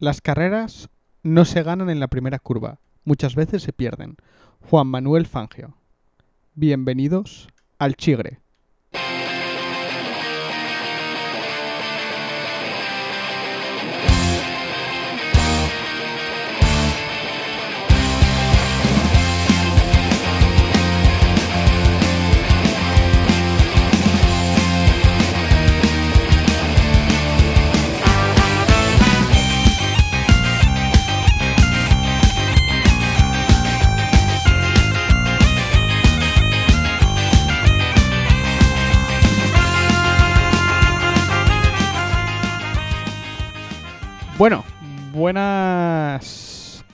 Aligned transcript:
Las 0.00 0.20
carreras 0.20 0.90
no 1.22 1.44
se 1.44 1.62
ganan 1.62 1.88
en 1.88 2.00
la 2.00 2.08
primera 2.08 2.40
curva, 2.40 2.80
muchas 3.04 3.36
veces 3.36 3.62
se 3.62 3.72
pierden. 3.72 4.16
Juan 4.60 4.88
Manuel 4.88 5.24
Fangio. 5.24 5.76
Bienvenidos 6.54 7.48
al 7.78 7.94
Chigre. 7.94 8.40
Bueno, 44.44 44.62
buenas, 45.14 46.84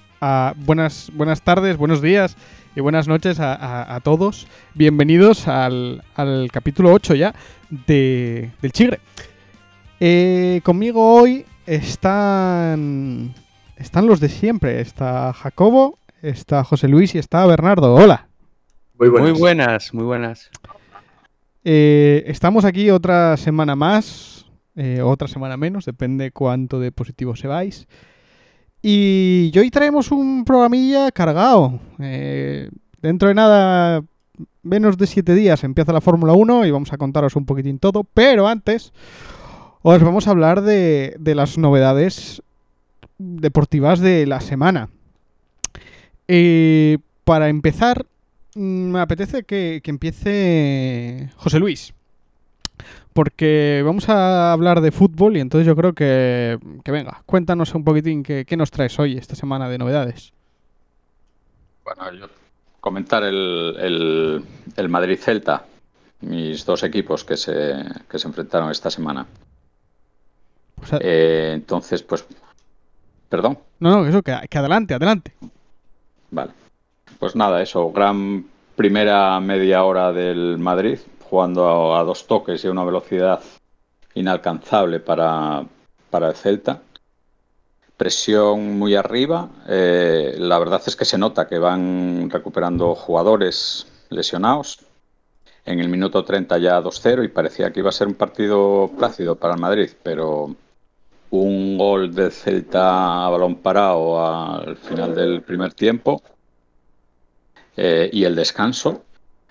buenas, 0.58 1.10
buenas 1.12 1.42
tardes, 1.42 1.76
buenos 1.76 2.00
días 2.00 2.36
y 2.76 2.80
buenas 2.80 3.08
noches 3.08 3.40
a, 3.40 3.54
a- 3.54 3.96
a 3.96 3.98
todos. 3.98 4.46
Bienvenidos 4.74 5.48
al, 5.48 6.04
al 6.14 6.48
capítulo 6.52 6.92
8 6.92 7.16
ya 7.16 7.34
de, 7.88 8.52
del 8.62 8.70
Chigre. 8.70 9.00
Eh, 9.98 10.60
conmigo 10.62 11.04
hoy 11.12 11.44
están, 11.66 13.34
están 13.74 14.06
los 14.06 14.20
de 14.20 14.28
siempre. 14.28 14.80
Está 14.80 15.32
Jacobo, 15.32 15.98
está 16.22 16.62
José 16.62 16.86
Luis 16.86 17.16
y 17.16 17.18
está 17.18 17.44
Bernardo. 17.46 17.96
Hola. 17.96 18.28
Muy 18.96 19.10
Muy 19.10 19.32
buenas, 19.32 19.92
muy 19.92 20.04
buenas. 20.04 20.52
Eh, 21.64 22.22
estamos 22.28 22.64
aquí 22.64 22.90
otra 22.90 23.36
semana 23.36 23.74
más, 23.74 24.46
eh, 24.76 25.02
otra 25.02 25.28
semana 25.28 25.56
menos, 25.56 25.84
depende 25.84 26.30
cuánto 26.30 26.80
de 26.80 26.92
positivo 26.92 27.36
se 27.36 27.48
vais. 27.48 27.86
Y 28.82 29.52
hoy 29.58 29.70
traemos 29.70 30.10
un 30.10 30.44
programilla 30.44 31.10
cargado. 31.12 31.80
Eh, 31.98 32.70
dentro 33.02 33.28
de 33.28 33.34
nada, 33.34 34.02
menos 34.62 34.96
de 34.96 35.06
siete 35.06 35.34
días 35.34 35.64
empieza 35.64 35.92
la 35.92 36.00
Fórmula 36.00 36.32
1 36.32 36.64
y 36.66 36.70
vamos 36.70 36.92
a 36.92 36.98
contaros 36.98 37.36
un 37.36 37.46
poquitín 37.46 37.78
todo. 37.78 38.04
Pero 38.04 38.48
antes, 38.48 38.92
os 39.82 40.02
vamos 40.02 40.26
a 40.26 40.30
hablar 40.30 40.62
de, 40.62 41.16
las 41.18 41.58
novedades 41.58 42.42
deportivas 43.18 44.00
de 44.00 44.26
la 44.26 44.40
semana. 44.40 44.88
Eh, 46.26 46.98
para 47.24 47.48
empezar, 47.48 48.06
Mm, 48.54 48.92
me 48.92 49.00
apetece 49.00 49.44
que 49.44 49.80
empiece 49.84 51.30
José 51.36 51.58
Luis. 51.58 51.94
Porque 53.12 53.82
vamos 53.84 54.08
a 54.08 54.52
hablar 54.52 54.80
de 54.80 54.92
fútbol 54.92 55.36
y 55.36 55.40
entonces 55.40 55.66
yo 55.66 55.74
creo 55.74 55.92
que, 55.94 56.58
que 56.84 56.92
venga, 56.92 57.22
cuéntanos 57.26 57.74
un 57.74 57.82
poquitín 57.84 58.22
qué, 58.22 58.44
qué 58.44 58.56
nos 58.56 58.70
traes 58.70 58.98
hoy, 58.98 59.16
esta 59.16 59.34
semana 59.34 59.68
de 59.68 59.78
novedades. 59.78 60.32
Bueno, 61.84 62.12
yo 62.12 62.26
comentar 62.80 63.24
el, 63.24 63.76
el, 63.80 64.44
el 64.76 64.88
Madrid-Celta, 64.88 65.64
mis 66.20 66.64
dos 66.64 66.82
equipos 66.84 67.24
que 67.24 67.36
se, 67.36 67.74
que 68.08 68.18
se 68.18 68.28
enfrentaron 68.28 68.70
esta 68.70 68.90
semana. 68.90 69.26
Sea, 70.84 70.98
Eh, 71.02 71.50
entonces, 71.54 72.02
pues, 72.02 72.24
perdón, 73.28 73.58
no, 73.80 73.90
no, 74.02 74.06
eso, 74.06 74.22
que, 74.22 74.34
que 74.48 74.58
adelante, 74.58 74.94
adelante. 74.94 75.34
vale. 76.30 76.52
Pues 77.18 77.36
nada, 77.36 77.60
eso, 77.60 77.90
gran 77.92 78.46
primera 78.76 79.38
media 79.40 79.82
hora 79.84 80.10
del 80.12 80.56
Madrid, 80.58 80.98
jugando 81.30 81.94
a, 81.94 82.02
dos 82.02 82.26
toques 82.26 82.64
y 82.64 82.66
a 82.66 82.72
una 82.72 82.84
velocidad 82.84 83.40
inalcanzable 84.14 84.98
para, 84.98 85.64
para 86.10 86.28
el 86.28 86.34
Celta. 86.34 86.82
Presión 87.96 88.78
muy 88.78 88.96
arriba. 88.96 89.48
eh, 89.68 90.34
la 90.38 90.58
verdad 90.58 90.82
es 90.84 90.96
que 90.96 91.04
se 91.04 91.18
nota 91.18 91.46
que 91.46 91.58
van 91.58 92.28
recuperando 92.30 92.94
jugadores 92.96 93.86
lesionados. 94.08 94.80
En 95.64 95.78
el 95.78 95.88
minuto 95.88 96.24
30 96.24 96.58
ya 96.58 96.80
2-0 96.80 97.24
y 97.24 97.28
parecía 97.28 97.72
que 97.72 97.80
iba 97.80 97.90
a 97.90 97.92
ser 97.92 98.08
un 98.08 98.14
partido 98.14 98.90
plácido 98.98 99.36
para 99.36 99.54
el 99.54 99.60
Madrid, 99.60 99.90
pero 100.02 100.56
un 101.30 101.78
gol 101.78 102.12
del 102.12 102.32
Celta 102.32 103.26
a 103.26 103.28
balón 103.28 103.56
parado 103.56 104.24
al 104.24 104.76
final 104.76 105.14
del 105.14 105.42
primer 105.42 105.74
tiempo 105.74 106.22
eh, 107.76 108.10
y 108.12 108.24
el 108.24 108.34
descanso 108.34 109.04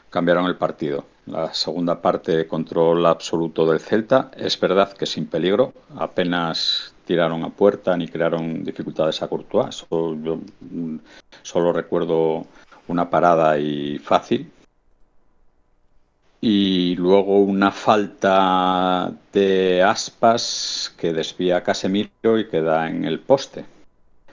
cambiaron 0.10 0.46
el 0.48 0.58
partido. 0.58 1.06
La 1.30 1.54
segunda 1.54 2.02
parte, 2.02 2.48
control 2.48 3.06
absoluto 3.06 3.70
del 3.70 3.80
Celta. 3.80 4.32
Es 4.36 4.60
verdad 4.60 4.94
que 4.94 5.06
sin 5.06 5.28
peligro, 5.28 5.74
apenas 5.96 6.96
tiraron 7.06 7.44
a 7.44 7.52
puerta 7.52 7.96
ni 7.96 8.08
crearon 8.08 8.64
dificultades 8.64 9.22
a 9.22 9.28
Courtois. 9.28 9.76
Solo, 9.76 10.16
yo, 10.24 10.40
mm, 10.62 10.98
solo 11.44 11.72
recuerdo 11.72 12.48
una 12.88 13.10
parada 13.12 13.60
y 13.60 14.00
fácil. 14.00 14.52
Y 16.42 16.96
luego 16.96 17.40
una 17.42 17.70
falta 17.72 19.12
de 19.32 19.84
aspas 19.84 20.96
que 20.98 21.14
desvía 21.14 21.58
a 21.58 21.64
Casemiro 21.64 22.40
y 22.40 22.48
queda 22.48 22.90
en 22.90 23.06
el 23.06 23.20
poste. 23.20 23.66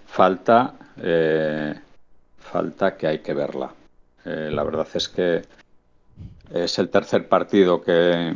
Falta, 0.07 0.75
eh, 1.03 1.75
falta 2.39 2.97
que 2.97 3.07
hay 3.07 3.19
que 3.19 3.35
verla. 3.35 3.75
Eh, 4.25 4.51
la 4.51 4.63
verdad 4.63 4.89
es 4.95 5.09
que 5.09 5.43
es 6.53 6.79
el 6.79 6.89
tercer 6.89 7.29
partido 7.29 7.83
que, 7.83 8.35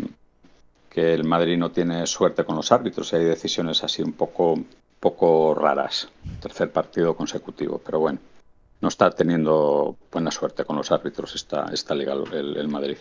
que 0.90 1.14
el 1.14 1.24
Madrid 1.24 1.56
no 1.56 1.70
tiene 1.70 2.06
suerte 2.06 2.44
con 2.44 2.56
los 2.56 2.72
árbitros 2.72 3.12
hay 3.12 3.24
decisiones 3.24 3.82
así 3.84 4.02
un 4.02 4.12
poco, 4.12 4.58
poco 4.98 5.54
raras. 5.54 6.08
Tercer 6.40 6.72
partido 6.72 7.14
consecutivo, 7.14 7.80
pero 7.84 8.00
bueno, 8.00 8.18
no 8.80 8.88
está 8.88 9.10
teniendo 9.10 9.96
buena 10.10 10.30
suerte 10.30 10.64
con 10.64 10.76
los 10.76 10.90
árbitros 10.90 11.34
esta, 11.34 11.70
esta 11.72 11.94
liga 11.94 12.14
el, 12.14 12.56
el 12.56 12.68
Madrid. 12.68 12.96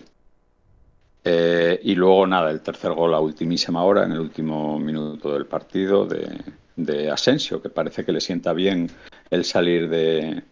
Eh, 1.23 1.79
y 1.83 1.95
luego 1.95 2.25
nada, 2.27 2.49
el 2.51 2.61
tercer 2.61 2.93
gol 2.93 3.13
a 3.13 3.19
ultimísima 3.19 3.83
hora, 3.83 4.05
en 4.05 4.13
el 4.13 4.19
último 4.19 4.79
minuto 4.79 5.33
del 5.33 5.45
partido 5.45 6.05
de, 6.05 6.41
de 6.75 7.11
Asensio, 7.11 7.61
que 7.61 7.69
parece 7.69 8.05
que 8.05 8.13
le 8.13 8.21
sienta 8.21 8.53
bien 8.53 8.89
el 9.29 9.43
salir 9.43 9.89
de, 9.89 10.43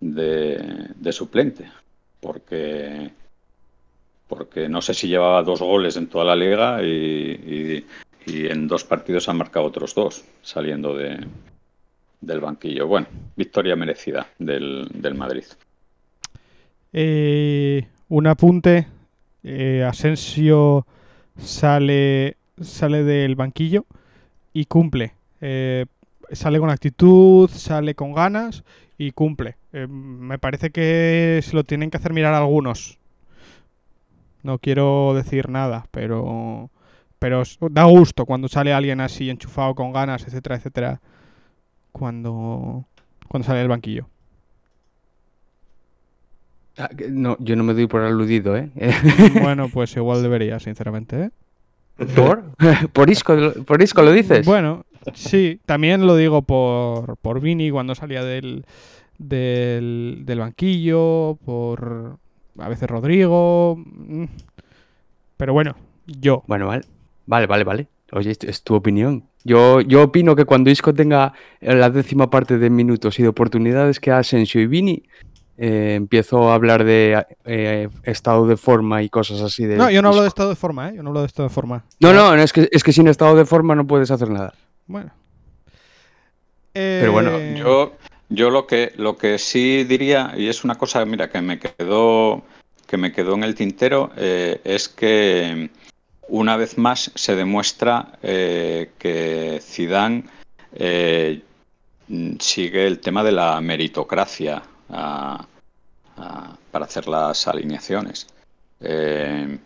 de 0.00 1.12
suplente, 1.12 1.70
porque 2.20 3.12
porque 4.28 4.68
no 4.68 4.80
sé 4.82 4.94
si 4.94 5.08
llevaba 5.08 5.42
dos 5.42 5.60
goles 5.60 5.96
en 5.96 6.06
toda 6.08 6.24
la 6.24 6.36
liga 6.36 6.82
y, 6.82 6.86
y- 6.86 7.86
en 8.26 8.66
dos 8.68 8.84
partidos 8.84 9.28
han 9.28 9.36
marcado 9.36 9.66
otros 9.66 9.94
dos 9.94 10.24
saliendo 10.40 10.94
de, 10.96 11.26
del 12.22 12.40
banquillo. 12.40 12.86
Bueno, 12.86 13.06
victoria 13.36 13.76
merecida 13.76 14.26
del, 14.38 14.88
del 14.94 15.14
Madrid. 15.14 15.44
Eh, 16.92 17.86
un 18.08 18.26
apunte. 18.26 18.86
eh, 19.42 19.84
Asensio 19.86 20.86
sale, 21.38 22.36
sale 22.62 23.04
del 23.04 23.34
banquillo 23.36 23.84
y 24.54 24.64
cumple. 24.64 25.12
Eh, 25.42 25.84
sale 26.32 26.58
con 26.58 26.70
actitud, 26.70 27.50
sale 27.50 27.94
con 27.94 28.14
ganas 28.14 28.64
y 28.96 29.10
cumple. 29.10 29.56
Me 29.72 30.38
parece 30.38 30.70
que 30.70 31.40
se 31.42 31.54
lo 31.54 31.64
tienen 31.64 31.90
que 31.90 31.96
hacer 31.98 32.12
mirar 32.14 32.32
algunos. 32.32 32.98
No 34.44 34.58
quiero 34.58 35.12
decir 35.14 35.48
nada, 35.48 35.86
pero 35.90 36.70
pero 37.18 37.42
da 37.70 37.84
gusto 37.84 38.26
cuando 38.26 38.46
sale 38.48 38.72
alguien 38.72 39.00
así 39.00 39.30
enchufado 39.30 39.74
con 39.74 39.92
ganas, 39.92 40.26
etcétera, 40.26 40.56
etcétera, 40.56 41.00
cuando 41.90 42.84
cuando 43.26 43.46
sale 43.46 43.60
del 43.60 43.68
banquillo. 43.68 44.06
Ah, 46.76 46.90
No, 47.08 47.36
yo 47.40 47.56
no 47.56 47.64
me 47.64 47.72
doy 47.72 47.86
por 47.86 48.02
aludido, 48.02 48.56
¿eh? 48.56 48.70
Bueno, 49.42 49.68
pues 49.72 49.96
igual 49.96 50.22
debería, 50.22 50.58
sinceramente, 50.60 51.22
¿eh? 51.24 51.30
¿Por? 52.16 52.44
¿Por 52.92 53.08
Isco, 53.10 53.36
por 53.66 53.80
Isco 53.80 54.02
lo 54.02 54.12
dices? 54.12 54.44
Bueno, 54.44 54.84
sí, 55.14 55.60
también 55.64 56.06
lo 56.06 56.16
digo 56.16 56.42
por, 56.42 57.16
por 57.18 57.40
Vini 57.40 57.70
cuando 57.70 57.94
salía 57.94 58.24
del, 58.24 58.66
del, 59.18 60.22
del 60.26 60.38
banquillo, 60.40 61.38
por 61.44 62.18
a 62.58 62.68
veces 62.68 62.88
Rodrigo. 62.88 63.76
mm. 63.76 64.24
Pero 65.36 65.52
bueno, 65.52 65.74
yo. 66.06 66.42
Bueno, 66.46 66.68
vale. 66.68 66.84
Vale, 67.26 67.46
vale, 67.46 67.64
vale. 67.64 67.88
Oye, 68.12 68.30
es, 68.30 68.38
es 68.44 68.62
tu 68.62 68.74
opinión. 68.74 69.24
Yo, 69.44 69.80
yo 69.80 70.04
opino 70.04 70.36
que 70.36 70.44
cuando 70.44 70.70
Isco 70.70 70.94
tenga 70.94 71.32
eh, 71.60 71.74
la 71.74 71.90
décima 71.90 72.30
parte 72.30 72.58
de 72.58 72.70
minutos 72.70 73.18
y 73.18 73.22
de 73.22 73.28
oportunidades 73.28 74.00
que 74.00 74.10
Asensio 74.10 74.60
y 74.60 74.66
Vini, 74.66 75.02
eh, 75.56 75.94
empiezo 75.96 76.50
a 76.50 76.54
hablar 76.54 76.84
de 76.84 77.24
eh, 77.44 77.88
estado 78.04 78.46
de 78.46 78.56
forma 78.56 79.02
y 79.02 79.08
cosas 79.08 79.40
así 79.40 79.64
de 79.66 79.76
No, 79.76 79.90
yo 79.90 80.02
no 80.02 80.08
hablo 80.08 80.22
de 80.22 80.28
estado 80.28 80.48
de 80.48 80.56
forma, 80.56 80.88
¿eh? 80.88 80.94
Yo 80.96 81.02
no 81.02 81.10
hablo 81.10 81.20
de 81.20 81.26
estado 81.26 81.48
de 81.48 81.54
forma. 81.54 81.84
No, 82.00 82.12
no, 82.12 82.34
no, 82.34 82.42
es 82.42 82.52
que, 82.52 82.68
es 82.72 82.82
que 82.82 82.92
sin 82.92 83.06
estado 83.06 83.36
de 83.36 83.44
forma 83.44 83.74
no 83.74 83.86
puedes 83.86 84.10
hacer 84.10 84.30
nada. 84.30 84.54
Bueno. 84.86 85.12
Pero 86.72 87.12
bueno, 87.12 87.38
Yo, 87.56 87.92
yo 88.28 88.50
lo 88.50 88.66
que 88.66 88.92
lo 88.96 89.16
que 89.16 89.38
sí 89.38 89.84
diría, 89.84 90.34
y 90.36 90.48
es 90.48 90.64
una 90.64 90.76
cosa, 90.76 91.04
mira, 91.04 91.30
que 91.30 91.40
me 91.40 91.58
quedó 91.58 92.42
que 92.86 92.96
me 92.96 93.12
quedó 93.12 93.34
en 93.34 93.44
el 93.44 93.54
tintero, 93.54 94.10
eh, 94.16 94.60
es 94.64 94.88
que 94.88 95.70
una 96.28 96.56
vez 96.56 96.78
más 96.78 97.10
se 97.14 97.34
demuestra 97.34 98.18
eh, 98.22 98.90
que 98.98 99.60
Zidane 99.62 100.24
eh, 100.74 101.42
sigue 102.38 102.86
el 102.86 103.00
tema 103.00 103.22
de 103.22 103.32
la 103.32 103.60
meritocracia 103.60 104.62
para 104.88 106.84
hacer 106.84 107.08
las 107.08 107.46
alineaciones. 107.48 108.26
Eh, 108.80 109.58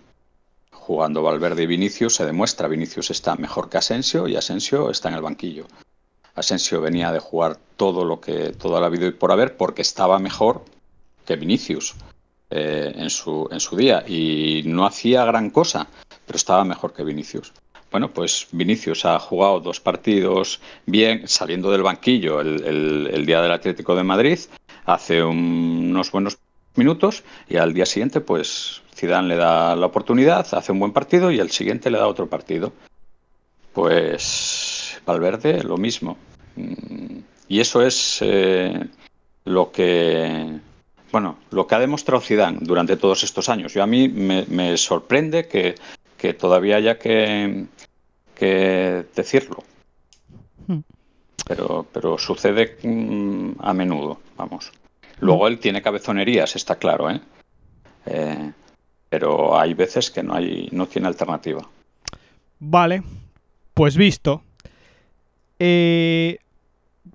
jugando 0.73 1.23
Valverde 1.23 1.65
y 1.65 1.67
Vinicius 1.67 2.15
se 2.15 2.25
demuestra 2.25 2.69
Vinicius 2.69 3.11
está 3.11 3.35
mejor 3.37 3.69
que 3.69 3.79
Asensio 3.79 4.29
y 4.29 4.37
Asensio 4.37 4.91
está 4.91 5.09
en 5.09 5.17
el 5.17 5.23
banquillo. 5.23 5.67
Asensio 6.39 6.81
venía 6.81 7.13
de 7.13 7.19
jugar 7.21 7.59
todo 7.77 8.05
lo 8.05 8.21
que 8.21 8.53
toda 8.53 8.81
la 8.81 8.89
vida 8.89 9.07
y 9.07 9.13
por 9.13 9.33
haber 9.33 9.57
porque 9.57 9.83
estaba 9.83 10.19
mejor 10.19 10.65
que 11.27 11.37
Vinicius 11.37 11.95
eh, 12.51 12.93
en, 12.97 13.11
su, 13.11 13.49
en 13.51 13.61
su 13.61 13.77
día 13.77 14.05
y 14.07 14.63
no 14.67 14.87
hacía 14.87 15.25
gran 15.25 15.51
cosa, 15.51 15.89
pero 16.27 16.37
estaba 16.37 16.65
mejor 16.65 16.93
que 16.93 17.05
Vinicius. 17.05 17.53
Bueno, 17.91 18.11
pues 18.11 18.49
Vinicius 18.53 19.05
ha 19.05 19.19
jugado 19.19 19.61
dos 19.61 19.81
partidos 19.81 20.61
bien, 20.87 21.27
saliendo 21.27 21.71
del 21.71 21.83
banquillo 21.83 22.41
el, 22.41 23.25
día 23.27 23.41
del 23.41 23.53
Atlético 23.53 23.95
de 23.95 24.03
Madrid, 24.05 24.39
hace 24.85 25.23
un- 25.23 25.89
unos 25.91 26.11
buenos 26.13 26.39
minutos 26.77 27.25
y 27.49 27.57
al 27.57 27.73
día 27.73 27.87
siguiente, 27.87 28.21
pues 28.21 28.83
Zidane 28.95 29.29
le 29.29 29.37
da 29.37 29.75
la 29.75 29.87
oportunidad, 29.87 30.47
hace 30.53 30.73
un 30.73 30.79
buen 30.81 30.93
partido 30.93 31.31
y 31.31 31.39
el 31.41 31.51
siguiente 31.51 31.91
le 31.91 31.99
da 31.99 32.07
otro 32.07 32.27
partido. 32.29 32.73
Pues 33.73 35.01
Valverde 35.07 35.63
lo 35.63 35.77
mismo. 35.77 36.17
Mm, 36.59 37.23
Y 37.49 37.61
eso 37.61 37.83
es 37.83 38.19
eh, 38.21 38.87
lo 39.45 39.71
que 39.73 40.61
bueno, 41.11 41.39
lo 41.51 41.67
que 41.67 41.75
ha 41.75 41.79
demostrado 41.79 42.21
Zidane 42.21 42.59
durante 42.61 42.97
todos 42.97 43.23
estos 43.25 43.49
años. 43.49 43.73
Yo 43.73 43.83
a 43.83 43.87
mí 43.87 44.09
me, 44.09 44.45
me 44.49 44.77
sorprende 44.77 45.49
que, 45.49 45.75
que 46.19 46.35
todavía 46.35 46.77
haya 46.77 46.99
que, 46.99 47.65
que 48.35 49.07
decirlo. 49.15 49.65
Hmm. 50.67 50.81
Pero, 51.47 51.87
pero 51.93 52.19
sucede 52.19 52.77
mm, 52.83 53.53
a 53.61 53.73
menudo, 53.73 54.21
vamos. 54.37 54.71
Luego 55.21 55.49
él 55.49 55.59
tiene 55.59 55.83
cabezonerías, 55.83 56.55
está 56.55 56.77
claro, 56.77 57.11
¿eh? 57.11 57.21
Eh, 58.07 58.53
pero 59.09 59.59
hay 59.59 59.75
veces 59.75 60.11
que 60.11 60.23
no 60.23 60.35
hay, 60.35 60.69
no 60.73 60.87
tiene 60.87 61.09
alternativa. 61.09 61.67
Vale, 62.59 63.03
pues 63.73 63.97
visto. 63.97 64.43
Eh, 65.59 66.39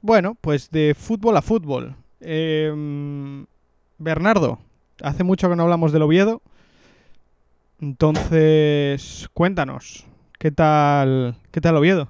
bueno, 0.02 0.38
pues 0.40 0.70
de 0.72 0.96
fútbol 0.98 1.38
a 1.38 1.42
fútbol. 1.42 1.96
Em, 2.22 3.46
Bernardo, 3.98 4.60
hace 5.02 5.24
mucho 5.24 5.50
que 5.50 5.56
no 5.56 5.64
hablamos 5.64 5.92
del 5.92 6.04
Oviedo. 6.04 6.42
Entonces, 7.82 9.30
cuéntanos, 9.34 10.06
¿qué 10.40 10.52
tal, 10.52 11.36
qué 11.52 11.62
tal 11.62 11.78
Oviedo? 11.78 12.10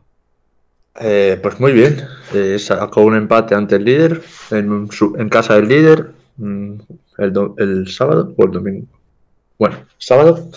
Eh, 0.99 1.39
pues 1.41 1.59
muy 1.59 1.71
bien. 1.71 2.05
Eh, 2.33 2.59
sacó 2.59 3.01
un 3.01 3.15
empate 3.15 3.55
ante 3.55 3.77
el 3.77 3.85
líder 3.85 4.21
en, 4.51 4.87
casa 5.29 5.55
del 5.55 5.67
líder 5.67 6.11
mm, 6.37 6.73
el 7.17 7.87
sábado 7.87 8.33
o 8.37 8.45
el 8.45 8.51
domingo. 8.51 8.85
Bueno, 9.57 9.77
sábado 9.97 10.49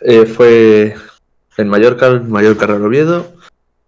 eh, 0.00 0.26
fue 0.26 0.94
en 1.56 1.68
Mallorca, 1.68 2.06
el 2.06 2.22
Mallorca 2.22 2.66
Real 2.66 2.84
Oviedo. 2.84 3.32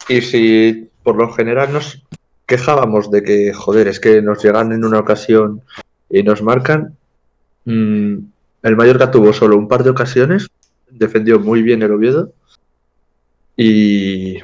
Y 0.08 0.20
si 0.20 0.90
por 1.02 1.16
lo 1.16 1.32
general 1.32 1.72
nos 1.72 2.02
quejábamos 2.46 3.10
de 3.10 3.22
que, 3.22 3.52
joder, 3.52 3.88
es 3.88 4.00
que 4.00 4.22
nos 4.22 4.42
llegan 4.42 4.72
en 4.72 4.84
una 4.84 5.00
ocasión 5.00 5.62
y 6.08 6.22
nos 6.22 6.42
marcan, 6.42 6.96
mm, 7.64 8.16
el 8.62 8.76
Mallorca 8.76 9.10
tuvo 9.10 9.32
solo 9.32 9.56
un 9.56 9.68
par 9.68 9.84
de 9.84 9.90
ocasiones, 9.90 10.48
defendió 10.90 11.40
muy 11.40 11.62
bien 11.62 11.82
el 11.82 11.92
Oviedo 11.92 12.32
y 13.56 14.38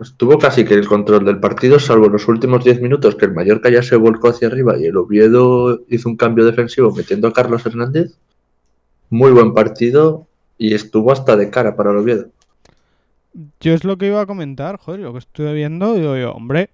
Estuvo 0.00 0.38
casi 0.38 0.64
que 0.64 0.74
el 0.74 0.88
control 0.88 1.24
del 1.24 1.38
partido, 1.38 1.78
salvo 1.78 2.08
los 2.08 2.26
últimos 2.26 2.64
10 2.64 2.80
minutos 2.80 3.14
que 3.14 3.26
el 3.26 3.32
Mallorca 3.32 3.70
ya 3.70 3.82
se 3.82 3.94
volcó 3.94 4.28
hacia 4.28 4.48
arriba 4.48 4.76
y 4.76 4.86
el 4.86 4.96
Oviedo 4.96 5.82
hizo 5.88 6.08
un 6.08 6.16
cambio 6.16 6.44
defensivo 6.44 6.92
metiendo 6.92 7.28
a 7.28 7.32
Carlos 7.32 7.64
Hernández. 7.64 8.12
Muy 9.08 9.30
buen 9.30 9.54
partido 9.54 10.26
y 10.58 10.74
estuvo 10.74 11.12
hasta 11.12 11.36
de 11.36 11.48
cara 11.48 11.76
para 11.76 11.92
el 11.92 11.98
Oviedo. 11.98 12.26
Yo 13.60 13.72
es 13.72 13.84
lo 13.84 13.96
que 13.96 14.08
iba 14.08 14.20
a 14.20 14.26
comentar, 14.26 14.78
joder, 14.78 15.00
lo 15.00 15.12
que 15.12 15.20
estuve 15.20 15.54
viendo, 15.54 15.94
digo 15.94 16.16
yo, 16.16 16.32
hombre, 16.32 16.70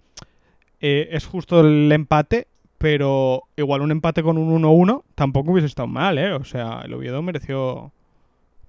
eh, 0.81 1.09
es 1.13 1.27
justo 1.27 1.61
el 1.61 1.91
empate, 1.93 2.47
pero 2.79 3.43
igual 3.57 3.83
un 3.83 3.91
empate 3.91 4.23
con 4.23 4.39
un 4.39 4.63
1-1 4.63 5.03
tampoco 5.15 5.53
hubiese 5.53 5.67
estado 5.67 5.89
mal, 5.89 6.19
¿eh? 6.19 6.33
O 6.33 6.45
sea, 6.45 6.81
el 6.85 6.95
Oviedo 6.95 7.21
mereció, 7.23 7.93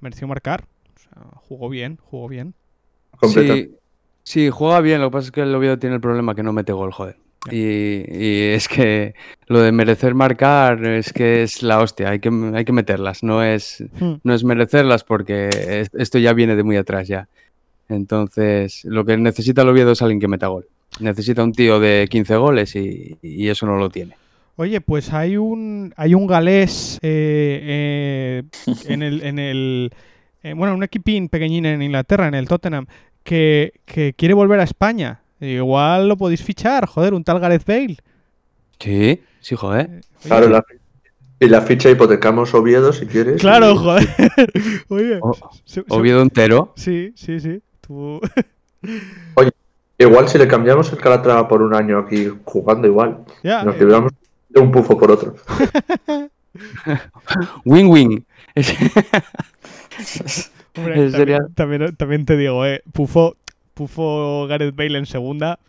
mereció 0.02 0.28
marcar. 0.28 0.66
O 0.96 1.00
sea, 1.00 1.24
jugó 1.48 1.70
bien, 1.70 1.98
jugó 2.04 2.28
bien. 2.28 2.54
Sí, 3.24 3.72
sí, 4.24 4.50
juega 4.50 4.82
bien. 4.82 5.00
Lo 5.02 5.10
que 5.10 5.14
pasa 5.14 5.26
es 5.28 5.32
que 5.32 5.42
el 5.42 5.56
Oviedo 5.56 5.80
tiene 5.80 5.96
el 5.96 6.02
problema 6.02 6.36
que 6.36 6.44
no 6.44 6.52
mete 6.54 6.74
gol, 6.74 6.92
joder. 6.92 7.18
Y, 7.50 8.04
y 8.08 8.42
es 8.54 8.68
que 8.68 9.16
lo 9.48 9.62
de 9.62 9.72
merecer 9.72 10.14
marcar 10.14 10.86
es 10.86 11.12
que 11.12 11.42
es 11.42 11.64
la 11.64 11.80
hostia. 11.80 12.10
Hay 12.10 12.20
que, 12.20 12.30
hay 12.54 12.66
que 12.66 12.72
meterlas. 12.74 13.24
No 13.24 13.42
es, 13.44 13.84
Hmm. 14.00 14.16
no 14.24 14.34
es 14.34 14.44
merecerlas 14.44 15.04
porque 15.04 15.50
es- 15.50 15.90
esto 15.94 16.20
ya 16.20 16.34
viene 16.34 16.56
de 16.56 16.64
muy 16.64 16.78
atrás 16.78 17.08
ya. 17.08 17.30
Entonces, 17.90 18.86
lo 18.86 19.06
que 19.06 19.18
necesita 19.18 19.64
el 19.64 19.70
Oviedo 19.70 19.92
es 19.92 20.02
alguien 20.02 20.20
que 20.20 20.28
meta 20.28 20.48
gol. 20.48 20.68
Necesita 21.00 21.44
un 21.44 21.54
tío 21.54 21.80
de 21.80 22.08
15 22.10 22.36
goles 22.36 22.76
y, 22.76 23.18
y 23.22 23.48
eso 23.50 23.66
no 23.66 23.78
lo 23.78 23.90
tiene. 23.90 24.16
Oye, 24.58 24.82
pues 24.82 25.14
hay 25.14 25.38
un 25.38 25.94
hay 25.96 26.14
un 26.14 26.28
galés 26.28 27.00
eh, 27.02 28.44
eh, 28.68 28.74
en 28.88 29.02
el 29.02 29.24
en 29.24 29.40
el 29.40 29.92
eh, 30.44 30.54
bueno 30.54 30.76
un 30.76 30.84
equipín 30.84 31.30
pequeñín 31.30 31.66
en 31.66 31.82
Inglaterra 31.82 32.28
en 32.28 32.34
el 32.36 32.48
Tottenham 32.48 32.86
que, 33.24 33.74
que 33.86 34.14
quiere 34.14 34.34
volver 34.34 34.60
a 34.60 34.64
España. 34.64 35.22
Igual 35.40 36.08
lo 36.10 36.18
podéis 36.18 36.44
fichar, 36.44 36.86
joder, 36.86 37.14
un 37.14 37.24
tal 37.24 37.40
Gareth 37.40 37.66
Bale. 37.66 37.98
Sí, 38.80 39.22
sí, 39.40 39.56
joder. 39.56 39.90
Oye, 39.90 40.02
Claro, 40.28 40.50
la- 40.50 40.64
y 41.40 41.48
la 41.48 41.62
ficha 41.62 41.90
hipotecamos 41.90 42.54
Oviedo 42.54 42.94
si 42.94 43.08
quieres. 43.08 43.42
claro, 43.42 43.72
y- 43.72 43.78
joder. 43.78 44.08
Oye, 44.90 45.18
O- 45.22 45.34
se- 45.66 45.82
se- 45.82 45.86
Oviedo 45.90 46.22
entero. 46.22 46.74
Sí, 46.76 47.14
sí, 47.16 47.40
sí. 47.40 47.60
Tú- 47.80 48.20
Igual 50.02 50.28
si 50.30 50.38
le 50.38 50.48
cambiamos 50.48 50.92
el 50.92 50.98
Calatrava 51.00 51.48
por 51.48 51.62
un 51.62 51.76
año 51.76 52.00
aquí 52.00 52.28
jugando 52.44 52.88
igual, 52.88 53.20
ya, 53.44 53.64
nos 53.64 53.76
eh, 53.76 53.80
llevamos 53.80 54.12
de 54.50 54.60
un 54.60 54.72
pufo 54.72 54.98
por 54.98 55.12
otro. 55.12 55.36
Win-win. 57.66 58.26
hombre, 60.78 61.12
sería- 61.12 61.40
también, 61.56 61.56
también- 61.56 61.96
también 61.96 62.26
te 62.26 62.38
digo, 62.38 62.66
eh, 62.66 62.82
Pufo, 62.92 63.36
Pufo 63.74 64.48
Gareth 64.48 64.76
Bale 64.76 64.98
en 64.98 65.06
segunda. 65.06 65.60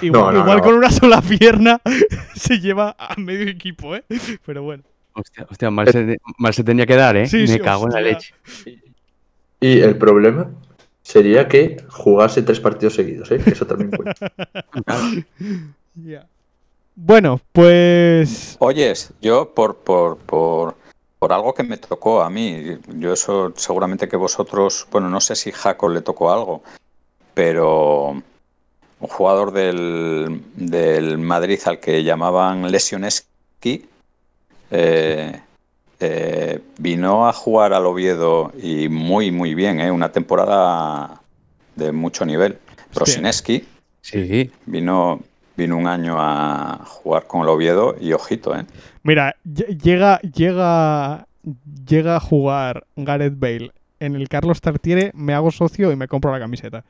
Igual, 0.00 0.22
No, 0.22 0.32
no, 0.32 0.38
igual 0.40 0.56
no. 0.58 0.62
con 0.64 0.74
una 0.74 0.90
sola 0.90 1.20
pierna 1.20 1.80
se 2.34 2.60
lleva 2.60 2.96
a 2.98 3.14
medio 3.18 3.48
equipo, 3.48 3.94
¿eh? 3.94 4.04
Pero 4.46 4.62
bueno. 4.62 4.82
Hostia, 5.14 5.46
hostia, 5.50 5.70
mal, 5.70 5.88
se, 5.88 6.16
mal 6.38 6.54
se 6.54 6.64
tenía 6.64 6.86
que 6.86 6.96
dar, 6.96 7.14
¿eh? 7.16 7.26
Sí, 7.26 7.38
Me 7.38 7.46
sí, 7.48 7.58
cago 7.60 7.86
en 7.86 7.92
la 7.92 8.00
leche. 8.00 8.32
Y 9.60 9.80
el 9.80 9.96
problema 9.96 10.48
sería 11.02 11.48
que 11.48 11.82
jugase 11.88 12.42
tres 12.42 12.60
partidos 12.60 12.94
seguidos, 12.94 13.30
¿eh? 13.30 13.40
eso 13.46 13.66
también 13.66 13.90
cuenta. 13.90 14.32
Ya. 15.94 16.26
Bueno, 16.94 17.38
pues. 17.52 18.56
Oyes, 18.58 19.12
yo 19.20 19.52
por, 19.52 19.76
por, 19.76 20.16
por, 20.16 20.74
por 21.18 21.32
algo 21.34 21.52
que 21.52 21.62
me 21.64 21.76
tocó 21.76 22.22
a 22.22 22.30
mí, 22.30 22.78
yo 22.96 23.12
eso 23.12 23.52
seguramente 23.56 24.08
que 24.08 24.16
vosotros, 24.16 24.86
bueno, 24.90 25.10
no 25.10 25.20
sé 25.20 25.36
si 25.36 25.52
Jaco 25.52 25.90
le 25.90 26.00
tocó 26.00 26.32
algo, 26.32 26.62
pero 27.34 28.22
un 29.02 29.08
jugador 29.08 29.52
del, 29.52 30.42
del 30.54 31.18
Madrid 31.18 31.60
al 31.66 31.78
que 31.78 32.04
llamaban 32.04 32.70
Lesioneski 32.70 33.86
eh, 34.70 35.42
eh, 36.02 36.60
vino 36.78 37.28
a 37.28 37.32
jugar 37.32 37.72
al 37.72 37.86
Oviedo 37.86 38.52
y 38.60 38.88
muy, 38.88 39.30
muy 39.30 39.54
bien, 39.54 39.80
¿eh? 39.80 39.90
una 39.90 40.10
temporada 40.12 41.20
de 41.76 41.92
mucho 41.92 42.24
nivel. 42.26 42.58
Rosineski 42.94 43.64
Sí, 44.02 44.50
vino, 44.66 45.20
vino 45.56 45.76
un 45.76 45.86
año 45.86 46.16
a 46.18 46.80
jugar 46.84 47.26
con 47.26 47.42
el 47.42 47.48
Oviedo 47.48 47.94
y 48.00 48.12
ojito, 48.12 48.54
¿eh? 48.56 48.64
Mira, 49.04 49.36
lle- 49.46 49.80
llega, 49.80 50.20
llega, 50.20 51.26
llega 51.88 52.16
a 52.16 52.20
jugar 52.20 52.84
Gareth 52.96 53.38
Bale 53.38 53.70
en 54.00 54.16
el 54.16 54.28
Carlos 54.28 54.60
Tartiere, 54.60 55.12
me 55.14 55.34
hago 55.34 55.50
socio 55.52 55.92
y 55.92 55.96
me 55.96 56.08
compro 56.08 56.32
la 56.32 56.40
camiseta. 56.40 56.84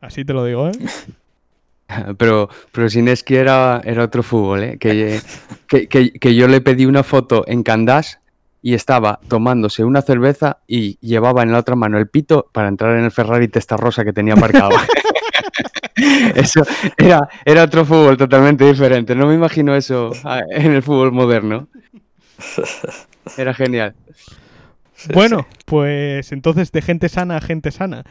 Así 0.00 0.24
te 0.24 0.32
lo 0.32 0.44
digo, 0.44 0.68
¿eh? 0.68 0.72
pero, 2.18 2.48
pero 2.72 2.88
Sineski 2.90 3.36
era, 3.36 3.80
era 3.84 4.04
otro 4.04 4.22
fútbol, 4.22 4.62
¿eh? 4.64 4.78
Que, 4.78 5.20
que, 5.68 5.86
que- 5.88 6.12
que 6.12 6.34
yo 6.34 6.48
le 6.48 6.60
pedí 6.60 6.84
una 6.86 7.02
foto 7.04 7.44
en 7.46 7.62
Candás 7.62 8.18
y 8.66 8.74
estaba 8.74 9.20
tomándose 9.28 9.84
una 9.84 10.02
cerveza 10.02 10.58
y 10.66 10.98
llevaba 10.98 11.44
en 11.44 11.52
la 11.52 11.58
otra 11.58 11.76
mano 11.76 11.98
el 11.98 12.08
pito 12.08 12.50
para 12.52 12.66
entrar 12.66 12.98
en 12.98 13.04
el 13.04 13.12
Ferrari 13.12 13.46
Testarossa 13.46 14.04
que 14.04 14.12
tenía 14.12 14.34
aparcado. 14.34 14.70
Eso 16.34 16.62
era, 16.96 17.28
era 17.44 17.62
otro 17.62 17.84
fútbol 17.84 18.16
totalmente 18.16 18.64
diferente. 18.64 19.14
No 19.14 19.28
me 19.28 19.34
imagino 19.34 19.76
eso 19.76 20.10
ah, 20.24 20.40
en 20.50 20.72
el 20.72 20.82
fútbol 20.82 21.12
moderno. 21.12 21.68
Era 23.38 23.54
genial. 23.54 23.94
Sí, 24.96 25.10
bueno, 25.14 25.46
pues 25.64 26.32
entonces 26.32 26.72
de 26.72 26.82
gente 26.82 27.08
sana 27.08 27.36
a 27.36 27.40
gente 27.40 27.70
sana. 27.70 28.02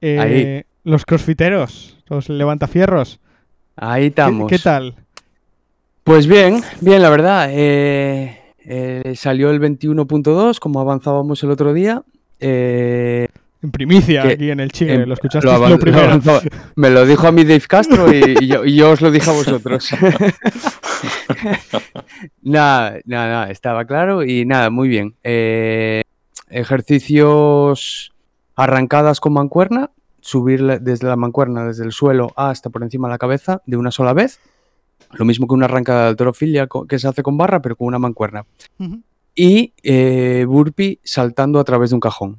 Eh, 0.00 0.18
Ahí. 0.18 0.62
los 0.82 1.04
crossfiteros, 1.06 1.98
los 2.08 2.28
levantafierros. 2.28 3.20
Ahí 3.76 4.02
¿Qué, 4.02 4.08
estamos. 4.08 4.50
qué 4.50 4.58
tal? 4.58 4.96
Pues 6.02 6.26
bien, 6.26 6.62
bien, 6.80 7.00
la 7.00 7.10
verdad. 7.10 7.48
eh, 7.52 8.39
eh, 8.64 9.14
salió 9.16 9.50
el 9.50 9.60
21.2, 9.60 10.58
como 10.58 10.80
avanzábamos 10.80 11.42
el 11.42 11.50
otro 11.50 11.72
día. 11.72 12.02
Eh, 12.40 13.28
En 13.62 13.70
primicia, 13.70 14.22
Que- 14.22 14.28
aquí 14.30 14.50
en 14.50 14.60
el 14.60 14.72
Chile, 14.72 14.94
em, 14.94 15.02
lo 15.08 15.14
escuchaste 15.14 15.46
lo 15.46 15.58
lo, 16.24 16.40
me 16.76 16.90
lo 16.90 17.04
dijo 17.06 17.26
a 17.26 17.32
mí 17.32 17.44
Dave 17.44 17.60
Castro 17.68 18.12
y, 18.12 18.36
y 18.40 18.46
yo, 18.46 18.64
y 18.64 18.74
yo 18.74 18.90
os 18.90 19.00
lo 19.02 19.10
dije 19.10 19.28
a 19.30 19.34
vosotros. 19.34 19.90
nada, 22.42 22.98
nada, 23.04 23.28
nada, 23.28 23.50
estaba 23.50 23.84
claro 23.84 24.22
y 24.24 24.44
nada, 24.46 24.70
muy 24.70 24.88
bien. 24.88 25.14
Eh, 25.24 26.02
ejercicios 26.48 28.12
arrancadas 28.56 29.20
con 29.20 29.32
mancuerna, 29.32 29.90
subir 30.20 30.62
desde 30.80 31.06
la 31.08 31.16
mancuerna, 31.16 31.64
desde 31.64 31.84
el 31.84 31.92
suelo 31.92 32.32
hasta 32.36 32.70
por 32.70 32.82
encima 32.82 33.08
de 33.08 33.12
la 33.14 33.18
cabeza 33.18 33.62
de 33.66 33.76
una 33.76 33.90
sola 33.90 34.12
vez. 34.12 34.40
Lo 35.12 35.24
mismo 35.24 35.46
que 35.48 35.54
una 35.54 35.66
arrancada 35.66 36.02
de 36.04 36.08
alterofilia 36.10 36.68
que 36.88 36.98
se 36.98 37.08
hace 37.08 37.22
con 37.22 37.36
barra, 37.36 37.60
pero 37.60 37.76
con 37.76 37.88
una 37.88 37.98
mancuerna 37.98 38.44
y 39.34 39.72
eh, 39.82 40.44
burpee 40.48 40.98
saltando 41.02 41.58
a 41.60 41.64
través 41.64 41.90
de 41.90 41.94
un 41.96 42.00
cajón. 42.00 42.36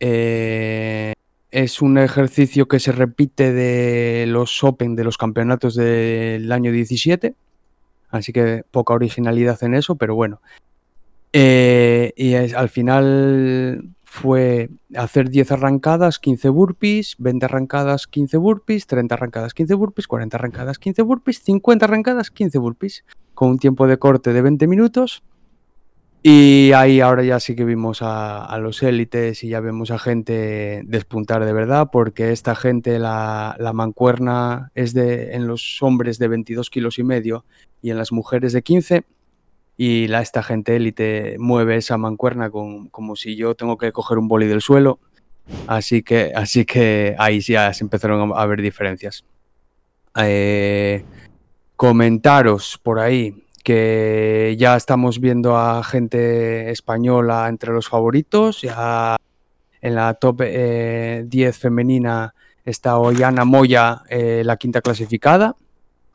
Eh, 0.00 1.12
es 1.50 1.80
un 1.82 1.98
ejercicio 1.98 2.68
que 2.68 2.78
se 2.80 2.92
repite 2.92 3.52
de 3.52 4.26
los 4.28 4.62
Open, 4.64 4.94
de 4.96 5.04
los 5.04 5.16
campeonatos 5.18 5.74
del 5.74 6.50
año 6.52 6.70
17, 6.72 7.34
así 8.10 8.32
que 8.32 8.62
poca 8.70 8.94
originalidad 8.94 9.62
en 9.64 9.74
eso, 9.74 9.96
pero 9.96 10.14
bueno. 10.14 10.40
Eh, 11.32 12.12
y 12.16 12.34
es- 12.34 12.54
al 12.54 12.68
final 12.68 13.90
fue 14.08 14.70
hacer 14.94 15.28
10 15.28 15.52
arrancadas, 15.52 16.18
15 16.20 16.48
burpees, 16.48 17.16
20 17.18 17.44
arrancadas, 17.44 18.06
15 18.06 18.36
burpees, 18.38 18.86
30 18.86 19.14
arrancadas, 19.14 19.52
15 19.52 19.74
burpees, 19.74 20.06
40 20.06 20.36
arrancadas, 20.36 20.78
15 20.78 21.02
burpees, 21.02 21.42
50 21.42 21.84
arrancadas, 21.84 22.30
15 22.30 22.58
burpees, 22.58 23.04
con 23.34 23.50
un 23.50 23.58
tiempo 23.58 23.86
de 23.86 23.98
corte 23.98 24.32
de 24.32 24.42
20 24.42 24.66
minutos 24.68 25.22
y 26.28 26.72
ahí 26.72 27.00
ahora 27.00 27.22
ya 27.22 27.38
sí 27.38 27.54
que 27.54 27.64
vimos 27.64 28.02
a, 28.02 28.44
a 28.44 28.58
los 28.58 28.82
élites 28.82 29.44
y 29.44 29.48
ya 29.50 29.60
vemos 29.60 29.92
a 29.92 29.98
gente 30.00 30.82
despuntar 30.84 31.44
de 31.44 31.52
verdad, 31.52 31.90
porque 31.92 32.32
esta 32.32 32.56
gente, 32.56 32.98
la, 32.98 33.54
la 33.60 33.72
mancuerna 33.72 34.72
es 34.74 34.92
de, 34.92 35.34
en 35.34 35.46
los 35.46 35.80
hombres 35.82 36.18
de 36.18 36.26
22 36.26 36.68
kilos 36.68 36.98
y 36.98 37.04
medio 37.04 37.44
y 37.80 37.90
en 37.90 37.96
las 37.96 38.10
mujeres 38.10 38.52
de 38.52 38.62
15. 38.62 39.04
Y 39.76 40.08
la, 40.08 40.22
esta 40.22 40.42
gente 40.42 40.76
élite 40.76 41.36
mueve 41.38 41.76
esa 41.76 41.98
mancuerna 41.98 42.50
como 42.50 43.16
si 43.16 43.36
yo 43.36 43.54
tengo 43.54 43.76
que 43.76 43.92
coger 43.92 44.18
un 44.18 44.28
boli 44.28 44.46
del 44.46 44.62
suelo. 44.62 44.98
Así 45.66 46.02
que, 46.02 46.32
así 46.34 46.64
que 46.64 47.14
ahí 47.18 47.40
ya 47.40 47.72
se 47.72 47.84
empezaron 47.84 48.32
a, 48.32 48.40
a 48.40 48.46
ver 48.46 48.62
diferencias. 48.62 49.24
Eh, 50.18 51.04
comentaros 51.76 52.80
por 52.82 52.98
ahí 52.98 53.44
que 53.62 54.54
ya 54.58 54.76
estamos 54.76 55.20
viendo 55.20 55.56
a 55.56 55.82
gente 55.82 56.70
española 56.70 57.48
entre 57.48 57.72
los 57.72 57.88
favoritos. 57.88 58.62
Ya 58.62 59.16
en 59.80 59.94
la 59.94 60.14
top 60.14 60.42
eh, 60.44 61.24
10 61.26 61.58
femenina 61.58 62.34
está 62.64 62.98
Ollana 62.98 63.44
Moya, 63.44 64.02
eh, 64.08 64.42
la 64.44 64.56
quinta 64.56 64.80
clasificada. 64.80 65.56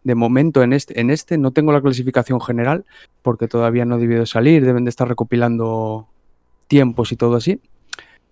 De 0.04 0.16
momento 0.16 0.64
en 0.64 0.74
este, 0.74 1.00
en 1.00 1.10
este 1.12 1.38
no 1.38 1.52
tengo 1.52 1.72
la 1.72 1.82
clasificación 1.82 2.42
general 2.42 2.86
porque 3.22 3.48
todavía 3.48 3.86
no 3.86 3.96
ha 3.96 3.98
debido 4.00 4.26
salir, 4.26 4.66
deben 4.66 4.84
de 4.84 4.90
estar 4.90 5.08
recopilando 5.08 6.08
tiempos 6.68 7.12
y 7.12 7.18
todo 7.18 7.36
así. 7.36 7.60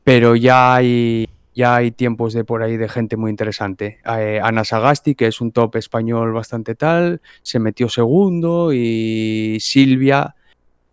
Pero 0.03 0.35
ya 0.35 0.73
hay, 0.75 1.27
ya 1.53 1.75
hay 1.75 1.91
tiempos 1.91 2.33
de 2.33 2.43
por 2.43 2.63
ahí 2.63 2.77
de 2.77 2.89
gente 2.89 3.17
muy 3.17 3.29
interesante. 3.29 3.99
Eh, 4.17 4.39
Ana 4.41 4.63
Sagasti, 4.63 5.13
que 5.13 5.27
es 5.27 5.41
un 5.41 5.51
top 5.51 5.75
español 5.75 6.31
bastante 6.31 6.73
tal, 6.73 7.21
se 7.43 7.59
metió 7.59 7.89
segundo 7.89 8.73
y 8.73 9.57
Silvia, 9.59 10.35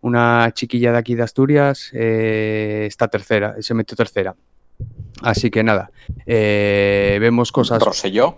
una 0.01 0.51
chiquilla 0.53 0.91
de 0.91 0.97
aquí 0.97 1.15
de 1.15 1.23
Asturias, 1.23 1.89
eh, 1.93 2.85
está 2.87 3.07
tercera, 3.07 3.55
se 3.61 3.73
metió 3.73 3.95
tercera. 3.95 4.35
Así 5.21 5.49
que 5.49 5.63
nada, 5.63 5.89
eh, 6.25 7.17
vemos 7.19 7.51
cosas. 7.51 7.81
Roselló. 7.81 8.37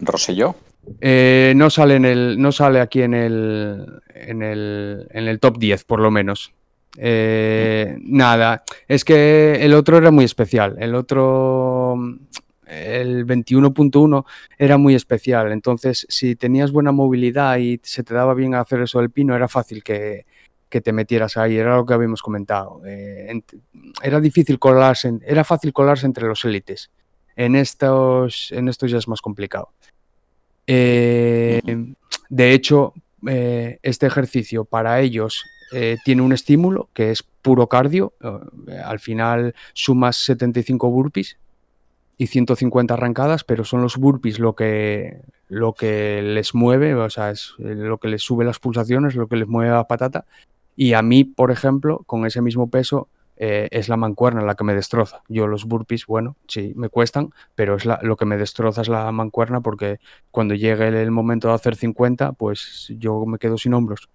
Roselló. 0.00 0.54
Eh, 1.00 1.52
no 1.56 1.70
sale 1.70 1.96
en 1.96 2.04
el, 2.04 2.40
no 2.40 2.52
sale 2.52 2.80
aquí 2.80 3.02
en 3.02 3.14
el, 3.14 4.00
en 4.14 4.42
el, 4.42 5.06
en 5.10 5.28
el 5.28 5.40
top 5.40 5.58
10 5.58 5.84
por 5.84 6.00
lo 6.00 6.10
menos. 6.10 6.52
Eh, 6.96 7.96
nada, 8.00 8.64
es 8.88 9.04
que 9.04 9.64
el 9.64 9.74
otro 9.74 9.98
era 9.98 10.10
muy 10.10 10.24
especial. 10.24 10.76
El 10.80 10.94
otro, 10.94 11.96
el 12.66 13.26
21.1 13.26 14.24
era 14.58 14.78
muy 14.78 14.94
especial. 14.94 15.52
Entonces, 15.52 16.06
si 16.08 16.36
tenías 16.36 16.72
buena 16.72 16.92
movilidad 16.92 17.58
y 17.58 17.80
se 17.82 18.02
te 18.02 18.14
daba 18.14 18.34
bien 18.34 18.54
hacer 18.54 18.80
eso 18.82 18.98
del 18.98 19.10
pino, 19.10 19.36
era 19.36 19.48
fácil 19.48 19.82
que, 19.82 20.26
te 20.68 20.92
metieras 20.92 21.36
ahí. 21.36 21.56
Era 21.56 21.76
lo 21.76 21.86
que 21.86 21.94
habíamos 21.94 22.20
comentado. 22.20 22.82
Eh, 22.84 23.40
era 24.02 24.20
difícil 24.20 24.58
colarse, 24.58 25.18
era 25.24 25.44
fácil 25.44 25.72
colarse 25.72 26.06
entre 26.06 26.26
los 26.26 26.44
élites. 26.44 26.90
En 27.36 27.54
estos, 27.54 28.50
en 28.50 28.68
estos 28.68 28.90
ya 28.90 28.98
es 28.98 29.06
más 29.06 29.20
complicado. 29.20 29.72
Eh, 30.70 31.62
de 32.28 32.52
hecho, 32.52 32.92
eh, 33.26 33.78
este 33.82 34.06
ejercicio 34.06 34.66
para 34.66 35.00
ellos 35.00 35.42
eh, 35.72 35.96
tiene 36.04 36.20
un 36.20 36.34
estímulo 36.34 36.90
que 36.92 37.10
es 37.10 37.22
puro 37.22 37.66
cardio. 37.68 38.12
al 38.84 39.00
final 39.00 39.54
sumas 39.72 40.16
75 40.16 40.90
burpees 40.90 41.38
y 42.18 42.26
150 42.26 42.92
arrancadas, 42.92 43.44
pero 43.44 43.64
son 43.64 43.80
los 43.80 43.96
burpees 43.96 44.38
lo 44.38 44.54
que, 44.54 45.22
lo 45.48 45.72
que 45.72 46.20
les 46.22 46.54
mueve, 46.54 46.94
o 46.94 47.08
sea, 47.08 47.30
es 47.30 47.54
lo 47.58 47.96
que 47.98 48.08
les 48.08 48.22
sube 48.22 48.44
las 48.44 48.58
pulsaciones, 48.58 49.14
lo 49.14 49.26
que 49.26 49.36
les 49.36 49.48
mueve 49.48 49.70
la 49.70 49.86
patata. 49.86 50.26
Y 50.76 50.92
a 50.92 51.02
mí, 51.02 51.24
por 51.24 51.50
ejemplo, 51.50 52.02
con 52.06 52.26
ese 52.26 52.42
mismo 52.42 52.68
peso, 52.68 53.08
eh, 53.40 53.68
es 53.70 53.88
la 53.88 53.96
mancuerna 53.96 54.42
la 54.42 54.54
que 54.56 54.64
me 54.64 54.74
destroza. 54.74 55.22
Yo 55.28 55.46
los 55.46 55.64
burpees, 55.64 56.06
bueno, 56.06 56.36
sí, 56.48 56.72
me 56.76 56.88
cuestan, 56.88 57.30
pero 57.54 57.76
es 57.76 57.84
la- 57.86 58.00
lo 58.02 58.16
que 58.16 58.24
me 58.26 58.36
destroza 58.36 58.82
es 58.82 58.88
la 58.88 59.10
mancuerna 59.12 59.60
porque 59.60 60.00
cuando 60.30 60.54
llegue 60.54 60.88
el, 60.88 60.94
el 60.94 61.10
momento 61.10 61.48
de 61.48 61.54
hacer 61.54 61.76
50, 61.76 62.32
pues 62.32 62.92
yo 62.98 63.24
me 63.26 63.38
quedo 63.38 63.56
sin 63.56 63.74
hombros. 63.74 64.08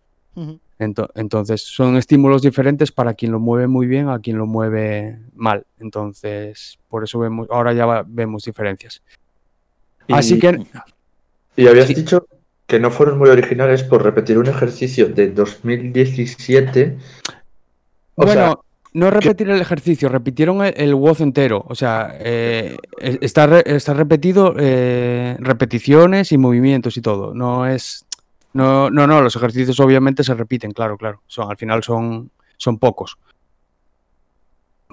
Ento- 0.80 1.10
entonces, 1.16 1.62
son 1.62 1.96
estímulos 1.96 2.42
diferentes 2.42 2.92
para 2.92 3.14
quien 3.14 3.32
lo 3.32 3.40
mueve 3.40 3.68
muy 3.68 3.86
bien, 3.88 4.10
a 4.10 4.20
quien 4.20 4.38
lo 4.38 4.46
mueve 4.48 5.20
mal. 5.36 5.66
Entonces, 5.80 6.80
por 6.90 7.04
eso 7.04 7.20
vemos, 7.20 7.48
ahora 7.52 7.72
ya 7.74 7.86
va- 7.86 8.04
vemos 8.06 8.44
diferencias. 8.44 9.02
Así 10.10 10.36
Y- 10.36 10.40
que, 10.40 10.66
Y 11.56 11.68
habías 11.68 11.86
Sí. 11.88 11.94
dicho 11.94 12.26
que 12.66 12.80
no 12.80 12.90
fueron 12.90 13.20
muy 13.20 13.30
originales 13.30 13.84
por 13.84 14.04
repetir 14.04 14.40
un 14.40 14.48
ejercicio 14.48 15.08
de 15.08 15.30
2017. 15.30 16.98
O 18.16 18.26
bueno, 18.26 18.34
sea, 18.34 18.58
no 18.94 19.10
repetir 19.10 19.50
el 19.50 19.60
ejercicio, 19.60 20.10
repitieron 20.10 20.64
el, 20.64 20.74
el 20.78 20.94
WOZ 20.96 21.22
entero. 21.22 21.66
O 21.68 21.76
sea, 21.76 22.16
eh, 22.20 22.78
está, 23.00 23.48
re- 23.48 23.64
está 23.66 23.94
repetido 23.94 24.54
eh, 24.58 25.36
repeticiones 25.40 26.32
y 26.32 26.38
movimientos 26.38 26.98
y 26.98 27.02
todo. 27.02 27.34
No 27.34 27.66
es. 27.68 28.06
No, 28.54 28.90
no, 28.92 29.08
no, 29.08 29.22
los 29.22 29.36
ejercicios 29.36 29.80
obviamente 29.80 30.24
se 30.24 30.36
repiten, 30.36 30.72
claro, 30.72 30.98
claro. 30.98 31.22
Son, 31.26 31.50
al 31.50 31.58
final 31.58 31.82
son, 31.84 32.30
son 32.58 32.78
pocos. 32.78 33.18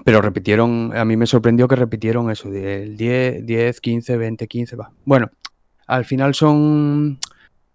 Pero 0.03 0.19
repitieron, 0.21 0.91
a 0.97 1.05
mí 1.05 1.15
me 1.15 1.27
sorprendió 1.27 1.67
que 1.67 1.75
repitieron 1.75 2.31
eso, 2.31 2.49
del 2.49 2.97
10, 2.97 3.45
10, 3.45 3.81
15, 3.81 4.17
20, 4.17 4.47
15, 4.47 4.75
va. 4.75 4.91
Bueno, 5.05 5.29
al 5.85 6.05
final 6.05 6.33
son, 6.33 7.19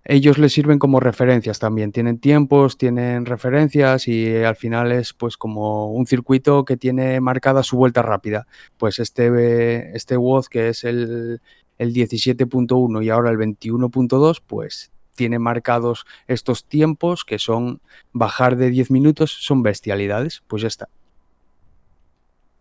ellos 0.09 0.39
les 0.39 0.53
sirven 0.53 0.79
como 0.79 1.01
referencias 1.01 1.59
también. 1.59 1.91
Tienen 1.91 2.19
tiempos, 2.19 2.79
tienen 2.79 3.27
referencias 3.27 4.07
y 4.07 4.27
eh, 4.27 4.47
al 4.47 4.55
final 4.57 4.93
es 4.93 5.13
pues 5.13 5.37
como 5.37 5.91
un 5.93 6.07
circuito 6.07 6.65
que 6.65 6.77
tiene 6.77 7.21
marcada 7.21 7.63
su 7.63 7.77
vuelta 7.77 8.03
rápida. 8.03 8.47
Pues 8.77 9.01
este, 9.01 9.97
este 9.97 10.17
WOZ 10.17 10.49
que 10.49 10.69
es 10.69 10.85
el, 10.85 11.41
el 11.79 11.93
17.1 11.93 13.05
y 13.05 13.11
ahora 13.11 13.31
el 13.31 13.37
21.2, 13.37 14.43
pues 14.47 14.93
tiene 15.17 15.39
marcados 15.41 16.07
estos 16.29 16.65
tiempos 16.65 17.25
que 17.25 17.39
son 17.41 17.81
bajar 18.13 18.57
de 18.57 18.71
10 18.71 18.93
minutos, 18.93 19.33
son 19.41 19.63
bestialidades. 19.65 20.45
Pues 20.47 20.63
ya 20.63 20.69
está. 20.69 20.89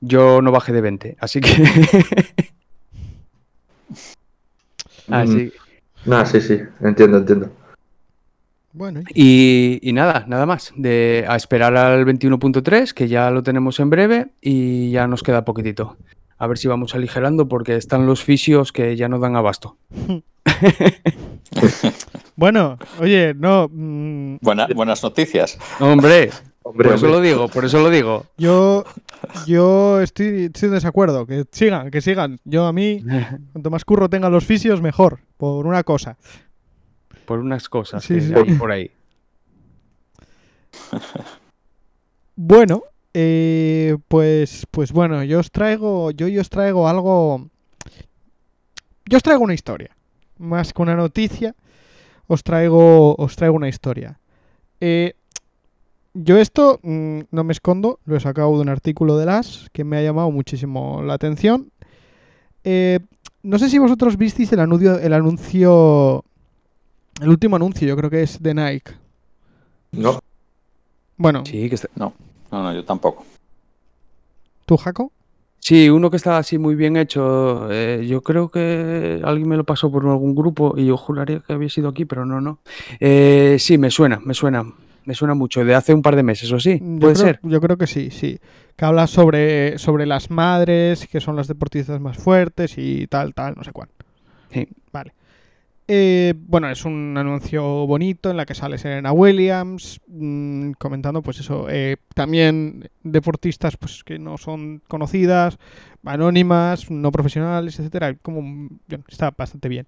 Yo 0.02 0.42
no 0.42 0.52
bajé 0.52 0.74
de 0.74 0.82
20, 0.82 1.18
así 1.20 1.42
que... 1.42 1.50
así, 5.10 5.52
nada, 6.06 6.26
sí, 6.26 6.42
sí, 6.42 6.60
entiendo, 6.82 7.18
entiendo. 7.18 7.50
Bueno, 8.74 9.02
Y, 9.14 9.80
y 9.82 9.94
nada, 9.94 10.26
nada 10.28 10.46
más. 10.46 10.74
De, 10.76 11.24
a 11.30 11.36
esperar 11.38 11.76
al 11.78 12.06
21.3, 12.06 12.92
que 12.94 13.08
ya 13.08 13.32
lo 13.32 13.42
tenemos 13.42 13.80
en 13.80 13.90
breve 13.90 14.28
y 14.42 14.92
ya 14.92 15.08
nos 15.08 15.24
queda 15.24 15.46
poquitito. 15.46 15.96
A 16.38 16.48
ver 16.48 16.58
si 16.58 16.68
vamos 16.68 16.94
aligerando 16.94 17.48
porque 17.48 17.78
están 17.78 18.06
los 18.06 18.22
fisios 18.24 18.74
que 18.74 18.98
ya 18.98 19.08
no 19.08 19.20
dan 19.20 19.36
abasto. 19.38 19.78
Bueno, 22.36 22.78
oye, 23.00 23.34
no. 23.34 23.70
mm, 23.72 24.38
Buena- 24.42 24.68
buenas 24.76 25.02
noticias. 25.04 25.58
Hombre, 25.80 26.32
Hombre, 26.64 26.90
por 26.90 26.96
eso 26.96 27.06
hombre. 27.06 27.12
lo 27.12 27.22
digo, 27.22 27.48
por 27.48 27.64
eso 27.66 27.80
lo 27.82 27.90
digo. 27.90 28.26
yo 28.38 28.84
yo 29.48 30.02
estoy, 30.02 30.46
estoy 30.46 30.68
en 30.68 30.74
desacuerdo. 30.76 31.26
Que 31.26 31.46
sigan, 31.52 31.92
que 31.92 32.02
sigan. 32.02 32.40
Yo 32.44 32.66
a 32.66 32.74
mí, 32.74 33.04
cuanto 33.54 33.70
más 33.70 33.86
curro 33.86 34.10
tengan 34.10 34.32
los 34.34 34.46
fisios, 34.46 34.82
mejor. 34.82 35.20
Por 35.38 35.66
una 35.68 35.84
cosa. 35.84 36.18
Por 37.26 37.40
unas 37.40 37.68
cosas 37.70 38.04
Sí, 38.04 38.16
que 38.16 38.22
sí. 38.22 38.34
hay 38.36 38.54
por 38.56 38.72
ahí. 38.72 38.92
Bueno, 42.38 42.84
eh, 43.14 43.96
pues, 44.10 44.66
pues 44.70 44.92
bueno, 44.92 45.24
yo 45.24 45.40
os 45.40 45.52
traigo, 45.52 46.12
yo, 46.12 46.28
yo 46.28 46.42
os 46.42 46.50
traigo 46.50 46.90
algo, 46.90 47.48
yo 49.06 49.16
os 49.18 49.24
traigo 49.24 49.42
una 49.44 49.54
historia, 49.54 49.96
más 50.38 50.74
que 50.74 50.82
una 50.82 50.98
noticia, 50.98 51.56
os 52.28 52.44
traigo, 52.44 53.16
os 53.16 53.38
traigo 53.38 53.56
una 53.56 53.70
historia. 53.70 54.20
Eh, 54.82 55.14
yo 56.14 56.38
esto 56.38 56.82
mm, 56.84 57.20
no 57.32 57.44
me 57.46 57.54
escondo, 57.54 58.00
lo 58.04 58.18
he 58.18 58.20
sacado 58.20 58.54
de 58.56 58.62
un 58.64 58.70
artículo 58.70 59.18
de 59.18 59.28
las 59.28 59.70
que 59.72 59.86
me 59.86 59.96
ha 59.98 60.02
llamado 60.02 60.30
muchísimo 60.30 61.02
la 61.04 61.14
atención. 61.14 61.72
Eh, 62.66 63.00
no 63.46 63.60
sé 63.60 63.70
si 63.70 63.78
vosotros 63.78 64.18
visteis 64.18 64.52
el 64.54 64.60
anuncio, 64.60 65.00
el 65.00 65.14
anuncio, 65.14 66.24
el 67.22 67.30
último 67.30 67.56
anuncio, 67.56 67.88
yo 67.88 67.96
creo 67.96 68.10
que 68.10 68.24
es 68.24 68.42
de 68.42 68.54
Nike. 68.54 68.92
No, 69.92 70.20
Bueno, 71.18 71.44
Sí, 71.46 71.70
que 71.70 71.76
está- 71.76 71.88
No, 71.96 72.12
no, 72.52 72.74
yo 72.74 72.84
tampoco. 72.84 73.24
¿tú, 74.66 74.76
Jaco? 74.78 75.12
Sí, 75.60 75.90
uno 75.90 76.12
que 76.12 76.18
está 76.18 76.38
así 76.38 76.58
muy 76.58 76.76
bien 76.76 76.98
hecho. 76.98 77.72
eh, 77.72 78.06
yo 78.08 78.22
creo 78.22 78.50
que 78.50 79.22
alguien 79.24 79.48
me 79.50 79.58
lo 79.58 79.64
pasó 79.64 79.92
por 79.92 80.06
algún 80.06 80.36
grupo 80.36 80.76
y 80.78 80.86
yo 80.88 80.98
juraría 80.98 81.40
que 81.40 81.54
había 81.54 81.70
sido 81.70 81.90
aquí, 81.90 82.06
pero 82.06 82.26
no, 82.26 82.42
no. 82.42 82.60
Eh, 83.00 83.56
sí, 83.60 83.78
me 83.78 83.90
suena, 83.90 84.20
me 84.24 84.34
suena. 84.34 84.66
Me 85.06 85.14
suena 85.14 85.34
mucho. 85.34 85.64
De 85.64 85.76
hace 85.76 85.94
un 85.94 86.02
par 86.02 86.16
de 86.16 86.24
meses, 86.24 86.52
¿o 86.52 86.60
sí? 86.60 86.80
Yo 86.82 87.00
Puede 87.00 87.14
creo, 87.14 87.26
ser. 87.26 87.40
Yo 87.44 87.62
creo 87.62 87.78
que 87.78 87.88
sí, 87.88 88.10
sí. 88.12 88.40
Que 88.76 88.86
habla 88.86 89.08
sobre, 89.08 89.78
sobre 89.78 90.06
las 90.06 90.30
madres, 90.32 91.08
que 91.08 91.22
son 91.22 91.36
las 91.36 91.48
deportistas 91.48 92.00
más 92.02 92.18
fuertes 92.18 92.78
y 92.78 93.08
tal, 93.08 93.34
tal, 93.34 93.56
no 93.56 93.64
sé 93.64 93.72
cuál. 93.72 93.90
Sí. 94.52 94.68
Vale. 94.92 95.14
Eh, 95.88 96.34
bueno, 96.36 96.68
es 96.70 96.84
un 96.84 97.16
anuncio 97.16 97.64
bonito 97.86 98.32
en 98.32 98.38
la 98.38 98.48
que 98.48 98.56
sale 98.56 98.80
Serena 98.80 99.12
Williams 99.12 100.02
mm, 100.08 100.72
comentando, 100.80 101.22
pues 101.22 101.40
eso, 101.40 101.68
eh, 101.70 101.98
también 102.16 102.90
deportistas 103.04 103.78
pues 103.78 104.04
que 104.04 104.18
no 104.18 104.40
son 104.40 104.82
conocidas, 104.88 105.60
anónimas, 106.04 106.90
no 106.90 107.12
profesionales, 107.12 107.78
etcétera. 107.80 108.16
Como 108.16 108.42
bueno, 108.88 109.04
está 109.08 109.32
bastante 109.38 109.70
bien. 109.70 109.86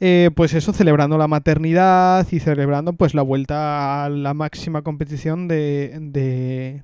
Eh, 0.00 0.30
pues 0.36 0.54
eso, 0.54 0.72
celebrando 0.72 1.18
la 1.18 1.26
maternidad 1.26 2.24
y 2.30 2.38
celebrando 2.38 2.92
pues 2.92 3.14
la 3.14 3.22
vuelta 3.22 4.04
a 4.04 4.08
la 4.08 4.32
máxima 4.32 4.82
competición 4.82 5.48
de, 5.48 5.96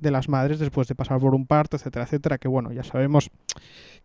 de- 0.01 0.11
las 0.11 0.29
madres 0.29 0.59
después 0.59 0.89
de 0.89 0.97
pasar 0.97 1.21
por 1.21 1.33
un 1.35 1.47
parto, 1.47 1.77
etcétera, 1.77 2.07
etcétera, 2.07 2.39
que 2.39 2.49
bueno, 2.49 2.73
ya 2.73 2.83
sabemos 2.83 3.31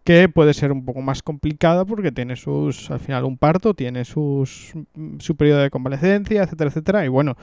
que 0.04 0.30
puede 0.30 0.54
ser 0.54 0.72
un 0.72 0.86
poco 0.86 1.02
más 1.02 1.24
complicada 1.24 1.86
porque 1.86 2.12
tiene 2.12 2.36
sus, 2.36 2.92
al 2.92 3.00
final 3.00 3.26
un 3.26 3.38
parto, 3.38 3.74
tiene 3.74 4.06
sus, 4.06 4.74
mm, 4.94 5.18
su 5.20 5.36
periodo 5.36 5.62
de 5.62 5.72
convalecencia, 5.72 6.44
etcétera, 6.44 6.70
etcétera, 6.70 7.06
y 7.06 7.08
bueno, 7.08 7.36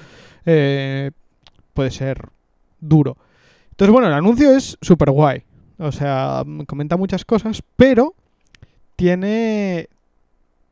eh, 0.44 1.11
puede 1.75 1.90
ser 1.90 2.28
duro. 2.80 3.16
Entonces, 3.73 3.92
bueno, 3.92 4.06
el 4.06 4.14
anuncio 4.14 4.56
es 4.56 4.78
súper 4.80 5.11
guay, 5.11 5.42
o 5.78 5.90
sea, 5.90 6.44
mm, 6.46 6.61
comenta 6.62 6.96
muchas 6.96 7.25
cosas, 7.25 7.61
pero 7.76 8.14
tiene, 8.96 9.88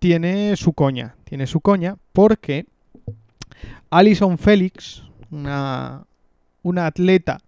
tiene 0.04 0.54
su 0.58 0.74
coña, 0.74 1.16
tiene 1.24 1.46
su 1.46 1.62
coña 1.62 1.96
porque 2.12 2.66
Alison 3.88 4.36
Félix, 4.36 5.02
una, 5.30 6.04
una 6.62 6.84
atleta 6.84 7.40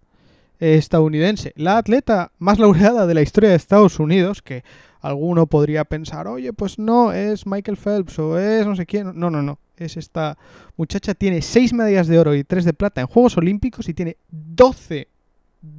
estadounidense, 0.59 1.53
la 1.55 1.77
atleta 1.77 2.31
más 2.39 2.57
laureada 2.57 3.05
de 3.05 3.13
la 3.13 3.21
historia 3.21 3.51
de 3.51 3.57
Estados 3.57 3.99
Unidos, 3.99 4.41
que 4.41 4.63
alguno 5.01 5.45
podría 5.45 5.85
pensar, 5.85 6.25
oye, 6.25 6.51
pues 6.51 6.79
no, 6.79 7.11
es 7.11 7.45
Michael 7.45 7.77
Phelps 7.77 8.17
o 8.17 8.39
es 8.39 8.65
no 8.65 8.75
sé 8.75 8.87
quién. 8.87 9.11
No, 9.13 9.29
no, 9.29 9.43
no. 9.43 9.59
Es 9.77 9.95
esta 9.95 10.35
muchacha, 10.77 11.13
tiene 11.13 11.43
6 11.43 11.73
medallas 11.73 12.07
de 12.07 12.17
oro 12.17 12.33
y 12.33 12.43
3 12.43 12.65
de 12.65 12.73
plata 12.73 13.01
en 13.01 13.07
Juegos 13.07 13.37
Olímpicos 13.37 13.87
y 13.87 13.93
tiene 13.93 14.17
12, 14.29 15.09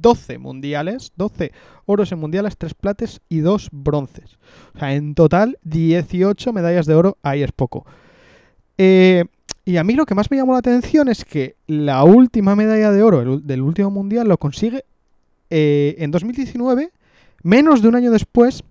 12 0.01 0.37
mundiales, 0.37 1.11
12 1.15 1.51
oros 1.85 2.11
en 2.11 2.19
mundiales, 2.19 2.57
3 2.57 2.73
plates 2.73 3.21
y 3.29 3.39
2 3.39 3.69
bronces. 3.71 4.37
O 4.75 4.79
sea, 4.79 4.93
en 4.93 5.15
total 5.15 5.57
18 5.63 6.53
medallas 6.53 6.85
de 6.85 6.95
oro, 6.95 7.17
ahí 7.23 7.43
es 7.43 7.51
poco. 7.51 7.85
Eh, 8.77 9.25
y 9.65 9.77
a 9.77 9.83
mí 9.83 9.93
lo 9.93 10.05
que 10.05 10.15
más 10.15 10.31
me 10.31 10.37
llamó 10.37 10.53
la 10.53 10.59
atención 10.59 11.09
es 11.09 11.25
que 11.25 11.55
la 11.67 12.03
última 12.03 12.55
medalla 12.55 12.91
de 12.91 13.03
oro 13.03 13.39
del 13.39 13.61
último 13.61 13.91
mundial 13.91 14.27
lo 14.27 14.37
consigue 14.37 14.85
eh, 15.49 15.95
en 15.99 16.11
2019, 16.11 16.91
menos 17.43 17.81
de 17.81 17.87
un 17.87 17.95
año 17.95 18.11
después 18.11 18.63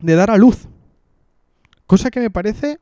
de 0.00 0.14
dar 0.14 0.30
a 0.30 0.36
luz. 0.36 0.68
Cosa 1.86 2.10
que 2.10 2.20
me 2.20 2.30
parece 2.30 2.78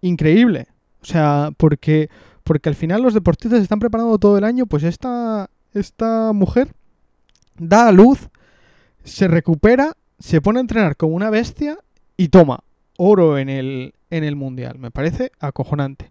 increíble. 0.00 0.66
O 1.02 1.04
sea, 1.04 1.50
porque, 1.56 2.10
porque 2.44 2.68
al 2.68 2.74
final 2.74 3.02
los 3.02 3.14
deportistas 3.14 3.62
están 3.62 3.78
preparando 3.78 4.18
todo 4.18 4.36
el 4.38 4.44
año, 4.44 4.66
pues 4.66 4.82
esta, 4.82 5.50
esta 5.74 6.32
mujer 6.32 6.72
da 7.56 7.88
a 7.88 7.92
luz, 7.92 8.28
se 9.04 9.28
recupera, 9.28 9.96
se 10.18 10.40
pone 10.40 10.58
a 10.58 10.62
entrenar 10.62 10.96
como 10.96 11.14
una 11.14 11.30
bestia 11.30 11.78
y 12.16 12.28
toma 12.28 12.60
oro 12.96 13.38
en 13.38 13.48
el, 13.48 13.94
en 14.10 14.24
el 14.24 14.36
mundial. 14.36 14.78
Me 14.78 14.90
parece 14.90 15.32
acojonante. 15.40 16.10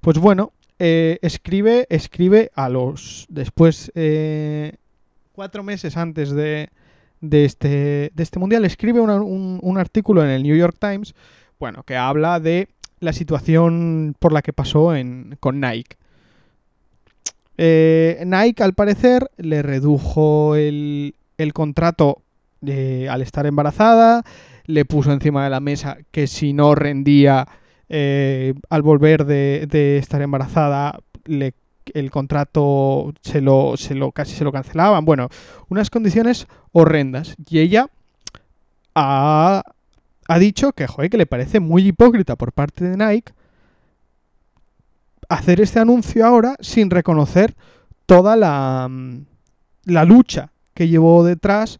Pues 0.00 0.18
bueno, 0.18 0.52
eh, 0.78 1.18
escribe, 1.20 1.86
escribe 1.90 2.50
a 2.54 2.70
los. 2.70 3.26
Después, 3.28 3.92
eh, 3.94 4.76
cuatro 5.32 5.62
meses 5.62 5.98
antes 5.98 6.30
de, 6.30 6.70
de, 7.20 7.44
este, 7.44 8.10
de 8.14 8.22
este 8.22 8.38
mundial, 8.38 8.64
escribe 8.64 9.00
un, 9.00 9.58
un 9.62 9.78
artículo 9.78 10.24
en 10.24 10.30
el 10.30 10.42
New 10.42 10.56
York 10.56 10.76
Times, 10.78 11.14
bueno, 11.58 11.82
que 11.82 11.96
habla 11.96 12.40
de 12.40 12.68
la 13.00 13.12
situación 13.12 14.14
por 14.18 14.32
la 14.32 14.40
que 14.40 14.54
pasó 14.54 14.94
en, 14.94 15.36
con 15.40 15.60
Nike. 15.60 15.96
Eh, 17.62 18.22
Nike, 18.24 18.62
al 18.62 18.72
parecer, 18.72 19.30
le 19.36 19.60
redujo 19.60 20.56
el, 20.56 21.14
contrato 21.52 22.22
eh, 22.64 23.06
al 23.10 23.20
estar 23.20 23.44
embarazada, 23.44 24.22
le 24.64 24.86
puso 24.86 25.12
encima 25.12 25.44
de 25.44 25.50
la 25.50 25.60
mesa 25.60 25.98
que 26.10 26.26
si 26.26 26.54
no 26.54 26.74
rendía 26.74 27.46
eh, 27.90 28.54
al 28.70 28.80
volver 28.80 29.26
de, 29.26 29.98
estar 29.98 30.22
embarazada, 30.22 31.00
el 31.26 32.10
contrato 32.10 33.12
se 33.20 33.42
lo, 33.42 33.76
se 33.76 33.94
lo 33.94 34.10
casi 34.12 34.34
se 34.34 34.44
lo 34.44 34.52
cancelaban. 34.52 35.04
Bueno, 35.04 35.28
unas 35.68 35.90
condiciones 35.90 36.46
horrendas. 36.72 37.36
Y 37.46 37.58
ella 37.58 37.90
ha, 38.94 39.62
ha 40.28 40.38
dicho 40.38 40.72
que, 40.72 40.86
joder, 40.86 41.10
que 41.10 41.18
le 41.18 41.26
parece 41.26 41.60
muy 41.60 41.86
hipócrita 41.86 42.36
por 42.36 42.54
parte 42.54 42.86
de 42.86 42.96
Nike 42.96 43.34
hacer 45.30 45.60
este 45.60 45.78
anuncio 45.78 46.26
ahora 46.26 46.56
sin 46.60 46.90
reconocer 46.90 47.54
toda 48.04 48.36
la, 48.36 48.88
mm, 48.90 49.24
la 49.84 50.04
lucha 50.04 50.52
que 50.74 50.88
llevó 50.88 51.24
detrás 51.24 51.78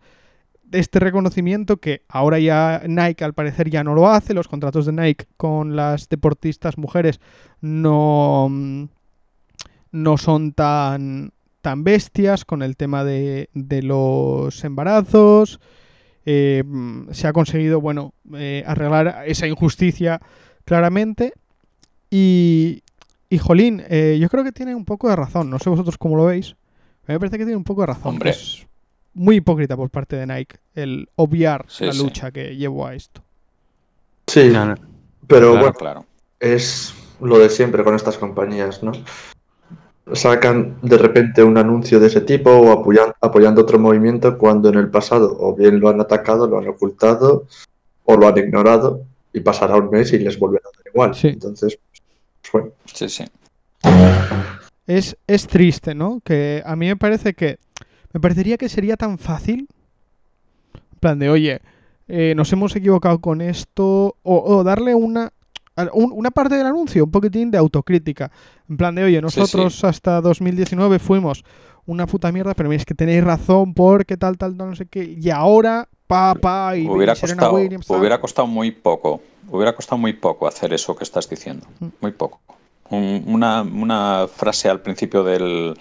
de 0.62 0.78
este 0.78 1.00
reconocimiento 1.00 1.78
que 1.78 2.02
ahora 2.08 2.38
ya 2.38 2.82
Nike 2.86 3.24
al 3.24 3.34
parecer 3.34 3.68
ya 3.68 3.82
no 3.82 3.94
lo 3.94 4.08
hace, 4.08 4.34
los 4.34 4.46
contratos 4.46 4.86
de 4.86 4.92
Nike 4.92 5.26
con 5.36 5.74
las 5.74 6.08
deportistas 6.08 6.78
mujeres 6.78 7.20
no, 7.60 8.46
mm, 8.48 8.84
no 9.90 10.16
son 10.16 10.52
tan, 10.52 11.32
tan 11.60 11.82
bestias 11.82 12.44
con 12.44 12.62
el 12.62 12.76
tema 12.76 13.02
de, 13.02 13.50
de 13.52 13.82
los 13.82 14.62
embarazos. 14.62 15.60
Eh, 16.24 16.62
mm, 16.64 17.10
se 17.10 17.26
ha 17.26 17.32
conseguido, 17.32 17.80
bueno, 17.80 18.14
eh, 18.34 18.62
arreglar 18.64 19.24
esa 19.26 19.48
injusticia 19.48 20.20
claramente. 20.64 21.32
Y, 22.10 22.82
y 23.30 23.38
Jolín, 23.38 23.82
eh, 23.88 24.18
yo 24.20 24.28
creo 24.28 24.44
que 24.44 24.52
tiene 24.52 24.74
un 24.74 24.84
poco 24.84 25.08
de 25.08 25.16
razón. 25.16 25.48
No 25.48 25.58
sé 25.58 25.70
vosotros 25.70 25.96
cómo 25.96 26.16
lo 26.16 26.26
veis. 26.26 26.56
Me 27.06 27.18
parece 27.18 27.38
que 27.38 27.44
tiene 27.44 27.56
un 27.56 27.64
poco 27.64 27.80
de 27.82 27.86
razón. 27.86 28.14
Hombre. 28.14 28.30
Es 28.30 28.66
muy 29.14 29.36
hipócrita 29.36 29.76
por 29.76 29.88
parte 29.90 30.16
de 30.16 30.26
Nike 30.26 30.56
el 30.74 31.08
obviar 31.16 31.64
Sí, 31.68 31.86
la 31.86 31.92
sí. 31.92 32.02
lucha 32.02 32.30
que 32.30 32.56
llevó 32.56 32.86
a 32.86 32.94
esto. 32.94 33.22
Sí, 34.26 34.50
pero 35.26 35.50
claro, 35.52 35.52
bueno, 35.60 35.72
claro. 35.74 36.06
es 36.38 36.94
lo 37.20 37.38
de 37.38 37.48
siempre 37.48 37.82
con 37.84 37.94
estas 37.94 38.18
compañías, 38.18 38.82
¿no? 38.82 38.92
Sacan 40.12 40.76
de 40.82 40.98
repente 40.98 41.42
un 41.44 41.56
anuncio 41.56 42.00
de 42.00 42.08
ese 42.08 42.20
tipo 42.22 42.50
o 42.50 42.72
apoyan- 42.72 43.14
apoyando 43.20 43.62
otro 43.62 43.78
movimiento 43.78 44.36
cuando 44.38 44.68
en 44.68 44.76
el 44.76 44.88
pasado 44.90 45.36
o 45.38 45.54
bien 45.54 45.78
lo 45.78 45.88
han 45.88 46.00
atacado, 46.00 46.48
lo 46.48 46.58
han 46.58 46.66
ocultado 46.68 47.46
o 48.04 48.16
lo 48.16 48.26
han 48.26 48.38
ignorado 48.38 49.02
y 49.32 49.40
pasará 49.40 49.76
un 49.76 49.90
mes 49.90 50.12
y 50.12 50.18
les 50.18 50.36
volverá 50.38 50.64
a 50.66 50.76
dar 50.76 50.86
igual. 50.92 51.14
Sí. 51.14 51.28
Entonces, 51.28 51.78
bueno. 52.52 52.68
Sí, 52.92 53.08
sí. 53.08 53.24
Es, 54.86 55.16
es 55.26 55.46
triste, 55.46 55.94
¿no? 55.94 56.20
Que 56.24 56.62
a 56.64 56.76
mí 56.76 56.86
me 56.86 56.96
parece 56.96 57.34
que. 57.34 57.58
Me 58.12 58.20
parecería 58.20 58.56
que 58.58 58.68
sería 58.68 58.96
tan 58.96 59.18
fácil. 59.18 59.68
plan 60.98 61.18
de, 61.18 61.30
oye, 61.30 61.60
eh, 62.08 62.34
nos 62.36 62.52
hemos 62.52 62.74
equivocado 62.74 63.20
con 63.20 63.40
esto, 63.40 64.16
o, 64.22 64.42
o 64.56 64.64
darle 64.64 64.94
una, 64.96 65.32
un- 65.94 66.12
una 66.12 66.30
parte 66.32 66.56
del 66.56 66.66
anuncio, 66.66 67.04
un 67.04 67.10
poquitín 67.10 67.50
de 67.52 67.58
autocrítica. 67.58 68.30
En 68.68 68.76
plan 68.76 68.94
de, 68.96 69.04
oye, 69.04 69.16
Sí, 69.18 69.22
nosotros 69.22 69.84
hasta 69.84 70.20
2019 70.20 70.98
fuimos 70.98 71.44
una 71.86 72.06
puta 72.06 72.30
mierda, 72.32 72.54
pero 72.54 72.70
es 72.72 72.84
que 72.84 72.94
tenéis 72.94 73.22
razón 73.24 73.74
porque 73.74 74.16
tal, 74.16 74.36
tal, 74.36 74.56
tal, 74.56 74.68
no 74.70 74.76
sé 74.76 74.86
qué, 74.86 75.04
y 75.18 75.30
ahora, 75.30 75.88
pa, 76.06 76.34
pa, 76.34 76.76
y, 76.76 76.86
hubiera 76.88 77.14
Serena 77.14 77.42
costado, 77.42 77.54
Williams, 77.54 77.88
hubiera 77.90 78.20
costado 78.20 78.46
muy 78.48 78.72
poco. 78.72 79.22
Hubiera 79.50 79.74
costado 79.74 79.98
muy 79.98 80.12
poco 80.12 80.46
hacer 80.46 80.72
eso 80.72 80.94
que 80.96 81.04
estás 81.04 81.28
diciendo. 81.28 81.66
Muy 82.00 82.12
poco. 82.12 82.40
Un- 82.88 83.24
una, 83.26 83.62
una 83.62 84.26
frase 84.28 84.68
al 84.68 84.80
principio 84.80 85.22
del, 85.24 85.76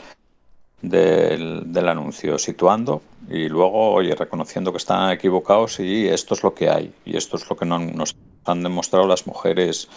del, 0.82 1.71
del 1.71 1.88
anuncio, 1.89 2.38
situando, 2.38 3.01
y 3.29 3.47
luego, 3.49 3.91
oye, 3.93 4.15
reconociendo 4.15 4.71
que 4.71 4.77
están 4.77 5.12
equivocados 5.12 5.79
y 5.79 6.08
esto 6.08 6.34
es 6.34 6.43
lo 6.43 6.53
que 6.53 6.69
hay. 6.69 6.93
Y 7.05 7.17
esto 7.17 7.38
es 7.38 7.49
lo 7.49 7.55
que 7.58 7.65
no- 7.65 7.79
nos 7.79 8.15
han 8.45 8.63
demostrado 8.63 9.08
las 9.08 9.27
mujeres 9.27 9.88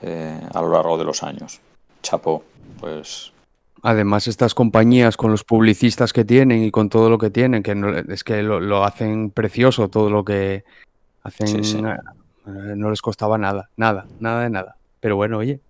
eh, 0.00 0.40
a 0.52 0.60
lo 0.60 0.70
largo 0.72 0.98
de 0.98 1.04
los 1.04 1.22
años. 1.22 1.60
Chapo, 2.02 2.42
pues 2.80 3.32
Además, 3.84 4.28
estas 4.28 4.54
compañías 4.54 5.16
con 5.16 5.32
los 5.32 5.42
publicistas 5.42 6.12
que 6.12 6.24
tienen 6.24 6.62
y 6.62 6.70
con 6.70 6.88
todo 6.88 7.10
lo 7.10 7.18
que 7.18 7.30
tienen, 7.30 7.62
que 7.64 7.74
no- 7.74 7.96
es 7.96 8.22
que 8.24 8.42
lo, 8.42 8.60
lo 8.60 8.84
hacen 8.84 9.30
precioso, 9.30 9.88
todo 9.88 10.08
lo 10.10 10.24
que 10.24 10.64
hacen, 11.24 11.46
Sí, 11.48 11.64
sí. 11.64 11.82
Eh, 12.46 12.74
no 12.76 12.90
les 12.90 13.02
costaba 13.02 13.38
nada, 13.38 13.70
nada, 13.76 14.06
nada 14.20 14.42
de 14.42 14.50
nada. 14.50 14.76
Pero 15.00 15.16
bueno, 15.16 15.38
oye. 15.38 15.60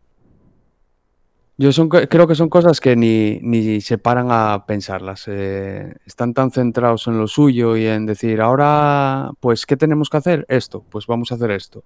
Yo 1.59 1.71
son, 1.71 1.89
creo 1.89 2.27
que 2.27 2.35
son 2.35 2.49
cosas 2.49 2.81
que 2.81 2.97
ni, 2.97 3.39
ni 3.43 3.81
se 3.83 3.99
paran 3.99 4.29
a 4.31 4.65
pensarlas. 4.67 5.25
eh, 5.29 5.95
están 6.07 6.35
tan 6.35 6.51
centrados 6.51 7.07
en 7.07 7.19
lo 7.19 7.29
suyo 7.29 7.77
y 7.77 7.87
en 7.87 8.07
decir, 8.07 8.41
ahora, 8.41 9.31
pues, 9.39 9.65
¿qué 9.67 9.77
tenemos 9.77 10.09
que 10.09 10.17
hacer? 10.17 10.45
Esto, 10.49 10.85
pues 10.91 11.07
vamos 11.07 11.31
a 11.31 11.37
hacer 11.37 11.51
esto. 11.51 11.85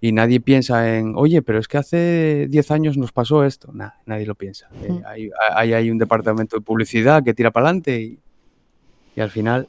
Y 0.00 0.12
nadie 0.12 0.40
piensa 0.40 0.96
en, 0.98 1.14
oye, 1.16 1.40
pero 1.40 1.58
es 1.58 1.68
que 1.68 1.78
hace 1.78 2.46
10 2.50 2.70
años 2.72 2.98
nos 2.98 3.12
pasó 3.12 3.44
esto. 3.44 3.70
Nah, 3.72 3.90
nadie 4.04 4.26
lo 4.26 4.34
piensa. 4.34 4.68
Eh, 4.82 5.00
hay, 5.06 5.30
hay, 5.54 5.72
hay 5.72 5.90
un 5.90 5.96
departamento 5.96 6.56
de 6.56 6.62
publicidad 6.62 7.24
que 7.24 7.32
tira 7.32 7.50
para 7.50 7.68
adelante 7.68 7.98
y, 8.02 8.18
y 9.16 9.20
al 9.20 9.30
final 9.30 9.68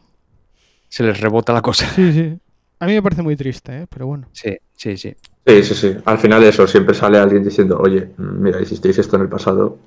se 0.90 1.04
les 1.04 1.22
rebota 1.22 1.54
la 1.54 1.62
cosa. 1.62 1.88
Sí, 1.88 2.12
sí. 2.12 2.40
A 2.80 2.86
mí 2.86 2.94
me 2.94 3.02
parece 3.02 3.22
muy 3.22 3.36
triste, 3.36 3.82
¿eh? 3.84 3.88
pero 3.90 4.08
bueno. 4.08 4.28
Sí, 4.34 4.56
sí, 4.76 4.98
sí. 4.98 5.16
Sí, 5.48 5.64
sí, 5.64 5.76
sí. 5.76 5.96
Al 6.06 6.18
final 6.18 6.44
eso, 6.44 6.68
siempre 6.68 6.96
sale 6.96 7.18
alguien 7.20 7.44
diciendo, 7.44 7.78
oye, 7.80 8.10
mira, 8.18 8.62
hicisteis 8.62 8.98
esto 8.98 9.16
en 9.16 9.22
el 9.24 9.30
pasado 9.30 9.78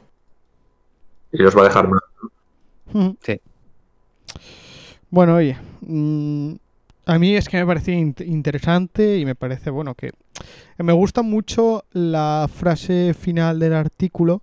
y 1.33 1.43
os 1.43 1.57
va 1.57 1.63
a 1.63 1.65
dejar 1.65 1.89
mal. 1.89 2.01
Sí. 3.23 3.41
Bueno, 5.11 5.37
oye, 5.37 5.57
mm, 5.81 6.53
a 7.07 7.19
mí 7.19 7.35
es 7.37 7.49
que 7.49 7.57
me 7.59 7.67
parecía 7.67 7.95
int- 7.95 8.27
interesante 8.27 9.19
y 9.19 9.25
me 9.25 9.35
parece, 9.35 9.71
bueno, 9.71 9.95
que 9.95 10.11
me 10.79 10.93
gusta 10.93 11.23
mucho 11.23 11.85
la 11.93 12.49
frase 12.53 13.15
final 13.15 13.59
del 13.59 13.75
artículo. 13.75 14.43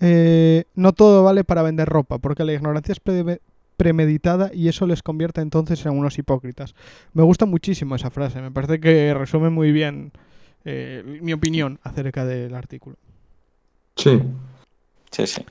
eh, 0.00 0.64
no 0.74 0.92
todo 0.92 1.24
vale 1.24 1.44
para 1.44 1.62
vender 1.62 1.88
ropa, 1.88 2.18
porque 2.18 2.44
la 2.44 2.52
ignorancia 2.54 2.92
es 2.92 3.00
pre- 3.00 3.40
premeditada 3.82 4.52
y 4.54 4.68
eso 4.68 4.86
les 4.86 5.02
convierte 5.02 5.40
entonces 5.40 5.84
en 5.84 5.98
unos 5.98 6.16
hipócritas. 6.16 6.76
Me 7.14 7.24
gusta 7.24 7.46
muchísimo 7.46 7.96
esa 7.96 8.10
frase, 8.10 8.40
me 8.40 8.52
parece 8.52 8.78
que 8.78 9.12
resume 9.12 9.50
muy 9.50 9.72
bien 9.72 10.12
eh, 10.64 11.18
mi 11.20 11.32
opinión 11.32 11.80
acerca 11.82 12.24
del 12.24 12.54
artículo. 12.54 12.94
Sí. 13.96 14.22
sí, 15.10 15.26
sí. 15.26 15.44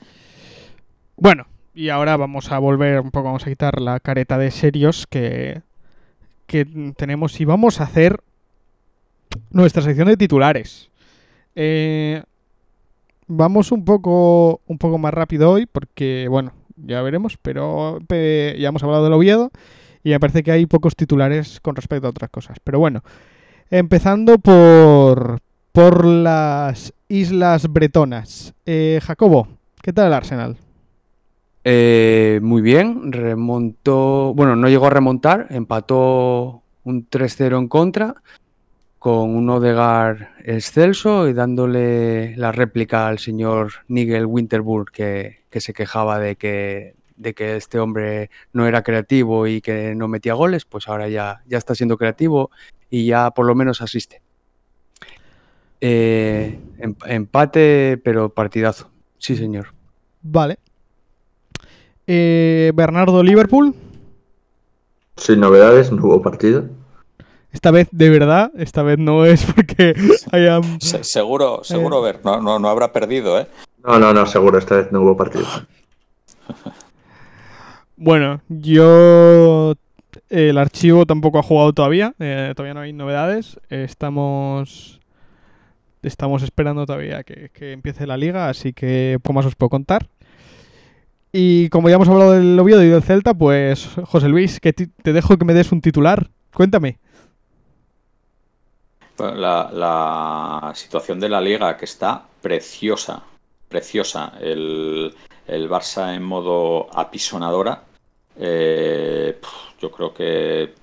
Bueno, 1.18 1.46
y 1.74 1.90
ahora 1.90 2.16
vamos 2.16 2.54
a 2.54 2.60
volver 2.60 3.02
un 3.02 3.12
poco, 3.12 3.26
vamos 3.26 3.46
a 3.46 3.50
quitar 3.50 3.82
la 3.82 4.00
careta 4.00 4.38
de 4.38 4.50
serios 4.50 5.08
que, 5.08 5.62
que 6.48 6.66
tenemos 6.96 7.42
y 7.42 7.46
vamos 7.46 7.82
a 7.82 7.84
hacer 7.84 8.24
nuestra 9.50 9.82
sección 9.82 10.08
de 10.08 10.16
titulares. 10.16 10.90
Eh, 11.54 12.24
vamos 13.28 13.74
un 13.74 13.84
poco, 13.84 14.62
un 14.68 14.78
poco 14.78 14.98
más 14.98 15.14
rápido 15.14 15.52
hoy 15.52 15.66
porque, 15.66 16.28
bueno, 16.30 16.54
ya 16.86 17.02
veremos, 17.02 17.38
pero 17.42 18.00
pe- 18.08 18.56
ya 18.60 18.70
hemos 18.70 18.84
hablado 18.84 19.04
del 19.04 19.14
Oviedo 19.14 19.52
y 20.04 20.10
me 20.10 20.20
parece 20.20 20.44
que 20.44 20.52
hay 20.52 20.66
pocos 20.66 20.96
titulares 20.96 21.60
con 21.62 21.76
respecto 21.76 22.08
a 22.08 22.10
otras 22.12 22.30
cosas. 22.30 22.58
Pero 22.64 22.80
bueno, 22.80 23.04
empezando 23.70 24.38
por, 24.40 25.40
por 25.72 26.06
las 26.06 26.94
Islas 27.08 27.72
Bretonas. 27.72 28.54
Eh, 28.66 29.00
Jacobo, 29.04 29.48
¿qué 29.82 29.94
tal 29.94 30.08
el 30.08 30.14
Arsenal? 30.14 30.58
Eh, 31.64 32.40
muy 32.42 32.62
bien, 32.62 33.12
remontó, 33.12 34.34
bueno, 34.34 34.56
no 34.56 34.68
llegó 34.68 34.88
a 34.88 34.92
remontar, 34.92 35.48
empató 35.52 36.64
un 36.84 37.08
3-0 37.08 37.60
en 37.60 37.68
contra 37.68 38.16
con 38.98 39.36
un 39.36 39.50
Odegaard 39.50 40.28
excelso 40.44 41.28
y 41.28 41.34
dándole 41.34 42.36
la 42.38 42.52
réplica 42.52 43.08
al 43.08 43.20
señor 43.20 43.72
Nigel 43.88 44.26
Winterburg 44.26 44.92
que, 44.92 45.41
que 45.52 45.62
se 45.62 45.74
quejaba 45.74 46.18
de 46.18 46.36
que, 46.38 46.96
de 47.18 47.36
que 47.36 47.56
este 47.58 47.78
hombre 47.80 48.32
no 48.54 48.66
era 48.66 48.82
creativo 48.82 49.46
y 49.46 49.62
que 49.62 49.94
no 49.94 50.08
metía 50.08 50.34
goles, 50.34 50.66
pues 50.66 50.88
ahora 50.88 51.08
ya, 51.10 51.44
ya 51.46 51.60
está 51.60 51.76
siendo 51.76 51.98
creativo 51.98 52.50
y 52.90 53.06
ya 53.06 53.30
por 53.32 53.46
lo 53.46 53.54
menos 53.54 53.82
asiste. 53.82 54.22
Eh, 55.82 56.60
em- 56.80 56.96
empate, 57.06 58.00
pero 58.04 58.30
partidazo. 58.34 58.90
Sí, 59.18 59.36
señor. 59.36 59.74
Vale. 60.22 60.58
Eh, 62.08 62.72
Bernardo 62.74 63.22
Liverpool. 63.24 63.76
Sin 65.18 65.40
novedades, 65.40 65.92
no 65.92 66.04
hubo 66.06 66.22
partido. 66.22 66.66
Esta 67.52 67.70
vez 67.72 67.90
de 67.92 68.10
verdad, 68.10 68.52
esta 68.58 68.82
vez 68.82 68.98
no 68.98 69.26
es 69.26 69.44
porque 69.46 69.94
hayan... 70.32 70.80
Se- 70.80 71.04
seguro, 71.04 71.64
seguro, 71.64 72.02
ver, 72.02 72.22
no, 72.24 72.40
no, 72.42 72.60
no 72.60 72.70
habrá 72.70 72.94
perdido, 72.94 73.40
¿eh? 73.40 73.48
No, 73.84 74.00
no, 74.00 74.14
no, 74.14 74.26
seguro, 74.26 74.58
esta 74.58 74.76
vez 74.76 74.92
no 74.92 75.02
hubo 75.02 75.18
partido. 75.18 75.46
Bueno, 78.04 78.42
yo... 78.50 79.76
El 80.30 80.58
archivo 80.58 81.06
tampoco 81.06 81.38
ha 81.38 81.44
jugado 81.44 81.72
todavía, 81.72 82.16
eh, 82.18 82.52
todavía 82.56 82.74
no 82.74 82.80
hay 82.80 82.94
novedades. 82.94 83.60
Estamos... 83.70 85.00
Estamos 86.02 86.42
esperando 86.42 86.88
todavía 86.88 87.24
que, 87.24 87.50
que 87.54 87.74
empiece 87.74 88.08
la 88.08 88.18
liga, 88.18 88.50
así 88.50 88.74
que 88.74 89.20
poco 89.22 89.34
más 89.34 89.46
os 89.46 89.54
puedo 89.54 89.70
contar. 89.70 90.08
Y 91.32 91.70
como 91.70 91.90
ya 91.90 91.96
hemos 91.96 92.10
hablado 92.10 92.32
del 92.32 92.60
Oviedo 92.60 92.84
y 92.84 92.90
del 92.90 93.04
Celta, 93.04 93.36
pues 93.36 93.88
José 94.06 94.28
Luis, 94.30 94.60
que 94.60 94.74
te 94.74 95.14
dejo 95.14 95.38
que 95.38 95.46
me 95.46 95.54
des 95.54 95.72
un 95.72 95.82
titular. 95.82 96.32
Cuéntame. 96.56 96.98
La 99.20 100.72
situación 100.74 101.20
de 101.20 101.30
la 101.30 101.40
liga 101.40 101.78
que 101.78 101.86
está 101.86 102.24
preciosa, 102.42 103.22
preciosa. 103.72 104.34
El, 104.40 105.12
el 105.48 105.70
Barça 105.70 106.14
en 106.16 106.24
modo 106.24 106.88
apisonadora. 106.94 107.84
eh, 108.38 109.40
yo 109.82 109.90
creo 109.92 110.14
que 110.14 110.74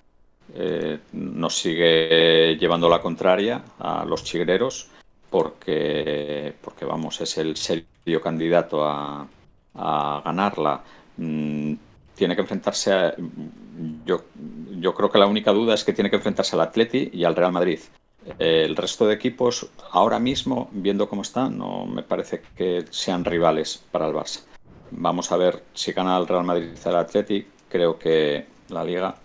eh, 0.55 0.99
nos 1.13 1.55
sigue 1.59 2.57
llevando 2.59 2.89
la 2.89 3.01
contraria 3.01 3.63
a 3.79 4.05
los 4.05 4.25
chigreros 4.25 4.89
porque, 5.31 6.55
porque 6.61 6.85
vamos, 6.85 7.21
es 7.21 7.39
el 7.39 7.57
serio 7.57 8.21
candidato 8.21 8.85
a, 8.85 9.27
a 9.75 10.23
ganarla. 10.25 10.83
Mm, 11.19 11.75
tiene 12.15 12.35
que 12.35 12.43
enfrentarse 12.43 12.93
a... 12.93 13.15
Yo, 14.05 14.25
yo 14.81 14.93
creo 14.95 15.11
que 15.11 15.19
la 15.19 15.27
única 15.27 15.53
duda 15.53 15.75
es 15.75 15.85
que 15.85 15.93
tiene 15.93 16.11
que 16.11 16.17
enfrentarse 16.17 16.57
al 16.57 16.63
Atleti 16.63 17.11
y 17.13 17.25
al 17.25 17.37
Real 17.37 17.53
Madrid. 17.53 17.79
El 18.39 18.77
resto 18.77 19.07
de 19.07 19.15
equipos, 19.15 19.71
ahora 19.93 20.19
mismo, 20.19 20.69
viendo 20.73 21.09
cómo 21.09 21.23
están, 21.23 21.59
no 21.59 21.87
me 21.87 22.03
parece 22.03 22.43
que 22.57 22.85
sean 22.91 23.25
rivales 23.25 23.83
para 23.91 24.09
el 24.09 24.15
Barça. 24.15 24.41
Vamos 24.91 25.31
a 25.33 25.37
ver 25.37 25.63
si 25.75 25.93
gana 25.93 26.17
el 26.19 26.27
Real 26.27 26.45
Madrid 26.45 26.71
al 26.85 26.97
Atleti. 26.97 27.47
Creo 27.69 27.99
que 27.99 28.47
la 28.71 28.85
liga. 28.85 29.17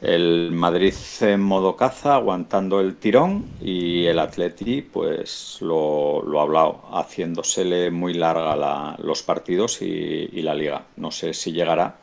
El 0.00 0.52
Madrid 0.52 0.94
en 1.20 1.42
modo 1.42 1.76
caza, 1.76 2.14
aguantando 2.14 2.80
el 2.80 2.96
tirón, 2.96 3.44
y 3.60 4.06
el 4.06 4.18
Atleti, 4.18 4.82
pues 4.82 5.58
lo, 5.60 6.38
ha 6.38 6.42
hablado, 6.42 6.80
haciéndosele 6.92 7.90
muy 7.90 8.14
larga 8.14 8.56
la- 8.56 8.96
los 9.02 9.22
partidos 9.22 9.82
y, 9.82 10.42
la 10.42 10.54
liga. 10.54 10.86
No 10.96 11.10
sé 11.10 11.34
si 11.34 11.52
llegará, 11.52 11.96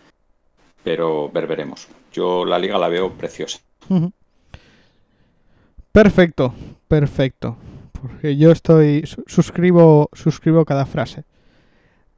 pero 0.83 1.29
ver, 1.29 1.47
veremos. 1.47 1.87
Yo 2.11 2.45
la 2.45 2.59
liga 2.59 2.77
la 2.77 2.89
veo 2.89 3.11
preciosa. 3.13 3.59
Perfecto, 5.93 6.53
perfecto. 6.89 7.55
Porque 7.93 8.35
yo 8.35 8.51
estoy. 8.51 9.05
su- 9.05 9.23
suscribo, 9.27 10.09
suscribo 10.11 10.65
cada 10.65 10.85
frase. 10.85 11.23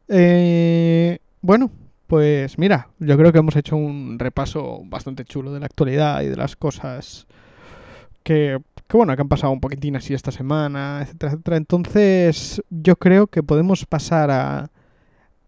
Eh, 0.08 1.20
bueno, 1.42 1.70
pues 2.08 2.58
mira, 2.58 2.88
yo 3.00 3.18
creo 3.18 3.32
que 3.32 3.40
hemos 3.40 3.56
hecho 3.56 3.76
un 3.76 4.18
repaso 4.18 4.82
bastante 4.86 5.26
chulo 5.26 5.52
de 5.54 5.60
la 5.60 5.66
actualidad 5.68 6.22
y 6.22 6.28
de 6.28 6.36
las 6.38 6.56
cosas 6.56 7.28
que, 8.24 8.60
que 8.88 8.98
bueno, 8.98 9.16
que 9.16 9.22
han 9.22 9.28
pasado 9.28 9.52
un 9.54 9.60
poquitín 9.60 9.96
así 9.96 10.14
esta 10.14 10.32
semana, 10.32 11.00
etcétera, 11.02 11.34
etcétera. 11.34 11.58
Entonces, 11.58 12.62
yo 12.70 12.96
creo 12.96 13.28
que 13.28 13.44
podemos 13.44 13.86
pasar 13.86 14.32
a, 14.32 14.70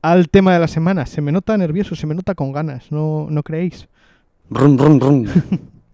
al 0.02 0.30
tema 0.30 0.54
de 0.54 0.60
la 0.60 0.68
semana. 0.68 1.06
Se 1.06 1.22
me 1.22 1.32
nota 1.32 1.58
nervioso, 1.58 1.96
se 1.96 2.06
me 2.08 2.14
nota 2.16 2.36
con 2.36 2.52
ganas, 2.52 2.92
¿no, 2.92 3.28
no 3.30 3.42
creéis? 3.42 3.88
Rum, 4.50 4.78
rum, 4.78 5.00
rum. 5.00 5.26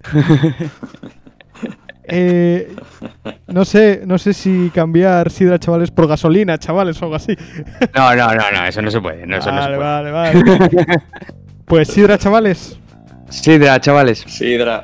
Eh, 2.06 2.74
no 3.48 3.64
sé, 3.66 4.02
no 4.06 4.18
sé 4.18 4.34
si 4.34 4.70
cambiar 4.74 5.32
sidra, 5.32 5.58
chavales, 5.60 5.92
por 5.92 6.08
gasolina, 6.08 6.58
chavales, 6.58 7.02
o 7.02 7.06
algo 7.06 7.16
así. 7.16 7.36
No, 7.96 8.16
no, 8.16 8.28
no, 8.36 8.52
no, 8.52 8.66
eso 8.66 8.82
no 8.82 8.92
se 8.92 9.00
puede. 9.02 9.26
No, 9.26 9.38
eso 9.38 9.52
no 9.52 9.64
se 9.64 9.78
vale, 9.78 10.12
puede. 10.12 10.12
vale, 10.12 10.44
vale. 10.44 11.02
Pues 11.66 11.88
sidra, 11.88 12.18
chavales. 12.18 12.78
Sidra, 13.30 13.80
chavales. 13.80 14.20
Sidra. 14.28 14.84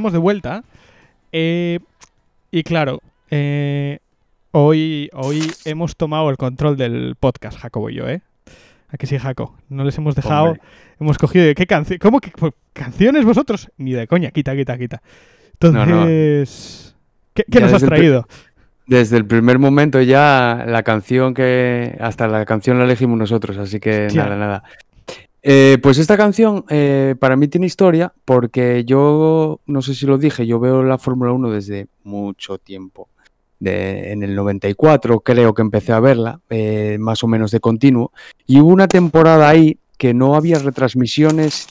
Estamos 0.00 0.12
de 0.14 0.18
vuelta. 0.18 0.64
Eh, 1.30 1.78
y 2.50 2.62
claro, 2.62 3.00
eh, 3.30 3.98
hoy, 4.50 5.10
hoy 5.12 5.42
hemos 5.66 5.94
tomado 5.94 6.30
el 6.30 6.38
control 6.38 6.78
del 6.78 7.16
podcast, 7.20 7.58
Jacobo 7.58 7.90
y 7.90 7.96
yo, 7.96 8.08
¿eh? 8.08 8.22
Aquí 8.88 9.06
sí, 9.06 9.18
Jaco. 9.18 9.58
No 9.68 9.84
les 9.84 9.98
hemos 9.98 10.14
dejado. 10.14 10.52
Hombre. 10.52 10.62
Hemos 10.98 11.18
cogido. 11.18 11.54
¿Qué 11.54 11.66
canción? 11.66 11.98
¿Cómo 11.98 12.20
que 12.20 12.30
pues, 12.30 12.54
canciones 12.72 13.26
vosotros? 13.26 13.70
Ni 13.76 13.92
de 13.92 14.06
coña, 14.06 14.30
quita, 14.30 14.56
quita, 14.56 14.78
quita. 14.78 15.02
No, 15.60 15.70
no. 15.70 15.82
Entonces. 15.82 16.96
¿Qué, 17.34 17.44
qué 17.50 17.60
nos 17.60 17.74
has 17.74 17.82
traído? 17.82 18.26
Desde 18.86 19.18
el 19.18 19.26
primer 19.26 19.58
momento 19.58 20.00
ya 20.00 20.64
la 20.66 20.82
canción 20.82 21.34
que... 21.34 21.94
Hasta 22.00 22.26
la 22.26 22.46
canción 22.46 22.78
la 22.78 22.84
elegimos 22.84 23.18
nosotros, 23.18 23.58
así 23.58 23.80
que 23.80 24.08
nada, 24.14 24.34
nada. 24.36 24.64
Eh, 25.42 25.78
pues 25.82 25.96
esta 25.98 26.18
canción 26.18 26.64
eh, 26.68 27.14
para 27.18 27.36
mí 27.36 27.48
tiene 27.48 27.66
historia 27.66 28.12
porque 28.24 28.84
yo, 28.84 29.60
no 29.66 29.82
sé 29.82 29.94
si 29.94 30.06
lo 30.06 30.18
dije, 30.18 30.46
yo 30.46 30.60
veo 30.60 30.82
la 30.82 30.98
Fórmula 30.98 31.32
1 31.32 31.50
desde 31.50 31.88
mucho 32.04 32.58
tiempo. 32.58 33.08
En 33.62 34.22
el 34.22 34.34
94 34.34 35.20
creo 35.20 35.52
que 35.52 35.60
empecé 35.60 35.92
a 35.92 36.00
verla, 36.00 36.40
eh, 36.48 36.96
más 36.98 37.22
o 37.22 37.26
menos 37.26 37.50
de 37.50 37.60
continuo. 37.60 38.12
Y 38.46 38.60
hubo 38.60 38.70
una 38.70 38.88
temporada 38.88 39.48
ahí 39.48 39.78
que 39.98 40.14
no 40.14 40.34
había 40.34 40.58
retransmisiones, 40.58 41.66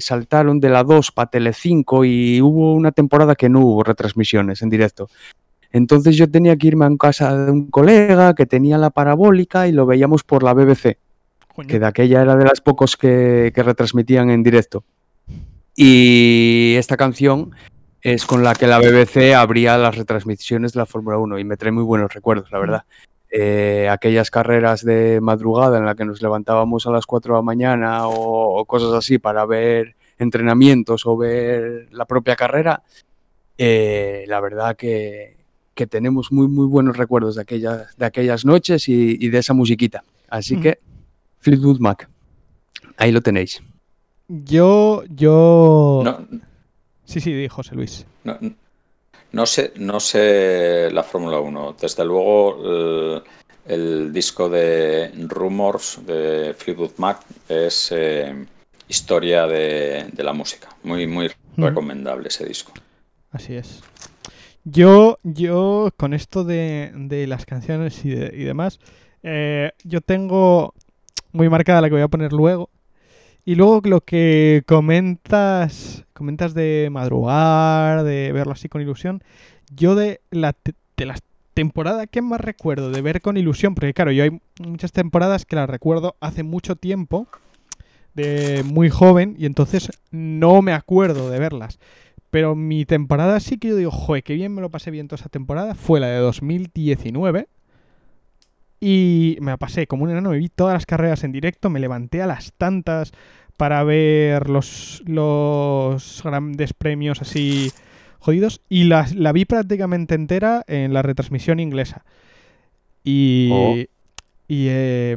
saltaron 0.00 0.60
de 0.60 0.68
la 0.68 0.84
2 0.84 1.10
para 1.12 1.30
Telecinco 1.30 2.04
y 2.04 2.42
hubo 2.42 2.74
una 2.74 2.92
temporada 2.92 3.34
que 3.34 3.48
no 3.48 3.60
hubo 3.60 3.82
retransmisiones 3.82 4.60
en 4.60 4.68
directo. 4.68 5.08
Entonces 5.72 6.16
yo 6.16 6.30
tenía 6.30 6.56
que 6.56 6.66
irme 6.66 6.84
a 6.84 6.90
casa 6.98 7.46
de 7.46 7.50
un 7.50 7.70
colega 7.70 8.34
que 8.34 8.44
tenía 8.44 8.76
la 8.76 8.90
parabólica 8.90 9.66
y 9.68 9.72
lo 9.72 9.86
veíamos 9.86 10.22
por 10.22 10.42
la 10.42 10.52
BBC, 10.52 10.98
Coño. 11.54 11.68
que 11.68 11.78
de 11.78 11.86
aquella 11.86 12.22
era 12.22 12.36
de 12.36 12.44
las 12.44 12.60
pocos 12.60 12.96
que, 12.96 13.52
que 13.54 13.62
retransmitían 13.62 14.30
en 14.30 14.42
directo. 14.42 14.84
Y 15.76 16.74
esta 16.76 16.96
canción 16.96 17.52
es 18.00 18.26
con 18.26 18.42
la 18.42 18.54
que 18.54 18.66
la 18.66 18.78
BBC 18.78 19.34
abría 19.34 19.78
las 19.78 19.96
retransmisiones 19.96 20.72
de 20.72 20.78
la 20.80 20.86
Fórmula 20.86 21.18
1 21.18 21.38
y 21.38 21.44
me 21.44 21.56
trae 21.56 21.72
muy 21.72 21.84
buenos 21.84 22.12
recuerdos, 22.12 22.50
la 22.50 22.58
verdad. 22.58 22.84
Eh, 23.30 23.88
aquellas 23.90 24.30
carreras 24.30 24.84
de 24.84 25.20
madrugada 25.22 25.78
en 25.78 25.86
la 25.86 25.94
que 25.94 26.04
nos 26.04 26.20
levantábamos 26.20 26.86
a 26.86 26.90
las 26.90 27.06
4 27.06 27.34
de 27.34 27.38
la 27.38 27.42
mañana 27.42 28.06
o, 28.08 28.60
o 28.60 28.64
cosas 28.66 28.92
así 28.92 29.18
para 29.18 29.46
ver 29.46 29.94
entrenamientos 30.18 31.06
o 31.06 31.16
ver 31.16 31.88
la 31.92 32.04
propia 32.04 32.36
carrera, 32.36 32.82
eh, 33.56 34.24
la 34.26 34.40
verdad 34.40 34.76
que, 34.76 35.36
que 35.74 35.86
tenemos 35.86 36.32
muy, 36.32 36.48
muy 36.48 36.66
buenos 36.66 36.96
recuerdos 36.96 37.36
de 37.36 37.42
aquellas, 37.42 37.96
de 37.96 38.06
aquellas 38.06 38.44
noches 38.44 38.88
y, 38.88 39.16
y 39.18 39.28
de 39.28 39.38
esa 39.38 39.54
musiquita. 39.54 40.04
Así 40.28 40.58
que, 40.60 40.78
Fleetwood 41.42 41.78
Mac, 41.80 42.08
ahí 42.96 43.12
lo 43.12 43.20
tenéis. 43.20 43.60
Yo. 44.28 45.02
Yo. 45.08 46.02
No, 46.04 46.26
Sí, 47.04 47.20
sí, 47.20 47.32
di 47.34 47.48
José 47.48 47.74
Luis. 47.74 48.06
no, 48.24 48.38
no 49.32 49.46
sé, 49.46 49.72
no 49.76 50.00
sé 50.00 50.88
la 50.92 51.02
Fórmula 51.02 51.40
1. 51.40 51.76
Desde 51.80 52.04
luego, 52.04 52.62
el, 52.64 53.22
el 53.66 54.12
disco 54.12 54.48
de 54.48 55.10
Rumors 55.28 56.00
de 56.06 56.54
Fleetwood 56.56 56.92
Mac 56.98 57.20
es 57.48 57.90
eh, 57.92 58.46
historia 58.88 59.46
de, 59.46 60.06
de 60.12 60.22
la 60.22 60.32
música. 60.32 60.68
Muy, 60.84 61.06
muy 61.06 61.26
Ujú. 61.26 61.66
recomendable 61.66 62.28
ese 62.28 62.46
disco. 62.46 62.72
Así 63.30 63.54
es. 63.56 63.82
Yo, 64.64 65.18
yo, 65.24 65.90
con 65.96 66.14
esto 66.14 66.44
de, 66.44 66.92
de 66.94 67.26
las 67.26 67.44
canciones 67.46 68.04
y, 68.04 68.10
de- 68.10 68.32
y 68.34 68.44
demás, 68.44 68.78
eh, 69.22 69.72
yo 69.82 70.00
tengo 70.00 70.72
muy 71.32 71.48
marcada 71.48 71.80
la 71.80 71.88
que 71.88 71.94
voy 71.94 72.02
a 72.02 72.08
poner 72.08 72.32
luego. 72.32 72.70
Y 73.44 73.56
luego 73.56 73.80
lo 73.84 74.00
que 74.02 74.62
comentas, 74.66 76.04
comentas 76.12 76.54
de 76.54 76.88
madrugar, 76.92 78.04
de 78.04 78.30
verlo 78.32 78.52
así 78.52 78.68
con 78.68 78.80
ilusión, 78.82 79.22
yo 79.74 79.94
de 79.94 80.20
la 80.30 80.54
de 80.96 81.06
las 81.06 81.22
temporadas 81.54 82.06
que 82.10 82.22
más 82.22 82.40
recuerdo 82.40 82.90
de 82.90 83.02
ver 83.02 83.20
con 83.20 83.36
ilusión, 83.36 83.74
porque 83.74 83.94
claro, 83.94 84.12
yo 84.12 84.24
hay 84.24 84.40
muchas 84.60 84.92
temporadas 84.92 85.44
que 85.44 85.56
las 85.56 85.68
recuerdo 85.68 86.16
hace 86.20 86.42
mucho 86.42 86.76
tiempo, 86.76 87.26
de 88.14 88.62
muy 88.64 88.90
joven, 88.90 89.34
y 89.38 89.46
entonces 89.46 89.90
no 90.10 90.62
me 90.62 90.72
acuerdo 90.72 91.30
de 91.30 91.38
verlas. 91.38 91.78
Pero 92.30 92.54
mi 92.54 92.86
temporada 92.86 93.40
sí 93.40 93.58
que 93.58 93.68
yo 93.68 93.76
digo, 93.76 93.90
joder, 93.90 94.22
qué 94.22 94.34
bien 94.34 94.54
me 94.54 94.62
lo 94.62 94.70
pasé 94.70 94.90
bien 94.90 95.08
toda 95.08 95.20
esa 95.20 95.28
temporada. 95.28 95.74
Fue 95.74 96.00
la 96.00 96.06
de 96.06 96.18
2019. 96.18 97.46
Y 98.84 99.38
me 99.40 99.56
pasé 99.58 99.86
como 99.86 100.02
un 100.02 100.10
enano, 100.10 100.30
me 100.30 100.38
vi 100.38 100.48
todas 100.48 100.74
las 100.74 100.86
carreras 100.86 101.22
en 101.22 101.30
directo, 101.30 101.70
me 101.70 101.78
levanté 101.78 102.20
a 102.20 102.26
las 102.26 102.52
tantas 102.54 103.12
para 103.56 103.84
ver 103.84 104.50
los, 104.50 105.04
los 105.06 106.20
grandes 106.24 106.72
premios 106.72 107.20
así 107.20 107.70
jodidos. 108.18 108.60
Y 108.68 108.84
la, 108.84 109.06
la 109.14 109.30
vi 109.30 109.44
prácticamente 109.44 110.16
entera 110.16 110.64
en 110.66 110.92
la 110.92 111.02
retransmisión 111.02 111.60
inglesa. 111.60 112.04
Y, 113.04 113.50
Oh. 113.52 113.76
y 114.48 114.66
eh, 114.68 115.16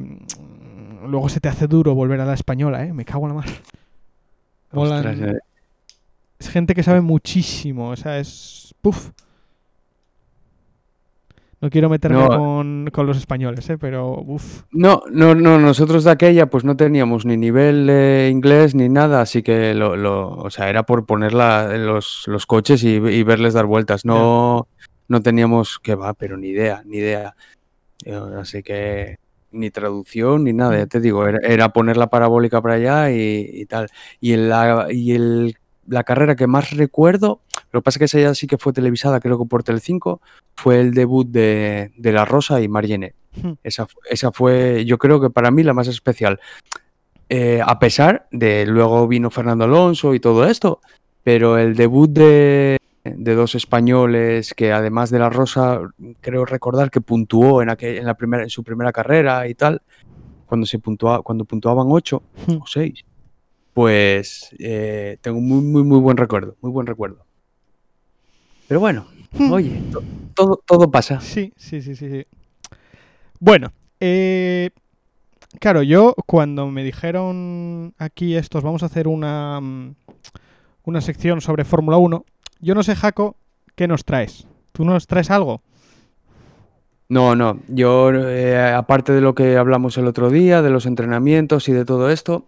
luego 1.07 1.27
se 1.29 1.39
te 1.39 1.49
hace 1.49 1.65
duro 1.65 1.95
volver 1.95 2.21
a 2.21 2.25
la 2.25 2.35
española, 2.35 2.85
¿eh? 2.85 2.93
Me 2.93 3.03
cago 3.03 3.23
en 3.23 3.29
la 3.29 3.33
mar. 3.41 3.49
Ostras, 4.71 5.19
eh, 5.21 5.39
es 6.37 6.49
gente 6.49 6.75
que 6.75 6.83
sabe 6.83 7.01
muchísimo, 7.01 7.89
o 7.89 7.95
sea, 7.95 8.19
es... 8.19 8.75
Puf. 8.81 9.09
No 11.65 11.71
quiero 11.71 11.89
meterme 11.89 12.19
No. 12.19 12.27
con, 12.27 12.89
con 12.93 13.07
los 13.07 13.17
españoles, 13.17 13.67
¿eh? 13.71 13.79
Pero, 13.79 14.21
uff. 14.21 14.61
No, 14.69 15.01
no, 15.11 15.33
no, 15.33 15.57
nosotros 15.57 16.03
de 16.03 16.11
aquella 16.11 16.45
pues 16.45 16.63
no 16.63 16.77
teníamos 16.77 17.25
ni 17.25 17.37
nivel 17.37 17.87
de 17.87 18.29
inglés 18.31 18.75
ni 18.75 18.87
nada, 18.87 19.21
así 19.21 19.41
que 19.41 19.73
lo, 19.73 19.95
lo- 19.95 20.29
o 20.29 20.51
sea, 20.51 20.69
era 20.69 20.83
por 20.83 21.07
poner 21.07 21.33
la- 21.33 21.75
los, 21.75 22.25
los 22.27 22.45
coches 22.45 22.83
y, 22.83 22.97
y 22.97 23.23
verles 23.23 23.55
dar 23.55 23.65
vueltas. 23.65 24.05
No, 24.05 24.67
no 25.07 25.21
teníamos 25.23 25.79
que 25.79 25.95
va, 25.95 26.13
pero 26.13 26.37
ni 26.37 26.49
idea, 26.49 26.83
ni 26.85 26.97
idea. 26.97 27.35
Eh, 28.05 28.13
Así 28.39 28.61
que 28.61 29.15
ni 29.51 29.71
traducción 29.71 30.43
ni 30.43 30.53
nada, 30.53 30.77
ya 30.77 30.85
te 30.85 30.99
digo, 30.99 31.25
era, 31.27 31.39
era 31.41 31.69
poner 31.69 31.97
la 31.97 32.11
parabólica 32.11 32.61
para 32.61 32.75
allá 32.75 33.09
y, 33.09 33.49
y 33.53 33.65
tal. 33.65 33.87
Y, 34.21 34.33
en 34.33 34.49
la, 34.49 34.85
y 34.91 35.13
el, 35.13 35.55
la 35.87 36.03
carrera 36.03 36.35
que 36.35 36.47
más 36.47 36.71
recuerdo, 36.71 37.41
lo 37.71 37.81
que 37.81 37.83
pasa 37.83 37.95
es 37.97 37.99
que 37.99 38.05
esa 38.05 38.19
ya 38.19 38.33
sí 38.35 38.47
que 38.47 38.57
fue 38.57 38.73
televisada, 38.73 39.19
creo 39.19 39.37
que 39.39 39.45
por 39.45 39.63
Telecinco, 39.63 40.21
fue 40.55 40.79
el 40.79 40.93
debut 40.93 41.27
de, 41.27 41.91
de 41.97 42.11
La 42.11 42.25
Rosa 42.25 42.61
y 42.61 42.67
Marjane. 42.67 43.13
Esa, 43.63 43.85
fu- 43.85 43.99
esa 44.09 44.31
fue, 44.31 44.85
yo 44.85 44.97
creo 44.97 45.19
que 45.19 45.29
para 45.29 45.51
mí 45.51 45.61
la 45.63 45.73
más 45.73 45.87
especial. 45.87 46.39
Eh, 47.27 47.59
a 47.65 47.79
pesar 47.79 48.27
de 48.31 48.65
luego 48.65 49.07
vino 49.07 49.29
Fernando 49.31 49.65
Alonso 49.65 50.13
y 50.13 50.19
todo 50.19 50.45
esto, 50.45 50.79
pero 51.23 51.57
el 51.57 51.75
debut 51.75 52.09
de, 52.11 52.77
de 53.03 53.35
dos 53.35 53.55
españoles 53.55 54.53
que 54.53 54.71
además 54.71 55.09
de 55.09 55.19
la 55.19 55.29
Rosa, 55.29 55.81
creo 56.21 56.45
recordar 56.45 56.91
que 56.91 57.01
puntuó 57.01 57.61
en, 57.61 57.69
aquel- 57.69 57.97
en, 57.97 58.05
la 58.05 58.13
primera, 58.13 58.43
en 58.43 58.49
su 58.49 58.63
primera 58.63 58.91
carrera 58.91 59.47
y 59.47 59.55
tal, 59.55 59.81
cuando, 60.45 60.65
se 60.67 60.77
puntua, 60.79 61.21
cuando 61.23 61.45
puntuaban 61.45 61.87
8 61.89 62.21
Hmm. 62.47 62.57
o 62.61 62.67
6. 62.67 63.03
Pues 63.75 64.49
eh, 64.57 65.17
tengo 65.19 65.41
muy, 65.41 65.61
muy, 65.61 65.83
muy 65.83 65.99
buen 65.99 66.15
recuerdo, 66.15 66.55
muy 66.61 66.71
buen 66.71 66.87
recuerdo. 66.87 67.25
Pero 68.69 68.79
bueno, 68.79 69.05
oye, 69.51 69.81
to- 69.91 70.01
todo, 70.33 70.63
todo 70.65 70.89
pasa. 70.89 71.19
Sí, 71.19 71.51
sí, 71.57 71.81
sí, 71.81 71.93
sí. 71.93 72.09
sí. 72.09 72.25
Bueno, 73.41 73.73
eh, 73.99 74.69
claro, 75.59 75.83
yo 75.83 76.15
cuando 76.25 76.67
me 76.71 76.85
dijeron 76.85 77.93
aquí 77.97 78.37
estos, 78.37 78.63
vamos 78.63 78.81
a 78.83 78.85
hacer 78.85 79.09
una, 79.09 79.59
mm, 79.59 79.95
una 80.85 81.01
sección 81.01 81.41
sobre 81.41 81.65
Fórmula 81.65 81.97
1, 81.97 82.23
yo 82.61 82.75
no 82.75 82.81
sé, 82.81 82.95
Jaco, 82.95 83.35
¿qué 83.75 83.89
nos 83.89 84.05
traes? 84.05 84.47
¿Tú 84.71 84.85
nos 84.85 85.05
traes 85.05 85.29
algo? 85.29 85.61
No, 87.09 87.35
no, 87.35 87.59
yo 87.67 88.09
eh, 88.13 88.57
aparte 88.73 89.11
de 89.11 89.19
lo 89.21 89.35
que 89.35 89.57
hablamos 89.57 89.97
el 89.97 90.07
otro 90.07 90.29
día, 90.29 90.61
de 90.61 90.69
los 90.69 90.85
entrenamientos 90.85 91.67
y 91.67 91.73
de 91.73 91.83
todo 91.83 92.09
esto, 92.09 92.45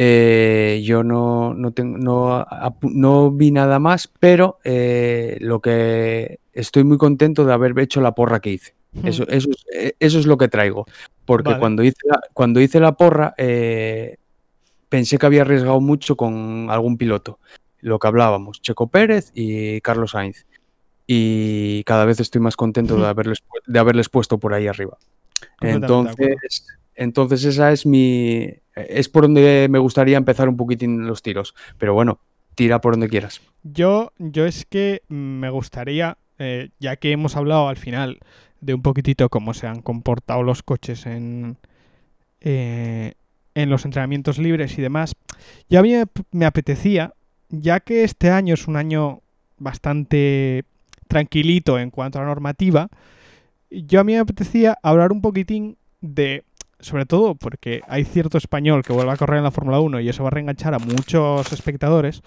eh, 0.00 0.80
yo 0.84 1.02
no, 1.02 1.54
no, 1.54 1.72
tengo, 1.72 1.98
no, 1.98 2.46
no 2.82 3.32
vi 3.32 3.50
nada 3.50 3.80
más, 3.80 4.06
pero 4.06 4.60
eh, 4.62 5.38
lo 5.40 5.60
que 5.60 6.38
estoy 6.52 6.84
muy 6.84 6.98
contento 6.98 7.44
de 7.44 7.52
haber 7.52 7.76
hecho 7.80 8.00
la 8.00 8.14
porra 8.14 8.38
que 8.38 8.50
hice. 8.50 8.74
Eso, 9.02 9.26
eso, 9.26 9.50
es, 9.50 9.66
eh, 9.74 9.94
eso 9.98 10.20
es 10.20 10.26
lo 10.26 10.38
que 10.38 10.46
traigo. 10.46 10.86
Porque 11.24 11.48
Vale. 11.48 11.58
cuando, 11.58 11.82
hice 11.82 11.98
la, 12.04 12.20
cuando 12.32 12.60
hice 12.60 12.78
la 12.78 12.92
porra, 12.92 13.34
eh, 13.38 14.18
pensé 14.88 15.18
que 15.18 15.26
había 15.26 15.42
arriesgado 15.42 15.80
mucho 15.80 16.16
con 16.16 16.68
algún 16.70 16.96
piloto. 16.96 17.40
Lo 17.80 17.98
que 17.98 18.06
hablábamos, 18.06 18.62
Checo 18.62 18.86
Pérez 18.86 19.32
y 19.34 19.80
Carlos 19.80 20.12
Sainz. 20.12 20.46
Y 21.08 21.82
cada 21.82 22.04
vez 22.04 22.20
estoy 22.20 22.40
más 22.40 22.54
contento 22.54 22.96
de 22.96 23.06
haberles, 23.06 23.38
de 23.66 23.78
haberles 23.80 24.08
puesto 24.08 24.38
por 24.38 24.54
ahí 24.54 24.68
arriba. 24.68 24.96
Entonces, 25.60 26.66
entonces 26.98 27.44
esa 27.44 27.72
es 27.72 27.86
mi. 27.86 28.48
Es 28.74 29.08
por 29.08 29.22
donde 29.22 29.68
me 29.70 29.78
gustaría 29.78 30.16
empezar 30.16 30.48
un 30.48 30.56
poquitín 30.56 31.06
los 31.06 31.22
tiros. 31.22 31.54
Pero 31.78 31.94
bueno, 31.94 32.20
tira 32.54 32.80
por 32.80 32.94
donde 32.94 33.08
quieras. 33.08 33.40
Yo, 33.62 34.12
yo 34.18 34.44
es 34.44 34.66
que 34.66 35.02
me 35.08 35.48
gustaría, 35.48 36.18
eh, 36.38 36.70
ya 36.80 36.96
que 36.96 37.12
hemos 37.12 37.36
hablado 37.36 37.68
al 37.68 37.76
final 37.76 38.18
de 38.60 38.74
un 38.74 38.82
poquitito 38.82 39.28
cómo 39.28 39.54
se 39.54 39.68
han 39.68 39.80
comportado 39.80 40.42
los 40.42 40.64
coches 40.64 41.06
en, 41.06 41.56
eh, 42.40 43.14
en 43.54 43.70
los 43.70 43.84
entrenamientos 43.84 44.38
libres 44.38 44.76
y 44.76 44.82
demás, 44.82 45.14
ya 45.68 45.78
a 45.78 45.82
mí 45.82 45.94
me, 46.32 46.46
apetecía, 46.46 47.14
ya 47.48 47.78
que 47.78 48.02
este 48.02 48.30
año 48.30 48.54
es 48.54 48.66
un 48.66 48.76
año 48.76 49.20
bastante 49.58 50.64
tranquilito 51.06 51.78
en 51.78 51.90
cuanto 51.90 52.18
a 52.18 52.22
la 52.22 52.28
normativa, 52.28 52.88
yo 53.70 54.00
a 54.00 54.04
mí 54.04 54.14
me 54.14 54.18
apetecía 54.18 54.78
hablar 54.82 55.12
un 55.12 55.20
poquitín 55.20 55.76
de, 56.00 56.42
sobre 56.80 57.06
todo 57.06 57.34
porque 57.34 57.80
hay 57.88 58.04
cierto 58.04 58.38
español 58.38 58.82
que 58.84 58.92
vuelve 58.92 59.12
a 59.12 59.16
correr 59.16 59.38
en 59.38 59.44
la 59.44 59.50
Fórmula 59.50 59.80
1 59.80 60.00
y 60.00 60.08
eso 60.08 60.22
va 60.22 60.28
a 60.28 60.30
reenganchar 60.30 60.74
a 60.74 60.78
muchos 60.78 61.52
espectadores, 61.52 62.22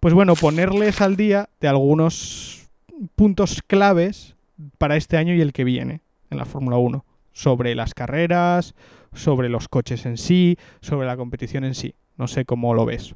pues 0.00 0.14
bueno, 0.14 0.34
ponerles 0.36 1.00
al 1.00 1.16
día 1.16 1.48
de 1.60 1.68
algunos 1.68 2.68
puntos 3.16 3.62
claves 3.66 4.36
para 4.78 4.96
este 4.96 5.16
año 5.16 5.34
y 5.34 5.40
el 5.40 5.52
que 5.52 5.64
viene 5.64 6.00
en 6.30 6.38
la 6.38 6.44
Fórmula 6.44 6.76
1, 6.76 7.04
sobre 7.32 7.74
las 7.74 7.94
carreras, 7.94 8.74
sobre 9.14 9.48
los 9.48 9.68
coches 9.68 10.04
en 10.06 10.16
sí, 10.16 10.56
sobre 10.80 11.06
la 11.06 11.16
competición 11.16 11.64
en 11.64 11.74
sí. 11.74 11.94
No 12.16 12.26
sé 12.28 12.44
cómo 12.44 12.74
lo 12.74 12.84
ves. 12.84 13.14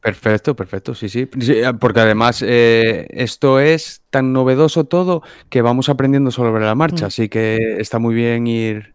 Perfecto, 0.00 0.56
perfecto, 0.56 0.94
sí, 0.96 1.08
sí. 1.08 1.28
Sí, 1.40 1.54
Porque 1.80 2.00
además 2.00 2.42
eh, 2.44 3.06
esto 3.10 3.60
es 3.60 4.02
tan 4.10 4.32
novedoso 4.32 4.84
todo 4.84 5.22
que 5.48 5.62
vamos 5.62 5.88
aprendiendo 5.88 6.32
sobre 6.32 6.64
la 6.64 6.74
marcha, 6.74 7.04
Mm. 7.04 7.08
así 7.08 7.28
que 7.28 7.76
está 7.78 8.00
muy 8.00 8.14
bien 8.14 8.46
ir, 8.48 8.94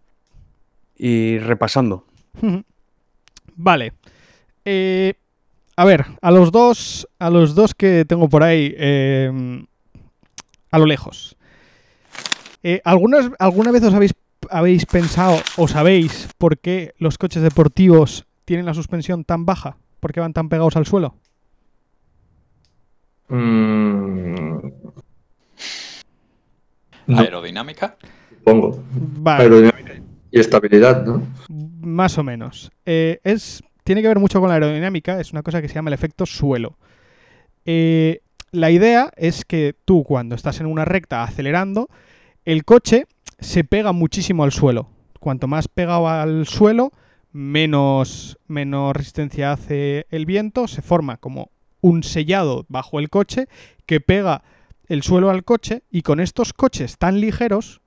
ir 0.98 1.44
repasando. 1.44 2.06
Vale. 3.56 3.94
Eh, 4.66 5.14
a 5.76 5.86
ver, 5.86 6.06
a 6.22 6.32
los 6.32 6.52
dos, 6.52 7.08
a 7.20 7.30
los 7.30 7.56
dos 7.56 7.74
que 7.74 8.06
tengo 8.06 8.30
por 8.30 8.44
ahí, 8.44 8.74
eh, 8.78 9.66
a 10.72 10.80
lo 10.80 10.86
lejos. 10.86 11.38
Eh, 12.64 12.82
¿algunas, 12.84 13.32
¿Alguna 13.40 13.72
vez 13.72 13.84
os 13.84 13.94
habéis, 13.94 14.14
habéis 14.50 14.86
pensado 14.86 15.40
o 15.56 15.68
sabéis 15.68 16.30
por 16.38 16.58
qué 16.58 16.94
los 16.98 17.18
coches 17.18 17.42
deportivos 17.44 18.26
tienen 18.46 18.66
la 18.66 18.74
suspensión 18.74 19.24
tan 19.24 19.46
baja? 19.46 19.78
¿Por 20.00 20.12
qué 20.14 20.20
van 20.20 20.34
tan 20.34 20.50
pegados 20.50 20.76
al 20.76 20.86
suelo? 20.86 21.16
Mm, 23.30 24.58
no, 27.08 27.20
Aerodinámica. 27.20 27.98
supongo. 28.30 28.84
Vale. 28.92 29.44
Aerodinámica 29.44 29.94
y 30.32 30.40
estabilidad, 30.40 31.06
¿no? 31.06 31.24
Más 31.50 32.18
o 32.18 32.24
menos. 32.24 32.72
Eh, 32.86 33.20
es, 33.24 33.64
tiene 33.84 34.02
que 34.02 34.08
ver 34.08 34.20
mucho 34.20 34.40
con 34.40 34.50
la 34.50 34.56
aerodinámica, 34.56 35.20
es 35.20 35.32
una 35.32 35.44
cosa 35.44 35.62
que 35.62 35.68
se 35.68 35.76
llama 35.76 35.90
el 35.90 35.94
efecto 35.94 36.26
suelo. 36.26 36.78
Eh, 37.66 38.22
la 38.52 38.72
idea 38.72 39.12
es 39.18 39.46
que 39.46 39.76
tú 39.86 40.04
cuando 40.04 40.36
estás 40.36 40.60
en 40.60 40.68
una 40.68 40.86
recta 40.86 41.24
acelerando, 41.24 41.90
el 42.46 42.64
coche 42.64 43.08
se 43.40 43.64
pega 43.64 43.92
muchísimo 43.92 44.44
al 44.44 44.52
suelo. 44.52 44.90
Cuanto 45.20 45.48
más 45.48 45.68
pegado 45.68 46.08
al 46.08 46.48
suelo, 46.48 46.92
menos, 47.32 48.38
menos 48.48 48.96
resistencia 48.96 49.52
hace 49.52 50.08
el 50.10 50.26
viento, 50.26 50.68
se 50.68 50.82
forma 50.82 51.18
como 51.18 51.52
un 51.82 52.04
sellado 52.04 52.66
bajo 52.70 53.00
el 53.00 53.10
coche 53.10 53.48
que 53.86 54.00
pega 54.00 54.44
el 54.88 55.04
suelo 55.04 55.30
al 55.30 55.44
coche 55.44 55.84
y 55.92 56.02
con 56.02 56.20
estos 56.20 56.54
coches 56.54 56.98
tan 56.98 57.20
ligeros 57.20 57.82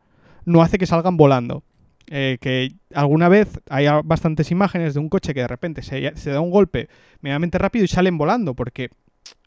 no 0.45 0.63
hace 0.63 0.79
que 0.79 0.87
salgan 0.87 1.17
volando. 1.17 1.65
Eh, 2.13 2.39
que 2.41 2.73
alguna 2.93 3.29
vez 3.29 3.61
hay 3.71 3.87
bastantes 4.03 4.51
imágenes 4.51 4.95
de 4.95 5.01
un 5.01 5.09
coche 5.09 5.33
que 5.33 5.43
de 5.43 5.47
repente 5.47 5.83
se, 5.83 6.17
se 6.17 6.31
da 6.31 6.41
un 6.41 6.51
golpe 6.51 6.89
medianamente 7.21 7.57
rápido 7.57 7.85
y 7.85 7.89
salen 7.89 8.19
volando 8.19 8.55
porque 8.55 8.91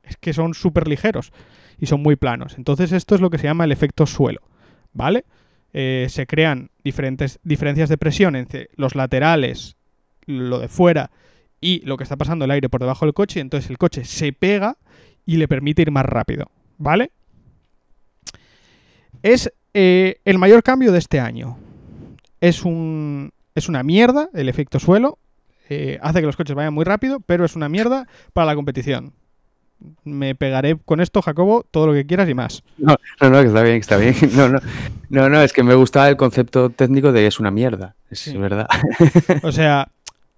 es 0.03 0.15
que 0.15 0.31
son 0.31 0.53
súper 0.53 0.87
ligeros 0.87 1.33
y 1.77 1.87
son 1.87 2.01
muy 2.01 2.15
planos. 2.15 2.57
Entonces 2.57 2.93
esto 2.93 3.15
es 3.15 3.21
lo 3.21 3.29
que 3.29 3.37
se 3.37 3.47
llama 3.47 3.65
el 3.65 3.73
efecto 3.73 4.05
suelo, 4.05 4.41
¿vale? 4.93 5.25
Eh, 5.73 6.07
se 6.09 6.27
crean 6.27 6.69
diferentes 6.83 7.39
diferencias 7.43 7.89
de 7.89 7.97
presión 7.97 8.35
entre 8.35 8.69
los 8.75 8.95
laterales, 8.95 9.75
lo 10.25 10.59
de 10.59 10.67
fuera 10.67 11.11
y 11.59 11.81
lo 11.85 11.97
que 11.97 12.03
está 12.03 12.15
pasando 12.15 12.45
el 12.45 12.51
aire 12.51 12.69
por 12.69 12.79
debajo 12.79 13.05
del 13.05 13.13
coche 13.13 13.39
y 13.39 13.41
entonces 13.41 13.69
el 13.69 13.77
coche 13.77 14.05
se 14.05 14.31
pega 14.33 14.77
y 15.25 15.37
le 15.37 15.47
permite 15.47 15.81
ir 15.81 15.91
más 15.91 16.05
rápido, 16.05 16.51
¿vale? 16.77 17.11
Es 19.21 19.51
eh, 19.73 20.17
el 20.25 20.37
mayor 20.37 20.63
cambio 20.63 20.91
de 20.91 20.99
este 20.99 21.19
año. 21.19 21.57
Es, 22.43 22.63
un, 22.63 23.31
es 23.55 23.69
una 23.69 23.83
mierda 23.83 24.29
el 24.33 24.49
efecto 24.49 24.79
suelo. 24.79 25.17
eh, 25.69 25.97
hace 26.01 26.19
que 26.19 26.25
los 26.25 26.35
coches 26.35 26.55
vayan 26.55 26.73
muy 26.73 26.83
rápido, 26.83 27.19
pero 27.25 27.45
es 27.45 27.55
una 27.55 27.69
mierda 27.69 28.07
para 28.33 28.47
la 28.47 28.55
competición. 28.55 29.13
Me 30.03 30.33
pegaré 30.35 30.77
con 30.85 31.01
esto, 31.01 31.21
Jacobo, 31.21 31.65
todo 31.69 31.87
lo 31.87 31.93
que 31.93 32.05
quieras 32.05 32.29
y 32.29 32.33
más. 32.33 32.63
No, 32.77 32.95
no, 33.21 33.29
no, 33.29 33.41
que 33.41 33.47
está 33.47 33.63
bien, 33.63 33.75
que 33.75 33.79
está 33.81 33.97
bien. 33.97 34.15
No, 34.35 34.47
no, 34.49 34.59
no, 35.09 35.29
no, 35.29 35.41
es 35.41 35.51
que 35.53 35.63
me 35.63 35.73
gusta 35.75 36.07
el 36.09 36.15
concepto 36.17 36.69
técnico 36.69 37.11
de 37.11 37.21
que 37.21 37.27
es 37.27 37.39
una 37.39 37.51
mierda. 37.51 37.95
Es 38.09 38.19
Sí. 38.19 38.37
verdad. 38.37 38.67
O 39.43 39.51
sea, 39.51 39.89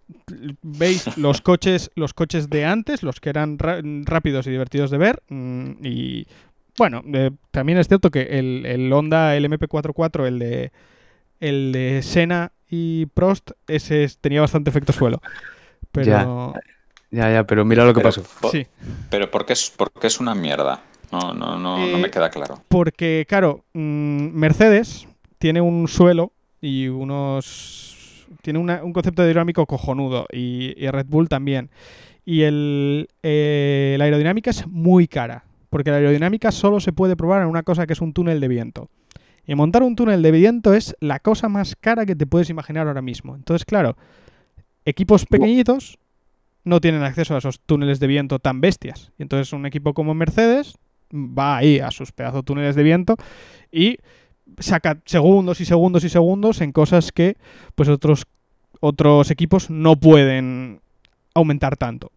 veis 0.61 1.17
los 1.17 1.41
coches, 1.41 1.91
los 1.95 2.13
coches 2.13 2.49
de 2.49 2.65
antes, 2.65 3.03
los 3.03 3.19
que 3.19 3.29
eran 3.29 3.57
ra- 3.59 3.81
rápidos 4.03 4.47
y 4.47 4.51
divertidos 4.51 4.91
de 4.91 4.97
ver. 4.97 5.21
mm, 5.29 5.71
y 5.83 6.27
bueno, 6.77 7.01
eh, 7.13 7.31
también 7.51 7.77
es 7.77 7.87
cierto 7.87 8.11
que 8.11 8.21
el, 8.39 8.65
el 8.65 8.91
Honda, 8.91 9.35
el 9.35 9.45
MP44, 9.49 10.25
el 10.27 10.39
de 10.39 10.71
el 11.39 11.71
de 11.71 12.01
Senna 12.01 12.51
y 12.69 13.05
Prost, 13.07 13.51
ese 13.67 14.03
es- 14.03 14.17
tenía 14.19 14.41
bastante 14.41 14.69
efecto 14.69 14.93
suelo. 14.93 15.21
Pero 15.91 16.53
Ya, 17.11 17.31
ya, 17.31 17.45
pero 17.45 17.63
mira 17.65 17.85
lo 17.85 17.93
que 17.93 18.01
Pero, 18.01 18.09
pasó. 18.09 18.23
po- 18.41 18.49
sí, 18.49 18.67
pero 19.09 19.31
¿por 19.31 19.45
qué 19.45 19.53
es, 19.53 19.69
por 19.69 19.91
qué 19.91 20.07
es 20.07 20.19
una 20.19 20.35
mierda? 20.35 20.81
No, 21.11 21.33
no, 21.33 21.57
no, 21.57 21.77
no 21.77 21.85
Eh, 21.87 22.01
me 22.01 22.09
queda 22.09 22.29
claro. 22.29 22.61
porque 22.67 23.25
claro, 23.29 23.63
mm, 23.73 24.29
Mercedes 24.33 25.07
tiene 25.37 25.61
un 25.61 25.87
suelo 25.87 26.33
y 26.61 26.87
unos 26.87 28.27
tiene 28.41 28.59
una- 28.59 28.83
un 28.83 28.91
concepto 28.91 29.21
aerodinámico 29.21 29.65
cojonudo 29.65 30.25
y, 30.31 30.73
y 30.77 30.87
Red 30.89 31.05
Bull 31.07 31.29
también. 31.29 31.69
Y 32.25 32.41
el, 32.41 33.07
eh, 33.23 33.95
la 33.99 34.05
aerodinámica 34.05 34.49
es 34.49 34.67
muy 34.67 35.07
cara, 35.07 35.45
porque 35.69 35.91
la 35.91 35.97
aerodinámica 35.97 36.51
solo 36.51 36.79
se 36.79 36.91
puede 36.91 37.15
probar 37.15 37.43
en 37.43 37.47
una 37.47 37.63
cosa 37.63 37.85
que 37.87 37.93
es 37.93 38.01
un 38.01 38.13
túnel 38.13 38.39
de 38.39 38.47
viento. 38.47 38.89
Y 39.47 39.55
montar 39.55 39.83
un 39.83 39.95
túnel 39.95 40.21
de 40.21 40.31
viento 40.31 40.73
es 40.73 40.95
la 40.99 41.19
cosa 41.19 41.49
más 41.49 41.75
cara 41.75 42.05
que 42.05 42.15
te 42.15 42.25
puedes 42.25 42.49
imaginar 42.49 42.87
ahora 42.87 43.01
mismo. 43.01 43.35
Entonces, 43.35 43.65
claro, 43.65 43.95
equipos 44.85 45.25
pequeñitos 45.25 45.99
no 46.63 46.81
tienen 46.81 47.03
acceso 47.03 47.35
a 47.35 47.37
esos 47.37 47.59
túneles 47.59 47.99
de 47.99 48.07
viento 48.07 48.39
tan 48.39 48.59
bestias. 48.59 49.11
Y 49.17 49.23
entonces 49.23 49.53
un 49.53 49.65
equipo 49.65 49.93
como 49.93 50.13
Mercedes 50.13 50.75
va 51.13 51.57
ahí 51.57 51.79
a 51.79 51.91
sus 51.91 52.11
pedazos 52.11 52.43
túneles 52.43 52.75
de 52.75 52.83
viento 52.83 53.15
y 53.71 53.97
saca 54.59 54.99
segundos 55.05 55.61
y 55.61 55.65
segundos 55.65 56.03
y 56.03 56.09
segundos 56.09 56.61
en 56.61 56.71
cosas 56.71 57.11
que 57.11 57.37
pues 57.75 57.89
otros 57.89 58.25
otros 58.79 59.31
equipos 59.31 59.69
no 59.69 59.95
pueden 59.95 60.81
aumentar 61.33 61.77
tanto. 61.77 62.11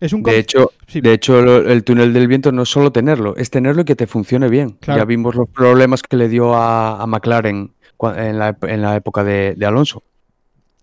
Es 0.00 0.12
un 0.14 0.22
De 0.22 0.38
hecho, 0.38 0.72
sí, 0.86 1.00
de 1.00 1.12
hecho, 1.12 1.38
el 1.60 1.84
túnel 1.84 2.12
del 2.12 2.26
viento 2.26 2.52
no 2.52 2.62
es 2.62 2.68
solo 2.70 2.90
tenerlo, 2.90 3.36
es 3.36 3.50
tenerlo 3.50 3.82
y 3.82 3.84
que 3.84 3.96
te 3.96 4.06
funcione 4.06 4.48
bien. 4.48 4.70
Claro. 4.80 5.00
Ya 5.00 5.04
vimos 5.04 5.34
los 5.34 5.48
problemas 5.48 6.02
que 6.02 6.16
le 6.16 6.28
dio 6.28 6.54
a, 6.54 7.02
a 7.02 7.06
McLaren 7.06 7.74
en 8.16 8.38
la, 8.38 8.56
en 8.62 8.80
la 8.82 8.96
época 8.96 9.22
de, 9.24 9.54
de 9.56 9.66
Alonso. 9.66 10.02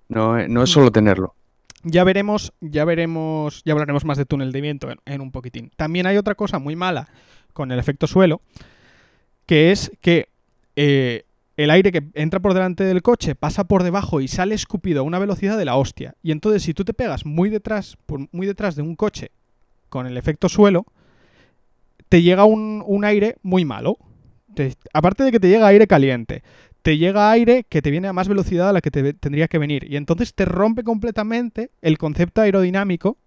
No, 0.09 0.37
eh, 0.37 0.47
no 0.47 0.61
es 0.63 0.69
Mm. 0.69 0.73
solo 0.73 0.91
tenerlo. 0.91 1.33
Ya 1.83 2.03
veremos, 2.03 2.53
ya 2.59 2.85
veremos, 2.85 3.61
ya 3.65 3.73
hablaremos 3.73 4.05
más 4.05 4.17
de 4.17 4.25
túnel 4.25 4.51
de 4.51 4.61
viento 4.61 4.91
en, 4.91 4.97
en 5.05 5.21
un 5.21 5.31
poquitín. 5.31 5.71
También 5.77 6.05
hay 6.05 6.17
otra 6.17 6.35
cosa 6.35 6.59
muy 6.59 6.75
mala 6.75 7.07
con 7.53 7.71
el 7.71 7.79
efecto 7.79 8.07
suelo, 8.07 8.41
que 9.45 9.71
es 9.71 9.91
que 10.01 10.29
eh, 10.75 11.23
el 11.57 11.71
aire 11.71 11.91
que 11.91 12.03
entra 12.13 12.39
por 12.39 12.53
delante 12.53 12.83
del 12.83 13.01
coche 13.01 13.33
pasa 13.33 13.63
por 13.65 13.83
debajo 13.83 14.21
y 14.21 14.27
sale 14.27 14.53
escupido 14.53 15.01
a 15.01 15.03
una 15.03 15.19
velocidad 15.19 15.57
de 15.57 15.65
la 15.65 15.75
hostia. 15.75 16.15
Y 16.21 16.31
entonces 16.31 16.61
si 16.61 16.73
tú 16.73 16.85
te 16.85 16.93
pegas 16.93 17.25
muy 17.25 17.49
detrás, 17.49 17.97
muy 18.31 18.45
detrás 18.45 18.75
de 18.75 18.83
un 18.83 18.95
coche 18.95 19.31
con 19.89 20.05
el 20.05 20.17
efecto 20.17 20.49
suelo, 20.49 20.85
te 22.09 22.21
llega 22.21 22.45
un, 22.45 23.03
aire 23.03 23.37
muy 23.41 23.65
malo. 23.65 23.97
Te- 24.53 24.75
aparte 24.93 25.23
de 25.23 25.31
que 25.31 25.39
te 25.39 25.49
llega 25.49 25.67
aire 25.67 25.87
caliente, 25.87 26.43
te 26.83 26.97
llega 26.97 27.31
aire 27.31 27.65
que 27.67 27.81
te 27.81 27.89
viene 27.91 28.07
a 28.07 28.13
más 28.13 28.27
velocidad 28.27 28.69
a 28.69 28.73
la 28.73 28.81
que 28.81 28.91
te 28.91 29.13
tendría 29.13 29.47
que 29.47 29.57
venir. 29.57 29.91
Y 29.91 29.97
entonces 29.97 30.35
te 30.35 30.45
rompe 30.45 30.83
completamente 30.83 31.71
el 31.81 31.97
concepto 31.97 32.41
aerodinámico 32.41 33.17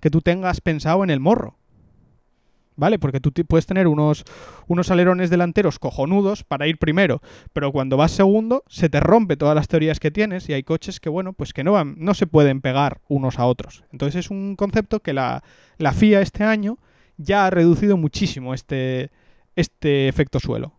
que 0.00 0.10
tú 0.10 0.20
tengas 0.20 0.60
pensado 0.60 1.02
en 1.02 1.10
el 1.10 1.18
morro. 1.20 1.56
¿Vale? 2.74 2.98
Porque 2.98 3.20
tú 3.20 3.32
puedes 3.46 3.66
tener 3.66 3.86
unos, 3.86 4.24
unos 4.66 4.90
alerones 4.90 5.28
delanteros 5.28 5.78
cojonudos 5.78 6.42
para 6.42 6.66
ir 6.66 6.78
primero, 6.78 7.20
pero 7.52 7.70
cuando 7.70 7.98
vas 7.98 8.12
segundo 8.12 8.64
se 8.66 8.88
te 8.88 8.98
rompe 8.98 9.36
todas 9.36 9.54
las 9.54 9.68
teorías 9.68 10.00
que 10.00 10.10
tienes 10.10 10.48
y 10.48 10.54
hay 10.54 10.62
coches 10.62 10.98
que, 10.98 11.10
bueno, 11.10 11.34
pues 11.34 11.52
que 11.52 11.64
no, 11.64 11.72
van, 11.72 11.96
no 11.98 12.14
se 12.14 12.26
pueden 12.26 12.62
pegar 12.62 13.00
unos 13.08 13.38
a 13.38 13.44
otros. 13.44 13.84
Entonces 13.92 14.24
es 14.24 14.30
un 14.30 14.56
concepto 14.56 15.00
que 15.00 15.12
la, 15.12 15.44
la 15.76 15.92
FIA 15.92 16.22
este 16.22 16.44
año 16.44 16.78
ya 17.18 17.46
ha 17.46 17.50
reducido 17.50 17.96
muchísimo 17.96 18.54
este, 18.54 19.10
este 19.56 20.08
efecto 20.08 20.40
suelo. 20.40 20.72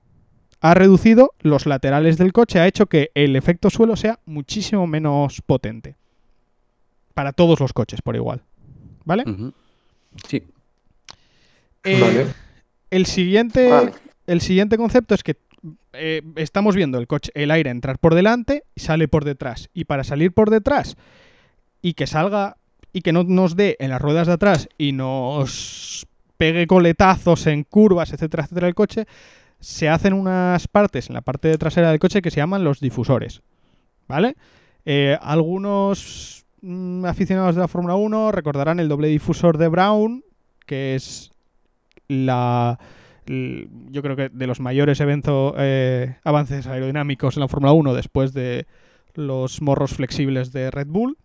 Ha 0.61 0.73
reducido 0.73 1.33
los 1.41 1.65
laterales 1.65 2.17
del 2.17 2.31
coche, 2.31 2.59
ha 2.59 2.67
hecho 2.67 2.85
que 2.87 3.11
el 3.15 3.35
efecto 3.35 3.69
suelo 3.69 3.95
sea 3.95 4.19
muchísimo 4.25 4.87
menos 4.87 5.41
potente. 5.41 5.97
Para 7.13 7.33
todos 7.33 7.59
los 7.59 7.73
coches 7.73 8.01
por 8.01 8.15
igual. 8.15 8.43
¿Vale? 9.05 9.25
Sí. 10.27 10.43
Eh, 11.83 11.99
Vale. 11.99 12.27
El 12.89 13.05
siguiente, 13.05 13.69
Vale. 13.69 13.91
el 14.27 14.41
siguiente 14.41 14.77
concepto 14.77 15.15
es 15.15 15.23
que 15.23 15.37
eh, 15.93 16.21
estamos 16.35 16.75
viendo 16.75 16.97
el 16.97 17.07
coche, 17.07 17.31
el 17.35 17.51
aire 17.51 17.69
entrar 17.69 17.99
por 17.99 18.15
delante 18.15 18.63
y 18.75 18.81
sale 18.81 19.07
por 19.07 19.25
detrás. 19.25 19.69
Y 19.73 19.85
para 19.85 20.03
salir 20.03 20.31
por 20.31 20.49
detrás 20.49 20.97
y 21.81 21.93
que 21.93 22.07
salga 22.07 22.57
y 22.93 23.01
que 23.01 23.11
no 23.11 23.23
nos 23.23 23.55
dé 23.55 23.75
en 23.79 23.89
las 23.89 24.01
ruedas 24.01 24.27
de 24.27 24.33
atrás 24.33 24.69
y 24.77 24.91
nos 24.91 26.07
pegue 26.37 26.67
coletazos 26.67 27.47
en 27.47 27.63
curvas, 27.63 28.13
etcétera, 28.13 28.43
etcétera, 28.43 28.67
el 28.67 28.75
coche, 28.75 29.05
se 29.59 29.89
hacen 29.89 30.13
unas 30.13 30.67
partes 30.67 31.09
en 31.09 31.15
la 31.15 31.21
parte 31.21 31.57
trasera 31.57 31.89
del 31.89 31.99
coche 31.99 32.21
que 32.21 32.31
se 32.31 32.37
llaman 32.37 32.63
los 32.63 32.79
difusores. 32.79 33.41
¿Vale? 34.07 34.35
Eh, 34.85 35.17
algunos 35.21 36.45
mm, 36.61 37.05
aficionados 37.05 37.55
de 37.55 37.61
la 37.61 37.67
Fórmula 37.67 37.95
1 37.95 38.31
recordarán 38.31 38.79
el 38.79 38.89
doble 38.89 39.07
difusor 39.07 39.57
de 39.57 39.69
Brown, 39.69 40.23
que 40.65 40.95
es 40.95 41.32
yo 43.25 44.01
creo 44.01 44.15
que 44.15 44.29
de 44.29 44.47
los 44.47 44.59
mayores 44.59 44.99
eventos 44.99 45.53
eh, 45.57 46.15
avances 46.23 46.67
aerodinámicos 46.67 47.37
en 47.37 47.41
la 47.41 47.47
Fórmula 47.47 47.73
1 47.73 47.93
después 47.93 48.33
de 48.33 48.67
los 49.13 49.61
morros 49.61 49.93
flexibles 49.93 50.51
de 50.51 50.71
Red 50.71 50.87
Bull. 50.87 51.17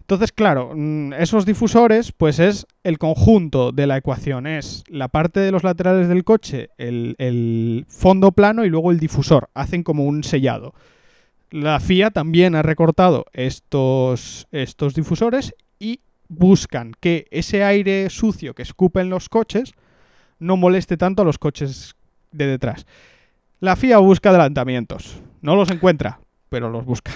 Entonces, 0.00 0.30
claro, 0.30 0.72
mm, 0.74 1.14
esos 1.14 1.44
difusores, 1.46 2.12
pues 2.12 2.38
es 2.38 2.66
el 2.84 2.98
conjunto 2.98 3.72
de 3.72 3.88
la 3.88 3.96
ecuación. 3.96 4.46
Es 4.46 4.84
la 4.88 5.08
parte 5.08 5.40
de 5.40 5.50
los 5.50 5.64
laterales 5.64 6.08
del 6.08 6.22
coche, 6.22 6.68
el, 6.78 7.16
el 7.18 7.86
fondo 7.88 8.30
plano 8.30 8.64
y 8.64 8.70
luego 8.70 8.92
el 8.92 9.00
difusor. 9.00 9.50
Hacen 9.54 9.82
como 9.82 10.04
un 10.04 10.22
sellado. 10.22 10.74
La 11.50 11.80
FIA 11.80 12.10
también 12.10 12.54
ha 12.54 12.62
recortado 12.62 13.26
estos, 13.32 14.46
estos 14.52 14.94
difusores 14.94 15.54
y 15.78 16.00
buscan 16.28 16.92
que 17.00 17.26
ese 17.30 17.64
aire 17.64 18.08
sucio 18.10 18.54
que 18.54 18.62
escupen 18.62 19.10
los 19.10 19.28
coches 19.28 19.72
no 20.38 20.56
moleste 20.56 20.96
tanto 20.96 21.22
a 21.22 21.24
los 21.24 21.38
coches 21.38 21.94
de 22.32 22.46
detrás. 22.46 22.86
La 23.60 23.76
FIA 23.76 23.98
busca 23.98 24.30
adelantamientos. 24.30 25.20
No 25.40 25.56
los 25.56 25.70
encuentra, 25.70 26.20
pero 26.48 26.70
los 26.70 26.84
busca. 26.84 27.12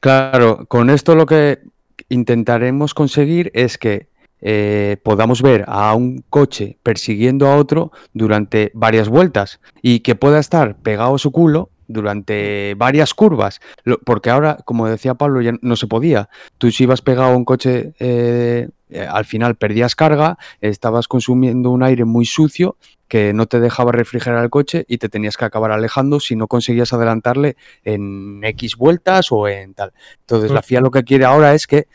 Claro, 0.00 0.66
con 0.66 0.90
esto 0.90 1.14
lo 1.14 1.26
que 1.26 1.60
intentaremos 2.08 2.94
conseguir 2.94 3.50
es 3.54 3.78
que 3.78 4.08
eh, 4.40 4.96
podamos 5.04 5.40
ver 5.40 5.64
a 5.68 5.94
un 5.94 6.24
coche 6.28 6.76
persiguiendo 6.82 7.46
a 7.46 7.56
otro 7.56 7.92
durante 8.12 8.72
varias 8.74 9.08
vueltas 9.08 9.60
y 9.80 10.00
que 10.00 10.16
pueda 10.16 10.40
estar 10.40 10.76
pegado 10.76 11.14
a 11.14 11.18
su 11.18 11.30
culo 11.30 11.70
durante 11.86 12.74
varias 12.76 13.14
curvas, 13.14 13.60
porque 14.04 14.30
ahora, 14.30 14.58
como 14.64 14.88
decía 14.88 15.14
Pablo, 15.14 15.42
ya 15.42 15.52
no 15.60 15.76
se 15.76 15.86
podía. 15.86 16.28
Tú 16.58 16.70
si 16.70 16.84
ibas 16.84 17.02
pegado 17.02 17.32
a 17.32 17.36
un 17.36 17.44
coche, 17.44 17.94
eh, 18.00 18.68
eh, 18.92 19.06
al 19.08 19.24
final 19.24 19.56
perdías 19.56 19.94
carga, 19.94 20.38
estabas 20.60 21.08
consumiendo 21.08 21.70
un 21.70 21.82
aire 21.82 22.04
muy 22.04 22.26
sucio 22.26 22.76
que 23.08 23.32
no 23.32 23.46
te 23.46 23.60
dejaba 23.60 23.92
refrigerar 23.92 24.42
el 24.42 24.50
coche 24.50 24.84
y 24.88 24.98
te 24.98 25.08
tenías 25.08 25.36
que 25.36 25.44
acabar 25.44 25.70
alejando 25.70 26.20
si 26.20 26.34
no 26.34 26.46
conseguías 26.48 26.92
adelantarle 26.92 27.56
en 27.84 28.42
X 28.42 28.76
vueltas 28.76 29.30
o 29.30 29.48
en 29.48 29.74
tal. 29.74 29.92
Entonces, 30.20 30.50
la 30.50 30.62
FIA 30.62 30.80
lo 30.80 30.90
que 30.90 31.04
quiere 31.04 31.24
ahora 31.24 31.54
es 31.54 31.66
que 31.66 31.88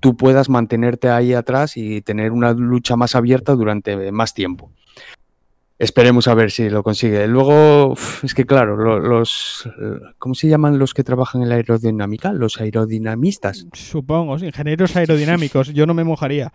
tú 0.00 0.16
puedas 0.16 0.48
mantenerte 0.48 1.10
ahí 1.10 1.34
atrás 1.34 1.76
y 1.76 2.02
tener 2.02 2.32
una 2.32 2.52
lucha 2.52 2.96
más 2.96 3.14
abierta 3.14 3.54
durante 3.54 4.10
más 4.12 4.34
tiempo. 4.34 4.70
Esperemos 5.78 6.26
a 6.26 6.34
ver 6.34 6.50
si 6.50 6.68
lo 6.70 6.82
consigue. 6.82 7.26
Luego, 7.28 7.94
es 8.22 8.34
que 8.34 8.44
claro, 8.44 8.76
lo- 8.76 8.98
los... 8.98 9.68
¿Cómo 10.18 10.34
se 10.34 10.48
llaman 10.48 10.78
los 10.78 10.92
que 10.92 11.04
trabajan 11.04 11.42
en 11.42 11.48
la 11.50 11.54
aerodinámica? 11.54 12.32
Los 12.32 12.60
aerodinamistas. 12.60 13.66
Supongo, 13.72 14.36
ingenieros 14.38 14.96
aerodinámicos. 14.96 15.72
Yo 15.72 15.86
no 15.86 15.94
me 15.94 16.02
mojaría. 16.02 16.50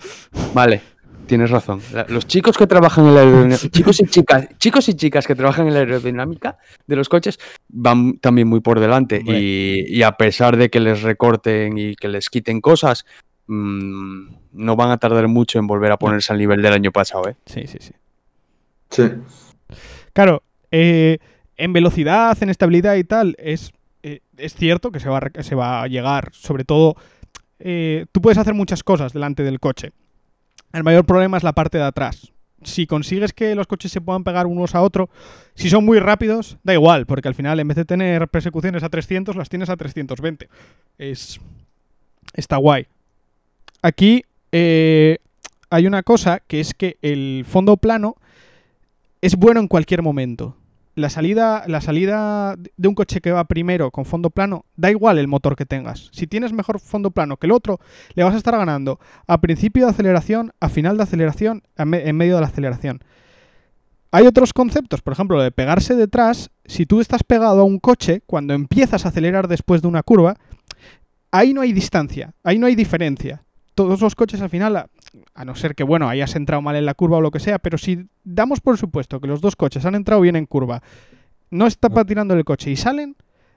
Vale, 0.54 0.82
tienes 1.26 1.50
razón. 1.52 1.80
Los 2.10 2.28
chicos 2.28 2.58
que 2.58 2.68
trabajan 2.68 3.06
en 3.08 3.16
la 3.16 3.22
aerodinámica, 3.22 3.70
chicos 3.72 4.00
y 4.02 4.08
chicas, 4.08 4.48
chicos 4.58 4.90
y 4.90 4.94
chicas 4.96 5.26
que 5.26 5.36
trabajan 5.36 5.68
en 5.68 5.74
la 5.76 5.80
aerodinámica 5.80 6.58
de 6.86 6.96
los 6.98 7.08
coches 7.08 7.40
van 7.70 8.18
también 8.18 8.50
muy 8.50 8.60
por 8.60 8.82
delante 8.82 9.22
y, 9.26 9.86
y 9.88 10.04
a 10.04 10.12
pesar 10.18 10.58
de 10.58 10.70
que 10.70 10.82
les 10.82 11.02
recorten 11.02 11.78
y 11.78 11.96
que 11.96 12.10
les 12.10 12.30
quiten 12.30 12.60
cosas, 12.60 13.06
mm, 13.48 14.28
no 14.52 14.76
van 14.76 14.92
a 14.92 14.98
tardar 14.98 15.30
mucho 15.30 15.60
en 15.60 15.68
volver 15.68 15.94
a 15.94 15.98
ponerse 15.98 16.34
al 16.34 16.40
nivel 16.40 16.62
del 16.62 16.74
año 16.74 16.92
pasado, 16.92 17.30
¿eh? 17.30 17.36
Sí, 17.46 17.68
sí, 17.68 17.78
sí. 17.80 17.94
Claro, 20.14 20.44
eh, 20.72 21.18
en 21.58 21.74
velocidad, 21.74 22.38
en 22.42 22.50
estabilidad 22.50 22.96
y 22.96 23.04
tal, 23.04 23.36
es, 23.40 23.72
eh, 24.04 24.22
es 24.38 24.56
cierto 24.56 24.92
que 24.92 25.00
se 25.00 25.10
va, 25.10 25.22
se 25.42 25.56
va 25.56 25.84
a 25.84 25.88
llegar, 25.88 26.30
sobre 26.34 26.66
todo, 26.66 26.96
eh, 27.60 28.06
tú 28.12 28.22
puedes 28.22 28.38
hacer 28.38 28.54
muchas 28.54 28.84
cosas 28.84 29.14
delante 29.14 29.44
del 29.44 29.60
coche. 29.60 29.92
El 30.72 30.84
mayor 30.84 31.06
problema 31.06 31.38
es 31.38 31.44
la 31.44 31.54
parte 31.54 31.78
de 31.78 31.84
atrás. 31.84 32.32
Si 32.64 32.88
consigues 32.88 33.34
que 33.34 33.56
los 33.56 33.68
coches 33.68 33.92
se 33.92 34.02
puedan 34.02 34.24
pegar 34.24 34.48
unos 34.48 34.74
a 34.74 34.82
otros, 34.82 35.10
si 35.54 35.70
son 35.70 35.86
muy 35.86 36.00
rápidos, 36.00 36.58
da 36.64 36.74
igual, 36.74 37.06
porque 37.06 37.28
al 37.28 37.36
final 37.36 37.60
en 37.60 37.68
vez 37.68 37.76
de 37.76 37.86
tener 37.86 38.28
persecuciones 38.30 38.84
a 38.84 38.90
300, 38.90 39.36
las 39.36 39.50
tienes 39.50 39.70
a 39.70 39.76
320. 39.76 40.48
Es, 40.98 41.40
está 42.34 42.58
guay. 42.58 42.88
Aquí 43.82 44.24
hay 44.52 45.88
una 45.88 46.04
cosa 46.04 46.40
que 46.40 46.60
es 46.62 46.74
que 46.74 46.98
el 47.02 47.46
fondo 47.48 47.76
plano 47.78 48.16
es 49.24 49.38
bueno 49.38 49.62
en 49.62 49.70
cualquier 49.70 50.02
momento. 50.02 50.58
La 50.96 51.10
salida, 51.10 51.64
la 51.68 51.80
salida 51.80 52.58
de 52.58 52.88
un 52.90 52.94
coche 52.94 53.22
que 53.22 53.32
va 53.32 53.46
primero 53.46 53.90
con 53.90 54.04
fondo 54.04 54.30
plano, 54.32 54.66
da 54.76 54.92
igual 54.92 55.18
el 55.18 55.30
motor 55.30 55.56
que 55.56 55.66
tengas. 55.66 56.10
Si 56.12 56.28
tienes 56.28 56.52
mejor 56.52 56.78
fondo 56.82 57.10
plano 57.10 57.38
que 57.38 57.48
el 57.48 57.54
otro, 57.54 57.80
le 58.16 58.26
vas 58.26 58.34
a 58.34 58.38
estar 58.38 58.58
ganando 58.58 59.00
a 59.26 59.40
principio 59.40 59.86
de 59.86 59.92
aceleración, 59.92 60.52
a 60.60 60.68
final 60.68 60.98
de 60.98 61.04
aceleración, 61.04 61.64
en 61.78 62.18
medio 62.18 62.36
de 62.36 62.42
la 62.42 62.48
aceleración. 62.48 63.00
Hay 64.12 64.28
otros 64.28 64.52
conceptos, 64.52 65.02
por 65.02 65.14
ejemplo, 65.14 65.38
lo 65.38 65.44
de 65.44 65.52
pegarse 65.52 65.96
detrás. 65.96 66.52
Si 66.66 66.86
tú 66.86 67.00
estás 67.00 67.24
pegado 67.24 67.62
a 67.62 67.64
un 67.64 67.80
coche, 67.80 68.24
cuando 68.26 68.54
empiezas 68.54 69.06
a 69.06 69.08
acelerar 69.08 69.48
después 69.48 69.82
de 69.82 69.88
una 69.88 70.04
curva, 70.04 70.36
ahí 71.32 71.54
no 71.54 71.62
hay 71.62 71.72
distancia, 71.72 72.34
ahí 72.44 72.60
no 72.60 72.68
hay 72.68 72.76
diferencia. 72.76 73.46
Todos 73.76 74.02
los 74.02 74.16
coches 74.16 74.42
al 74.42 74.50
final, 74.50 74.76
a, 74.78 74.88
a 75.34 75.46
no 75.46 75.56
ser 75.56 75.74
que, 75.76 75.84
bueno, 75.84 76.08
hayas 76.10 76.36
entrado 76.36 76.62
mal 76.62 76.76
en 76.76 76.86
la 76.86 76.94
curva 76.94 77.18
o 77.18 77.22
lo 77.22 77.32
que 77.32 77.40
sea, 77.40 77.60
pero 77.60 77.78
si 77.78 78.08
damos 78.24 78.60
por 78.62 78.78
supuesto 78.78 79.20
que 79.20 79.28
los 79.28 79.42
dos 79.42 79.56
coches 79.56 79.86
han 79.86 79.96
entrado 79.96 80.22
bien 80.22 80.36
en 80.36 80.46
curva, 80.46 80.82
no 81.50 81.66
está 81.68 81.90
patinando 81.90 82.34
el 82.34 82.46
coche 82.46 82.72
y 82.72 82.76
salen, 82.76 83.16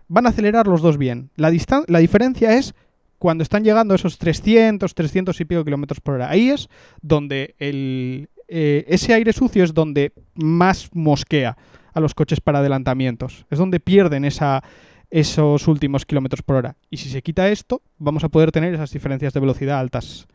van 0.08 0.26
a 0.26 0.30
acelerar 0.30 0.66
los 0.66 0.82
dos 0.82 0.98
bien. 0.98 1.30
La, 1.36 1.50
distan- 1.50 1.84
la 1.88 1.98
diferencia 1.98 2.56
es 2.56 2.74
cuando 3.18 3.42
están 3.42 3.64
llegando 3.64 3.94
a 3.94 3.96
esos 3.96 4.18
300, 4.18 4.94
300 4.94 5.40
y 5.40 5.44
pico 5.44 5.64
kilómetros 5.64 6.00
por 6.00 6.14
hora. 6.14 6.28
Ahí 6.30 6.50
es 6.50 6.68
donde 7.00 7.54
el, 7.58 8.28
eh, 8.48 8.84
ese 8.88 9.14
aire 9.14 9.32
sucio 9.32 9.64
es 9.64 9.72
donde 9.72 10.12
más 10.34 10.90
mosquea 10.92 11.56
a 11.94 12.00
los 12.00 12.14
coches 12.14 12.40
para 12.42 12.58
adelantamientos. 12.58 13.46
Es 13.50 13.58
donde 13.58 13.80
pierden 13.80 14.26
esa, 14.26 14.62
esos 15.10 15.68
últimos 15.68 16.04
kilómetros 16.04 16.42
por 16.42 16.56
hora. 16.56 16.76
Y 16.90 16.98
si 16.98 17.08
se 17.08 17.22
quita 17.22 17.48
esto, 17.48 17.82
vamos 17.98 18.24
a 18.24 18.28
poder 18.28 18.52
tener 18.52 18.74
esas 18.74 18.90
diferencias 18.90 19.32
de 19.32 19.40
velocidad 19.40 19.76
a 19.76 19.80
altas, 19.80 20.26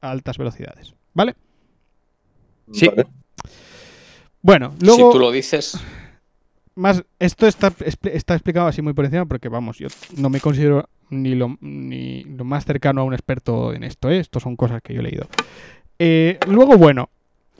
a 0.00 0.10
altas 0.10 0.38
velocidades. 0.38 0.94
¿Vale? 1.12 1.34
Sí. 2.72 2.88
Vale. 2.88 3.06
Bueno, 4.42 4.74
luego... 4.80 5.10
Si 5.10 5.12
tú 5.12 5.18
lo 5.18 5.30
dices, 5.30 5.78
más 6.74 7.02
esto 7.18 7.46
está, 7.46 7.72
está 7.84 8.34
explicado 8.34 8.66
así 8.66 8.82
muy 8.82 8.92
por 8.92 9.04
encima 9.04 9.26
porque, 9.26 9.48
vamos, 9.48 9.78
yo 9.78 9.88
no 10.16 10.28
me 10.28 10.40
considero 10.40 10.88
ni 11.10 11.34
lo, 11.34 11.56
ni 11.60 12.24
lo 12.24 12.44
más 12.44 12.64
cercano 12.64 13.02
a 13.02 13.04
un 13.04 13.14
experto 13.14 13.72
en 13.72 13.84
esto, 13.84 14.10
¿eh? 14.10 14.18
Esto 14.18 14.40
son 14.40 14.56
cosas 14.56 14.82
que 14.82 14.94
yo 14.94 15.00
he 15.00 15.04
leído. 15.04 15.28
Eh, 15.98 16.38
luego, 16.48 16.76
bueno, 16.76 17.10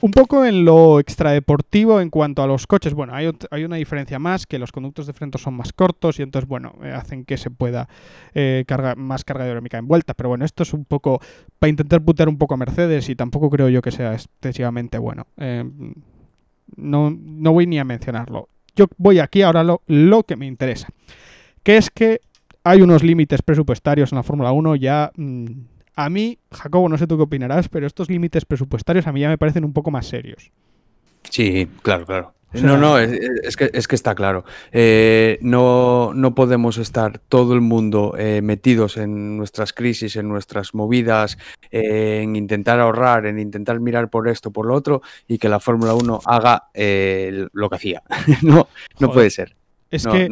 un 0.01 0.11
poco 0.11 0.45
en 0.45 0.65
lo 0.65 0.99
extradeportivo 0.99 2.01
en 2.01 2.09
cuanto 2.09 2.43
a 2.43 2.47
los 2.47 2.67
coches. 2.67 2.93
Bueno, 2.93 3.13
hay, 3.13 3.63
una 3.63 3.77
diferencia 3.77 4.19
más, 4.19 4.45
que 4.45 4.59
los 4.59 4.71
conductos 4.71 5.07
de 5.07 5.13
freno 5.13 5.37
son 5.37 5.53
más 5.53 5.71
cortos 5.71 6.19
y 6.19 6.23
entonces, 6.23 6.47
bueno, 6.47 6.75
eh, 6.83 6.91
hacen 6.91 7.23
que 7.23 7.37
se 7.37 7.49
pueda 7.49 7.87
eh, 8.33 8.65
cargar 8.67 8.97
más 8.97 9.23
carga 9.23 9.45
aerodinámica 9.45 9.77
en 9.77 9.87
vuelta. 9.87 10.13
Pero 10.13 10.29
bueno, 10.29 10.43
esto 10.43 10.63
es 10.63 10.73
un 10.73 10.85
poco 10.85 11.21
para 11.59 11.69
intentar 11.69 12.01
putear 12.01 12.27
un 12.27 12.37
poco 12.37 12.55
a 12.55 12.57
Mercedes 12.57 13.07
y 13.09 13.15
tampoco 13.15 13.49
creo 13.49 13.69
yo 13.69 13.81
que 13.81 13.91
sea 13.91 14.13
excesivamente 14.13 14.97
bueno. 14.97 15.27
Eh, 15.37 15.63
no, 16.75 17.15
no 17.17 17.53
voy 17.53 17.65
ni 17.65 17.79
a 17.79 17.85
mencionarlo. 17.85 18.49
Yo 18.75 18.87
voy 18.97 19.19
aquí 19.19 19.41
ahora 19.43 19.63
lo, 19.63 19.81
lo 19.87 20.23
que 20.23 20.35
me 20.35 20.45
interesa, 20.45 20.89
que 21.63 21.77
es 21.77 21.89
que 21.89 22.19
hay 22.65 22.81
unos 22.81 23.03
límites 23.03 23.41
presupuestarios 23.41 24.11
en 24.11 24.17
la 24.17 24.23
Fórmula 24.23 24.51
1 24.51 24.75
ya... 24.75 25.11
mm, 25.15 25.74
a 25.95 26.09
mí, 26.09 26.37
Jacobo, 26.51 26.89
no 26.89 26.97
sé 26.97 27.07
tú 27.07 27.17
qué 27.17 27.23
opinarás, 27.23 27.69
pero 27.69 27.87
estos 27.87 28.09
límites 28.09 28.45
presupuestarios 28.45 29.07
a 29.07 29.11
mí 29.11 29.21
ya 29.21 29.29
me 29.29 29.37
parecen 29.37 29.63
un 29.65 29.73
poco 29.73 29.91
más 29.91 30.07
serios. 30.07 30.51
Sí, 31.29 31.67
claro, 31.81 32.05
claro. 32.05 32.33
O 32.53 32.57
sea- 32.57 32.67
no, 32.67 32.77
no, 32.77 32.97
es, 32.99 33.11
es 33.43 33.57
que, 33.57 33.69
es 33.73 33.87
que 33.87 33.95
está 33.95 34.15
claro. 34.15 34.45
Eh, 34.71 35.39
no, 35.41 36.13
no 36.13 36.35
podemos 36.35 36.77
estar 36.77 37.19
todo 37.19 37.53
el 37.53 37.59
mundo 37.61 38.13
eh, 38.17 38.41
metidos 38.41 38.95
en 38.97 39.35
nuestras 39.35 39.73
crisis, 39.73 40.15
en 40.15 40.29
nuestras 40.29 40.73
movidas, 40.73 41.37
eh, 41.71 42.21
en 42.23 42.35
intentar 42.37 42.79
ahorrar, 42.79 43.25
en 43.25 43.39
intentar 43.39 43.79
mirar 43.81 44.09
por 44.09 44.29
esto, 44.29 44.51
por 44.51 44.67
lo 44.67 44.73
otro, 44.75 45.01
y 45.27 45.37
que 45.37 45.49
la 45.49 45.59
Fórmula 45.59 45.95
1 45.95 46.21
haga 46.25 46.69
eh, 46.73 47.47
lo 47.51 47.69
que 47.69 47.75
hacía. 47.75 48.03
no, 48.41 48.53
no 48.55 48.67
Joder. 48.99 49.13
puede 49.13 49.29
ser. 49.31 49.55
Es 49.91 50.05
No, 50.05 50.11
que 50.13 50.29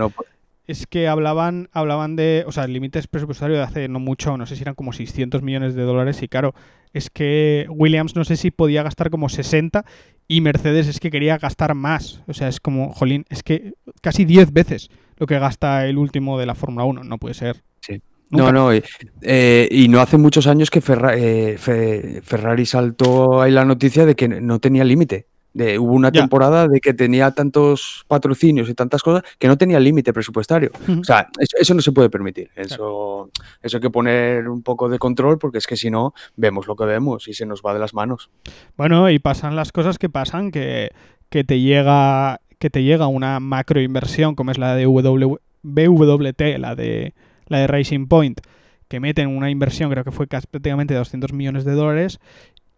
es 0.66 0.88
que 0.88 1.07
hablaban 1.07 1.70
hablaban 1.74 2.16
de, 2.16 2.43
o 2.47 2.51
sea, 2.51 2.68
límites 2.68 3.07
presupuestarios 3.07 3.57
de 3.59 3.64
hace 3.64 3.88
no 3.89 3.99
mucho, 3.99 4.38
no 4.38 4.45
sé 4.45 4.55
si 4.55 4.61
eran 4.61 4.76
como 4.76 4.93
600 4.93 5.41
millones 5.41 5.76
de 5.76 5.84
dólares 5.84 6.22
y 6.24 6.28
claro, 6.28 6.53
es 6.93 7.09
que 7.09 7.66
Williams 7.70 8.16
no 8.16 8.24
sé 8.24 8.38
si 8.38 8.51
podía 8.51 8.84
gastar 8.84 9.09
como 9.09 9.30
60 9.30 9.86
y 10.28 10.41
Mercedes 10.41 10.88
es 10.88 10.99
que 10.99 11.11
quería 11.11 11.38
gastar 11.38 11.76
más, 11.76 12.22
o 12.28 12.34
sea, 12.34 12.47
es 12.47 12.59
como, 12.59 12.93
jolín, 12.93 13.26
es 13.30 13.43
que 13.43 13.74
casi 14.01 14.24
10 14.26 14.53
veces 14.53 14.89
lo 15.18 15.28
que 15.28 15.38
gasta 15.39 15.86
el 15.88 15.97
último 15.97 16.39
de 16.39 16.45
la 16.45 16.55
Fórmula 16.55 16.86
1, 16.86 17.03
no 17.03 17.18
puede 17.18 17.34
ser. 17.34 17.64
Sí. 17.82 18.01
Nunca. 18.30 18.51
No, 18.51 18.51
no, 18.51 18.74
y, 18.74 18.82
eh, 19.22 19.68
y 19.70 19.89
no 19.89 19.99
hace 19.99 20.18
muchos 20.18 20.47
años 20.47 20.72
que 20.72 20.82
Ferra- 20.82 21.16
eh, 21.16 21.57
Fe- 21.59 22.22
Ferrari 22.24 22.66
saltó 22.66 23.41
ahí 23.41 23.51
la 23.51 23.64
noticia 23.66 24.05
de 24.07 24.16
que 24.16 24.28
no 24.28 24.59
tenía 24.59 24.84
límite. 24.84 25.28
De, 25.54 25.78
hubo 25.78 25.93
una 25.93 26.12
Ya. 26.12 26.22
temporada 26.22 26.68
de 26.68 26.82
que 26.82 26.95
tenía 26.95 27.30
tantos 27.30 28.06
patrocinios 28.08 28.68
y 28.70 28.74
tantas 28.74 29.04
cosas 29.04 29.24
que 29.38 29.47
no 29.47 29.56
tenía 29.56 29.80
límite 29.80 30.12
presupuestario. 30.12 30.72
O 30.99 31.04
sea, 31.04 31.28
eso, 31.39 31.58
eso 31.60 31.74
no 31.76 31.82
se 31.82 31.91
puede 31.91 32.10
permitir. 32.10 32.49
Eso, 32.56 33.30
eso 33.62 33.78
hay 33.78 33.82
que 33.82 33.91
poner 33.91 34.49
un 34.49 34.64
poco 34.64 34.89
de 34.89 34.97
control 34.97 35.38
porque 35.38 35.60
es 35.60 35.68
que 35.68 35.78
si 35.78 35.91
no, 35.91 36.16
vemos 36.36 36.66
lo 36.66 36.76
que 36.76 36.86
vemos 36.86 37.28
y 37.28 37.34
se 37.36 37.45
nos 37.45 37.62
va 37.62 37.74
de 37.74 37.80
las 37.80 37.93
manos. 37.93 38.32
Bueno, 38.78 39.10
y 39.12 39.20
pasan 39.20 39.56
las 39.56 39.72
cosas 39.72 39.99
que 39.99 40.10
pasan, 40.10 40.49
que, 40.49 40.89
que 41.30 41.43
te 41.43 41.60
llega 41.60 42.39
que 42.58 42.70
te 42.70 42.82
llega 42.82 43.08
una 43.08 43.39
macro 43.41 43.80
inversión 43.82 44.36
como 44.36 44.49
es 44.51 44.58
la 44.58 44.74
de 44.76 44.86
W- 44.86 45.38
BWT, 45.64 46.41
la 46.60 46.76
de 46.76 47.14
la 47.47 47.60
de 47.60 47.68
Racing 47.68 48.08
Point, 48.08 48.39
que 48.88 48.99
meten 48.99 49.28
una 49.28 49.49
inversión, 49.49 49.91
creo 49.91 50.04
que 50.04 50.12
fue 50.12 50.28
casi 50.28 50.47
prácticamente 50.47 50.93
200 50.93 51.34
millones 51.34 51.66
de 51.66 51.74
dólares 51.74 52.20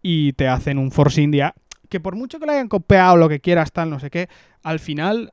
y 0.02 0.32
te 0.34 0.48
hacen 0.48 0.78
un 0.78 0.90
Force 0.90 1.22
India 1.22 1.54
que 1.88 2.00
por 2.00 2.16
mucho 2.16 2.38
que 2.38 2.46
le 2.46 2.52
hayan 2.52 2.68
copiado 2.68 3.16
lo 3.16 3.28
que 3.28 3.40
quieras 3.40 3.72
tal 3.72 3.90
no 3.90 4.00
sé 4.00 4.10
qué, 4.10 4.28
al 4.62 4.78
final 4.78 5.32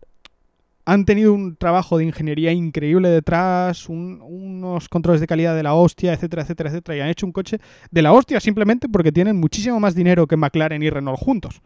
han 0.86 1.06
tenido 1.06 1.34
un 1.34 1.56
trabajo 1.56 1.98
de 1.98 2.04
ingeniería 2.04 2.52
increíble 2.52 3.08
detrás, 3.10 3.88
un- 3.88 4.20
unos 4.22 4.90
controles 4.90 5.22
de 5.22 5.28
calidad 5.28 5.56
de 5.56 5.64
la 5.64 5.74
hostia, 5.76 6.12
etcétera, 6.14 6.42
etcétera, 6.42 6.70
etcétera, 6.70 6.98
y 6.98 7.00
han 7.02 7.08
hecho 7.10 7.26
un 7.26 7.32
coche 7.32 7.60
de 7.90 8.02
la 8.02 8.12
hostia 8.12 8.40
simplemente 8.42 8.90
porque 8.90 9.12
tienen 9.14 9.38
muchísimo 9.40 9.80
más 9.80 9.96
dinero 9.96 10.28
que 10.28 10.36
McLaren 10.36 10.84
y 10.84 10.90
Renault 10.90 11.20
juntos. 11.20 11.62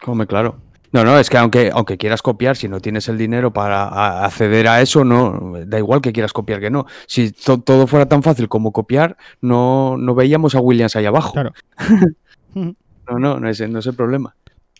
Come, 0.00 0.26
claro. 0.28 0.58
No, 0.92 1.04
no, 1.04 1.18
es 1.18 1.30
que 1.30 1.38
aunque, 1.38 1.70
aunque 1.72 1.96
quieras 1.96 2.20
copiar, 2.22 2.54
si 2.54 2.68
no 2.68 2.78
tienes 2.78 3.08
el 3.08 3.16
dinero 3.18 3.50
para 3.52 4.24
acceder 4.26 4.68
a 4.68 4.80
eso, 4.82 5.04
no, 5.04 5.54
da 5.66 5.78
igual 5.78 6.00
que 6.02 6.12
quieras 6.12 6.32
copiar 6.34 6.60
que 6.60 6.70
no. 6.70 6.84
Si 7.06 7.32
to- 7.32 7.60
todo 7.62 7.86
fuera 7.86 8.06
tan 8.06 8.22
fácil 8.22 8.46
como 8.48 8.72
copiar, 8.72 9.16
no, 9.40 9.96
no 9.96 10.14
veíamos 10.14 10.54
a 10.54 10.60
Williams 10.60 10.94
ahí 10.94 11.06
abajo. 11.06 11.32
Claro. 11.32 11.52
No, 13.08 13.18
no, 13.18 13.40
no 13.40 13.48
es, 13.48 13.68
no 13.68 13.78
es 13.78 13.86
el 13.86 13.94
problema. 13.94 14.34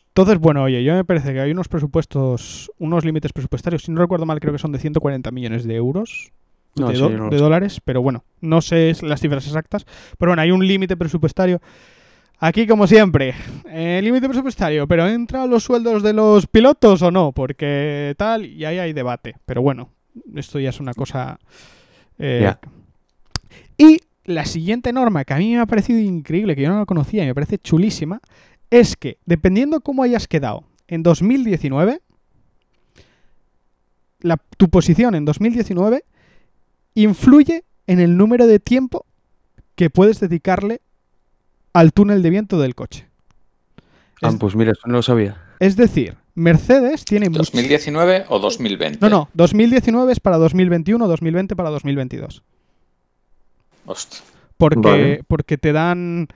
Entonces, 0.09 0.39
bueno, 0.39 0.63
oye, 0.65 0.85
yo 0.85 0.95
me 0.95 1.05
parece 1.05 1.33
que 1.33 1.41
hay 1.41 1.51
unos 1.53 1.69
presupuestos, 1.69 2.71
unos 2.79 3.05
límites 3.05 3.33
presupuestarios, 3.33 3.83
si 3.85 3.91
no 3.93 4.01
recuerdo 4.01 4.27
mal, 4.27 4.41
creo 4.41 4.53
que 4.53 4.59
son 4.59 4.73
de 4.73 4.79
140 4.79 5.31
millones 5.31 5.65
de 5.65 5.75
euros, 5.75 6.31
No, 6.77 6.89
de, 6.89 6.95
sí, 6.97 7.01
do- 7.01 7.09
no 7.11 7.25
lo 7.25 7.31
de 7.31 7.39
sé. 7.39 7.43
dólares, 7.43 7.81
pero 7.85 8.03
bueno, 8.03 8.25
no 8.43 8.61
sé 8.61 8.93
las 9.03 9.21
cifras 9.21 9.47
exactas, 9.47 9.87
pero 10.19 10.31
bueno, 10.31 10.43
hay 10.43 10.51
un 10.51 10.67
límite 10.67 10.97
presupuestario. 10.99 11.61
Aquí, 12.39 12.67
como 12.67 12.87
siempre, 12.89 13.35
eh, 13.69 14.01
límite 14.03 14.29
presupuestario, 14.29 14.87
pero 14.89 15.07
¿entra 15.09 15.47
los 15.47 15.63
sueldos 15.65 16.03
de 16.03 16.13
los 16.13 16.47
pilotos 16.47 17.01
o 17.01 17.11
no? 17.11 17.33
Porque 17.33 18.15
tal, 18.19 18.45
y 18.45 18.65
ahí 18.65 18.79
hay 18.81 18.93
debate. 18.93 19.37
Pero 19.47 19.63
bueno, 19.63 19.91
esto 20.35 20.59
ya 20.59 20.71
es 20.71 20.81
una 20.81 20.93
cosa... 20.93 21.39
eh. 22.19 22.53
Y 23.79 23.99
la 24.25 24.45
siguiente 24.45 24.93
norma 24.93 25.25
que 25.25 25.35
a 25.35 25.39
mí 25.39 25.53
me 25.55 25.61
ha 25.61 25.67
parecido 25.67 25.99
increíble, 25.99 26.55
que 26.57 26.63
yo 26.63 26.69
no 26.71 26.79
la 26.79 26.87
conocía 26.87 27.25
y 27.25 27.27
me 27.27 27.35
parece 27.35 27.59
chulísima, 27.59 28.21
es 28.71 28.97
que 28.97 29.19
dependiendo 29.27 29.81
cómo 29.81 30.03
hayas 30.03 30.29
quedado 30.29 30.65
en 30.89 31.03
2019, 31.03 32.01
la- 34.21 34.39
tu 34.57 34.69
posición 34.69 35.15
en 35.15 35.25
2019 35.25 36.05
influye 36.95 37.65
en 37.87 38.01
el 38.01 38.17
número 38.17 38.47
de 38.47 38.61
tiempo 38.61 39.05
que 39.75 39.91
puedes 39.91 40.21
dedicarle 40.21 40.81
al 41.73 41.93
túnel 41.93 42.23
de 42.23 42.31
viento 42.31 42.61
del 42.61 42.75
coche. 42.75 43.09
Ah, 44.23 44.29
Es, 44.29 44.37
pues 44.37 44.55
mira, 44.55 44.73
eso 44.73 44.83
no 44.87 44.95
lo 44.95 45.03
sabía. 45.03 45.43
es 45.59 45.77
decir, 45.77 46.17
Mercedes 46.35 47.05
tiene 47.05 47.29
much- 47.29 47.39
2019 47.39 48.25
o 48.29 48.39
2020. 48.39 48.99
No, 49.01 49.09
no, 49.09 49.29
2019 49.35 50.13
es 50.13 50.21
para 50.21 50.37
2021, 50.39 51.09
2020 51.09 51.57
para 51.57 51.71
2022. 51.71 52.43
Hostia. 53.87 54.21
Porque, 54.57 54.79
Vale. 54.81 55.25
porque 55.27 55.59
te 55.59 55.73
dan. 55.73 56.29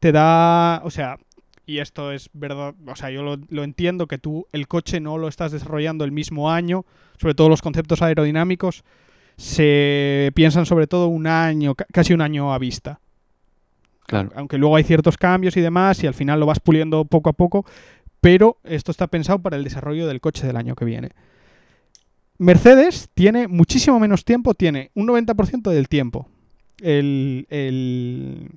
Te 0.00 0.12
da. 0.12 0.80
O 0.84 0.90
sea, 0.90 1.18
y 1.66 1.78
esto 1.78 2.10
es 2.12 2.30
verdad. 2.32 2.74
O 2.86 2.96
sea, 2.96 3.10
yo 3.10 3.22
lo, 3.22 3.36
lo 3.48 3.62
entiendo 3.64 4.06
que 4.06 4.18
tú 4.18 4.46
el 4.52 4.66
coche 4.68 4.98
no 5.00 5.18
lo 5.18 5.28
estás 5.28 5.52
desarrollando 5.52 6.04
el 6.04 6.12
mismo 6.12 6.50
año. 6.50 6.84
Sobre 7.18 7.34
todo 7.34 7.48
los 7.48 7.62
conceptos 7.62 8.02
aerodinámicos. 8.02 8.82
Se 9.36 10.32
piensan 10.34 10.66
sobre 10.66 10.86
todo 10.86 11.06
un 11.06 11.26
año, 11.26 11.74
ca- 11.74 11.86
casi 11.92 12.12
un 12.12 12.20
año 12.20 12.52
a 12.52 12.58
vista. 12.58 13.00
Claro. 14.06 14.30
Aunque 14.34 14.58
luego 14.58 14.76
hay 14.76 14.84
ciertos 14.84 15.16
cambios 15.16 15.56
y 15.56 15.60
demás, 15.60 16.02
y 16.02 16.06
al 16.06 16.14
final 16.14 16.40
lo 16.40 16.46
vas 16.46 16.60
puliendo 16.60 17.04
poco 17.04 17.30
a 17.30 17.32
poco. 17.32 17.64
Pero 18.20 18.58
esto 18.64 18.90
está 18.90 19.06
pensado 19.06 19.38
para 19.38 19.56
el 19.56 19.64
desarrollo 19.64 20.06
del 20.06 20.20
coche 20.20 20.46
del 20.46 20.56
año 20.56 20.74
que 20.74 20.84
viene. 20.84 21.10
Mercedes 22.38 23.10
tiene 23.14 23.48
muchísimo 23.48 24.00
menos 24.00 24.24
tiempo, 24.24 24.54
tiene 24.54 24.90
un 24.94 25.06
90% 25.08 25.70
del 25.70 25.88
tiempo 25.88 26.28
el, 26.82 27.46
el, 27.50 28.50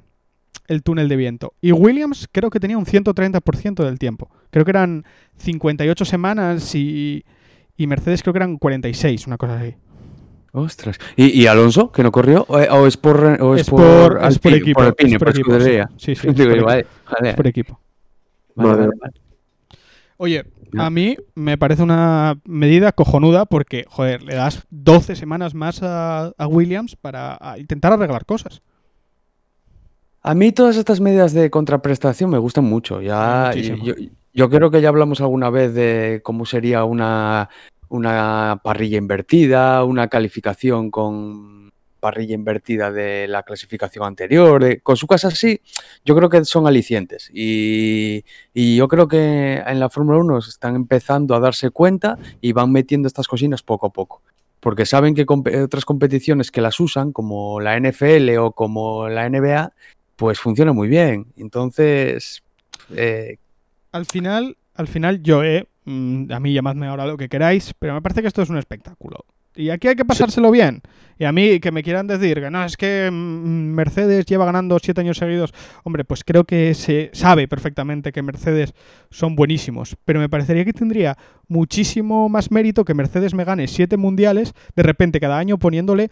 el 0.68 0.84
túnel 0.84 1.08
de 1.10 1.16
viento. 1.16 1.54
Y 1.62 1.72
Williams 1.72 2.28
creo 2.32 2.50
que 2.50 2.60
tenía 2.60 2.78
un 2.78 2.86
130% 2.86 3.84
del 3.84 4.00
tiempo. 4.00 4.30
Creo 4.52 4.66
que 4.66 4.72
eran 4.72 5.06
58 5.38 6.06
semanas 6.06 6.76
y, 6.76 7.26
y 7.78 7.88
Mercedes 7.88 8.22
creo 8.24 8.34
que 8.34 8.40
eran 8.40 8.58
46, 8.58 9.28
una 9.28 9.38
cosa 9.38 9.60
así. 9.60 9.76
Ostras. 10.52 10.98
¿Y, 11.16 11.42
y 11.42 11.48
Alonso, 11.48 11.92
que 11.92 12.04
no 12.04 12.12
corrió? 12.12 12.46
¿O, 12.48 12.58
o 12.58 12.88
es 12.88 12.96
por, 12.98 13.24
o 13.42 13.56
es 13.56 13.62
Es 13.62 13.70
por, 13.70 14.20
es 14.26 14.40
por 14.40 14.54
Alpine, 14.54 14.58
equipo. 14.58 14.80
por 14.80 14.86
Alpine, 14.86 15.14
es 15.14 15.18
por 15.18 15.30
equipo, 15.30 15.52
sí. 15.52 15.58
escudería? 15.58 15.90
Sí, 15.98 16.16
sí, 16.16 16.28
es 17.24 17.34
por 17.36 17.48
equipo, 17.48 17.80
vale, 18.56 18.82
vale, 18.82 18.94
vale. 19.02 19.14
Oye. 20.18 20.44
A 20.78 20.90
mí 20.90 21.16
me 21.36 21.58
parece 21.58 21.84
una 21.84 22.40
medida 22.46 22.92
cojonuda 22.92 23.46
porque, 23.46 23.86
joder, 23.88 24.24
le 24.24 24.36
das 24.36 24.64
12 24.70 25.16
semanas 25.16 25.54
más 25.54 25.82
a, 25.84 26.32
a 26.38 26.48
Williams 26.48 26.96
para 26.96 27.38
a 27.40 27.58
intentar 27.58 27.94
arreglar 27.94 28.26
cosas. 28.26 28.62
A 30.22 30.36
mí 30.36 30.52
todas 30.52 30.78
estas 30.78 31.02
medidas 31.02 31.34
de 31.34 31.50
contraprestación 31.50 32.30
me 32.30 32.38
gustan 32.38 32.64
mucho. 32.64 33.02
Ya, 33.02 33.52
Sí, 33.54 33.74
yo, 33.84 33.94
yo 34.34 34.50
creo 34.50 34.72
que 34.72 34.82
ya 34.82 34.90
hablamos 34.90 35.22
alguna 35.22 35.50
vez 35.50 35.74
de 35.74 36.22
cómo 36.24 36.46
sería 36.46 36.86
una, 36.86 37.50
una 37.90 38.62
parrilla 38.64 38.98
invertida, 38.98 39.84
una 39.84 40.08
calificación 40.08 40.90
con 40.90 41.63
parrilla 42.04 42.36
invertida 42.36 42.92
de 42.92 43.28
la 43.30 43.44
clasificación 43.44 44.04
anterior, 44.06 44.62
de 44.62 44.82
cosas 44.82 45.24
así, 45.24 45.62
yo 46.04 46.16
creo 46.18 46.28
que 46.30 46.44
son 46.44 46.68
alicientes. 46.68 47.30
Y, 47.34 48.26
y 48.54 48.76
yo 48.76 48.90
creo 48.90 49.08
que 49.08 49.64
en 49.66 49.80
la 49.80 49.90
Fórmula 49.90 50.18
1 50.20 50.42
se 50.42 50.50
están 50.50 50.76
empezando 50.76 51.34
a 51.34 51.40
darse 51.40 51.70
cuenta 51.70 52.18
y 52.42 52.52
van 52.52 52.72
metiendo 52.74 53.08
estas 53.08 53.28
cosinas 53.28 53.64
poco 53.64 53.88
a 53.88 53.94
poco. 53.94 54.22
Porque 54.60 54.86
saben 54.86 55.16
que 55.16 55.26
compe- 55.26 55.64
otras 55.64 55.86
competiciones 55.86 56.52
que 56.52 56.60
las 56.62 56.78
usan, 56.82 57.14
como 57.14 57.62
la 57.62 57.78
NFL 57.80 58.38
o 58.40 58.52
como 58.52 59.08
la 59.08 59.30
NBA, 59.30 59.72
pues 60.18 60.40
funciona 60.40 60.74
muy 60.74 60.90
bien. 60.90 61.28
Entonces, 61.38 62.44
eh, 62.96 63.38
Al 63.94 64.06
final, 64.06 64.58
al 64.76 64.88
final 64.88 65.22
yo, 65.24 65.44
eh, 65.44 65.68
Mm, 65.86 66.32
a 66.32 66.40
mí 66.40 66.54
llamadme 66.54 66.88
ahora 66.88 67.06
lo 67.06 67.18
que 67.18 67.28
queráis, 67.28 67.74
pero 67.78 67.94
me 67.94 68.02
parece 68.02 68.22
que 68.22 68.30
esto 68.30 68.42
es 68.42 68.50
un 68.50 68.58
espectáculo. 68.58 69.26
Y 69.56 69.70
aquí 69.70 69.88
hay 69.88 69.96
que 69.96 70.06
pasárselo 70.06 70.52
bien. 70.52 70.82
Y 71.20 71.26
a 71.26 71.32
mí 71.32 71.60
que 71.60 71.72
me 71.72 71.84
quieran 71.84 72.08
decir 72.08 72.42
que 72.42 72.50
no, 72.50 72.64
es 72.66 72.76
que 72.76 73.10
mm, 73.12 73.74
Mercedes 73.74 74.26
lleva 74.26 74.46
ganando 74.46 74.78
siete 74.80 75.02
años 75.02 75.18
seguidos. 75.18 75.54
Hombre, 75.84 76.06
pues 76.06 76.24
creo 76.24 76.44
que 76.44 76.74
se 76.74 77.12
sabe 77.14 77.48
perfectamente 77.48 78.12
que 78.12 78.22
Mercedes 78.22 78.74
son 79.12 79.36
buenísimos. 79.36 79.96
Pero 80.06 80.20
me 80.20 80.30
parecería 80.30 80.66
que 80.66 80.74
tendría 80.74 81.18
muchísimo 81.48 82.30
más 82.30 82.52
mérito 82.52 82.84
que 82.84 82.94
Mercedes 82.94 83.34
me 83.34 83.46
gane 83.46 83.68
siete 83.68 83.98
mundiales 83.98 84.54
de 84.76 84.84
repente 84.84 85.20
cada 85.20 85.38
año 85.38 85.60
poniéndole 85.60 86.10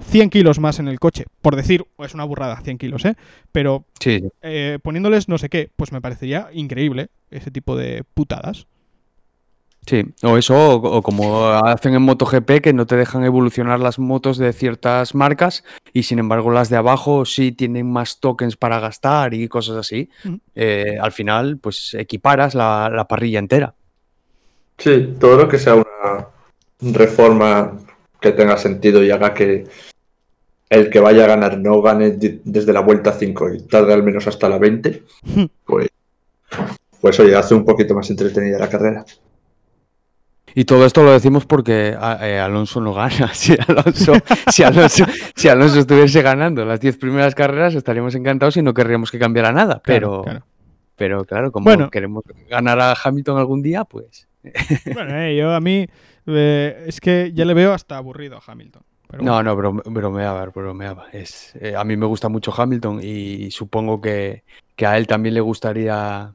100 0.00 0.30
kilos 0.30 0.58
más 0.58 0.78
en 0.78 0.88
el 0.88 1.00
coche. 1.00 1.24
Por 1.40 1.56
decir, 1.56 1.84
es 1.98 2.14
una 2.14 2.24
burrada, 2.24 2.60
100 2.60 2.78
kilos, 2.78 3.04
¿eh? 3.04 3.16
Pero 3.52 3.84
Sí, 4.00 4.22
eh, 4.42 4.78
poniéndoles 4.82 5.28
no 5.28 5.38
sé 5.38 5.48
qué, 5.48 5.70
pues 5.76 5.92
me 5.92 6.00
parecería 6.00 6.48
increíble 6.52 7.08
ese 7.30 7.50
tipo 7.50 7.76
de 7.76 8.04
putadas. 8.14 8.66
Sí. 9.86 10.04
O 10.22 10.36
eso, 10.36 10.54
o, 10.54 10.98
o 10.98 11.02
como 11.02 11.46
hacen 11.46 11.94
en 11.94 12.02
MotoGP, 12.02 12.60
que 12.62 12.72
no 12.72 12.86
te 12.86 12.96
dejan 12.96 13.24
evolucionar 13.24 13.80
las 13.80 13.98
motos 13.98 14.38
de 14.38 14.52
ciertas 14.52 15.14
marcas 15.14 15.64
y 15.92 16.04
sin 16.04 16.18
embargo 16.18 16.50
las 16.50 16.70
de 16.70 16.76
abajo 16.76 17.24
sí 17.24 17.52
tienen 17.52 17.90
más 17.90 18.20
tokens 18.20 18.56
para 18.56 18.80
gastar 18.80 19.34
y 19.34 19.48
cosas 19.48 19.76
así. 19.76 20.10
Eh, 20.54 20.96
al 21.00 21.12
final, 21.12 21.58
pues 21.58 21.94
equiparas 21.94 22.54
la, 22.54 22.90
la 22.90 23.06
parrilla 23.06 23.38
entera. 23.38 23.74
Sí, 24.78 25.14
todo 25.20 25.36
lo 25.36 25.48
que 25.48 25.58
sea 25.58 25.74
una 25.74 26.28
reforma 26.80 27.78
que 28.20 28.32
tenga 28.32 28.56
sentido 28.56 29.02
y 29.02 29.10
haga 29.10 29.34
que 29.34 29.66
el 30.70 30.90
que 30.90 31.00
vaya 31.00 31.24
a 31.24 31.28
ganar 31.28 31.58
no 31.58 31.80
gane 31.82 32.10
desde 32.10 32.72
la 32.72 32.80
vuelta 32.80 33.12
5 33.12 33.54
y 33.54 33.62
tarde 33.62 33.92
al 33.92 34.02
menos 34.02 34.26
hasta 34.26 34.48
la 34.48 34.58
20, 34.58 35.02
pues, 35.64 35.88
pues 37.00 37.20
oye, 37.20 37.36
hace 37.36 37.54
un 37.54 37.64
poquito 37.64 37.94
más 37.94 38.10
entretenida 38.10 38.58
la 38.58 38.68
carrera. 38.68 39.04
Y 40.54 40.64
todo 40.66 40.86
esto 40.86 41.02
lo 41.02 41.10
decimos 41.12 41.46
porque 41.46 41.88
eh, 42.20 42.38
Alonso 42.38 42.80
no 42.80 42.94
gana. 42.94 43.30
Si 43.34 43.56
Alonso, 43.66 44.12
si, 44.50 44.62
Alonso, 44.62 45.04
si 45.34 45.48
Alonso 45.48 45.80
estuviese 45.80 46.22
ganando 46.22 46.64
las 46.64 46.80
10 46.80 46.96
primeras 46.98 47.34
carreras, 47.34 47.74
estaríamos 47.74 48.14
encantados 48.14 48.56
y 48.56 48.62
no 48.62 48.72
querríamos 48.74 49.10
que 49.10 49.18
cambiara 49.18 49.50
nada. 49.52 49.80
Pero, 49.84 50.22
claro. 50.22 50.44
pero 50.96 51.24
claro, 51.24 51.50
como 51.52 51.64
Bueno. 51.64 51.90
queremos 51.90 52.22
ganar 52.48 52.78
a 52.80 52.94
Hamilton 53.02 53.38
algún 53.38 53.62
día, 53.62 53.84
pues. 53.84 54.28
Bueno, 54.94 55.16
eh, 55.18 55.36
yo 55.36 55.52
a 55.52 55.60
mí 55.60 55.86
eh, 56.26 56.84
es 56.86 57.00
que 57.00 57.32
ya 57.34 57.44
le 57.44 57.54
veo 57.54 57.72
hasta 57.72 57.96
aburrido 57.96 58.36
a 58.36 58.42
Hamilton. 58.46 58.82
Pero 59.10 59.22
No, 59.22 59.34
bueno. 59.34 59.50
no, 59.50 59.56
brome- 59.56 59.82
bromeaba, 59.84 60.44
bromeaba. 60.46 61.06
Es, 61.12 61.54
eh, 61.60 61.74
a 61.76 61.82
mí 61.84 61.96
me 61.96 62.06
gusta 62.06 62.28
mucho 62.28 62.52
Hamilton 62.56 63.00
y 63.02 63.50
supongo 63.50 64.00
que, 64.00 64.44
que 64.76 64.86
a 64.86 64.96
él 64.96 65.06
también 65.06 65.34
le 65.34 65.40
gustaría 65.40 66.32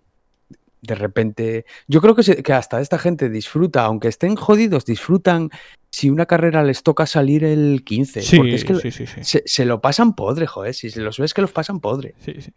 de 0.82 0.96
repente. 0.96 1.66
Yo 1.88 2.02
creo 2.02 2.16
que, 2.16 2.24
se- 2.24 2.42
que 2.44 2.54
hasta 2.54 2.80
esta 2.82 2.98
gente 2.98 3.30
disfruta, 3.30 3.84
aunque 3.86 4.08
estén 4.08 4.36
jodidos, 4.36 4.86
disfrutan 4.86 5.50
si 5.92 6.10
una 6.10 6.26
carrera 6.26 6.64
les 6.64 6.84
toca 6.84 7.06
salir 7.06 7.44
el 7.44 7.84
15. 7.84 8.22
Sí, 8.22 8.38
porque 8.38 8.56
es 8.56 8.64
que 8.66 8.76
sí, 8.76 8.92
sí, 8.92 9.06
sí. 9.08 9.24
se, 9.24 9.44
se 9.46 9.66
lo 9.66 9.82
pasan 9.82 10.14
podre, 10.14 10.48
joder. 10.48 10.74
Si 10.74 10.90
se 10.90 11.02
los 11.02 11.18
ves 11.20 11.34
que 11.34 11.42
los 11.42 11.52
pasan 11.52 11.80
podre. 11.80 12.14
sí, 12.24 12.34
sí. 12.42 12.52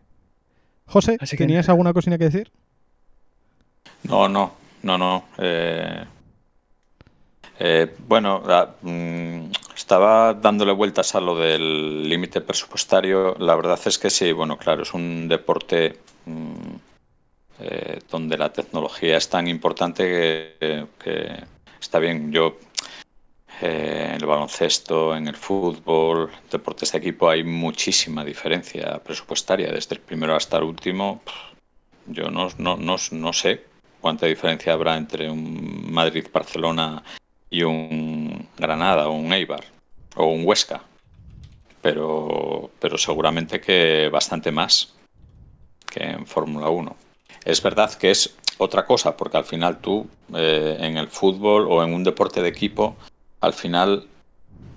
José, 0.86 1.16
Así 1.20 1.36
¿tenías 1.36 1.68
alguna 1.68 1.92
cosina 1.92 2.18
que 2.18 2.24
decir? 2.24 2.50
No, 4.04 4.28
no, 4.28 4.52
no, 4.82 4.98
no. 4.98 5.24
eh, 5.38 6.04
eh, 7.58 7.94
bueno, 8.08 8.42
la- 8.46 8.74
mm, 8.82 9.50
estaba 9.74 10.34
dándole 10.34 10.72
vueltas 10.72 11.14
a 11.14 11.20
lo 11.20 11.36
del 11.38 12.08
límite 12.08 12.40
presupuestario. 12.40 13.36
La 13.38 13.54
verdad 13.54 13.78
es 13.86 13.98
que 13.98 14.10
sí, 14.10 14.32
bueno, 14.32 14.58
claro, 14.58 14.82
es 14.82 14.92
un 14.94 15.28
deporte 15.28 15.98
mm, 16.26 16.74
eh, 17.64 18.00
donde 18.10 18.36
la 18.36 18.52
tecnología 18.52 19.16
es 19.16 19.28
tan 19.28 19.46
importante 19.46 20.56
que, 20.98 21.44
está 21.80 22.00
bien. 22.00 22.32
Yo 22.32 22.58
eh, 23.60 24.06
en 24.08 24.16
el 24.16 24.26
baloncesto, 24.26 25.14
en 25.14 25.28
el 25.28 25.36
fútbol, 25.36 26.30
deportes 26.50 26.90
de 26.90 26.98
equipo 26.98 27.28
hay 27.30 27.44
muchísima 27.44 28.24
diferencia 28.24 28.98
presupuestaria, 28.98 29.70
desde 29.70 29.94
el 29.94 30.00
primero 30.00 30.34
hasta 30.34 30.56
el 30.58 30.64
último. 30.64 31.22
Yo 32.06 32.30
no, 32.30 32.48
no, 32.58 32.76
no, 32.76 32.96
no 33.12 33.32
sé 33.32 33.64
cuánta 34.00 34.26
diferencia 34.26 34.72
habrá 34.72 34.96
entre 34.96 35.30
un 35.30 35.92
Madrid-Barcelona 35.92 37.04
y 37.48 37.62
un 37.62 38.48
Granada 38.58 39.08
o 39.08 39.12
un 39.12 39.32
Eibar 39.32 39.64
o 40.16 40.26
un 40.26 40.44
Huesca. 40.44 40.82
Pero, 41.80 42.70
pero 42.80 42.98
seguramente 42.98 43.60
que 43.60 44.08
bastante 44.10 44.50
más 44.50 44.94
que 45.88 46.02
en 46.02 46.26
Fórmula 46.26 46.68
1. 46.68 47.01
Es 47.44 47.62
verdad 47.62 47.92
que 47.94 48.10
es 48.10 48.34
otra 48.58 48.86
cosa, 48.86 49.16
porque 49.16 49.36
al 49.36 49.44
final 49.44 49.78
tú 49.78 50.06
eh, 50.34 50.76
en 50.80 50.96
el 50.96 51.08
fútbol 51.08 51.66
o 51.68 51.82
en 51.82 51.92
un 51.92 52.04
deporte 52.04 52.42
de 52.42 52.48
equipo, 52.48 52.96
al 53.40 53.52
final 53.52 54.06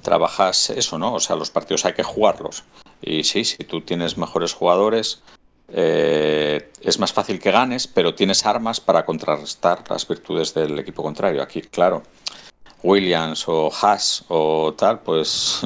trabajas 0.01 0.69
eso, 0.69 0.97
¿no? 0.97 1.13
O 1.13 1.19
sea, 1.19 1.35
los 1.35 1.51
partidos 1.51 1.85
hay 1.85 1.93
que 1.93 2.03
jugarlos. 2.03 2.63
Y 3.01 3.23
sí, 3.23 3.43
si 3.43 3.57
tú 3.57 3.81
tienes 3.81 4.17
mejores 4.17 4.53
jugadores, 4.53 5.21
eh, 5.69 6.71
es 6.81 6.99
más 6.99 7.11
fácil 7.13 7.39
que 7.39 7.51
ganes, 7.51 7.87
pero 7.87 8.15
tienes 8.15 8.45
armas 8.45 8.79
para 8.79 9.05
contrarrestar 9.05 9.83
las 9.89 10.07
virtudes 10.07 10.53
del 10.53 10.77
equipo 10.79 11.03
contrario. 11.03 11.41
Aquí, 11.41 11.61
claro, 11.61 12.03
Williams 12.83 13.47
o 13.47 13.71
Haas 13.81 14.23
o 14.27 14.73
tal, 14.73 14.99
pues 14.99 15.61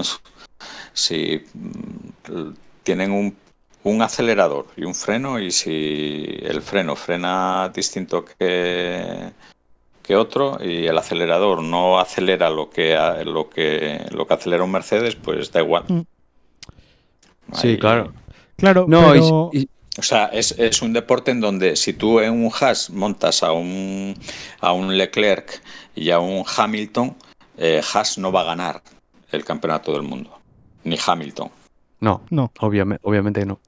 si 0.94 1.44
mm, 1.54 2.54
tienen 2.84 3.12
un, 3.12 3.38
un 3.84 4.02
acelerador 4.02 4.68
y 4.76 4.84
un 4.84 4.94
freno 4.96 5.40
y 5.40 5.52
si 5.52 6.38
el 6.42 6.62
freno 6.62 6.96
frena 6.96 7.70
distinto 7.74 8.26
que, 8.26 9.32
que 10.04 10.16
otro 10.16 10.58
y 10.64 10.86
el 10.88 10.98
acelerador 10.98 11.64
no 11.64 12.00
acelera 12.00 12.50
lo 12.50 12.70
que 12.70 12.98
lo 13.26 13.50
que 13.50 14.06
lo 14.12 14.28
que 14.28 14.34
acelera 14.34 14.64
un 14.64 14.72
Mercedes, 14.72 15.16
pues 15.16 15.52
da 15.52 15.62
igual. 15.62 15.86
Mm. 15.88 16.02
Sí, 17.54 17.68
Ahí- 17.70 17.80
claro. 17.80 18.14
Claro, 18.58 18.86
No, 18.88 19.16
y- 19.16 19.20
pero... 19.20 19.50
y- 19.54 19.70
o 19.98 20.02
sea, 20.04 20.26
es, 20.28 20.52
es 20.58 20.82
un 20.82 20.94
deporte 20.94 21.32
en 21.32 21.42
donde 21.42 21.76
si 21.76 21.94
tú 21.94 22.20
en 22.22 22.32
un 22.32 22.52
Haas 22.60 22.90
montas 22.90 23.44
a 23.44 23.52
un, 23.52 24.14
a 24.62 24.72
un 24.72 24.98
Leclerc 24.98 25.62
y 25.96 26.12
a 26.12 26.20
un 26.20 26.46
Hamilton, 26.58 27.16
eh, 27.58 27.82
Haas 27.94 28.18
no 28.18 28.32
va 28.32 28.42
a 28.42 28.46
ganar 28.46 28.82
el 29.32 29.44
campeonato 29.44 29.92
del 29.94 30.04
mundo, 30.04 30.38
ni 30.84 30.98
Hamilton. 31.06 31.50
no, 32.02 32.22
No. 32.30 32.52
obviamente, 32.60 33.02
obviamente 33.06 33.46
no. 33.46 33.60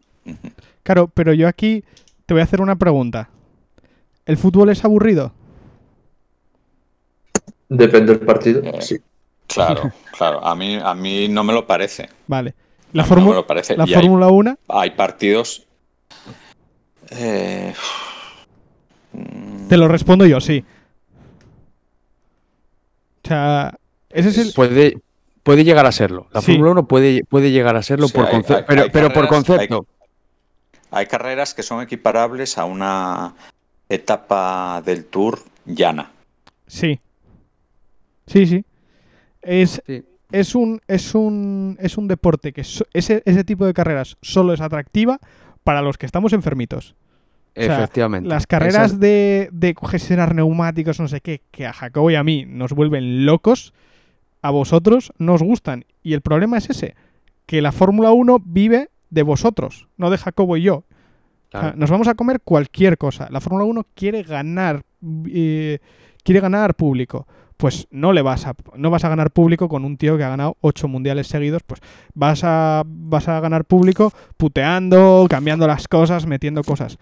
Claro, 0.84 1.08
pero 1.14 1.34
yo 1.34 1.48
aquí 1.48 1.84
te 2.26 2.34
voy 2.34 2.42
a 2.42 2.44
hacer 2.46 2.62
una 2.62 2.76
pregunta. 2.76 3.30
¿El 4.26 4.38
fútbol 4.38 4.70
es 4.70 4.84
aburrido? 4.86 5.34
Depende 7.70 8.14
del 8.16 8.26
partido. 8.26 8.62
Eh, 8.64 8.82
Sí. 8.82 8.98
Claro, 9.48 9.92
claro. 10.18 10.46
A 10.46 10.56
mí, 10.56 10.80
a 10.82 10.94
mí 10.94 11.28
no 11.28 11.44
me 11.44 11.54
lo 11.54 11.68
parece. 11.68 12.10
Vale. 12.28 12.54
La, 12.94 13.06
no 13.06 13.16
me 13.18 13.34
lo 13.34 13.48
parece. 13.48 13.76
la 13.78 13.84
hay- 13.86 13.94
Fórmula 13.94 14.28
1, 14.28 14.58
hay, 14.68 14.92
partidos. 14.92 15.66
eh, 17.10 17.74
te 19.70 19.78
lo 19.78 19.88
respondo 19.88 20.26
yo, 20.26 20.40
sí. 20.42 20.64
O 23.24 23.28
sea, 23.28 23.78
ese 24.10 24.30
es 24.30 24.38
el... 24.38 24.54
Puede, 24.54 24.98
puede 25.44 25.64
llegar 25.64 25.86
a 25.86 25.92
serlo. 25.92 26.28
La 26.34 26.42
Sí. 26.42 26.52
Fórmula 26.54 26.72
1 26.72 26.88
puede, 26.88 27.24
puede 27.26 27.52
llegar 27.52 27.76
a 27.76 27.84
serlo 27.84 28.08
Sí, 28.08 28.14
por 28.14 28.26
hay- 28.26 28.32
concepto. 28.32 28.56
hay- 28.58 28.64
pero, 28.68 28.82
hay 28.84 28.90
pero 28.92 29.14
por 29.14 29.28
concepto. 29.28 29.86
Hay 30.92 31.06
carreras 31.08 31.54
que 31.54 31.64
son 31.64 31.82
equiparables 31.82 32.58
a 32.58 32.66
una 32.66 33.34
etapa 33.90 34.82
del 34.86 35.06
Tour 35.06 35.40
llana. 35.66 36.12
Sí. 36.68 37.00
Sí, 38.28 38.46
sí. 38.46 38.66
Es, 39.42 39.82
Sí. 39.86 40.04
es, 40.32 40.56
un, 40.56 40.82
es, 40.88 41.16
un, 41.16 41.78
es 41.80 41.98
un 41.98 42.08
deporte 42.08 42.54
que 42.54 42.64
so- 42.64 42.86
ese, 42.94 43.24
ese 43.26 43.44
tipo 43.44 43.66
de 43.66 43.74
carreras 43.74 44.18
solo 44.22 44.54
es 44.54 44.62
atractiva 44.62 45.20
para 45.64 45.82
los 45.82 45.98
que 45.98 46.06
estamos 46.06 46.34
enfermitos. 46.34 46.96
O 47.56 47.62
sea, 47.62 47.78
Efectivamente. 47.80 48.30
Las 48.30 48.48
carreras 48.48 49.00
de, 49.00 49.50
de 49.52 49.76
gestionar 49.90 50.34
neumáticos, 50.34 51.00
no 51.02 51.08
sé 51.10 51.20
qué, 51.20 51.42
que 51.52 51.66
a 51.66 51.74
Jacobo 51.74 52.10
y 52.10 52.16
a 52.16 52.24
mí 52.24 52.46
nos 52.48 52.72
vuelven 52.72 53.26
locos, 53.26 53.74
a 54.42 54.52
vosotros 54.52 55.12
nos 55.18 55.44
gustan. 55.44 55.86
Y 56.02 56.14
el 56.14 56.22
problema 56.22 56.58
es 56.58 56.70
ese, 56.70 56.96
que 57.46 57.62
la 57.62 57.74
Fórmula 57.74 58.12
1 58.12 58.38
vive 58.46 58.90
de 59.12 59.22
vosotros, 59.22 59.88
no 59.98 60.10
de 60.10 60.18
Jacobo 60.18 60.58
y 60.58 60.64
yo. 60.64 60.76
O 60.78 61.52
sea, 61.52 61.60
claro. 61.60 61.78
nos 61.78 61.92
vamos 61.92 62.08
a 62.08 62.16
comer 62.16 62.42
cualquier 62.42 62.98
cosa. 62.98 63.28
La 63.30 63.42
Fórmula 63.42 63.66
1 63.66 63.86
quiere 63.94 64.24
ganar, 64.24 64.84
eh, 65.28 65.80
quiere 66.24 66.40
ganar 66.40 66.74
público. 66.76 67.28
Pues 67.58 67.88
no 67.92 68.12
le 68.12 68.24
vas 68.24 68.48
a, 68.48 68.56
no 68.76 68.90
vas 68.90 69.04
a 69.04 69.10
ganar 69.10 69.30
público 69.30 69.70
con 69.70 69.86
un 69.86 69.98
tío 69.98 70.18
que 70.18 70.24
ha 70.24 70.30
ganado 70.30 70.58
ocho 70.62 70.88
mundiales 70.88 71.28
seguidos. 71.28 71.62
Pues 71.64 71.82
vas 72.16 72.44
a, 72.44 72.84
vas 72.86 73.28
a 73.28 73.40
ganar 73.40 73.66
público 73.66 74.12
puteando, 74.38 75.28
cambiando 75.30 75.68
las 75.68 75.88
cosas, 75.88 76.26
metiendo 76.26 76.64
cosas. 76.64 76.98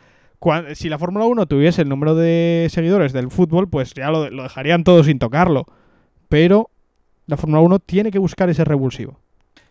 Si 0.73 0.89
la 0.89 0.97
Fórmula 0.97 1.25
1 1.25 1.45
tuviese 1.45 1.83
el 1.83 1.89
número 1.89 2.15
de 2.15 2.67
seguidores 2.71 3.13
del 3.13 3.29
fútbol, 3.29 3.69
pues 3.69 3.93
ya 3.93 4.09
lo, 4.09 4.29
lo 4.29 4.43
dejarían 4.43 4.83
todo 4.83 5.03
sin 5.03 5.19
tocarlo. 5.19 5.65
Pero 6.27 6.71
la 7.27 7.37
Fórmula 7.37 7.61
1 7.61 7.79
tiene 7.79 8.11
que 8.11 8.19
buscar 8.19 8.49
ese 8.49 8.65
revulsivo. 8.65 9.19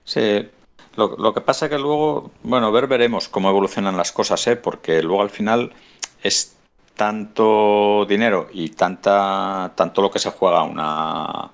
Sí, 0.04 0.48
lo, 0.96 1.16
lo 1.16 1.32
que 1.34 1.40
pasa 1.40 1.68
que 1.68 1.78
luego, 1.78 2.30
bueno, 2.42 2.72
ver 2.72 2.86
veremos 2.86 3.28
cómo 3.28 3.48
evolucionan 3.50 3.96
las 3.96 4.12
cosas, 4.12 4.46
¿eh? 4.46 4.56
porque 4.56 5.02
luego 5.02 5.22
al 5.22 5.30
final 5.30 5.72
es 6.22 6.56
tanto 6.96 8.04
dinero 8.08 8.48
y 8.52 8.70
tanta 8.70 9.72
tanto 9.76 10.02
lo 10.02 10.10
que 10.10 10.18
se 10.18 10.30
juega 10.30 10.64
una 10.64 11.50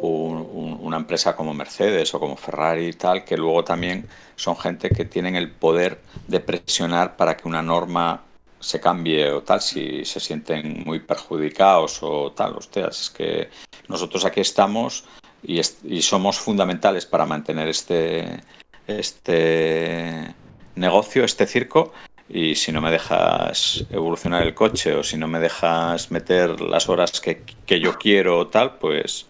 un- 0.00 0.48
un- 0.52 0.78
una 0.82 0.96
empresa 0.96 1.34
como 1.36 1.54
Mercedes 1.54 2.14
o 2.14 2.20
como 2.20 2.36
Ferrari 2.36 2.88
y 2.88 2.92
tal, 2.92 3.24
que 3.24 3.36
luego 3.36 3.64
también 3.64 4.06
son 4.36 4.56
gente 4.56 4.90
que 4.90 5.04
tienen 5.04 5.36
el 5.36 5.50
poder 5.50 6.00
de 6.26 6.40
presionar 6.40 7.16
para 7.16 7.36
que 7.36 7.48
una 7.48 7.62
norma 7.62 8.22
se 8.60 8.80
cambie 8.80 9.30
o 9.30 9.42
tal, 9.42 9.60
si 9.60 10.04
se 10.04 10.20
sienten 10.20 10.82
muy 10.86 11.00
perjudicados 11.00 11.98
o 12.02 12.32
tal. 12.32 12.56
Hostias, 12.56 13.00
es 13.02 13.10
que 13.10 13.50
nosotros 13.88 14.24
aquí 14.24 14.40
estamos 14.40 15.04
y, 15.44 16.02
somos 16.02 16.38
fundamentales 16.38 17.06
para 17.06 17.26
mantener 17.26 17.68
este, 17.68 18.40
este 18.86 20.34
negocio, 20.74 21.24
este 21.24 21.46
circo. 21.46 21.92
Y 22.28 22.54
si 22.54 22.72
no 22.72 22.80
me 22.80 22.90
dejas 22.90 23.84
evolucionar 23.90 24.42
el 24.42 24.54
coche 24.54 24.94
o 24.94 25.02
si 25.02 25.18
no 25.18 25.28
me 25.28 25.40
dejas 25.40 26.10
meter 26.10 26.60
las 26.60 26.88
horas 26.88 27.20
que, 27.20 27.42
que 27.66 27.80
yo 27.80 27.98
quiero 27.98 28.38
o 28.38 28.46
tal, 28.46 28.78
pues, 28.78 29.26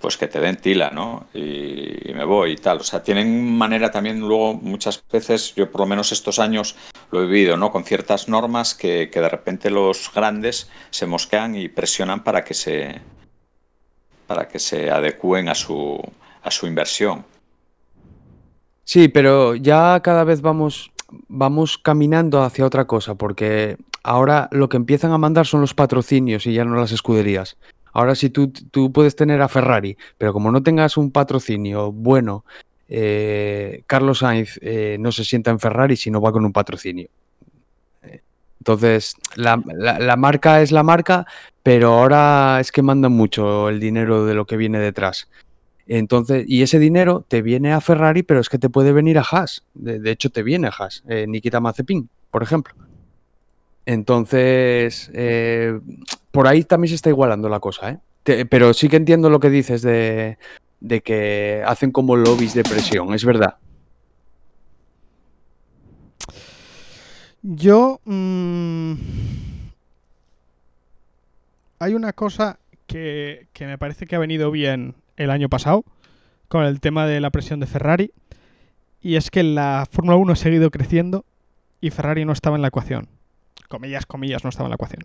pues 0.00 0.16
que 0.16 0.28
te 0.28 0.38
den 0.38 0.56
tila, 0.56 0.90
¿no? 0.90 1.26
Y, 1.34 2.10
y 2.10 2.14
me 2.14 2.24
voy 2.24 2.52
y 2.52 2.56
tal. 2.56 2.78
O 2.78 2.84
sea, 2.84 3.02
tienen 3.02 3.56
manera 3.56 3.90
también 3.90 4.20
luego 4.20 4.54
muchas 4.54 5.02
veces, 5.10 5.52
yo 5.56 5.68
por 5.70 5.80
lo 5.80 5.86
menos 5.88 6.12
estos 6.12 6.38
años 6.38 6.76
lo 7.10 7.22
he 7.22 7.26
vivido, 7.26 7.56
¿no? 7.56 7.72
Con 7.72 7.84
ciertas 7.84 8.28
normas 8.28 8.76
que, 8.76 9.10
que 9.10 9.20
de 9.20 9.28
repente 9.28 9.68
los 9.70 10.12
grandes 10.14 10.70
se 10.90 11.06
mosquean 11.06 11.56
y 11.56 11.68
presionan 11.68 12.22
para 12.22 12.44
que 12.44 12.54
se 12.54 13.00
para 14.26 14.48
que 14.48 14.58
se 14.58 14.90
adecúen 14.90 15.48
a 15.48 15.54
su 15.54 16.00
a 16.42 16.50
su 16.50 16.66
inversión. 16.66 17.24
Sí, 18.84 19.08
pero 19.08 19.56
ya 19.56 19.98
cada 20.00 20.22
vez 20.22 20.40
vamos, 20.42 20.92
vamos 21.28 21.76
caminando 21.76 22.42
hacia 22.42 22.64
otra 22.64 22.84
cosa, 22.84 23.16
porque 23.16 23.76
ahora 24.04 24.48
lo 24.52 24.68
que 24.68 24.76
empiezan 24.76 25.10
a 25.10 25.18
mandar 25.18 25.46
son 25.46 25.60
los 25.60 25.74
patrocinios 25.74 26.46
y 26.46 26.54
ya 26.54 26.64
no 26.64 26.76
las 26.76 26.92
escuderías. 26.92 27.56
Ahora 27.92 28.14
si 28.14 28.30
tú, 28.30 28.52
tú 28.70 28.92
puedes 28.92 29.16
tener 29.16 29.42
a 29.42 29.48
Ferrari, 29.48 29.96
pero 30.18 30.32
como 30.32 30.52
no 30.52 30.62
tengas 30.62 30.96
un 30.96 31.10
patrocinio 31.10 31.90
bueno, 31.90 32.44
eh, 32.88 33.82
Carlos 33.88 34.18
Sainz 34.20 34.58
eh, 34.62 34.98
no 35.00 35.10
se 35.10 35.24
sienta 35.24 35.50
en 35.50 35.58
Ferrari 35.58 35.96
si 35.96 36.10
no 36.12 36.20
va 36.20 36.30
con 36.30 36.44
un 36.44 36.52
patrocinio. 36.52 37.08
Entonces, 38.60 39.14
la- 39.36 39.62
la 39.98 40.16
marca 40.16 40.60
es 40.60 40.72
la 40.72 40.82
marca, 40.82 41.26
pero 41.66 41.94
ahora 41.94 42.60
es 42.60 42.70
que 42.70 42.80
mandan 42.80 43.10
mucho 43.10 43.68
el 43.68 43.80
dinero 43.80 44.24
de 44.24 44.34
lo 44.34 44.46
que 44.46 44.56
viene 44.56 44.78
detrás. 44.78 45.28
Entonces, 45.88 46.44
y 46.46 46.62
ese 46.62 46.78
dinero 46.78 47.24
te 47.26 47.42
viene 47.42 47.72
a 47.72 47.80
Ferrari, 47.80 48.22
pero 48.22 48.38
es 48.38 48.48
que 48.48 48.56
te 48.60 48.70
puede 48.70 48.92
venir 48.92 49.18
a 49.18 49.24
Haas. 49.28 49.64
De, 49.74 50.08
hecho, 50.12 50.30
te 50.30 50.44
viene 50.44 50.68
a 50.68 50.70
Haas. 50.70 51.02
eh, 51.08 51.26
Nikita 51.26 51.58
Mazepin, 51.58 52.08
por 52.30 52.44
ejemplo. 52.44 52.72
Entonces, 53.84 55.10
eh, 55.12 55.80
por 56.30 56.46
ahí 56.46 56.62
también 56.62 56.90
se 56.90 56.94
está 56.94 57.08
igualando 57.08 57.48
la 57.48 57.58
cosa, 57.58 57.90
¿eh? 58.24 58.44
Pero 58.48 58.72
sí 58.72 58.88
que 58.88 58.98
entiendo 58.98 59.28
lo 59.28 59.40
que 59.40 59.50
dices 59.50 59.82
de, 59.82 60.38
de 60.78 61.00
que 61.00 61.64
hacen 61.66 61.90
como 61.90 62.14
lobbies 62.14 62.54
de 62.54 62.62
presión, 62.62 63.12
es 63.12 63.24
verdad. 63.24 63.56
Yo. 67.42 68.00
mm, 68.04 69.35
hay 71.78 71.94
una 71.94 72.12
cosa 72.12 72.58
que, 72.86 73.48
que 73.52 73.66
me 73.66 73.78
parece 73.78 74.06
que 74.06 74.16
ha 74.16 74.18
venido 74.18 74.50
bien 74.50 74.94
el 75.16 75.30
año 75.30 75.48
pasado 75.48 75.84
con 76.48 76.64
el 76.64 76.80
tema 76.80 77.06
de 77.06 77.20
la 77.20 77.30
presión 77.30 77.60
de 77.60 77.66
Ferrari. 77.66 78.12
Y 79.00 79.16
es 79.16 79.30
que 79.30 79.42
la 79.42 79.86
Fórmula 79.90 80.16
1 80.16 80.32
ha 80.32 80.36
seguido 80.36 80.70
creciendo 80.70 81.24
y 81.80 81.90
Ferrari 81.90 82.24
no 82.24 82.32
estaba 82.32 82.56
en 82.56 82.62
la 82.62 82.68
ecuación. 82.68 83.08
Comillas, 83.68 84.06
comillas, 84.06 84.44
no 84.44 84.50
estaba 84.50 84.66
en 84.66 84.70
la 84.70 84.76
ecuación. 84.76 85.04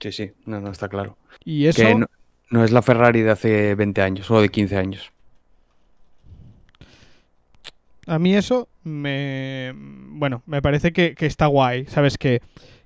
Sí, 0.00 0.12
sí, 0.12 0.32
no, 0.46 0.60
no 0.60 0.70
está 0.70 0.88
claro. 0.88 1.16
Y 1.44 1.66
eso. 1.66 1.82
Que 1.82 1.94
no, 1.94 2.06
no 2.50 2.64
es 2.64 2.72
la 2.72 2.82
Ferrari 2.82 3.22
de 3.22 3.30
hace 3.30 3.74
20 3.74 4.02
años 4.02 4.30
o 4.30 4.40
de 4.40 4.48
15 4.48 4.76
años. 4.76 5.12
A 8.06 8.18
mí 8.18 8.34
eso 8.34 8.68
me. 8.82 9.72
Bueno, 9.74 10.42
me 10.46 10.60
parece 10.60 10.92
que, 10.92 11.14
que 11.14 11.26
está 11.26 11.46
guay. 11.46 11.86
¿Sabes? 11.86 12.18
Que, 12.18 12.42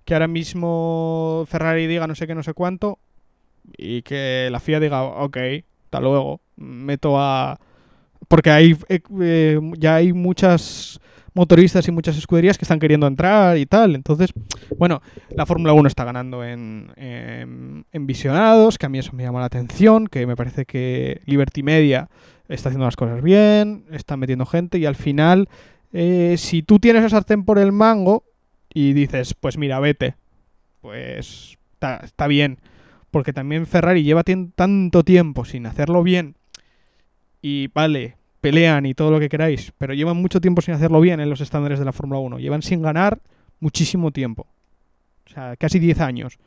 que 0.06 0.14
ahora 0.14 0.28
mismo 0.28 1.44
Ferrari 1.48 1.86
diga 1.86 2.06
no 2.06 2.14
sé 2.14 2.26
qué, 2.26 2.34
no 2.34 2.42
sé 2.42 2.54
cuánto. 2.54 2.98
Y 3.76 4.02
que 4.02 4.48
la 4.50 4.60
FIA 4.60 4.80
diga, 4.80 5.02
ok, 5.02 5.36
hasta 5.84 6.00
luego. 6.00 6.40
Meto 6.56 7.20
a. 7.20 7.58
Porque 8.28 8.50
hay, 8.50 8.76
eh, 8.88 9.00
eh, 9.20 9.60
ya 9.76 9.96
hay 9.96 10.12
muchas 10.12 11.00
motoristas 11.34 11.86
y 11.86 11.92
muchas 11.92 12.16
escuderías 12.16 12.56
que 12.56 12.64
están 12.64 12.78
queriendo 12.78 13.06
entrar 13.06 13.58
y 13.58 13.66
tal. 13.66 13.96
Entonces, 13.96 14.30
bueno, 14.78 15.02
la 15.30 15.44
Fórmula 15.44 15.72
1 15.74 15.88
está 15.88 16.04
ganando 16.04 16.42
en, 16.44 16.92
en, 16.96 18.06
visionados, 18.06 18.78
que 18.78 18.86
a 18.86 18.88
mí 18.88 18.98
eso 18.98 19.12
me 19.12 19.24
llama 19.24 19.40
la 19.40 19.46
atención, 19.46 20.06
que 20.06 20.26
me 20.26 20.34
parece 20.34 20.64
que 20.64 21.20
Liberty 21.26 21.62
Media 21.62 22.08
está 22.48 22.70
haciendo 22.70 22.86
las 22.86 22.96
cosas 22.96 23.22
bien, 23.22 23.84
está 23.90 24.16
metiendo 24.16 24.46
gente 24.46 24.78
y 24.78 24.86
al 24.86 24.96
final, 24.96 25.48
eh, 25.92 26.36
si 26.38 26.62
tú 26.62 26.78
tienes 26.78 27.04
el 27.04 27.10
sartén 27.10 27.44
por 27.44 27.58
el 27.58 27.70
mango 27.70 28.24
y 28.78 28.92
dices, 28.92 29.32
pues 29.32 29.56
mira, 29.56 29.80
vete, 29.80 30.16
pues 30.82 31.56
está, 31.72 31.96
está 32.04 32.26
bien, 32.26 32.58
porque 33.10 33.32
también 33.32 33.66
Ferrari 33.66 34.02
lleva 34.02 34.22
tanto 34.54 35.02
tiempo 35.02 35.46
sin 35.46 35.64
hacerlo 35.64 36.02
bien 36.02 36.34
y 37.40 37.68
vale, 37.68 38.16
pelean 38.42 38.84
y 38.84 38.92
todo 38.92 39.10
lo 39.10 39.18
que 39.18 39.30
queráis, 39.30 39.72
pero 39.78 39.94
llevan 39.94 40.18
mucho 40.18 40.42
tiempo 40.42 40.60
sin 40.60 40.74
hacerlo 40.74 41.00
bien 41.00 41.20
en 41.20 41.30
los 41.30 41.40
estándares 41.40 41.78
de 41.78 41.86
la 41.86 41.92
Fórmula 41.92 42.20
1, 42.20 42.38
llevan 42.38 42.60
sin 42.60 42.82
ganar 42.82 43.20
muchísimo 43.60 44.10
tiempo, 44.10 44.46
o 45.26 45.30
sea, 45.32 45.56
casi 45.56 45.78
10 45.78 46.00
años. 46.00 46.38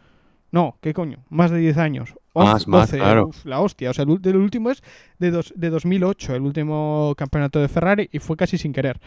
No, 0.52 0.78
¿qué 0.82 0.94
coño? 0.94 1.24
Más 1.30 1.50
de 1.52 1.58
10 1.60 1.78
años. 1.78 2.14
Más, 2.36 2.68
más, 2.68 2.92
claro. 2.92 3.28
uf, 3.28 3.46
la 3.46 3.60
hostia. 3.60 3.90
O 3.92 3.94
sea, 3.94 4.04
el 4.04 4.36
último 4.38 4.72
es 4.72 4.82
de, 5.20 5.30
dos- 5.32 5.54
de 5.56 5.70
2008, 5.70 6.36
el 6.36 6.42
último 6.42 7.14
campeonato 7.18 7.60
de 7.60 7.68
Ferrari, 7.68 8.10
y 8.12 8.18
fue 8.20 8.36
casi 8.38 8.58
sin 8.58 8.74
querer. 8.74 9.00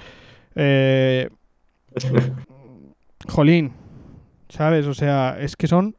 Eh, 0.54 1.28
jolín, 3.28 3.72
¿sabes? 4.48 4.86
O 4.86 4.94
sea, 4.94 5.36
es 5.40 5.56
que 5.56 5.66
son 5.66 5.96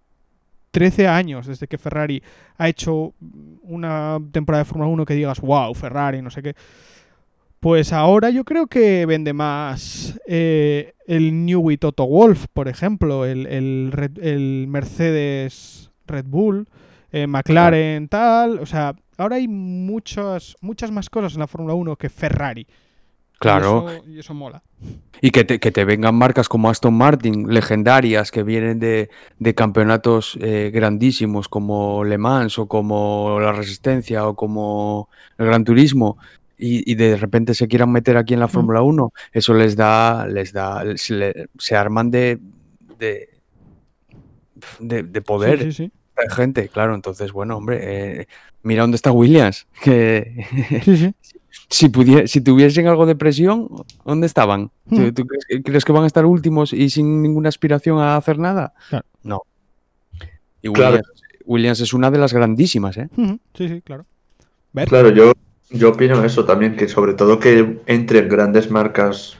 13 0.74 1.08
años 1.08 1.46
desde 1.46 1.68
que 1.68 1.78
Ferrari 1.78 2.22
ha 2.58 2.68
hecho 2.68 3.14
una 3.62 4.20
temporada 4.32 4.64
de 4.64 4.70
Fórmula 4.70 4.90
1 4.90 5.06
que 5.06 5.14
digas, 5.14 5.40
wow, 5.40 5.74
Ferrari, 5.74 6.22
no 6.22 6.32
sé 6.32 6.42
qué. 6.42 6.56
Pues 7.60 7.94
ahora 7.94 8.30
yo 8.30 8.44
creo 8.44 8.68
que 8.68 9.06
vende 9.06 9.32
más 9.32 10.20
eh, 10.28 10.94
el 11.08 11.46
Newey 11.46 11.78
Toto 11.78 12.06
Wolf, 12.06 12.48
por 12.52 12.68
ejemplo, 12.68 13.24
el, 13.24 13.46
el, 13.46 14.66
Mercedes 14.68 15.92
Red 16.06 16.26
Bull, 16.28 16.68
eh, 17.12 17.28
McLaren, 17.28 18.10
tal. 18.10 18.60
O 18.60 18.66
sea, 18.66 18.96
ahora 19.18 19.38
hay 19.38 19.48
muchas, 19.48 20.58
muchas 20.60 20.92
más 20.92 21.10
cosas 21.10 21.36
en 21.36 21.40
la 21.40 21.48
Fórmula 21.48 21.74
1 21.76 21.96
que 21.96 22.10
Ferrari. 22.10 22.68
Claro. 23.44 23.86
Y 23.88 23.94
eso, 23.96 24.10
y 24.10 24.20
eso 24.20 24.34
mola. 24.34 24.64
Y 25.22 25.30
que 25.32 25.44
te, 25.44 25.60
que 25.60 25.72
te 25.72 25.86
vengan 25.86 26.16
marcas 26.16 26.50
como 26.50 26.70
Aston 26.70 26.94
Martin, 26.96 27.48
legendarias, 27.54 28.32
que 28.32 28.44
vienen 28.44 28.80
de, 28.80 29.10
de 29.40 29.54
campeonatos 29.56 30.38
eh, 30.42 30.72
grandísimos 30.74 31.48
como 31.48 32.04
Le 32.04 32.18
Mans 32.18 32.58
o 32.60 32.68
como 32.68 33.38
la 33.40 33.52
Resistencia 33.54 34.28
o 34.28 34.36
como 34.36 35.10
el 35.38 35.46
Gran 35.46 35.64
Turismo, 35.64 36.18
y, 36.58 36.90
y 36.92 36.96
de 36.96 37.16
repente 37.18 37.54
se 37.54 37.68
quieran 37.68 37.92
meter 37.92 38.18
aquí 38.18 38.34
en 38.34 38.40
la 38.42 38.48
Fórmula 38.48 38.82
1, 38.82 39.12
eso 39.32 39.54
les 39.54 39.76
da, 39.76 40.28
les 40.28 40.52
da, 40.54 40.84
se, 40.96 41.14
le- 41.14 41.48
se 41.58 41.76
arman 41.76 42.12
de, 42.12 42.40
de, 43.00 43.30
de, 44.80 45.04
de 45.04 45.22
poder 45.22 45.60
Sí, 45.60 45.72
sí, 45.72 45.86
sí. 45.86 45.92
de 46.18 46.30
gente, 46.36 46.68
claro. 46.70 46.96
Entonces, 46.96 47.32
bueno, 47.32 47.58
hombre, 47.58 47.80
eh, 48.22 48.28
mira 48.62 48.82
dónde 48.84 48.96
está 48.96 49.12
Williams, 49.12 49.68
que 49.84 50.46
Sí, 50.84 50.98
sí. 50.98 51.16
Si, 51.74 51.90
pudie- 51.90 52.28
si 52.28 52.42
tuviesen 52.42 52.88
algo 52.88 53.06
de 53.06 53.16
presión, 53.16 53.68
¿dónde 54.06 54.28
estaban? 54.28 54.70
¿Tú, 54.90 54.96
Hmm. 55.02 55.14
tú 55.14 55.26
crees, 55.26 55.46
que- 55.48 55.64
crees 55.64 55.86
que 55.86 55.92
van 55.92 56.04
a 56.04 56.08
estar 56.08 56.26
últimos 56.26 56.72
y 56.74 56.90
sin 56.90 57.22
ninguna 57.22 57.50
aspiración 57.50 57.98
a 58.00 58.16
hacer 58.16 58.38
nada? 58.38 58.74
Claro. 58.90 59.06
No. 59.24 59.42
Y 60.62 60.70
Claro. 60.72 61.00
Williams, 61.46 61.82
es 61.82 61.94
una 61.94 62.10
de 62.12 62.18
las 62.20 62.32
grandísimas, 62.34 62.96
¿eh? 62.98 63.10
Ujú, 63.18 63.40
Sí, 63.56 63.68
sí, 63.68 63.82
claro. 63.82 64.06
Ver. 64.72 64.88
Claro, 64.88 65.10
yo, 65.10 65.34
yo 65.72 65.90
opino 65.90 66.24
eso 66.24 66.46
también, 66.46 66.76
que 66.76 66.88
sobre 66.88 67.16
todo 67.16 67.40
que 67.40 67.80
entren 67.88 68.30
grandes 68.30 68.70
marcas 68.72 69.38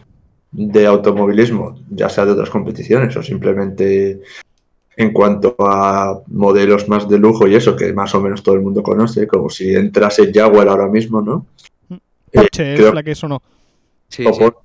de 0.52 0.86
automovilismo, 0.86 1.80
ya 1.90 2.10
sea 2.10 2.26
de 2.26 2.32
otras 2.32 2.50
competiciones 2.50 3.16
o 3.16 3.24
simplemente 3.24 4.22
en 4.98 5.12
cuanto 5.14 5.56
a 5.60 6.20
modelos 6.28 6.88
más 6.90 7.08
de 7.10 7.18
lujo 7.18 7.48
y 7.48 7.56
eso, 7.56 7.76
que 7.76 7.94
más 7.94 8.14
o 8.16 8.22
menos 8.22 8.44
todo 8.44 8.56
el 8.56 8.62
mundo 8.62 8.84
conoce, 8.84 9.26
como 9.28 9.50
si 9.50 9.74
entrase 9.74 10.32
Jaguar 10.34 10.68
ahora 10.68 10.88
mismo, 10.88 11.22
¿no? 11.22 11.46
Porsche 12.34 12.74
es 12.74 12.80
creo- 12.80 12.94
la 12.94 13.04
que 13.04 13.16
sonó. 13.16 13.42
Sí, 14.10 14.26
O 14.28 14.38
por- 14.38 14.62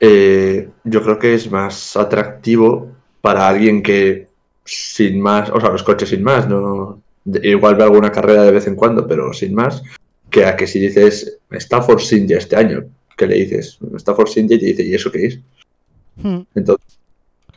eh, 0.00 0.68
yo 0.84 1.02
creo 1.02 1.18
que 1.18 1.34
es 1.34 1.50
más 1.50 1.96
atractivo 1.96 2.90
para 3.20 3.48
alguien 3.48 3.82
que 3.82 4.28
sin 4.64 5.20
más, 5.20 5.50
o 5.50 5.60
sea, 5.60 5.70
los 5.70 5.82
coches 5.82 6.08
sin 6.08 6.22
más, 6.22 6.48
no 6.48 7.00
igual 7.42 7.74
ve 7.76 7.82
alguna 7.84 8.10
carrera 8.12 8.42
de 8.44 8.52
vez 8.52 8.66
en 8.66 8.76
cuando, 8.76 9.06
pero 9.06 9.32
sin 9.32 9.54
más, 9.54 9.82
que 10.30 10.44
a 10.44 10.56
que 10.56 10.66
si 10.66 10.78
dices 10.80 11.38
está 11.50 11.82
Force 11.82 12.16
India 12.16 12.38
este 12.38 12.56
año, 12.56 12.84
que 13.16 13.26
le 13.26 13.36
dices 13.36 13.78
está 13.96 14.14
Force 14.14 14.38
India 14.38 14.56
y 14.56 14.60
te 14.60 14.66
dice, 14.66 14.82
¿y 14.84 14.94
eso 14.94 15.10
qué 15.10 15.26
es? 15.26 15.38
Ujú. 16.18 16.46
Entonces, 16.54 16.86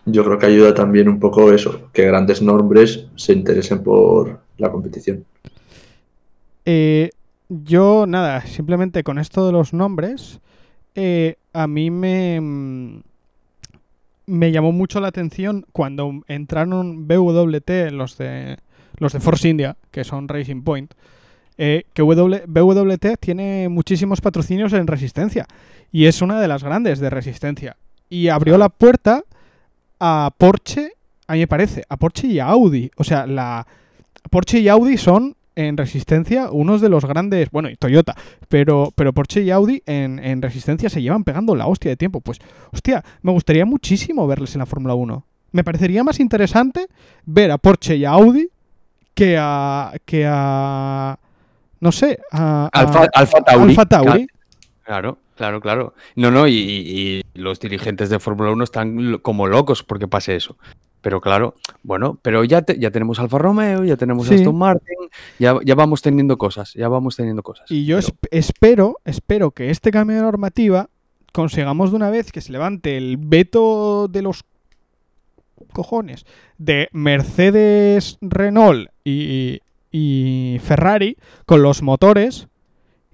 yo 0.05 0.23
creo 0.23 0.39
que 0.39 0.45
ayuda 0.47 0.73
también 0.73 1.07
un 1.09 1.19
poco 1.19 1.51
eso, 1.51 1.89
que 1.93 2.05
grandes 2.05 2.41
nombres 2.41 3.05
se 3.15 3.33
interesen 3.33 3.83
por 3.83 4.39
la 4.57 4.71
competición. 4.71 5.23
Eh, 6.65 7.09
yo, 7.49 8.05
nada, 8.07 8.41
simplemente 8.45 9.03
con 9.03 9.17
esto 9.19 9.45
de 9.45 9.51
los 9.51 9.73
nombres, 9.73 10.39
eh, 10.95 11.35
a 11.53 11.67
mí 11.67 11.89
me, 11.89 12.39
mm, 12.39 13.01
me 14.27 14.51
llamó 14.51 14.71
mucho 14.71 14.99
la 14.99 15.07
atención 15.07 15.65
cuando 15.71 16.21
entraron 16.27 17.07
BWT, 17.07 17.91
los 17.91 18.17
de, 18.17 18.57
los 18.97 19.13
de 19.13 19.19
Force 19.19 19.49
India, 19.49 19.75
que 19.91 20.03
son 20.03 20.27
Racing 20.27 20.61
Point, 20.61 20.93
eh, 21.57 21.83
que 21.93 22.03
W- 22.03 22.43
BWT 22.47 23.17
tiene 23.19 23.67
muchísimos 23.69 24.21
patrocinios 24.21 24.71
en 24.73 24.87
Resistencia 24.87 25.45
y 25.91 26.05
es 26.05 26.21
una 26.21 26.39
de 26.39 26.47
las 26.47 26.63
grandes 26.63 26.99
de 26.99 27.09
Resistencia. 27.09 27.75
Y 28.09 28.29
abrió 28.29 28.57
la 28.57 28.69
puerta 28.69 29.23
a 29.99 30.31
Porsche, 30.37 30.93
a 31.27 31.33
mí 31.33 31.39
me 31.39 31.47
parece, 31.47 31.83
a 31.89 31.97
Porsche 31.97 32.27
y 32.27 32.39
a 32.39 32.45
Audi. 32.47 32.91
O 32.95 33.03
sea, 33.03 33.27
la 33.27 33.67
Porsche 34.29 34.59
y 34.59 34.67
Audi 34.69 34.97
son 34.97 35.35
en 35.67 35.77
Resistencia 35.77 36.49
unos 36.51 36.81
de 36.81 36.89
los 36.89 37.05
grandes, 37.05 37.49
bueno, 37.51 37.69
y 37.69 37.75
Toyota, 37.75 38.15
pero, 38.47 38.91
pero 38.95 39.13
Porsche 39.13 39.41
y 39.41 39.51
Audi 39.51 39.83
en, 39.85 40.19
en 40.19 40.41
Resistencia 40.41 40.89
se 40.89 41.01
llevan 41.01 41.23
pegando 41.23 41.55
la 41.55 41.67
hostia 41.67 41.89
de 41.91 41.97
tiempo. 41.97 42.21
Pues, 42.21 42.39
hostia, 42.71 43.03
me 43.21 43.31
gustaría 43.31 43.65
muchísimo 43.65 44.25
verles 44.27 44.55
en 44.55 44.59
la 44.59 44.65
Fórmula 44.65 44.93
1. 44.95 45.25
Me 45.51 45.63
parecería 45.63 46.03
más 46.03 46.19
interesante 46.19 46.87
ver 47.25 47.51
a 47.51 47.57
Porsche 47.57 47.95
y 47.95 48.05
a 48.05 48.11
Audi 48.11 48.49
que 49.13 49.35
a. 49.39 49.93
que 50.05 50.25
a. 50.27 51.17
No 51.81 51.91
sé, 51.91 52.19
a. 52.31 52.65
a- 52.65 52.79
Alfa, 52.79 53.07
Alfa 53.13 53.41
Tauri. 53.41 53.69
Alfa 53.69 53.85
Tauri. 53.85 54.27
Claro, 54.83 55.17
claro, 55.35 55.59
claro. 55.61 55.93
No, 56.15 56.31
no, 56.31 56.47
y, 56.47 56.53
y 56.53 57.21
los 57.33 57.59
dirigentes 57.59 58.09
de 58.09 58.19
Fórmula 58.19 58.51
1 58.51 58.63
están 58.63 59.17
como 59.19 59.47
locos 59.47 59.83
porque 59.83 60.07
pase 60.07 60.35
eso. 60.35 60.55
Pero 61.01 61.21
claro, 61.21 61.53
bueno, 61.83 62.17
pero 62.21 62.43
ya, 62.43 62.61
te- 62.61 62.77
ya 62.77 62.91
tenemos 62.91 63.19
Alfa 63.19 63.37
Romeo, 63.37 63.85
ya 63.85 63.95
tenemos 63.95 64.27
Sí. 64.27 64.35
Aston 64.35 64.57
Martin, 64.57 64.95
ya, 65.39 65.55
ya 65.63 65.75
vamos 65.75 66.01
teniendo 66.01 66.37
cosas, 66.37 66.73
ya 66.73 66.89
vamos 66.89 67.15
teniendo 67.15 67.41
cosas. 67.41 67.69
Y 67.71 67.85
yo 67.85 67.97
Pero- 67.97 68.07
esp- 68.07 68.27
espero, 68.31 68.97
espero 69.05 69.51
que 69.51 69.69
este 69.69 69.91
cambio 69.91 70.17
de 70.17 70.23
normativa 70.23 70.89
consigamos 71.31 71.91
de 71.91 71.95
una 71.95 72.09
vez 72.09 72.31
que 72.31 72.41
se 72.41 72.51
levante 72.51 72.97
el 72.97 73.15
veto 73.17 74.07
de 74.09 74.21
los 74.23 74.43
cojones 75.73 76.25
de 76.57 76.89
Mercedes, 76.91 78.17
Renault 78.21 78.89
y, 79.03 79.59
y 79.91 80.57
Ferrari 80.63 81.17
con 81.45 81.61
los 81.61 81.81
motores 81.81 82.47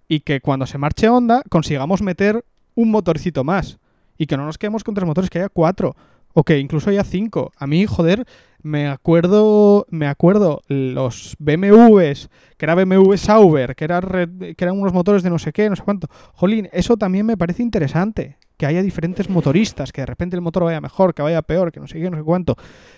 y 0.08 0.22
que 0.22 0.42
cuando 0.42 0.66
se 0.66 0.78
marche 0.78 1.10
Honda 1.10 1.42
consigamos 1.50 2.02
meter 2.02 2.44
un 2.76 2.92
motorcito 2.92 3.44
más 3.44 3.80
y 4.18 4.28
que 4.28 4.38
no 4.38 4.46
nos 4.46 4.58
quedemos 4.58 4.84
con 4.84 4.94
tres 4.96 5.06
motores, 5.08 5.30
que 5.30 5.40
haya 5.40 5.50
cuatro 5.50 5.96
o 6.36 6.44
que 6.44 6.60
incluso 6.60 6.92
haya 6.92 7.04
cinco. 7.04 7.52
A 7.58 7.66
mí, 7.66 7.86
joder, 7.88 8.26
me 8.62 8.88
acuerdo, 8.88 9.86
me 9.90 10.06
acuerdo 10.08 10.62
los 10.68 11.36
BMWs, 11.40 12.30
que 12.58 12.66
era 12.66 12.76
BMW 12.76 13.16
Sauber, 13.16 13.76
que, 13.76 13.86
era 13.86 14.02
red- 14.02 14.56
que 14.56 14.64
eran 14.66 14.80
unos 14.80 14.94
motores 14.94 15.24
de 15.24 15.30
no 15.30 15.40
sé 15.40 15.52
qué, 15.54 15.70
no 15.70 15.76
sé 15.76 15.84
cuánto. 15.84 16.08
Jolín, 16.34 16.68
eso 16.74 16.98
también 16.98 17.26
me 17.26 17.38
parece 17.38 17.64
interesante. 17.64 18.38
Que 18.58 18.66
haya 18.66 18.82
diferentes 18.82 19.30
motoristas, 19.30 19.92
que 19.92 20.02
de 20.02 20.06
repente 20.06 20.38
el 20.38 20.42
motor 20.42 20.64
vaya 20.64 20.80
mejor, 20.80 21.14
que 21.14 21.22
vaya 21.22 21.42
peor, 21.42 21.74
que 21.74 21.82
no 21.82 21.88
sé 21.88 22.00
qué, 22.00 22.10
no 22.10 22.16
sé 22.16 22.24
cuánto. 22.24 22.56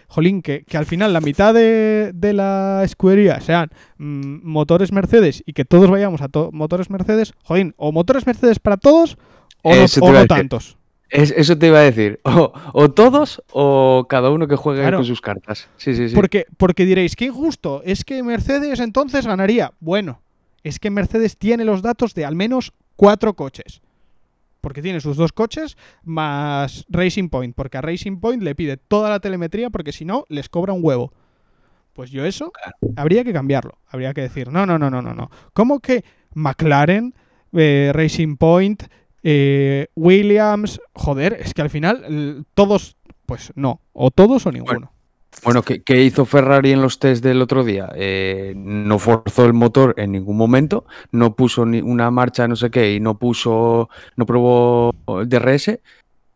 Jolín, 0.08 0.44
que, 0.44 0.64
que 0.64 0.78
al 0.78 0.86
final 0.86 1.14
la 1.14 1.20
mitad 1.20 1.52
de, 1.52 2.12
de 2.14 2.34
la 2.34 2.82
escudería 2.84 3.42
sean 3.42 3.70
mm, 3.98 4.48
motores 4.48 4.92
Mercedes 4.92 5.42
y 5.48 5.54
que 5.54 5.66
todos 5.66 5.90
vayamos 5.90 6.22
a 6.22 6.28
to- 6.28 6.52
motores 6.54 6.92
Mercedes. 6.92 7.34
Jolín, 7.44 7.74
o 7.78 7.92
motores 7.92 8.28
Mercedes 8.28 8.60
para 8.60 8.78
todos 8.78 9.18
o 9.64 9.72
no, 9.76 9.88
o 10.06 10.08
no 10.12 10.20
tantos. 10.28 10.78
Es- 11.10 11.32
eso 11.32 11.58
te 11.58 11.68
iba 11.68 11.80
a 11.80 11.84
decir, 11.84 12.20
o, 12.26 12.52
o 12.74 12.92
todos 12.92 13.42
o 13.52 14.06
cada 14.10 14.30
uno 14.30 14.48
que 14.48 14.56
juegue 14.56 14.82
Claro. 14.82 14.98
con 14.98 15.06
sus 15.06 15.22
cartas. 15.22 15.68
Sí, 15.78 15.96
sí, 15.96 16.10
sí. 16.10 16.16
Porque, 16.16 16.46
porque 16.58 16.86
diréis, 16.86 17.16
qué 17.16 17.26
injusto, 17.26 17.82
es 17.86 18.04
que 18.04 18.22
Mercedes 18.24 18.80
entonces 18.80 19.26
ganaría. 19.26 19.72
Bueno, 19.80 20.22
es 20.64 20.80
que 20.80 20.90
Mercedes 20.90 21.38
tiene 21.38 21.64
los 21.66 21.82
datos 21.82 22.14
de 22.14 22.26
al 22.26 22.36
menos 22.36 22.74
cuatro 22.96 23.34
coches. 23.36 23.82
Porque 24.60 24.82
tiene 24.82 25.00
sus 25.00 25.16
dos 25.16 25.32
coches 25.32 25.78
más 26.04 26.86
Racing 26.90 27.30
Point. 27.30 27.56
Porque 27.56 27.78
a 27.78 27.82
Racing 27.82 28.18
Point 28.20 28.44
le 28.44 28.56
pide 28.56 28.76
toda 28.76 29.10
la 29.10 29.20
telemetría 29.20 29.70
porque 29.70 29.94
si 29.94 30.04
no, 30.04 30.26
les 30.28 30.50
cobra 30.50 30.74
un 30.74 30.80
huevo. 30.84 31.14
Pues 31.94 32.12
yo 32.12 32.26
eso 32.26 32.52
habría 32.98 33.24
que 33.24 33.32
cambiarlo. 33.32 33.78
Habría 33.88 34.14
que 34.14 34.22
decir, 34.22 34.52
no, 34.52 34.66
no, 34.66 34.78
no, 34.78 34.90
no, 34.90 35.02
no, 35.02 35.14
no. 35.14 35.30
¿Cómo 35.54 35.80
que 35.80 36.04
McLaren, 36.34 37.14
eh, 37.54 37.92
Racing 37.94 38.36
Point, 38.36 38.84
eh, 39.24 39.88
Williams? 39.96 40.80
Joder, 40.94 41.34
es 41.40 41.54
que 41.54 41.62
al 41.62 41.70
final 41.70 42.46
todos, 42.54 42.98
pues 43.26 43.52
no. 43.56 43.82
O 43.94 44.12
todos 44.12 44.46
o 44.46 44.52
ninguno. 44.52 44.92
Bueno, 45.44 45.62
¿qué, 45.62 45.84
qué 45.84 46.02
hizo 46.04 46.26
Ferrari 46.26 46.72
en 46.72 46.82
los 46.82 46.98
test 46.98 47.24
del 47.24 47.42
otro 47.44 47.64
día? 47.64 47.92
Eh, 47.96 48.54
no 48.56 48.98
forzó 48.98 49.46
el 49.46 49.54
motor 49.54 49.94
en 49.98 50.12
ningún 50.14 50.36
momento, 50.36 50.86
no 51.12 51.36
puso 51.36 51.64
ni 51.66 51.80
una 51.80 52.10
marcha 52.10 52.48
no 52.48 52.56
sé 52.56 52.72
qué 52.72 52.96
y 52.96 53.00
no 53.00 53.20
puso, 53.20 53.88
no 54.16 54.26
probó 54.26 54.96
el 55.22 55.30
DRS 55.30 55.80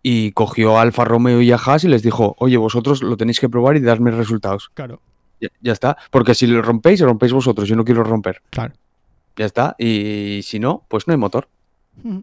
y 0.04 0.32
cogió 0.34 0.78
a 0.78 0.82
Alfa 0.84 1.04
Romeo 1.06 1.42
y 1.42 1.52
a 1.52 1.56
Haas 1.56 1.84
y 1.84 1.88
les 1.88 2.04
dijo, 2.04 2.36
oye, 2.38 2.58
vosotros 2.58 3.02
lo 3.02 3.18
tenéis 3.18 3.40
que 3.40 3.50
probar 3.50 3.76
y 3.76 3.80
darme 3.80 4.12
resultados. 4.12 4.70
Claro, 4.76 5.02
Ya, 5.40 5.50
ya 5.62 5.74
está, 5.74 5.98
porque 6.12 6.36
si 6.36 6.46
lo 6.46 6.62
rompéis, 6.62 7.00
lo 7.02 7.08
rompéis 7.08 7.34
vosotros, 7.34 7.68
yo 7.68 7.76
no 7.76 7.86
quiero 7.86 8.04
romper. 8.04 8.42
claro. 8.52 8.74
Ya 9.38 9.46
está, 9.46 9.76
y 9.80 10.42
si 10.44 10.60
no, 10.60 10.84
pues 10.90 11.08
no 11.08 11.14
hay 11.14 11.18
motor. 11.18 11.48
Mm. 12.04 12.20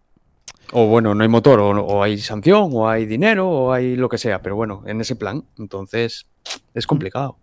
O 0.72 0.86
bueno, 0.86 1.14
no 1.14 1.22
hay 1.22 1.28
motor, 1.28 1.60
o, 1.60 1.70
o 1.70 2.02
hay 2.02 2.18
sanción, 2.18 2.70
o 2.74 2.88
hay 2.88 3.06
dinero, 3.06 3.48
o 3.48 3.72
hay 3.72 3.96
lo 3.96 4.08
que 4.08 4.18
sea, 4.18 4.42
pero 4.42 4.54
bueno, 4.56 4.82
en 4.86 5.00
ese 5.00 5.16
plan, 5.16 5.44
entonces 5.58 6.26
es 6.74 6.86
complicado. 6.86 7.36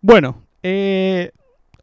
Bueno, 0.00 0.42
eh, 0.62 1.30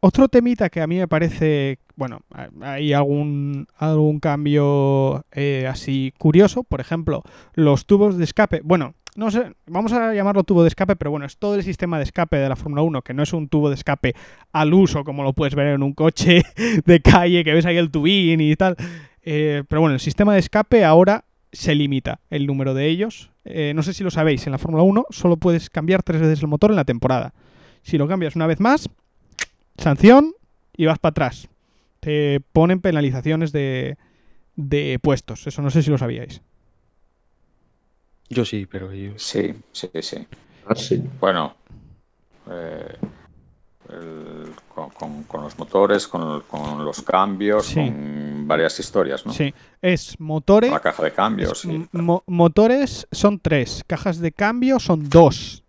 otro 0.00 0.28
temita 0.28 0.68
que 0.68 0.80
a 0.80 0.86
mí 0.86 0.96
me 0.98 1.08
parece, 1.08 1.78
bueno, 1.96 2.20
ha- 2.34 2.48
hay 2.60 2.92
algún, 2.92 3.66
algún 3.78 4.20
cambio 4.20 5.24
eh, 5.32 5.66
así 5.68 6.12
curioso, 6.18 6.64
por 6.64 6.80
ejemplo, 6.80 7.22
los 7.54 7.86
tubos 7.86 8.18
de 8.18 8.24
escape, 8.24 8.60
bueno, 8.62 8.94
no 9.16 9.30
sé, 9.30 9.52
vamos 9.66 9.92
a 9.92 10.14
llamarlo 10.14 10.44
tubo 10.44 10.62
de 10.62 10.68
escape, 10.68 10.96
pero 10.96 11.10
bueno, 11.10 11.26
es 11.26 11.36
todo 11.36 11.56
el 11.56 11.62
sistema 11.62 11.98
de 11.98 12.04
escape 12.04 12.36
de 12.36 12.48
la 12.48 12.56
Fórmula 12.56 12.82
1, 12.82 13.02
que 13.02 13.14
no 13.14 13.22
es 13.22 13.32
un 13.32 13.48
tubo 13.48 13.68
de 13.68 13.74
escape 13.74 14.14
al 14.52 14.72
uso, 14.72 15.04
como 15.04 15.22
lo 15.22 15.32
puedes 15.32 15.54
ver 15.54 15.68
en 15.68 15.82
un 15.82 15.92
coche 15.92 16.42
de 16.84 17.00
calle, 17.00 17.44
que 17.44 17.52
ves 17.52 17.66
ahí 17.66 17.76
el 17.76 17.90
tubín 17.90 18.40
y 18.40 18.54
tal. 18.56 18.76
Eh, 19.22 19.64
pero 19.68 19.80
bueno, 19.80 19.94
el 19.94 20.00
sistema 20.00 20.34
de 20.34 20.40
escape 20.40 20.84
ahora 20.84 21.24
se 21.52 21.74
limita 21.74 22.20
el 22.30 22.46
número 22.46 22.74
de 22.74 22.86
ellos. 22.86 23.30
Eh, 23.44 23.72
no 23.74 23.82
sé 23.82 23.92
si 23.92 24.04
lo 24.04 24.10
sabéis, 24.10 24.46
en 24.46 24.52
la 24.52 24.58
Fórmula 24.58 24.82
1 24.82 25.06
solo 25.10 25.36
puedes 25.36 25.70
cambiar 25.70 26.02
tres 26.02 26.20
veces 26.20 26.42
el 26.42 26.48
motor 26.48 26.70
en 26.70 26.76
la 26.76 26.84
temporada. 26.84 27.34
Si 27.82 27.98
lo 27.98 28.06
cambias 28.06 28.36
una 28.36 28.46
vez 28.46 28.60
más, 28.60 28.88
sanción 29.76 30.34
y 30.76 30.86
vas 30.86 30.98
para 30.98 31.10
atrás. 31.10 31.48
Te 31.98 32.40
ponen 32.52 32.80
penalizaciones 32.80 33.52
de, 33.52 33.98
de 34.56 34.98
puestos. 35.02 35.46
Eso 35.46 35.62
no 35.62 35.70
sé 35.70 35.82
si 35.82 35.90
lo 35.90 35.98
sabíais. 35.98 36.42
Yo 38.30 38.44
sí, 38.44 38.64
pero 38.66 38.92
yo... 38.94 39.12
Sí, 39.18 39.54
sí, 39.72 39.90
sí. 40.00 40.26
Ah, 40.66 40.74
sí. 40.74 41.02
Bueno, 41.20 41.54
eh, 42.50 42.96
el- 43.88 44.52
con, 44.74 44.90
con- 44.90 45.22
con 45.24 45.42
los 45.42 45.58
motores, 45.58 46.06
con, 46.06 46.42
con 46.42 46.84
los 46.84 47.02
cambios, 47.02 47.66
Sí. 47.66 47.74
con 47.74 48.46
varias 48.46 48.78
historias, 48.78 49.26
¿no? 49.26 49.32
Sí, 49.32 49.52
es 49.82 50.18
motores. 50.20 50.70
La 50.70 50.80
caja 50.80 51.02
de 51.02 51.12
cambios. 51.12 51.64
es- 51.64 51.70
y- 51.70 51.88
mo- 51.92 52.22
motores 52.26 53.06
son 53.10 53.38
tres. 53.40 53.82
Cajas 53.86 54.18
de 54.20 54.30
cambio 54.32 54.78
son 54.78 55.08
dos. 55.08 55.64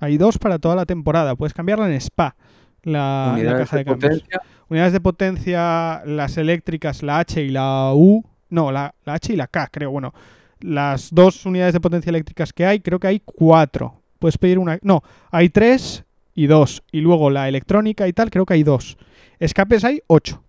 Hay 0.00 0.16
dos 0.18 0.38
para 0.38 0.58
toda 0.58 0.76
la 0.76 0.86
temporada. 0.86 1.34
Puedes 1.36 1.54
cambiarla 1.54 1.86
en 1.88 1.94
Spa. 2.00 2.36
La, 2.82 3.34
caja 3.58 3.76
de, 3.76 3.84
de 3.84 3.84
cambios. 3.90 4.12
potencia, 4.14 4.42
Unidades 4.68 4.92
de 4.92 5.00
potencia, 5.00 6.02
las 6.06 6.36
eléctricas, 6.38 7.02
la 7.02 7.18
H 7.20 7.42
y 7.42 7.50
la 7.50 7.92
U. 7.94 8.24
No, 8.48 8.70
la, 8.72 8.94
la 9.04 9.14
H 9.14 9.32
y 9.32 9.36
la 9.36 9.46
K, 9.46 9.68
creo. 9.70 9.90
Bueno, 9.90 10.12
las 10.60 11.12
dos 11.12 11.44
unidades 11.46 11.74
de 11.74 11.80
potencia 11.80 12.10
eléctricas 12.10 12.52
que 12.52 12.64
hay, 12.66 12.80
creo 12.80 12.98
que 12.98 13.06
hay 13.08 13.20
cuatro. 13.24 14.00
Puedes 14.18 14.38
pedir 14.38 14.58
una. 14.58 14.78
No, 14.82 15.02
hay 15.30 15.48
tres 15.50 16.04
y 16.34 16.46
dos. 16.46 16.82
Y 16.92 17.00
luego 17.00 17.30
la 17.30 17.48
electrónica 17.48 18.08
y 18.08 18.12
tal, 18.12 18.30
creo 18.30 18.46
que 18.46 18.54
hay 18.54 18.62
dos. 18.62 18.96
Escapes 19.38 19.84
hay 19.84 20.00
ocho. 20.06 20.42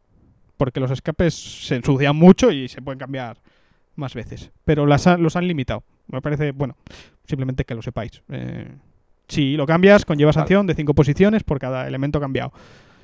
Porque 0.57 0.79
los 0.79 0.89
escapes 0.91 1.33
se 1.67 1.75
ensucian 1.75 2.15
mucho 2.15 2.51
y 2.51 2.67
se 2.67 2.81
pueden 2.81 2.97
cambiar 2.97 3.37
más 3.95 4.13
veces. 4.13 4.49
Pero 4.65 4.85
las 4.85 5.05
ha- 5.07 5.17
los 5.17 5.35
han 5.35 5.47
limitado. 5.47 5.83
Me 6.07 6.21
parece, 6.21 6.51
bueno, 6.51 6.75
simplemente 7.27 7.65
que 7.65 7.75
lo 7.75 7.81
sepáis. 7.81 8.21
Eh, 8.29 8.67
si 9.27 9.57
lo 9.57 9.65
cambias, 9.67 10.05
conlleva 10.05 10.31
sanción 10.33 10.65
de 10.65 10.73
cinco 10.73 10.93
posiciones 10.93 11.43
por 11.43 11.59
cada 11.59 11.87
elemento 11.87 12.19
cambiado. 12.19 12.53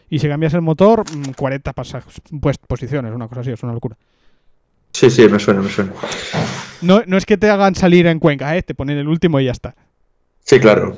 Y 0.10 0.20
si 0.20 0.28
cambias 0.28 0.54
el 0.54 0.62
motor, 0.62 1.04
mm, 1.16 1.32
40 1.36 1.74
pasa- 1.74 2.04
pues, 2.40 2.58
posiciones, 2.58 3.14
una 3.14 3.28
cosa 3.28 3.42
así, 3.42 3.52
es 3.52 3.62
una 3.62 3.74
locura. 3.74 3.98
Sí, 4.94 5.10
sí, 5.10 5.28
me 5.28 5.40
suena, 5.40 5.62
me 5.62 5.70
suena. 5.70 5.92
No, 6.84 7.02
no 7.08 7.18
es 7.18 7.26
que 7.26 7.38
te 7.38 7.50
hagan 7.50 7.76
salir 7.76 8.06
en 8.08 8.20
Cuenca, 8.20 8.56
¿eh? 8.58 8.62
te 8.64 8.76
ponen 8.76 8.98
el 8.98 9.08
último 9.08 9.40
y 9.40 9.46
ya 9.46 9.52
está. 9.52 9.76
Sí, 10.44 10.60
claro. 10.60 10.96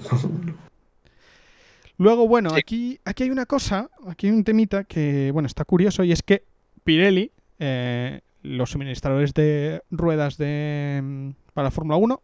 Luego, 1.97 2.27
bueno, 2.27 2.49
Sí. 2.51 2.55
aquí, 2.59 2.99
aquí 3.05 3.23
hay 3.23 3.29
una 3.29 3.45
cosa, 3.45 3.89
aquí 4.07 4.27
hay 4.27 4.33
un 4.33 4.43
temita 4.43 4.83
que, 4.83 5.29
bueno, 5.31 5.47
está 5.47 5.63
curioso 5.65 6.03
y 6.03 6.11
es 6.11 6.21
que 6.23 6.43
Pirelli, 6.83 7.31
eh, 7.59 8.21
los 8.43 8.71
suministradores 8.71 9.33
de 9.33 9.81
ruedas 9.91 10.37
de, 10.37 10.99
mm, 11.03 11.29
para 11.53 11.65
la 11.67 11.71
Fórmula 11.71 11.97
1, 11.97 12.21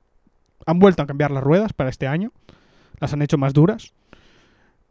Han 0.68 0.78
vuelto 0.78 1.02
a 1.02 1.08
cambiar 1.08 1.32
las 1.32 1.44
ruedas 1.44 1.74
para 1.74 1.90
este 1.90 2.06
año. 2.06 2.32
Las 3.00 3.14
han 3.14 3.22
hecho 3.24 3.38
más 3.40 3.54
duras. 3.54 3.94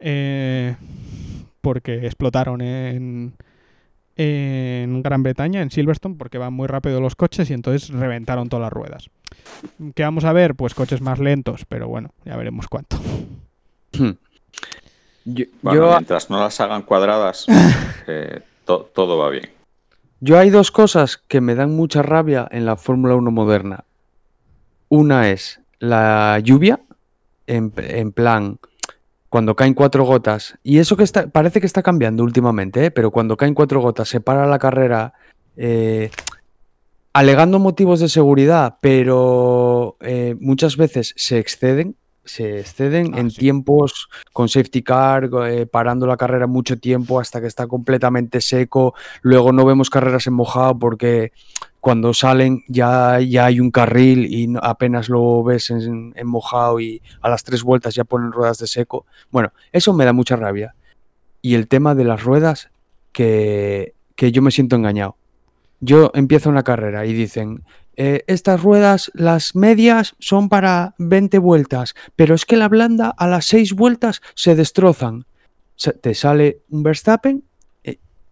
eh, 0.03 0.75
porque 1.61 2.05
explotaron 2.07 2.59
en, 2.59 3.33
en 4.23 5.01
Gran 5.03 5.23
Bretaña, 5.23 5.61
en 5.61 5.71
Silverstone, 5.71 6.15
porque 6.17 6.37
van 6.37 6.53
muy 6.53 6.67
rápido 6.67 7.01
los 7.01 7.15
coches 7.15 7.49
y 7.49 7.53
entonces 7.53 7.89
reventaron 7.89 8.49
todas 8.49 8.63
las 8.63 8.73
ruedas. 8.73 9.09
¿Qué 9.95 10.03
vamos 10.03 10.25
a 10.25 10.33
ver? 10.33 10.55
Pues 10.55 10.73
coches 10.73 11.01
más 11.01 11.19
lentos, 11.19 11.65
pero 11.67 11.87
bueno, 11.87 12.11
ya 12.25 12.35
veremos 12.35 12.67
cuánto. 12.67 12.97
Yo, 15.25 15.45
Bueno, 15.61 15.81
yo- 15.85 15.91
mientras 15.91 16.29
no 16.29 16.39
las 16.39 16.59
hagan 16.61 16.81
cuadradas, 16.81 17.45
eh, 18.07 18.41
to- 18.65 18.89
todo 18.93 19.17
va 19.17 19.29
bien. 19.29 19.49
yo 20.19 20.37
hay 20.39 20.49
dos 20.49 20.71
cosas 20.71 21.17
que 21.17 21.41
me 21.41 21.53
dan 21.55 21.75
mucha 21.75 22.01
rabia 22.01 22.47
en 22.51 22.65
la 22.65 22.75
Fórmula 22.75 23.15
1 23.15 23.29
moderna. 23.31 23.83
Una 24.89 25.29
es 25.29 25.61
la 25.79 26.39
lluvia, 26.39 26.79
en, 27.47 27.71
en 27.77 28.11
plan, 28.11 28.57
cuando 29.31 29.55
caen 29.55 29.73
cuatro 29.73 30.03
gotas, 30.03 30.57
y 30.61 30.79
eso 30.79 30.97
que 30.97 31.05
está, 31.05 31.29
parece 31.29 31.61
que 31.61 31.65
está 31.65 31.81
cambiando 31.81 32.21
últimamente, 32.21 32.83
¿eh? 32.83 32.91
pero 32.91 33.11
cuando 33.11 33.37
caen 33.37 33.53
cuatro 33.53 33.79
gotas 33.79 34.09
se 34.09 34.19
para 34.19 34.45
la 34.45 34.59
carrera 34.59 35.13
eh, 35.55 36.11
alegando 37.13 37.57
motivos 37.57 38.01
de 38.01 38.09
seguridad, 38.09 38.75
pero 38.81 39.95
eh, 40.01 40.35
muchas 40.41 40.75
veces 40.75 41.13
se 41.15 41.39
exceden, 41.39 41.95
se 42.25 42.59
exceden 42.59 43.13
Ah, 43.15 43.21
en 43.21 43.31
sí. 43.31 43.39
tiempos 43.39 44.09
con 44.33 44.49
safety 44.49 44.83
car, 44.83 45.29
eh, 45.47 45.65
parando 45.65 46.05
la 46.07 46.17
carrera 46.17 46.45
mucho 46.45 46.77
tiempo 46.77 47.17
hasta 47.17 47.39
que 47.39 47.47
está 47.47 47.67
completamente 47.67 48.41
seco, 48.41 48.95
luego 49.21 49.53
no 49.53 49.63
vemos 49.63 49.89
carreras 49.89 50.27
en 50.27 50.33
mojado 50.33 50.77
porque 50.77 51.31
cuando 51.81 52.13
salen 52.13 52.63
ya, 52.67 53.19
ya 53.19 53.47
hay 53.47 53.59
un 53.59 53.71
carril 53.71 54.27
y 54.31 54.47
apenas 54.61 55.09
lo 55.09 55.43
ves 55.43 55.71
en, 55.71 56.13
en 56.15 56.27
mojado 56.27 56.79
y 56.79 57.01
a 57.21 57.29
las 57.29 57.43
tres 57.43 57.63
vueltas 57.63 57.95
ya 57.95 58.03
ponen 58.03 58.31
ruedas 58.31 58.59
de 58.59 58.67
seco. 58.67 59.07
Bueno, 59.31 59.51
eso 59.71 59.91
me 59.91 60.05
da 60.05 60.13
mucha 60.13 60.35
rabia. 60.35 60.75
Y 61.41 61.55
el 61.55 61.67
tema 61.67 61.95
de 61.95 62.03
las 62.03 62.23
ruedas, 62.23 62.69
que, 63.11 63.95
que 64.15 64.31
yo 64.31 64.43
me 64.43 64.51
siento 64.51 64.75
engañado. 64.75 65.17
Yo 65.79 66.11
empiezo 66.13 66.49
una 66.49 66.61
carrera 66.63 67.07
y 67.07 67.13
dicen, 67.13 67.63
"Eh, 67.95 68.23
estas 68.27 68.61
ruedas, 68.61 69.11
las 69.15 69.55
medias, 69.55 70.15
son 70.19 70.49
para 70.49 70.93
20 70.99 71.39
vueltas, 71.39 71.95
pero 72.15 72.35
es 72.35 72.45
que 72.45 72.57
la 72.57 72.69
blanda 72.69 73.09
a 73.09 73.27
las 73.27 73.45
6 73.45 73.73
vueltas 73.73 74.21
se 74.35 74.55
destrozan. 74.55 75.25
Te 76.01 76.13
sale 76.13 76.61
un 76.69 76.83
Verstappen, 76.83 77.43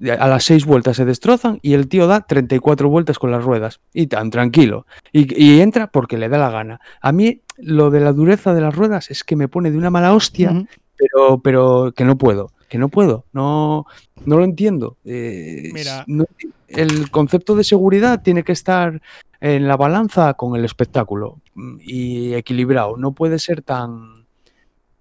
a 0.08 0.28
las 0.28 0.43
6 0.45 0.66
vueltas 0.66 0.95
se 0.97 1.06
destrozan 1.06 1.60
y 1.62 1.74
el 1.74 1.88
tío 1.88 2.08
da 2.08 2.22
34 2.22 2.89
vueltas 2.89 3.20
con 3.20 3.32
las 3.32 3.43
ruedas. 3.43 3.80
Y 3.93 4.08
tan 4.08 4.30
tranquilo. 4.30 4.86
Y, 5.12 5.28
y 5.41 5.60
entra 5.62 5.88
porque 5.88 6.18
le 6.18 6.30
da 6.30 6.38
la 6.38 6.50
gana. 6.52 6.80
A 7.02 7.12
mí 7.12 7.41
lo 7.58 7.89
de 7.89 8.00
la 8.00 8.14
dureza 8.14 8.54
de 8.54 8.62
las 8.62 8.76
ruedas 8.76 9.12
es 9.12 9.24
que 9.24 9.36
me 9.36 9.47
pone 9.50 9.72
de 9.72 9.78
una 9.78 9.89
mala 9.89 10.14
hostia 10.14 10.66
pero, 10.95 11.39
pero 11.41 11.93
que 11.95 12.04
no 12.06 12.18
puedo, 12.18 12.52
que 12.68 12.78
no 12.78 12.89
puedo, 12.89 13.26
no, 13.34 13.86
no 14.26 14.38
lo 14.38 14.43
entiendo. 14.43 14.97
Eh, 15.06 15.70
Mira. 15.74 16.04
no- 16.08 16.26
el 16.68 17.10
concepto 17.10 17.56
de 17.56 17.64
seguridad 17.64 18.22
tiene 18.22 18.43
que 18.43 18.52
estar 18.52 19.02
en 19.41 19.68
la 19.68 19.76
balanza 19.78 20.34
con 20.36 20.56
el 20.56 20.66
espectáculo 20.66 21.39
mm, 21.56 21.78
y 21.82 22.34
equilibrado. 22.36 22.95
No 22.97 23.14
puede 23.14 23.39
ser 23.39 23.62
tan, 23.62 24.26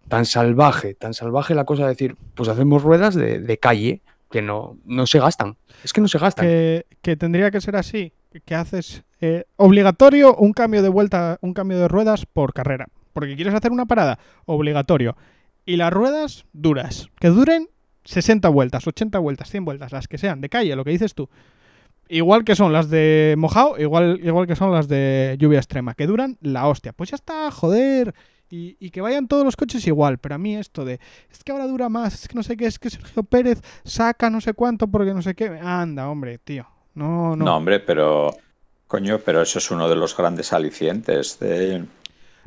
tan 0.08 0.24
salvaje, 0.24 0.94
tan 0.94 1.14
salvaje 1.14 1.54
la 1.54 1.64
cosa 1.64 1.82
de 1.84 1.90
decir, 1.90 2.16
pues 2.34 2.48
hacemos 2.48 2.82
ruedas 2.82 3.14
de, 3.14 3.40
de 3.40 3.58
calle 3.58 4.00
que 4.30 4.42
no, 4.42 4.78
no 4.84 5.06
se 5.06 5.18
gastan. 5.18 5.56
Es 5.82 5.92
que 5.92 6.00
no 6.00 6.08
se 6.08 6.18
gastan. 6.18 6.46
que, 6.46 7.16
tendría 7.16 7.50
que 7.50 7.60
ser 7.60 7.76
así, 7.76 8.12
que 8.44 8.54
haces 8.54 9.04
eh, 9.20 9.44
obligatorio 9.56 10.34
un 10.36 10.52
cambio 10.52 10.82
de 10.82 10.88
vuelta, 10.88 11.38
un 11.40 11.54
cambio 11.54 11.78
de 11.78 11.88
ruedas 11.88 12.26
por 12.26 12.52
carrera, 12.52 12.88
porque 13.12 13.36
quieres 13.36 13.54
hacer 13.54 13.72
una 13.72 13.86
parada, 13.86 14.18
obligatorio. 14.46 15.16
Y 15.64 15.76
las 15.76 15.92
ruedas 15.92 16.46
duras, 16.52 17.08
que 17.20 17.28
duren 17.28 17.68
60 18.04 18.48
vueltas, 18.48 18.86
80 18.86 19.18
vueltas, 19.18 19.50
100 19.50 19.64
vueltas, 19.64 19.92
las 19.92 20.08
que 20.08 20.18
sean, 20.18 20.40
de 20.40 20.48
calle, 20.48 20.76
lo 20.76 20.84
que 20.84 20.90
dices 20.90 21.14
tú. 21.14 21.28
Igual 22.08 22.44
que 22.44 22.56
son 22.56 22.72
las 22.72 22.88
de 22.88 23.34
mojado, 23.36 23.78
igual, 23.78 24.18
igual 24.22 24.46
que 24.46 24.56
son 24.56 24.72
las 24.72 24.88
de 24.88 25.36
lluvia 25.38 25.58
extrema, 25.58 25.94
que 25.94 26.06
duran 26.06 26.38
la 26.40 26.66
hostia. 26.66 26.94
Pues 26.94 27.10
ya 27.10 27.16
está, 27.16 27.50
joder. 27.50 28.14
Y, 28.50 28.76
y 28.80 28.90
que 28.90 29.00
vayan 29.00 29.28
todos 29.28 29.44
los 29.44 29.56
coches 29.56 29.86
igual. 29.86 30.18
Pero 30.18 30.34
a 30.36 30.38
mí 30.38 30.56
esto 30.56 30.84
de, 30.84 31.00
es 31.30 31.44
que 31.44 31.52
ahora 31.52 31.66
dura 31.66 31.88
más, 31.88 32.14
es 32.14 32.28
que 32.28 32.34
no 32.34 32.42
sé 32.42 32.56
qué, 32.56 32.66
es 32.66 32.78
que 32.78 32.90
Sergio 32.90 33.22
Pérez 33.22 33.60
saca 33.84 34.30
no 34.30 34.40
sé 34.40 34.54
cuánto 34.54 34.88
porque 34.88 35.12
no 35.14 35.22
sé 35.22 35.34
qué. 35.34 35.46
Anda, 35.62 36.08
hombre, 36.08 36.38
tío. 36.38 36.66
No, 36.94 37.36
no. 37.36 37.44
No, 37.44 37.56
hombre, 37.56 37.80
pero. 37.80 38.34
Coño, 38.86 39.18
pero 39.18 39.42
eso 39.42 39.58
es 39.58 39.70
uno 39.70 39.86
de 39.88 39.96
los 39.96 40.16
grandes 40.16 40.52
alicientes 40.52 41.38
de. 41.38 41.84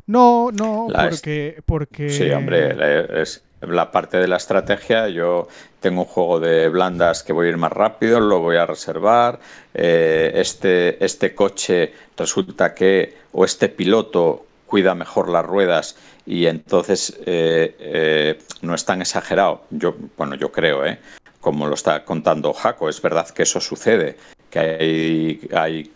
No, 0.06 0.50
no, 0.52 0.88
La 0.90 1.08
porque, 1.08 1.62
porque... 1.64 2.10
Sí, 2.10 2.28
hombre, 2.32 3.22
es 3.22 3.44
la 3.60 3.92
parte 3.92 4.16
de 4.18 4.26
la 4.26 4.36
estrategia. 4.36 5.08
Yo 5.08 5.46
tengo 5.80 6.00
un 6.02 6.06
juego 6.08 6.40
de 6.40 6.68
blandas 6.68 7.22
que 7.22 7.32
voy 7.32 7.46
a 7.46 7.50
ir 7.50 7.56
más 7.56 7.72
rápido, 7.72 8.18
lo 8.20 8.40
voy 8.40 8.56
a 8.56 8.66
reservar. 8.66 9.38
eh, 9.74 10.32
este, 10.34 11.02
este 11.04 11.34
coche 11.34 11.92
resulta 12.16 12.74
que, 12.74 13.16
o 13.32 13.44
este 13.44 13.68
piloto 13.68 14.46
cuida 14.72 14.94
mejor 14.94 15.28
las 15.28 15.44
ruedas 15.44 15.96
y 16.24 16.46
entonces 16.46 17.14
eh, 17.26 17.76
eh, 17.78 18.38
no 18.62 18.74
es 18.74 18.86
tan 18.86 19.02
exagerado. 19.02 19.64
Yo, 19.68 19.94
bueno, 20.16 20.34
yo 20.34 20.50
creo, 20.50 20.86
¿eh? 20.86 20.98
como 21.42 21.66
lo 21.66 21.74
está 21.74 22.06
contando 22.06 22.54
Jaco, 22.54 22.88
es 22.88 23.02
verdad 23.02 23.28
que 23.28 23.42
eso 23.42 23.60
sucede, 23.60 24.16
que 24.48 24.58
hay, 24.58 25.48
hay 25.54 25.92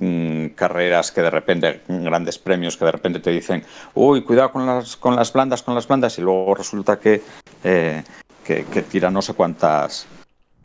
mm, 0.00 0.54
carreras 0.54 1.12
que 1.12 1.20
de 1.20 1.28
repente, 1.28 1.82
grandes 1.86 2.38
premios 2.38 2.78
que 2.78 2.86
de 2.86 2.92
repente 2.92 3.20
te 3.20 3.30
dicen, 3.30 3.62
uy, 3.92 4.22
cuidado 4.22 4.52
con 4.52 4.64
las, 4.64 4.96
con 4.96 5.14
las 5.14 5.30
blandas, 5.30 5.62
con 5.62 5.74
las 5.74 5.86
blandas, 5.86 6.18
y 6.18 6.22
luego 6.22 6.54
resulta 6.54 6.98
que, 6.98 7.20
eh, 7.62 8.02
que, 8.42 8.64
que 8.64 8.82
tira 8.84 9.10
no 9.10 9.20
sé 9.20 9.34
cuántas 9.34 10.06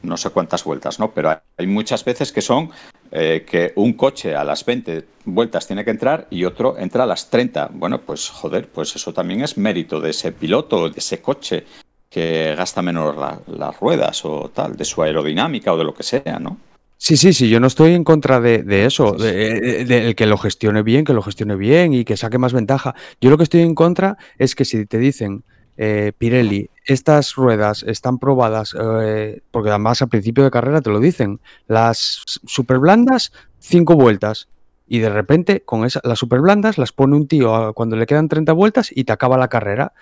no 0.01 0.17
sé 0.17 0.29
cuántas 0.29 0.63
vueltas, 0.63 0.99
¿no? 0.99 1.11
Pero 1.11 1.35
hay, 1.57 1.67
muchas 1.67 2.03
veces 2.05 2.31
que 2.31 2.41
son 2.41 2.69
eh, 3.11 3.45
que 3.49 3.73
un 3.75 3.93
coche 3.93 4.35
a 4.35 4.43
las 4.43 4.63
20 4.65 5.05
vueltas 5.25 5.67
tiene 5.67 5.83
que 5.83 5.91
entrar 5.91 6.27
y 6.29 6.45
otro 6.45 6.77
entra 6.77 7.03
a 7.03 7.07
las 7.07 7.29
30. 7.29 7.69
Bueno, 7.73 8.01
pues 8.01 8.29
joder, 8.29 8.67
pues 8.69 8.95
eso 8.95 9.13
también 9.13 9.41
es 9.41 9.57
mérito 9.57 9.99
de 9.99 10.11
ese 10.11 10.31
piloto, 10.31 10.89
de 10.89 10.97
ese 10.99 11.21
coche 11.21 11.65
que 12.09 12.55
gasta 12.57 12.81
menos 12.81 13.15
la- 13.15 13.39
las 13.47 13.79
ruedas 13.79 14.23
o 14.25 14.49
tal, 14.53 14.75
de 14.75 14.85
su 14.85 15.01
aerodinámica 15.03 15.73
o 15.73 15.77
de 15.77 15.83
lo 15.83 15.93
que 15.93 16.03
sea, 16.03 16.39
¿no? 16.39 16.57
Sí, 16.97 17.15
sí, 17.15 17.31
sí, 17.33 17.49
yo 17.49 17.59
no 17.61 17.67
estoy 17.67 17.93
en 17.93 18.03
contra 18.03 18.41
de, 18.41 18.61
de 18.63 18.85
eso, 18.85 19.15
Sí, 19.17 19.23
sí. 19.23 19.25
de, 19.25 19.59
de- 19.61 19.85
de 19.85 20.07
el 20.07 20.15
que 20.15 20.25
lo 20.25 20.37
gestione 20.37 20.81
bien, 20.83 21.05
que 21.05 21.13
lo 21.13 21.21
gestione 21.21 21.55
bien 21.55 21.93
y 21.93 22.03
que 22.03 22.17
saque 22.17 22.37
más 22.37 22.51
ventaja. 22.51 22.93
Yo 23.21 23.29
lo 23.29 23.37
que 23.37 23.43
estoy 23.43 23.61
en 23.61 23.73
contra 23.75 24.17
es 24.37 24.53
que 24.55 24.65
si 24.65 24.85
te 24.85 24.97
dicen, 24.97 25.43
eh, 25.81 26.11
Pirelli, 26.17 26.69
estas 26.83 27.35
ruedas 27.35 27.83
están 27.83 28.19
probadas, 28.19 28.75
eh, 28.77 29.39
porque 29.49 29.69
además 29.69 30.01
al 30.01 30.09
principio 30.09 30.43
de 30.43 30.51
carrera 30.51 30.81
te 30.81 30.89
lo 30.89 30.99
dicen, 30.99 31.39
las 31.67 32.21
super 32.25 32.79
blandas, 32.79 33.31
cinco 33.59 33.95
vueltas. 33.95 34.49
Y 34.89 34.99
de 34.99 35.09
repente, 35.09 35.61
con 35.61 35.85
esa, 35.85 36.01
las 36.03 36.19
super 36.19 36.41
blandas 36.41 36.77
las 36.77 36.91
pone 36.91 37.15
un 37.15 37.27
tío 37.27 37.55
a- 37.55 37.73
cuando 37.73 37.95
le 37.95 38.05
quedan 38.07 38.27
30 38.27 38.51
vueltas 38.51 38.89
y 38.93 39.05
te 39.05 39.13
acaba 39.13 39.37
la 39.37 39.47
carrera. 39.47 39.93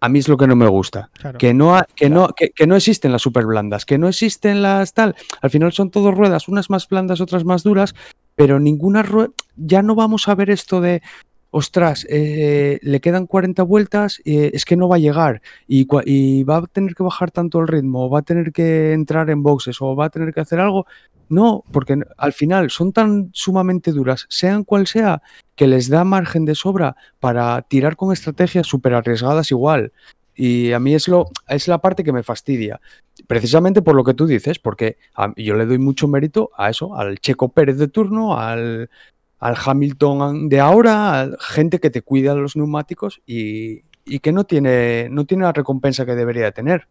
A 0.00 0.08
mí 0.08 0.18
es 0.18 0.28
lo 0.28 0.36
que 0.36 0.48
no 0.48 0.56
me 0.56 0.66
gusta. 0.66 1.10
Claro. 1.12 1.38
Que 1.38 1.54
no, 1.54 1.76
ha- 1.76 1.86
que, 1.94 2.10
no, 2.10 2.28
que, 2.30 2.50
que 2.50 2.66
no 2.66 2.74
existen 2.74 3.12
las 3.12 3.22
super 3.22 3.46
blandas, 3.46 3.84
que 3.86 3.98
no 3.98 4.08
existen 4.08 4.62
las 4.62 4.94
tal. 4.94 5.14
Al 5.42 5.50
final 5.50 5.72
son 5.72 5.90
todas 5.90 6.12
ruedas, 6.14 6.48
unas 6.48 6.70
más 6.70 6.88
blandas, 6.88 7.20
otras 7.20 7.44
más 7.44 7.62
duras, 7.62 7.94
pero 8.34 8.58
ninguna 8.58 9.02
rueda. 9.04 9.28
Ya 9.56 9.82
no 9.82 9.94
vamos 9.94 10.26
a 10.26 10.34
ver 10.34 10.50
esto 10.50 10.80
de, 10.80 11.02
ostras, 11.54 12.04
eh, 12.10 12.80
le 12.82 13.00
quedan 13.00 13.28
40 13.28 13.62
vueltas, 13.62 14.20
eh, 14.24 14.50
es 14.54 14.64
que 14.64 14.76
no 14.76 14.88
va 14.88 14.96
a 14.96 14.98
llegar 14.98 15.40
y, 15.68 15.84
va 16.42 16.56
a 16.56 16.66
tener 16.66 16.96
que 16.96 17.04
bajar 17.04 17.30
tanto 17.30 17.60
el 17.60 17.68
ritmo, 17.68 18.06
o 18.06 18.10
va 18.10 18.18
a 18.18 18.22
tener 18.22 18.50
que 18.50 18.92
entrar 18.92 19.30
en 19.30 19.44
boxes, 19.44 19.80
o 19.80 19.94
va 19.94 20.06
a 20.06 20.10
tener 20.10 20.34
que 20.34 20.40
hacer 20.40 20.58
algo. 20.58 20.84
No, 21.28 21.62
porque 21.70 22.02
al 22.16 22.32
final 22.32 22.70
son 22.70 22.92
tan 22.92 23.30
sumamente 23.32 23.92
duras, 23.92 24.26
sean 24.28 24.64
cual 24.64 24.88
sea, 24.88 25.22
que 25.54 25.68
les 25.68 25.88
da 25.88 26.02
margen 26.02 26.44
de 26.44 26.56
sobra 26.56 26.96
para 27.20 27.62
tirar 27.62 27.94
con 27.94 28.12
estrategias 28.12 28.66
súper 28.66 28.94
arriesgadas 28.94 29.52
igual. 29.52 29.92
Y 30.34 30.72
a 30.72 30.80
mí 30.80 30.92
es, 30.92 31.06
lo, 31.06 31.30
es 31.46 31.68
la 31.68 31.78
parte 31.78 32.02
que 32.02 32.12
me 32.12 32.24
fastidia. 32.24 32.80
Precisamente 33.28 33.80
por 33.80 33.94
lo 33.94 34.02
que 34.02 34.14
tú 34.14 34.26
dices, 34.26 34.58
porque 34.58 34.98
yo 35.36 35.54
le 35.54 35.66
doy 35.66 35.78
mucho 35.78 36.08
mérito 36.08 36.50
a 36.56 36.70
eso, 36.70 36.96
al 36.96 37.20
Checo 37.20 37.50
Pérez 37.50 37.78
de 37.78 37.86
turno, 37.86 38.36
al, 38.36 38.90
al 39.44 39.56
Hamilton 39.62 40.48
de 40.48 40.58
ahora, 40.58 41.20
a 41.20 41.28
gente 41.38 41.78
que 41.78 41.90
te 41.90 42.00
cuida 42.00 42.34
los 42.34 42.56
neumáticos 42.56 43.20
y, 43.26 43.82
y 44.06 44.20
que 44.20 44.32
no 44.32 44.44
tiene, 44.44 45.08
no 45.10 45.26
tiene 45.26 45.44
la 45.44 45.52
recompensa 45.52 46.06
que 46.06 46.14
debería 46.14 46.50
tener. 46.52 46.88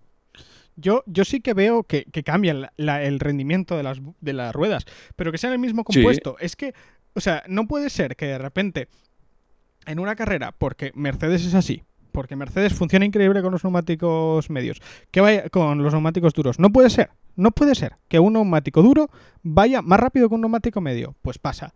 Yo, 0.75 1.03
yo 1.07 1.25
sí 1.25 1.41
que 1.41 1.55
veo 1.55 1.81
que, 1.83 2.05
que 2.05 2.23
la- 2.53 2.71
la- 2.77 3.01
el 3.03 3.19
rendimiento 3.19 3.75
de 3.75 3.81
las, 3.81 3.99
de 4.21 4.33
las 4.33 4.53
ruedas, 4.53 4.85
pero 5.15 5.31
que 5.31 5.39
sean 5.39 5.53
el 5.53 5.57
mismo 5.59 5.83
Sí. 5.89 5.95
compuesto. 5.95 6.35
Es 6.39 6.55
que, 6.55 6.75
o 7.15 7.21
sea, 7.21 7.41
no 7.47 7.67
puede 7.67 7.89
ser 7.89 8.15
que 8.15 8.27
de 8.27 8.37
repente 8.37 8.87
en 9.87 9.97
una 9.97 10.15
carrera, 10.15 10.51
porque 10.55 10.91
Mercedes 10.93 11.45
es 11.45 11.55
así, 11.55 11.81
porque 12.11 12.35
Mercedes 12.35 12.73
funciona 12.73 13.03
increíble 13.05 13.41
con 13.41 13.51
los 13.51 13.63
neumáticos 13.63 14.51
medios, 14.51 14.79
que 15.09 15.21
vaya 15.21 15.49
con 15.49 15.81
los 15.81 15.91
neumáticos 15.91 16.33
duros. 16.33 16.59
No 16.59 16.69
puede 16.71 16.91
ser, 16.91 17.09
no 17.35 17.49
puede 17.49 17.73
ser 17.73 17.95
que 18.07 18.19
un 18.19 18.33
neumático 18.33 18.83
duro 18.83 19.09
vaya 19.41 19.81
más 19.81 19.99
rápido 19.99 20.29
que 20.29 20.35
un 20.35 20.41
neumático 20.41 20.81
medio. 20.81 21.15
Pues 21.23 21.39
pasa. 21.39 21.73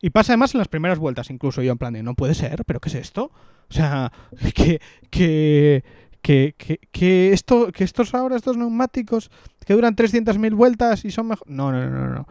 Y 0.00 0.10
pasa 0.10 0.32
además 0.32 0.54
en 0.54 0.58
las 0.58 0.68
primeras 0.68 0.98
vueltas, 0.98 1.30
incluso 1.30 1.62
yo 1.62 1.72
en 1.72 1.78
plan 1.78 1.92
de, 1.92 2.02
no 2.02 2.14
puede 2.14 2.34
ser, 2.34 2.64
pero 2.64 2.80
¿qué 2.80 2.88
es 2.88 2.94
esto? 2.94 3.32
O 3.68 3.72
sea, 3.72 4.12
que, 4.54 4.80
que, 5.10 5.84
que, 6.22 6.54
que, 6.56 6.80
que 6.92 7.32
esto, 7.32 7.72
que 7.72 7.84
estos 7.84 8.14
ahora, 8.14 8.36
estos 8.36 8.56
neumáticos 8.56 9.30
que 9.66 9.74
duran 9.74 9.96
300.000 9.96 10.54
vueltas 10.54 11.04
y 11.04 11.10
son 11.10 11.28
mejor... 11.28 11.48
No, 11.50 11.72
no, 11.72 11.90
no, 11.90 12.08
no. 12.08 12.28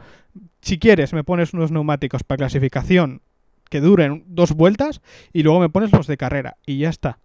Si 0.62 0.80
quieres, 0.80 1.14
me 1.14 1.24
pones 1.24 1.54
unos 1.54 1.72
neumáticos 1.72 2.24
para 2.24 2.38
clasificación 2.38 3.22
que 3.70 3.82
duren 3.82 4.24
dos 4.28 4.54
vueltas 4.54 5.02
y 5.34 5.44
luego 5.44 5.60
me 5.60 5.70
pones 5.70 5.92
los 5.92 6.08
de 6.08 6.18
carrera 6.18 6.58
y 6.66 6.80
ya 6.80 6.90
está. 6.90 7.20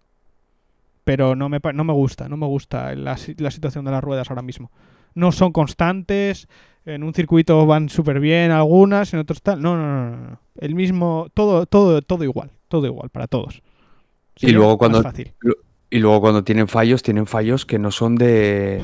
Pero 1.03 1.35
no 1.35 1.49
me, 1.49 1.59
no 1.73 1.83
me 1.83 1.93
gusta, 1.93 2.29
no 2.29 2.37
me 2.37 2.45
gusta 2.45 2.95
la, 2.95 3.17
la 3.37 3.51
situación 3.51 3.85
de 3.85 3.91
las 3.91 4.03
ruedas 4.03 4.29
ahora 4.29 4.41
mismo. 4.41 4.71
No 5.15 5.31
son 5.31 5.51
constantes, 5.51 6.47
en 6.85 7.03
un 7.03 7.13
circuito 7.13 7.65
van 7.65 7.89
súper 7.89 8.19
bien 8.19 8.51
algunas, 8.51 9.13
en 9.13 9.19
otros 9.19 9.41
tal. 9.41 9.61
No, 9.61 9.75
no, 9.77 10.11
no, 10.11 10.17
no. 10.17 10.39
El 10.55 10.75
mismo, 10.75 11.27
todo, 11.33 11.65
todo, 11.65 12.01
todo 12.01 12.23
igual, 12.23 12.51
todo 12.67 12.85
igual 12.85 13.09
para 13.09 13.27
todos. 13.27 13.61
Y 14.39 14.51
luego 14.51 14.77
cuando- 14.77 15.01
fácil. 15.01 15.33
Y 15.89 15.99
luego 15.99 16.21
cuando 16.21 16.43
tienen 16.43 16.67
fallos, 16.67 17.03
tienen 17.03 17.27
fallos 17.27 17.65
que 17.67 17.77
no 17.77 17.91
son 17.91 18.15
de... 18.15 18.81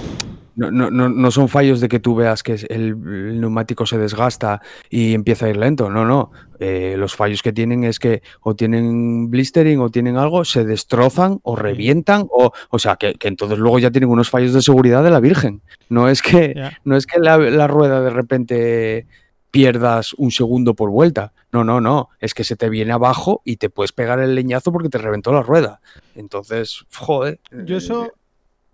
No, 0.60 0.72
no, 0.72 0.92
no, 0.92 1.08
no 1.08 1.32
son 1.32 1.48
fallos 1.48 1.80
de 1.80 1.88
que 1.88 2.02
tú 2.02 2.16
veas 2.16 2.44
que 2.44 2.56
el, 2.68 2.90
el 2.90 3.40
neumático 3.40 3.86
se 3.86 3.98
desgasta 3.98 4.62
y 4.90 5.14
empieza 5.14 5.46
a 5.46 5.50
ir 5.50 5.56
lento. 5.56 5.90
No, 5.90 6.04
no. 6.04 6.32
Eh, 6.60 6.96
los 6.98 7.16
fallos 7.16 7.42
que 7.42 7.54
tienen 7.54 7.86
es 7.86 7.98
que 7.98 8.22
o 8.42 8.58
tienen 8.58 9.32
blistering 9.32 9.80
o 9.80 9.90
tienen 9.90 10.18
algo, 10.18 10.44
se 10.44 10.66
destrozan 10.66 11.40
o 11.44 11.56
revientan. 11.56 12.28
O, 12.30 12.52
o 12.70 12.80
sea, 12.80 12.98
que, 12.98 13.14
que 13.14 13.30
entonces 13.30 13.58
luego 13.58 13.80
ya 13.80 13.90
tienen 13.90 14.10
unos 14.10 14.30
fallos 14.30 14.54
de 14.54 14.62
seguridad 14.62 15.02
de 15.02 15.12
la 15.12 15.22
Virgen. 15.22 15.62
No 15.88 16.10
es 16.10 16.22
que, 16.22 16.54
no 16.84 16.98
es 16.98 17.08
que 17.08 17.22
la, 17.22 17.38
la 17.38 17.68
rueda 17.68 18.02
de 18.02 18.10
repente 18.10 19.08
pierdas 19.52 20.14
un 20.16 20.32
segundo 20.32 20.74
por 20.74 20.90
vuelta. 20.90 21.32
No, 21.54 21.64
no, 21.64 21.80
no. 21.80 22.10
Es 22.20 22.34
que 22.34 22.44
se 22.44 22.58
te 22.58 22.68
viene 22.68 22.92
abajo 22.92 23.42
y 23.46 23.56
te 23.56 23.70
puedes 23.70 23.94
pegar 23.94 24.20
el 24.20 24.36
leñazo 24.36 24.74
porque 24.74 24.90
te 24.90 24.98
reventó 24.98 25.32
la 25.32 25.42
rueda. 25.42 25.80
Entonces, 26.16 26.86
joder. 26.94 27.40
Yo 27.66 27.78
eso 27.78 28.12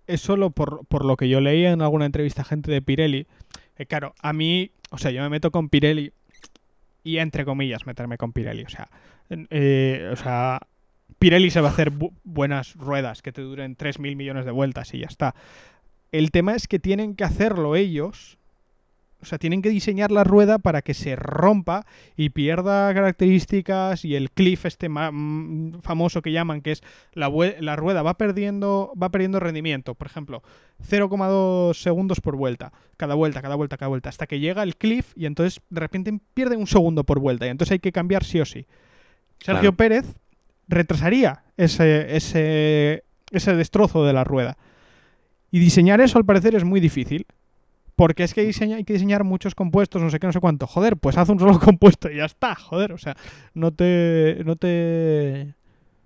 es 0.06 0.20
solo 0.20 0.50
por, 0.50 0.86
por 0.86 1.04
lo 1.04 1.16
que 1.16 1.28
yo 1.28 1.40
leía 1.40 1.72
en 1.72 1.82
alguna 1.82 2.06
entrevista 2.06 2.42
a 2.42 2.44
gente 2.44 2.70
de 2.70 2.82
Pirelli. 2.82 3.26
Eh, 3.76 3.86
claro, 3.86 4.14
a 4.20 4.32
mí, 4.32 4.70
o 4.90 4.98
sea, 4.98 5.10
yo 5.10 5.22
me 5.22 5.28
meto 5.28 5.50
con 5.50 5.68
Pirelli 5.68 6.12
y 7.04 7.18
entre 7.18 7.44
comillas 7.44 7.86
meterme 7.86 8.18
con 8.18 8.32
Pirelli. 8.32 8.64
O 8.64 8.68
sea, 8.68 8.88
eh, 9.30 10.08
o 10.12 10.16
sea 10.16 10.60
Pirelli 11.18 11.50
se 11.50 11.60
va 11.60 11.68
a 11.68 11.72
hacer 11.72 11.92
bu- 11.92 12.12
buenas 12.24 12.74
ruedas 12.76 13.22
que 13.22 13.32
te 13.32 13.42
duren 13.42 13.76
3.000 13.76 14.16
millones 14.16 14.44
de 14.44 14.50
vueltas 14.50 14.92
y 14.94 14.98
ya 15.00 15.06
está. 15.06 15.34
El 16.12 16.30
tema 16.30 16.54
es 16.54 16.68
que 16.68 16.78
tienen 16.78 17.14
que 17.14 17.24
hacerlo 17.24 17.74
ellos. 17.76 18.38
O 19.26 19.28
sea, 19.28 19.38
tienen 19.38 19.60
que 19.60 19.70
diseñar 19.70 20.12
la 20.12 20.22
rueda 20.22 20.60
para 20.60 20.82
que 20.82 20.94
se 20.94 21.16
rompa 21.16 21.84
y 22.16 22.28
pierda 22.30 22.94
características 22.94 24.04
y 24.04 24.14
el 24.14 24.30
cliff 24.30 24.66
este 24.66 24.88
mm, 24.88 25.80
famoso 25.82 26.22
que 26.22 26.30
llaman, 26.30 26.60
que 26.60 26.70
es 26.70 26.82
la, 27.12 27.28
la 27.58 27.74
rueda 27.74 28.02
va 28.02 28.14
perdiendo, 28.14 28.92
va 29.00 29.10
perdiendo 29.10 29.40
rendimiento. 29.40 29.96
Por 29.96 30.06
ejemplo, 30.06 30.44
0,2 30.88 31.74
segundos 31.74 32.20
por 32.20 32.36
vuelta. 32.36 32.72
Cada 32.96 33.16
vuelta, 33.16 33.42
cada 33.42 33.56
vuelta, 33.56 33.76
cada 33.76 33.88
vuelta. 33.88 34.10
Hasta 34.10 34.28
que 34.28 34.38
llega 34.38 34.62
el 34.62 34.76
cliff 34.76 35.12
y 35.16 35.26
entonces 35.26 35.60
de 35.70 35.80
repente 35.80 36.16
pierde 36.32 36.56
un 36.56 36.68
segundo 36.68 37.02
por 37.02 37.18
vuelta. 37.18 37.46
Y 37.46 37.48
entonces 37.48 37.72
hay 37.72 37.80
que 37.80 37.90
cambiar 37.90 38.22
sí 38.22 38.38
o 38.40 38.44
sí. 38.44 38.66
Sergio 39.40 39.74
Claro. 39.74 39.76
Pérez 39.76 40.06
retrasaría 40.68 41.42
ese, 41.56 42.14
ese, 42.16 43.02
ese 43.32 43.56
destrozo 43.56 44.04
de 44.04 44.12
la 44.12 44.22
rueda. 44.22 44.56
Y 45.50 45.58
diseñar 45.58 46.00
eso 46.00 46.16
al 46.16 46.24
parecer 46.24 46.54
es 46.54 46.62
muy 46.62 46.78
difícil. 46.78 47.26
Porque 47.96 48.24
es 48.24 48.34
que 48.34 48.42
hay 48.42 48.84
que 48.84 48.92
diseñar 48.92 49.24
muchos 49.24 49.54
compuestos, 49.54 50.02
no 50.02 50.10
sé 50.10 50.20
qué, 50.20 50.26
no 50.26 50.32
sé 50.32 50.40
cuánto. 50.40 50.66
Joder, 50.66 50.98
pues 50.98 51.16
haz 51.16 51.28
un 51.30 51.38
solo 51.38 51.58
compuesto 51.64 52.10
y 52.10 52.16
ya 52.16 52.26
está, 52.26 52.54
joder. 52.54 52.92
O 52.92 52.98
sea, 52.98 53.16
no 53.54 53.72
te. 53.72 54.42
No 54.44 54.56
te. 54.56 55.54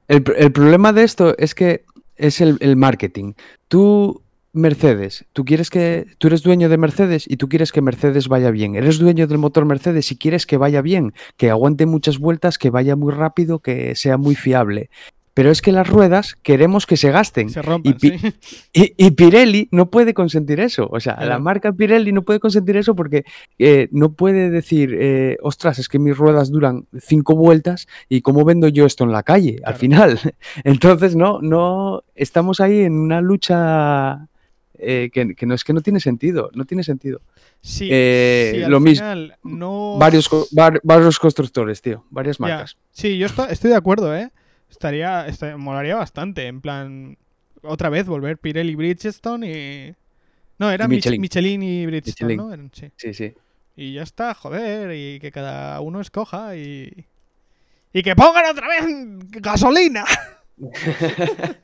El, 0.08 0.24
el 0.36 0.52
problema 0.52 0.92
de 0.92 1.02
esto 1.02 1.36
es 1.36 1.54
que 1.54 1.84
es 2.16 2.40
el, 2.40 2.56
el 2.60 2.76
marketing. 2.76 3.34
Tú, 3.68 4.22
Mercedes, 4.52 5.26
tú 5.32 5.44
quieres 5.44 5.70
que. 5.70 6.06
Tú 6.18 6.26
eres 6.26 6.42
dueño 6.42 6.68
de 6.68 6.78
Mercedes 6.78 7.24
y 7.28 7.36
tú 7.36 7.48
quieres 7.48 7.70
que 7.72 7.82
Mercedes 7.82 8.28
vaya 8.28 8.50
bien. 8.50 8.74
Eres 8.74 8.98
dueño 8.98 9.26
del 9.26 9.38
motor 9.38 9.64
Mercedes 9.64 10.10
y 10.10 10.16
quieres 10.16 10.46
que 10.46 10.56
vaya 10.56 10.82
bien, 10.82 11.12
que 11.36 11.50
aguante 11.50 11.86
muchas 11.86 12.18
vueltas, 12.18 12.58
que 12.58 12.70
vaya 12.70 12.96
muy 12.96 13.12
rápido, 13.12 13.60
que 13.60 13.94
sea 13.94 14.16
muy 14.16 14.34
fiable. 14.34 14.90
Pero 15.32 15.50
es 15.50 15.62
que 15.62 15.70
las 15.70 15.88
ruedas 15.88 16.36
queremos 16.42 16.86
que 16.86 16.96
se 16.96 17.10
gasten. 17.12 17.50
Se 17.50 17.62
rompan, 17.62 17.94
pi- 17.94 18.18
sí. 18.18 18.32
Y, 18.72 18.94
y 18.96 19.10
Pirelli 19.12 19.68
no 19.70 19.88
puede 19.88 20.12
consentir 20.12 20.58
eso. 20.60 20.88
O 20.90 20.98
sea, 20.98 21.24
la 21.24 21.38
marca 21.38 21.72
Pirelli 21.72 22.10
no 22.12 22.22
puede 22.22 22.40
consentir 22.40 22.76
eso 22.76 22.96
porque 22.96 23.24
eh, 23.58 23.88
no 23.92 24.12
puede 24.12 24.50
decir, 24.50 24.96
eh, 25.00 25.36
ostras, 25.40 25.78
es 25.78 25.88
que 25.88 26.00
mis 26.00 26.16
ruedas 26.16 26.50
duran 26.50 26.86
cinco 27.00 27.36
vueltas 27.36 27.86
y 28.08 28.22
cómo 28.22 28.44
vendo 28.44 28.66
yo 28.68 28.86
esto 28.86 29.04
en 29.04 29.12
la 29.12 29.22
calle 29.22 29.60
al 29.64 29.76
final. 29.76 30.18
Entonces, 30.64 31.14
no, 31.14 31.40
no, 31.40 32.02
estamos 32.16 32.60
ahí 32.60 32.80
en 32.80 32.94
una 32.94 33.20
lucha 33.20 34.26
eh, 34.78 35.10
que, 35.12 35.34
que 35.34 35.46
no 35.46 35.54
es 35.54 35.62
que 35.62 35.72
no 35.72 35.80
tiene 35.80 36.00
sentido, 36.00 36.50
no 36.54 36.64
tiene 36.64 36.82
sentido. 36.82 37.20
Sí, 37.60 37.88
Eh, 37.92 38.52
sí, 38.56 38.62
al 38.62 38.70
lo 38.70 38.80
mismo. 38.80 39.06
no... 39.44 39.96
Varios, 39.98 40.28
var- 40.52 40.80
varios 40.82 41.18
constructores, 41.18 41.80
tío, 41.82 42.04
varias 42.10 42.40
marcas. 42.40 42.76
Sí, 42.90 43.16
yo 43.18 43.26
esto- 43.26 43.46
estoy 43.48 43.70
de 43.70 43.76
acuerdo, 43.76 44.14
¿eh? 44.16 44.30
Estaría, 44.70 45.26
esta- 45.26 45.56
molaría 45.56 45.96
bastante, 45.96 46.46
en 46.46 46.60
plan, 46.60 47.18
otra 47.62 47.88
vez 47.90 48.06
volver 48.06 48.38
Pirelli 48.38 48.74
Bridgestone 48.74 49.50
y... 49.50 49.94
No, 50.58 50.70
era 50.70 50.86
Michelin. 50.88 51.20
Michelin. 51.20 51.62
y 51.62 51.86
Bridgestone, 51.86 52.36
Michelin. 52.36 52.62
¿no? 52.64 52.70
Sí. 52.72 52.90
Sí, 52.96 53.14
sí. 53.14 53.34
Y 53.76 53.94
ya 53.94 54.02
está, 54.02 54.34
joder, 54.34 54.92
y 54.94 55.18
que 55.20 55.32
cada 55.32 55.80
uno 55.80 56.00
escoja 56.00 56.56
y... 56.56 57.06
Y 57.92 58.02
que 58.02 58.14
pongan 58.14 58.44
otra 58.50 58.68
vez 58.68 58.84
gasolina. 59.30 60.04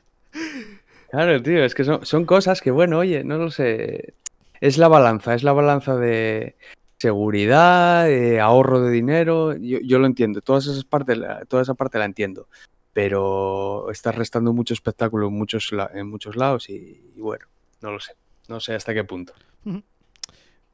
Claro, 1.10 1.40
tío, 1.42 1.64
es 1.64 1.74
que 1.74 1.84
son, 1.84 2.04
son 2.04 2.24
cosas 2.26 2.60
que, 2.60 2.70
bueno, 2.70 2.98
oye, 2.98 3.22
no 3.24 3.38
lo 3.38 3.50
sé. 3.50 4.14
Es 4.60 4.76
la 4.76 4.88
balanza, 4.88 5.34
es 5.34 5.44
la 5.44 5.52
balanza 5.52 5.96
de 5.96 6.56
seguridad, 6.98 8.04
de 8.06 8.40
ahorro 8.40 8.80
de 8.82 8.90
dinero. 8.90 9.56
Yo, 9.56 9.78
yo 9.80 9.98
lo 9.98 10.06
entiendo, 10.06 10.40
todas 10.40 10.66
esas 10.66 10.84
partes, 10.84 11.18
toda 11.48 11.62
esa 11.62 11.74
parte 11.74 11.98
la 11.98 12.04
entiendo. 12.06 12.48
Pero 12.96 13.90
estás 13.90 14.14
restando 14.14 14.54
mucho 14.54 14.72
espectáculo 14.72 15.28
en 15.28 15.34
muchos, 15.34 15.70
en 15.92 16.08
muchos 16.08 16.34
lados 16.34 16.70
y, 16.70 16.98
bueno, 17.18 17.44
no 17.82 17.92
lo 17.92 18.00
sé. 18.00 18.14
No 18.48 18.58
sé 18.58 18.74
hasta 18.74 18.94
qué 18.94 19.04
punto. 19.04 19.34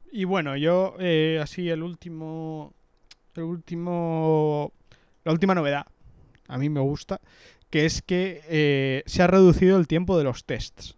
Y 0.09 0.23
bueno, 0.23 0.55
yo 0.55 0.95
eh, 0.99 1.41
así 1.43 1.69
el 1.69 1.83
último, 1.83 2.71
el 3.35 3.43
último, 3.43 4.71
la 5.25 5.33
última 5.33 5.53
novedad, 5.53 5.85
a 6.47 6.57
mí 6.57 6.69
me 6.69 6.79
gusta, 6.79 7.19
que 7.69 7.85
es 7.85 8.01
que 8.01 8.41
eh, 8.47 9.03
se 9.05 9.21
ha 9.21 9.27
reducido 9.27 9.77
el 9.77 9.89
tiempo 9.89 10.17
de 10.17 10.23
los 10.23 10.45
tests. 10.45 10.95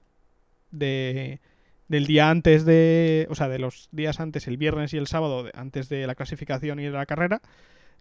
De, 0.69 1.39
del 1.87 2.05
día 2.05 2.29
antes 2.29 2.65
de, 2.65 3.25
o 3.31 3.33
sea, 3.33 3.49
de 3.49 3.57
los 3.57 3.89
días 3.91 4.19
antes, 4.19 4.47
el 4.47 4.57
viernes 4.57 4.93
y 4.93 4.97
el 4.97 5.07
sábado, 5.07 5.49
antes 5.55 5.89
de 5.89 6.05
la 6.05 6.13
clasificación 6.13 6.79
y 6.79 6.83
de 6.83 6.91
la 6.91 7.07
carrera, 7.07 7.41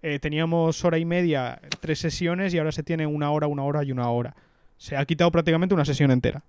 eh, 0.07 0.19
teníamos 0.19 0.85
hora 0.85 0.99
y 0.99 1.07
media, 1.07 1.63
tres 1.81 1.99
sesiones 1.99 2.53
y 2.53 2.59
ahora 2.59 2.73
se 2.73 2.83
tiene 2.83 3.07
una 3.07 3.31
hora, 3.31 3.47
una 3.47 3.65
hora 3.65 3.83
y 3.85 3.91
una 3.91 4.11
hora. 4.11 4.37
Se 4.77 4.99
ha 4.99 5.05
quitado 5.07 5.33
prácticamente 5.33 5.75
una 5.75 5.87
sesión 5.87 6.11
entera. 6.11 6.43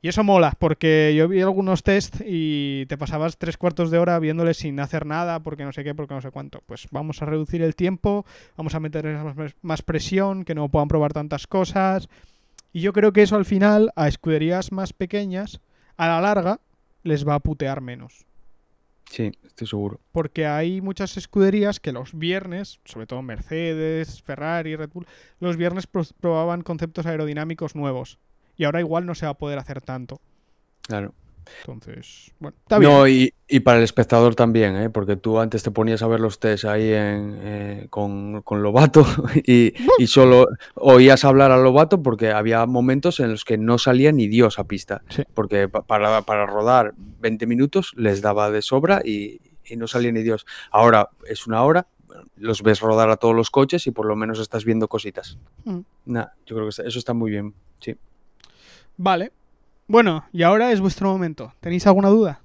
Y 0.00 0.06
eso 0.06 0.22
mola, 0.22 0.54
porque 0.56 1.12
yo 1.16 1.26
vi 1.26 1.40
algunos 1.40 1.82
test 1.82 2.20
y 2.24 2.86
te 2.86 2.96
pasabas 2.96 3.36
tres 3.36 3.56
cuartos 3.56 3.90
de 3.90 3.98
hora 3.98 4.16
viéndoles 4.20 4.58
sin 4.58 4.78
hacer 4.78 5.06
nada, 5.06 5.40
porque 5.40 5.64
no 5.64 5.72
sé 5.72 5.82
qué, 5.82 5.92
porque 5.92 6.14
no 6.14 6.20
sé 6.20 6.30
cuánto. 6.30 6.62
Pues 6.64 6.86
vamos 6.92 7.20
a 7.20 7.26
reducir 7.26 7.62
el 7.62 7.74
tiempo, 7.74 8.24
vamos 8.56 8.76
a 8.76 8.80
meter 8.80 9.06
más, 9.06 9.56
más 9.60 9.82
presión, 9.82 10.44
que 10.44 10.54
no 10.54 10.68
puedan 10.68 10.86
probar 10.86 11.12
tantas 11.12 11.48
cosas. 11.48 12.08
Y 12.72 12.80
yo 12.80 12.92
creo 12.92 13.12
que 13.12 13.22
eso 13.22 13.34
al 13.34 13.44
final, 13.44 13.90
a 13.96 14.06
escuderías 14.06 14.70
más 14.70 14.92
pequeñas, 14.92 15.60
a 15.96 16.06
la 16.06 16.20
larga, 16.20 16.60
les 17.02 17.26
va 17.26 17.34
a 17.34 17.40
putear 17.40 17.80
menos. 17.80 18.24
Sí, 19.12 19.30
estoy 19.44 19.66
seguro. 19.66 20.00
Porque 20.10 20.46
hay 20.46 20.80
muchas 20.80 21.18
escuderías 21.18 21.80
que 21.80 21.92
los 21.92 22.18
viernes, 22.18 22.80
sobre 22.86 23.06
todo 23.06 23.20
Mercedes, 23.20 24.22
Ferrari, 24.22 24.74
Red 24.74 24.88
Bull, 24.90 25.06
los 25.38 25.58
viernes 25.58 25.86
pro- 25.86 26.06
probaban 26.18 26.62
conceptos 26.62 27.04
aerodinámicos 27.04 27.74
nuevos. 27.76 28.18
Y 28.56 28.64
ahora 28.64 28.80
igual 28.80 29.04
no 29.04 29.14
se 29.14 29.26
va 29.26 29.32
a 29.32 29.38
poder 29.38 29.58
hacer 29.58 29.82
tanto. 29.82 30.18
Claro. 30.80 31.12
Entonces, 31.60 32.32
bueno, 32.38 32.56
está 32.60 32.78
bien. 32.78 32.90
No, 32.92 33.06
y, 33.08 33.32
y 33.48 33.60
para 33.60 33.78
el 33.78 33.84
espectador 33.84 34.34
también, 34.34 34.76
¿eh? 34.76 34.90
porque 34.90 35.16
tú 35.16 35.38
antes 35.38 35.62
te 35.62 35.70
ponías 35.70 36.02
a 36.02 36.06
ver 36.06 36.20
los 36.20 36.38
test 36.40 36.64
ahí 36.64 36.92
en, 36.92 37.38
eh, 37.42 37.86
con, 37.90 38.42
con 38.42 38.62
Lobato 38.62 39.04
y, 39.46 39.72
y 39.98 40.06
solo 40.06 40.46
oías 40.74 41.24
hablar 41.24 41.50
a 41.50 41.56
Lobato 41.58 42.02
porque 42.02 42.30
había 42.30 42.64
momentos 42.66 43.20
en 43.20 43.30
los 43.32 43.44
que 43.44 43.58
no 43.58 43.78
salía 43.78 44.12
ni 44.12 44.28
Dios 44.28 44.58
a 44.58 44.64
pista. 44.64 45.02
Sí. 45.08 45.22
Porque 45.34 45.68
pa- 45.68 45.82
para, 45.82 46.22
para 46.22 46.46
rodar 46.46 46.94
20 46.96 47.46
minutos 47.46 47.92
les 47.96 48.22
daba 48.22 48.50
de 48.50 48.62
sobra 48.62 49.02
y, 49.04 49.40
y 49.64 49.76
no 49.76 49.86
salía 49.86 50.12
ni 50.12 50.22
Dios. 50.22 50.46
Ahora 50.70 51.10
es 51.28 51.46
una 51.46 51.62
hora, 51.62 51.86
los 52.36 52.62
ves 52.62 52.80
rodar 52.80 53.10
a 53.10 53.16
todos 53.16 53.34
los 53.34 53.50
coches 53.50 53.86
y 53.86 53.90
por 53.90 54.06
lo 54.06 54.16
menos 54.16 54.38
estás 54.38 54.64
viendo 54.64 54.88
cositas. 54.88 55.38
Mm. 55.64 55.80
Nah, 56.06 56.26
yo 56.46 56.56
creo 56.56 56.68
que 56.68 56.82
eso 56.88 56.98
está 56.98 57.14
muy 57.14 57.30
bien. 57.30 57.54
Sí. 57.80 57.96
Vale. 58.96 59.32
Bueno, 59.92 60.24
y 60.32 60.42
ahora 60.42 60.72
es 60.72 60.80
vuestro 60.80 61.10
momento. 61.10 61.52
¿Tenéis 61.60 61.86
alguna 61.86 62.08
duda? 62.08 62.40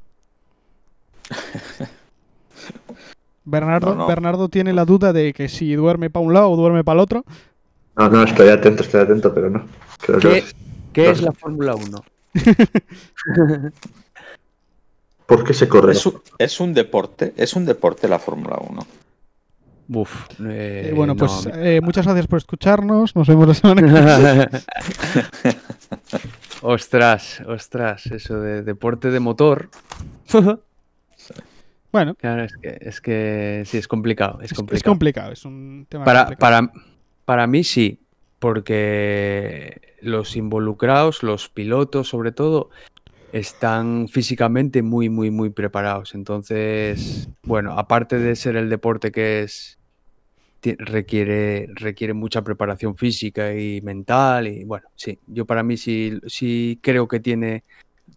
Bernardo, 3.45 3.91
No, 3.91 3.95
no. 4.01 4.07
Bernardo 4.07 4.49
tiene 4.49 4.73
la 4.73 4.83
duda 4.83 5.13
de 5.13 5.31
que 5.31 5.47
si 5.47 5.73
duerme 5.73 6.09
para 6.09 6.25
un 6.25 6.33
lado 6.33 6.51
o 6.51 6.57
duerme 6.57 6.83
para 6.83 6.95
el 6.95 6.99
otro. 7.03 7.23
No, 7.95 8.09
no, 8.09 8.23
estoy 8.23 8.49
atento, 8.49 8.83
estoy 8.83 8.99
atento, 8.99 9.33
pero 9.33 9.49
no. 9.49 9.65
Creo 10.01 10.19
que- 10.19 10.43
¿Qué, 10.91 11.09
es 11.09 11.21
la 11.21 11.31
Fórmula 11.31 11.73
1? 11.75 12.03
¿Por 15.25 15.45
qué 15.45 15.53
se 15.53 15.69
corre? 15.69 15.93
Es 15.93 16.05
un, 16.05 16.21
es 16.37 16.59
un 16.59 16.73
deporte, 16.73 17.33
es 17.37 17.53
un 17.53 17.65
deporte 17.65 18.09
la 18.09 18.19
Fórmula 18.19 18.57
1. 18.59 18.85
Uf, 19.89 20.25
eh, 20.45 20.89
Eh, 20.89 20.93
bueno, 20.93 21.13
no, 21.13 21.17
pues 21.17 21.47
eh, 21.53 21.79
muchas 21.81 22.05
gracias 22.05 22.27
por 22.27 22.37
escucharnos. 22.37 23.15
Nos 23.15 23.27
vemos 23.27 23.47
la 23.47 23.53
semana 23.53 23.81
que 23.81 23.87
viene. 23.87 24.47
ostras, 26.61 27.41
ostras, 27.47 28.05
eso 28.07 28.39
de 28.41 28.63
deporte 28.63 29.09
de 29.11 29.19
motor. 29.19 29.69
Bueno, 31.89 32.15
Claro, 32.15 32.43
es 32.43 32.55
que, 32.57 32.77
es 32.81 32.99
que 33.01 33.63
sí, 33.65 33.77
es 33.77 33.87
complicado. 33.87 34.39
Es 34.41 34.47
es, 34.47 34.51
es 34.51 34.57
complicado. 34.57 34.91
complicado. 34.91 35.31
Es 35.31 35.45
un 35.45 35.87
tema 35.89 36.03
Para, 36.03 36.25
complicado. 36.25 36.67
para, 36.69 36.83
para 37.23 37.47
mí 37.47 37.63
sí, 37.63 38.01
porque 38.39 39.95
los 40.01 40.35
involucrados, 40.35 41.23
los 41.23 41.47
pilotos 41.49 42.09
sobre 42.09 42.33
todo, 42.33 42.69
están 43.31 44.09
físicamente 44.09 44.81
muy, 44.83 45.07
muy, 45.09 45.31
muy 45.31 45.49
preparados. 45.49 46.13
Entonces, 46.13 47.29
bueno, 47.43 47.79
aparte 47.79 48.19
de 48.19 48.35
ser 48.35 48.57
el 48.57 48.69
deporte 48.69 49.11
que 49.11 49.43
es, 49.43 49.76
requiere, 50.61 51.69
requiere 51.73 52.13
mucha 52.13 52.41
preparación 52.43 52.95
física 52.95 53.53
y 53.53 53.81
mental. 53.81 54.47
Y 54.47 54.63
bueno, 54.63 54.87
sí, 54.95 55.17
yo 55.27 55.45
para 55.45 55.63
mí 55.63 55.77
sí, 55.77 56.19
sí 56.27 56.79
creo 56.81 57.07
que 57.07 57.19
tiene 57.19 57.63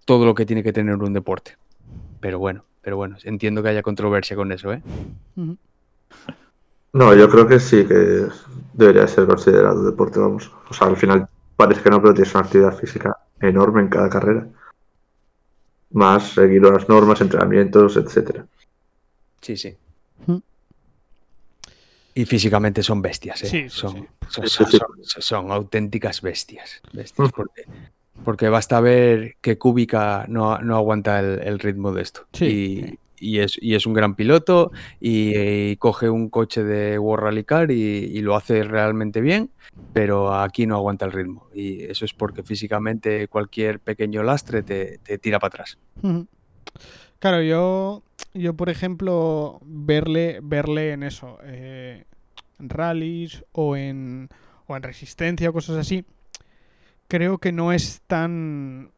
todo 0.05 0.25
lo 0.25 0.35
que 0.35 0.47
tiene 0.47 0.63
que 0.63 0.73
tener 0.73 0.97
un 0.97 1.13
deporte. 1.13 1.57
Pero 2.21 2.39
bueno, 2.39 2.65
pero 2.83 2.97
bueno, 2.97 3.17
entiendo 3.25 3.63
que 3.63 3.71
haya 3.71 3.83
controversia 3.83 4.37
con 4.37 4.53
eso, 4.53 4.73
¿eh? 4.73 4.83
No, 6.93 7.15
yo 7.15 7.29
creo 7.31 7.47
que 7.47 7.61
sí 7.61 7.85
que 7.87 8.27
debería 8.73 9.07
ser 9.07 9.27
considerado 9.27 9.85
deporte, 9.85 10.19
vamos. 10.19 10.51
O 10.69 10.75
sea, 10.75 10.89
al 10.89 10.97
final 10.97 11.29
parece 11.57 11.83
que 11.83 11.91
no, 11.91 12.01
pero 12.01 12.15
tienes 12.15 12.35
una 12.35 12.45
actividad 12.45 12.77
física 12.77 13.17
enorme 13.41 13.83
en 13.83 13.89
cada 13.89 14.09
carrera. 14.09 14.47
Más 15.93 16.33
seguir 16.33 16.63
las 16.63 16.89
normas, 16.89 17.21
entrenamientos, 17.21 17.97
etcétera. 17.97 18.47
Sí, 19.41 19.57
sí. 19.57 19.77
Y 22.15 22.25
físicamente 22.25 22.83
son 22.83 23.01
bestias, 23.03 23.43
¿eh? 23.45 23.47
Sí, 23.47 23.63
sí, 23.63 23.69
son, 23.71 23.93
sí. 23.93 24.05
son- 24.29 24.49
Sí, 24.49 24.55
son- 24.57 24.67
sí. 24.71 24.79
son- 25.05 25.23
son 25.23 25.53
auténticas 25.53 26.23
bestias. 26.23 26.83
bestias 26.93 27.31
porque, 27.33 27.65
porque 28.25 28.49
basta 28.49 28.81
ver 28.81 29.37
que 29.41 29.59
Kubica 29.59 30.25
no, 30.29 30.59
no 30.59 30.77
aguanta 30.77 31.21
el, 31.21 31.41
el 31.41 31.59
ritmo 31.59 31.93
de 31.93 32.03
esto. 32.03 32.27
Sí. 32.33 32.45
Y, 32.47 32.99
y 33.23 33.39
es, 33.41 33.59
y 33.61 33.75
es 33.75 33.85
un 33.87 33.93
gran 33.93 34.15
piloto 34.15 34.73
y, 34.99 35.37
y 35.37 35.77
coge 35.77 36.09
un 36.09 36.31
coche 36.31 36.65
de 36.65 36.99
World 36.99 37.25
Rally 37.25 37.45
Car 37.45 37.71
y, 37.71 37.75
y 37.77 38.21
lo 38.23 38.35
hace 38.35 38.63
realmente 38.65 39.21
bien, 39.21 39.51
pero 39.93 40.35
aquí 40.35 40.67
no 40.67 40.77
aguanta 40.77 41.05
el 41.05 41.13
ritmo. 41.13 41.49
Y 41.55 41.83
eso 41.85 42.07
es 42.07 42.15
porque 42.15 42.43
físicamente 42.43 43.29
cualquier 43.29 43.79
pequeño 43.79 44.23
lastre 44.23 44.63
te, 44.63 44.99
te 44.99 45.19
tira 45.19 45.39
para 45.39 45.49
atrás. 45.49 45.79
Claro, 47.19 47.43
yo, 47.43 48.03
yo 48.35 48.55
por 48.55 48.69
ejemplo, 48.71 49.61
verle, 49.65 50.41
verle 50.43 50.93
en 50.93 51.03
eso, 51.03 51.39
eh, 51.43 52.05
en 52.59 52.69
rallies 52.69 53.45
o 53.53 53.77
en, 53.77 54.29
o 54.67 54.77
en 54.77 54.83
resistencia 54.83 55.51
o 55.51 55.53
cosas 55.53 55.77
así, 55.79 56.05
creo 57.09 57.39
que 57.39 57.53
no 57.53 57.73
es 57.73 58.03
tan, 58.07 58.91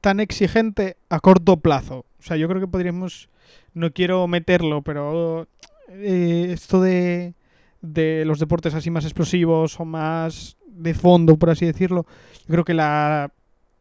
tan 0.00 0.20
exigente 0.20 0.96
a 1.08 1.20
corto 1.20 1.58
plazo. 1.58 2.04
O 2.18 2.22
sea, 2.22 2.36
yo 2.36 2.48
creo 2.48 2.60
que 2.60 2.68
podríamos, 2.68 3.28
no 3.74 3.92
quiero 3.92 4.26
meterlo, 4.28 4.82
pero 4.82 5.46
eh, 5.88 6.48
esto 6.52 6.80
de, 6.80 7.34
de 7.80 8.24
los 8.24 8.38
deportes 8.38 8.74
así 8.74 8.90
más 8.90 9.04
explosivos 9.04 9.78
o 9.80 9.84
más 9.84 10.56
de 10.66 10.94
fondo, 10.94 11.36
por 11.36 11.50
así 11.50 11.66
decirlo, 11.66 12.06
yo 12.46 12.52
creo 12.52 12.64
que 12.64 12.74
la, 12.74 13.32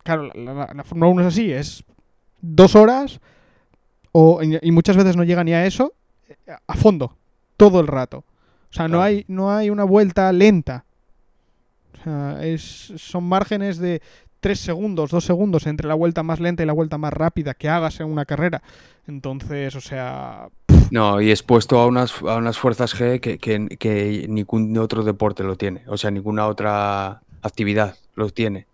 claro, 0.04 0.32
la, 0.34 0.54
la- 0.54 0.74
la 0.74 0.84
Fórmula 0.84 1.12
1 1.12 1.22
es 1.22 1.28
así, 1.28 1.52
es 1.52 1.84
dos 2.42 2.76
horas 2.76 3.20
o, 4.20 4.42
y 4.42 4.72
muchas 4.72 4.98
veces 4.98 5.16
no 5.16 5.24
llega 5.24 5.44
ni 5.44 5.54
a 5.54 5.66
eso 5.66 5.94
eh, 6.30 6.36
a 6.66 6.74
fondo 6.76 7.16
todo 7.56 7.80
el 7.80 7.88
rato. 7.88 8.24
O 8.70 8.74
sea 8.74 8.88
no 8.88 9.02
hay 9.02 9.26
no 9.28 9.52
hay 9.56 9.70
una 9.70 9.84
vuelta 9.84 10.32
lenta. 10.34 10.86
O 12.00 12.04
sea, 12.04 12.38
es, 12.46 12.94
son 12.98 13.24
márgenes 13.26 13.78
de 13.80 14.02
3 14.40 14.60
segundos 14.60 15.10
2 15.12 15.24
segundos 15.24 15.66
entre 15.68 15.88
la 15.88 15.96
vuelta 15.96 16.24
más 16.24 16.40
lenta 16.40 16.64
y 16.64 16.66
la 16.66 16.74
vuelta 16.74 16.98
más 16.98 17.14
rápida 17.14 17.54
que 17.54 17.70
hagas 17.70 18.00
en 18.00 18.08
una 18.08 18.26
carrera. 18.26 18.62
Entonces 19.08 19.76
o 19.76 19.82
sea 19.82 20.48
No, 20.92 21.22
y 21.22 21.32
expuesto 21.32 21.80
a 21.80 21.86
unas, 21.88 22.22
a 22.22 22.36
unas 22.38 22.58
fuerzas 22.58 22.96
G 22.96 23.20
que, 23.20 23.38
que- 23.38 23.78
que 23.78 24.26
ningún 24.30 24.78
otro 24.78 25.04
deporte 25.04 25.44
lo 25.44 25.56
tiene, 25.58 25.84
o 25.88 25.98
sea, 25.98 26.12
ninguna 26.12 26.48
otra 26.48 27.22
actividad 27.42 27.96
lo 28.16 28.30
tiene. 28.30 28.66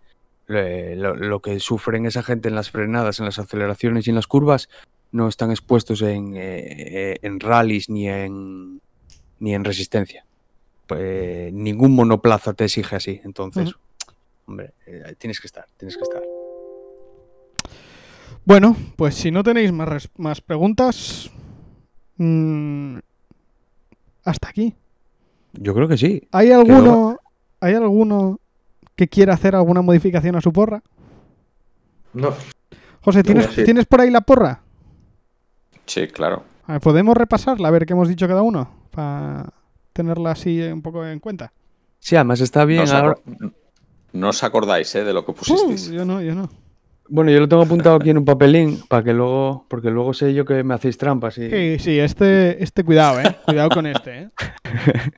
Lo 0.46 1.40
que 1.40 1.58
sufren 1.60 2.04
esa 2.06 2.22
gente 2.22 2.48
en 2.48 2.54
las 2.54 2.70
frenadas, 2.70 3.18
en 3.18 3.24
las 3.24 3.38
aceleraciones 3.38 4.06
y 4.06 4.10
en 4.10 4.16
las 4.16 4.26
curvas 4.26 4.68
no 5.14 5.28
están 5.28 5.52
expuestos 5.52 6.02
en, 6.02 6.32
eh, 6.34 7.18
en 7.22 7.38
rallies 7.38 7.88
ni 7.88 8.08
en, 8.08 8.80
ni 9.38 9.54
en 9.54 9.62
resistencia. 9.62 10.26
Pues, 10.88 11.52
ningún 11.52 11.94
monoplaza 11.94 12.52
te 12.52 12.64
exige 12.64 12.96
así, 12.96 13.20
entonces, 13.22 13.74
hombre, 14.44 14.72
eh, 14.86 15.14
tienes 15.16 15.40
que 15.40 15.46
estar, 15.46 15.66
tienes 15.76 15.96
que 15.96 16.02
estar. 16.02 16.20
bueno 18.44 18.76
pues 18.96 19.14
si 19.14 19.30
no 19.30 19.44
tenéis 19.44 19.70
más, 19.70 20.10
más 20.16 20.40
preguntas 20.40 21.30
mm, 22.16 22.98
hasta 24.24 24.48
aquí 24.48 24.74
Yo 25.52 25.74
creo 25.74 25.86
que 25.86 25.96
sí. 25.96 26.26
¿Hay 26.32 26.50
alguno, 26.50 27.18
¿Hay 27.60 27.74
alguno 27.74 28.40
que 28.96 29.06
quiera 29.06 29.34
hacer 29.34 29.54
alguna 29.54 29.80
modificación 29.80 30.34
a 30.34 30.40
su 30.40 30.52
porra? 30.52 30.82
No, 32.12 32.34
José, 33.00 33.22
¿tienes, 33.22 33.46
sí. 33.54 33.62
¿tienes 33.64 33.86
por 33.86 34.00
ahí 34.00 34.10
la 34.10 34.20
porra? 34.20 34.63
Sí, 35.86 36.06
claro. 36.08 36.44
A 36.66 36.72
ver, 36.72 36.80
¿Podemos 36.80 37.16
repasarla? 37.16 37.68
A 37.68 37.70
ver 37.70 37.86
qué 37.86 37.92
hemos 37.92 38.08
dicho 38.08 38.26
cada 38.28 38.42
uno. 38.42 38.68
Para 38.90 39.46
tenerla 39.92 40.30
así 40.32 40.60
un 40.62 40.82
poco 40.82 41.04
en 41.06 41.20
cuenta. 41.20 41.52
Sí, 41.98 42.16
además 42.16 42.40
está 42.40 42.60
No 42.60 42.66
bien. 42.66 42.82
os, 42.82 42.92
ahora- 42.92 43.14
acor- 43.14 43.52
no 44.12 44.28
os 44.28 44.44
acordáis 44.44 44.94
¿eh? 44.94 45.04
de 45.04 45.12
lo 45.12 45.24
que 45.24 45.32
Uh, 45.32 45.34
pusisteis. 45.34 45.90
yo 45.90 46.04
no, 46.04 46.20
yo 46.22 46.34
no. 46.34 46.48
Bueno, 47.08 47.30
yo 47.30 47.38
lo 47.40 47.48
tengo 47.48 47.62
apuntado 47.64 47.96
aquí 47.96 48.08
en 48.10 48.16
un 48.18 48.24
papelín 48.24 48.80
para 48.88 49.02
que 49.04 49.12
luego, 49.12 49.66
porque 49.68 49.90
luego 49.90 50.14
sé 50.14 50.32
yo 50.32 50.46
que 50.46 50.62
me 50.64 50.72
hacéis 50.72 50.96
trampas 50.96 51.36
y 51.36 51.50
Sí, 51.50 51.78
sí, 51.78 51.98
este, 51.98 52.62
este 52.62 52.82
cuidado, 52.82 53.20
¿eh? 53.20 53.36
Cuidado 53.44 53.68
con 53.68 53.86
este, 53.86 54.22
¿eh? 54.22 54.30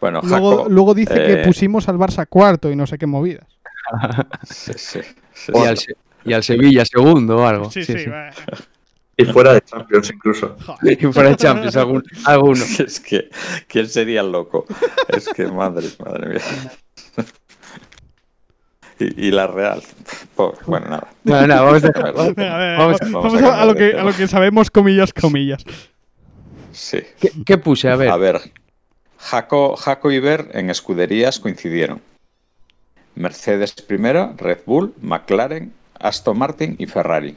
Bueno, 0.00 0.20
Luego, 0.22 0.56
Jaco, 0.58 0.68
luego 0.68 0.94
dice 0.94 1.14
que 1.14 1.32
eh, 1.40 1.44
pusimos 1.46 1.88
al 1.88 1.96
Barça 1.96 2.26
cuarto 2.28 2.70
y 2.70 2.76
no 2.76 2.86
sé 2.86 2.98
qué 2.98 3.06
movidas. 3.06 3.46
sí, 4.42 4.72
sí, 4.76 5.00
sí, 5.32 5.52
y, 5.54 5.58
al, 5.66 5.78
y 6.26 6.32
al 6.34 6.42
Sevilla 6.42 6.84
segundo 6.84 7.38
o 7.38 7.46
algo. 7.46 7.70
Sí, 7.70 7.82
Sí, 7.84 7.94
sí, 7.94 8.04
sí. 8.04 8.10
va. 8.10 8.30
Y 9.16 9.24
fuera 9.26 9.54
de 9.54 9.60
Champions 9.62 10.10
incluso. 10.10 10.56
Y 10.82 10.96
fuera 11.12 11.30
de 11.30 11.36
Champions, 11.36 11.76
algún- 11.76 12.04
alguno. 12.24 12.64
Es 12.78 13.00
que, 13.00 13.30
¿quién 13.68 13.88
sería 13.88 14.20
el 14.22 14.32
loco? 14.32 14.66
Es 15.08 15.28
que, 15.28 15.46
madre, 15.46 15.88
madre 16.04 16.28
mía. 16.28 16.42
Y, 18.98 19.26
y 19.26 19.30
la 19.30 19.46
Real. 19.48 19.82
Pobre, 20.36 20.58
Bueno, 20.66 20.86
nada. 20.86 21.08
Bueno, 21.24 21.46
nada, 21.48 21.62
vamos 21.62 21.84
a 21.84 21.90
vamos- 22.12 22.34
Vamos- 22.36 23.00
vamos 23.12 23.66
lo 23.66 23.74
que, 23.74 23.92
a 23.98 24.04
lo 24.04 24.12
que 24.12 24.28
sabemos, 24.28 24.70
comillas, 24.70 25.12
comillas. 25.12 25.64
Sí. 26.72 26.98
¿Qué, 27.20 27.32
qué 27.44 27.58
puse? 27.58 27.88
A 27.88 27.96
ver. 27.96 28.08
A 28.10 28.16
ver. 28.16 28.40
Jaco, 29.18 29.74
Jaco 29.76 30.10
y 30.12 30.20
Ver 30.20 30.50
en 30.52 30.70
escuderías 30.70 31.38
coincidieron. 31.40 32.00
Mercedes 33.16 33.72
primero, 33.72 34.34
Red 34.36 34.58
Bull, 34.66 34.92
McLaren, 35.00 35.72
Aston 35.98 36.36
Martin 36.38 36.76
y 36.78 36.86
Ferrari. 36.86 37.36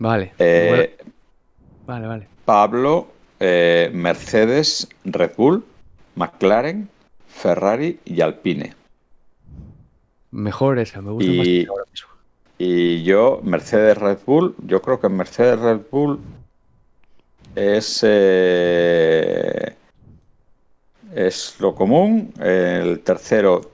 Vale. 0.00 0.32
Eh, 0.38 0.96
Vale, 1.86 2.06
vale. 2.06 2.26
Pablo, 2.44 3.08
eh, 3.40 3.90
Mercedes, 3.94 4.88
Red 5.04 5.32
Bull, 5.36 5.64
McLaren, 6.16 6.88
Ferrari 7.28 7.98
y 8.04 8.20
Alpine. 8.20 8.74
Mejor 10.30 10.78
esa, 10.78 11.00
me 11.00 11.12
gusta 11.12 11.30
más 11.30 11.46
Y- 11.46 11.64
que 11.64 11.70
ahora 11.70 11.84
mismo. 11.90 12.08
Y 12.58 13.02
yo, 13.04 13.40
Mercedes 13.44 13.96
Red 13.96 14.18
Bull, 14.26 14.54
yo 14.66 14.82
creo 14.82 15.00
que 15.00 15.08
Mercedes 15.08 15.60
Red 15.60 15.80
Bull 15.90 16.18
es, 17.54 18.00
eh, 18.02 19.74
es 21.14 21.56
lo 21.60 21.74
común. 21.74 22.32
El 22.40 23.00
tercero, 23.00 23.70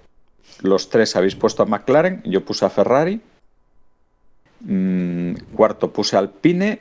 los 0.63 0.89
tres 0.91 1.17
habéis 1.17 1.35
puesto 1.35 1.63
a 1.63 1.67
McLaren, 1.67 2.23
yo 2.25 2.45
puse 2.45 2.65
a 2.67 2.71
Ferrari. 2.71 3.21
Mm, 4.61 5.35
cuarto 5.55 5.91
puse 5.93 6.17
Alpine 6.17 6.81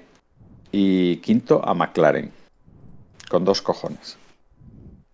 y 0.71 1.17
quinto 1.17 1.61
a 1.67 1.73
McLaren. 1.73 2.31
Con 3.29 3.45
dos 3.45 3.61
cojones. 3.61 4.17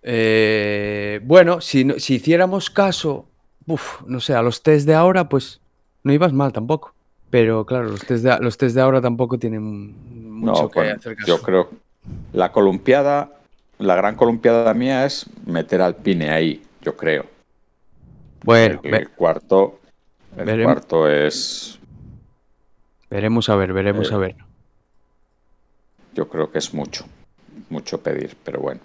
Eh, 0.01 1.19
bueno, 1.23 1.61
si, 1.61 1.87
si 1.99 2.15
hiciéramos 2.15 2.69
caso, 2.69 3.25
uf, 3.67 4.01
no 4.05 4.19
sé, 4.19 4.33
a 4.33 4.41
los 4.41 4.63
test 4.63 4.85
de 4.87 4.93
ahora, 4.95 5.29
pues 5.29 5.61
no 6.03 6.13
ibas 6.13 6.33
mal 6.33 6.53
tampoco. 6.53 6.93
Pero 7.29 7.65
claro, 7.65 7.89
los 7.89 8.05
test 8.05 8.23
de, 8.23 8.37
los 8.39 8.57
test 8.57 8.75
de 8.75 8.81
ahora 8.81 9.01
tampoco 9.01 9.37
tienen 9.37 10.33
mucho 10.39 10.63
No, 10.63 10.69
que 10.69 10.79
bueno, 10.79 10.95
hacer 10.95 11.15
caso. 11.15 11.27
yo 11.27 11.41
creo 11.41 11.69
la 12.33 12.51
columpiada, 12.51 13.31
la 13.77 13.95
gran 13.95 14.15
columpiada 14.15 14.73
mía 14.73 15.05
es 15.05 15.25
meter 15.45 15.81
al 15.81 15.95
Pine 15.95 16.29
ahí, 16.31 16.63
yo 16.81 16.95
creo. 16.95 17.25
Bueno, 18.43 18.79
el, 18.83 19.09
cuarto, 19.09 19.79
el 20.37 20.45
veremos. 20.45 20.73
cuarto 20.73 21.09
es, 21.09 21.78
veremos 23.09 23.49
a 23.49 23.55
ver, 23.55 23.73
veremos 23.73 24.11
Eh, 24.11 24.15
a 24.15 24.17
ver. 24.17 24.35
yo 26.13 26.27
creo 26.29 26.51
que 26.51 26.57
es 26.59 26.73
mucho, 26.73 27.05
mucho 27.69 28.01
pedir, 28.01 28.35
pero 28.43 28.59
bueno. 28.61 28.81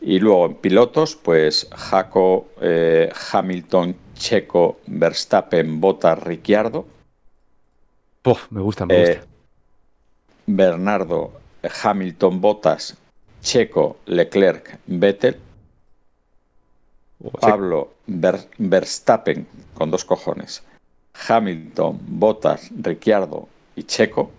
Y 0.00 0.18
luego 0.18 0.46
en 0.46 0.54
pilotos, 0.56 1.16
pues 1.16 1.68
Jaco, 1.72 2.48
eh, 2.60 3.10
Hamilton, 3.32 3.96
Checo, 4.14 4.80
Verstappen, 4.86 5.80
Bottas, 5.80 6.18
Ricciardo, 6.22 6.86
Puf, 8.22 8.50
me 8.50 8.60
gusta, 8.60 8.86
me 8.86 8.94
eh, 8.94 9.20
gusta. 9.20 9.26
Bernardo, 10.46 11.32
Hamilton, 11.82 12.40
Bottas, 12.40 12.96
Checo, 13.40 13.96
Leclerc, 14.06 14.78
Vettel, 14.86 15.38
Pablo, 17.40 17.94
Ver- 18.06 18.48
Verstappen, 18.58 19.46
con 19.74 19.90
dos 19.90 20.04
cojones, 20.04 20.62
Hamilton, 21.28 21.98
Bottas, 22.06 22.70
Ricciardo 22.76 23.48
y 23.76 23.82
Checo. 23.84 24.30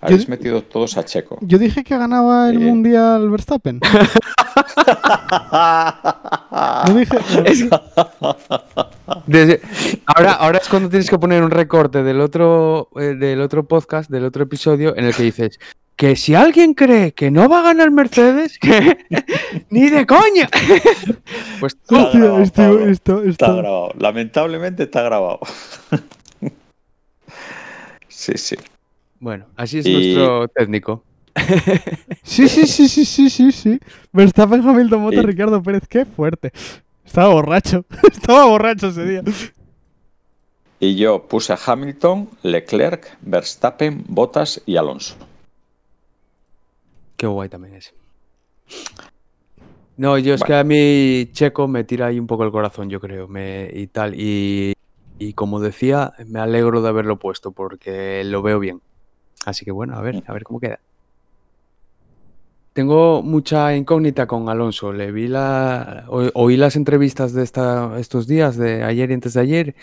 Habéis 0.00 0.24
Yo- 0.26 0.30
metido 0.30 0.62
todos 0.62 0.96
a 0.96 1.04
Checo. 1.04 1.38
Yo 1.42 1.58
dije 1.58 1.84
que 1.84 1.96
ganaba 1.96 2.50
el. 2.50 2.58
Mundial 2.58 3.30
Verstappen. 3.30 3.80
No 6.86 6.94
dije... 6.94 7.16
Desde- 9.26 9.60
ahora, 10.06 10.32
ahora 10.32 10.58
es 10.58 10.68
cuando 10.68 10.88
tienes 10.88 11.08
que 11.08 11.18
poner 11.18 11.42
un 11.42 11.50
recorte 11.50 12.02
del 12.02 12.20
otro, 12.20 12.88
eh, 12.96 13.14
del 13.18 13.40
otro 13.40 13.64
podcast, 13.64 14.10
del 14.10 14.24
otro 14.24 14.42
episodio, 14.44 14.96
en 14.96 15.04
el 15.04 15.14
que 15.14 15.22
dices 15.24 15.58
que 15.96 16.16
si 16.16 16.34
alguien 16.34 16.74
cree 16.74 17.12
que 17.12 17.30
no 17.30 17.48
va 17.48 17.60
a 17.60 17.62
ganar 17.62 17.90
Mercedes, 17.90 18.58
que 18.58 18.98
ni 19.70 19.88
de 19.90 20.06
coña. 20.06 20.48
pues 21.60 21.76
tú, 21.86 21.96
Está 21.96 22.18
grabado, 22.18 22.42
esto, 22.42 22.80
esto, 22.80 23.22
Está 23.22 23.52
grabado. 23.52 23.92
Lamentablemente 23.98 24.84
está 24.84 25.02
grabado. 25.02 25.40
sí, 28.08 28.32
sí. 28.36 28.56
bueno, 29.20 29.46
así 29.56 29.78
es 29.78 29.86
Y- 29.86 29.92
nuestro 29.92 30.48
técnico. 30.48 31.04
Sí, 32.24 32.46
sí, 32.48 32.66
sí, 32.66 32.88
sí, 32.88 33.04
sí, 33.06 33.30
sí, 33.30 33.52
sí. 33.52 33.80
Verstappen, 34.12 34.66
Hamilton, 34.66 35.02
Bottas, 35.04 35.24
Y- 35.24 35.26
Ricardo 35.26 35.62
Pérez, 35.62 35.82
qué 35.88 36.04
fuerte. 36.04 36.52
Estaba 37.04 37.28
borracho. 37.28 37.84
Estaba 38.10 38.44
borracho 38.46 38.88
ese 38.88 39.04
día. 39.06 39.22
Y 40.78 40.96
yo 40.96 41.26
puse 41.28 41.52
a 41.52 41.58
Hamilton, 41.64 42.28
Leclerc, 42.42 43.16
Verstappen, 43.22 44.04
Bottas 44.08 44.60
y 44.66 44.76
Alonso. 44.76 45.14
Qué 47.22 47.28
guay 47.28 47.48
también 47.48 47.76
es. 47.76 47.94
No, 49.96 50.18
yo 50.18 50.34
es 50.34 50.42
que 50.42 50.54
a 50.54 50.64
mí 50.64 51.28
Checo 51.30 51.68
me 51.68 51.84
tira 51.84 52.06
ahí 52.06 52.18
un 52.18 52.26
poco 52.26 52.42
el 52.42 52.50
corazón, 52.50 52.90
yo 52.90 52.98
creo, 52.98 53.28
me, 53.28 53.70
y 53.72 53.86
tal. 53.86 54.16
Y, 54.18 54.72
y 55.20 55.32
como 55.34 55.60
decía, 55.60 56.14
me 56.26 56.40
alegro 56.40 56.82
de 56.82 56.88
haberlo 56.88 57.20
puesto 57.20 57.52
porque 57.52 58.24
lo 58.24 58.42
veo 58.42 58.58
bien. 58.58 58.80
Así 59.46 59.64
que 59.64 59.70
bueno, 59.70 59.94
a 59.96 60.00
ver, 60.00 60.24
a 60.26 60.32
ver 60.32 60.42
cómo 60.42 60.58
queda. 60.58 60.80
Tengo 62.72 63.22
mucha 63.22 63.76
incógnita 63.76 64.26
con 64.26 64.48
Alonso. 64.48 64.92
Le 64.92 65.12
vi 65.12 65.28
la, 65.28 66.06
o- 66.08 66.28
oí 66.34 66.56
las 66.56 66.74
entrevistas 66.74 67.34
de 67.34 67.44
esta, 67.44 68.00
estos 68.00 68.26
días, 68.26 68.56
de 68.56 68.82
ayer 68.82 69.12
y 69.12 69.14
antes 69.14 69.34
de 69.34 69.40
ayer, 69.42 69.74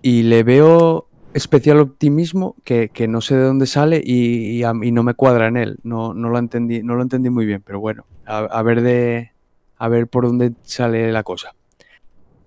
y 0.00 0.22
le 0.22 0.44
veo 0.44 1.08
especial 1.34 1.80
optimismo 1.80 2.56
que, 2.64 2.88
que 2.90 3.08
no 3.08 3.20
sé 3.20 3.36
de 3.36 3.44
dónde 3.44 3.66
sale 3.66 4.02
y, 4.04 4.58
y 4.58 4.62
a 4.64 4.74
mí 4.74 4.92
no 4.92 5.02
me 5.02 5.14
cuadra 5.14 5.48
en 5.48 5.56
él. 5.56 5.78
No, 5.82 6.14
no 6.14 6.28
lo 6.28 6.38
entendí, 6.38 6.82
no 6.82 6.94
lo 6.94 7.02
entendí 7.02 7.30
muy 7.30 7.46
bien, 7.46 7.62
pero 7.62 7.80
bueno, 7.80 8.06
a, 8.26 8.38
a 8.38 8.62
ver 8.62 8.82
de 8.82 9.32
a 9.78 9.88
ver 9.88 10.06
por 10.06 10.26
dónde 10.26 10.52
sale 10.62 11.10
la 11.12 11.22
cosa. 11.22 11.54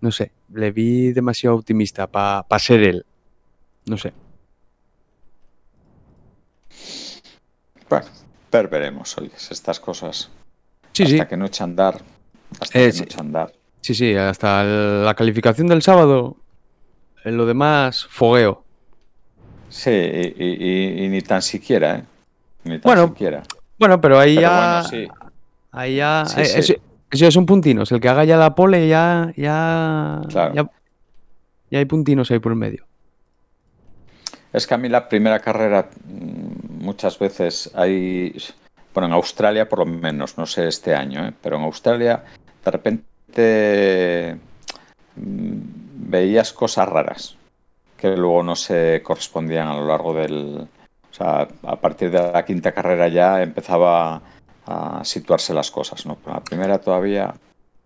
No 0.02 0.12
sé, 0.12 0.32
le 0.54 0.72
vi 0.72 1.12
demasiado 1.14 1.56
optimista 1.56 2.08
para 2.08 2.46
ser 2.60 2.82
él. 2.84 3.06
No 3.86 3.98
sé. 3.98 4.14
Bueno, 7.90 8.06
pero 8.50 8.70
veremos, 8.70 9.18
oyes, 9.18 9.52
estas 9.52 9.80
cosas. 9.80 10.30
Sí, 10.94 11.04
hasta 11.04 11.24
sí, 11.24 11.30
que 11.30 11.38
no 11.38 11.46
echa 11.46 11.64
a 11.64 11.68
andar. 11.68 12.02
Hasta 12.60 12.80
Eh, 12.80 12.86
que 12.88 12.92
sí. 12.94 13.06
no 13.24 13.48
sí, 13.82 13.94
sí, 13.94 14.16
hasta 14.16 14.64
la 14.64 15.14
calificación 15.14 15.68
del 15.68 15.82
sábado. 15.82 16.38
En 17.24 17.38
lo 17.38 17.46
demás, 17.46 18.06
fogueo. 18.10 18.65
Sí, 19.70 19.90
y, 19.92 20.36
y- 20.44 20.58
y- 21.02 21.06
y 21.06 21.10
ni 21.10 21.22
tan 21.22 21.42
siquiera, 21.42 21.96
¿eh? 21.98 22.04
Ni 22.64 22.80
tan 22.80 22.82
Bueno, 22.84 23.08
siquiera. 23.10 23.44
Bueno, 23.78 24.00
pero 24.00 24.20
ahí 24.20 24.36
Pero 24.36 24.50
ya. 24.50 24.58
bueno, 24.58 24.84
sí. 24.84 25.08
Ahí 25.72 25.96
ya. 25.98 26.24
Sí, 26.26 26.42
eh, 26.42 26.46
sí. 26.46 26.60
Eso, 26.60 26.74
eso 27.12 27.26
ya 27.26 27.32
son 27.32 27.46
puntinos. 27.46 27.92
El 27.92 28.00
que 28.00 28.08
haga 28.10 28.24
ya 28.24 28.38
la 28.38 28.56
pole 28.56 28.88
ya. 28.88 29.32
Ya, 29.36 30.22
Claro. 30.30 30.54
ya, 30.54 30.70
ya 31.72 31.80
hay 31.80 31.86
puntinos 31.86 32.32
ahí 32.32 32.40
por 32.40 32.52
el 32.54 32.58
medio. 32.58 32.86
Es 34.54 34.66
que 34.66 34.74
a 34.74 34.78
mí 34.78 34.88
la 34.88 35.10
primera 35.10 35.40
carrera 35.40 35.90
mm, 36.06 36.84
muchas 36.84 37.20
veces 37.20 37.70
hay, 37.76 38.34
bueno, 38.94 39.08
en 39.08 39.14
Australia 39.14 39.68
por 39.68 39.80
lo 39.80 39.86
menos, 39.86 40.38
no 40.38 40.46
sé 40.46 40.68
este 40.70 40.96
año, 40.96 41.26
¿eh? 41.28 41.34
pero 41.42 41.58
en 41.58 41.64
Australia 41.64 42.24
de 42.64 42.72
repente 42.72 44.38
mm, 45.18 45.58
veías 46.10 46.54
cosas 46.54 46.88
raras 46.88 47.38
que 47.98 48.16
luego 48.16 48.44
no 48.44 48.56
se 48.56 49.02
correspondían 49.04 49.68
a 49.68 49.76
lo 49.76 49.88
largo 49.88 50.14
del... 50.14 50.68
O 51.12 51.14
sea, 51.14 51.48
a 51.64 51.76
partir 51.78 52.12
de 52.12 52.32
la 52.32 52.44
quinta 52.44 52.74
carrera 52.74 53.08
ya 53.08 53.42
empezaba 53.42 54.22
a 54.68 55.02
situarse 55.06 55.54
las 55.54 55.72
cosas, 55.72 56.06
¿no? 56.06 56.18
La 56.26 56.42
primera 56.42 56.78
todavía... 56.80 57.34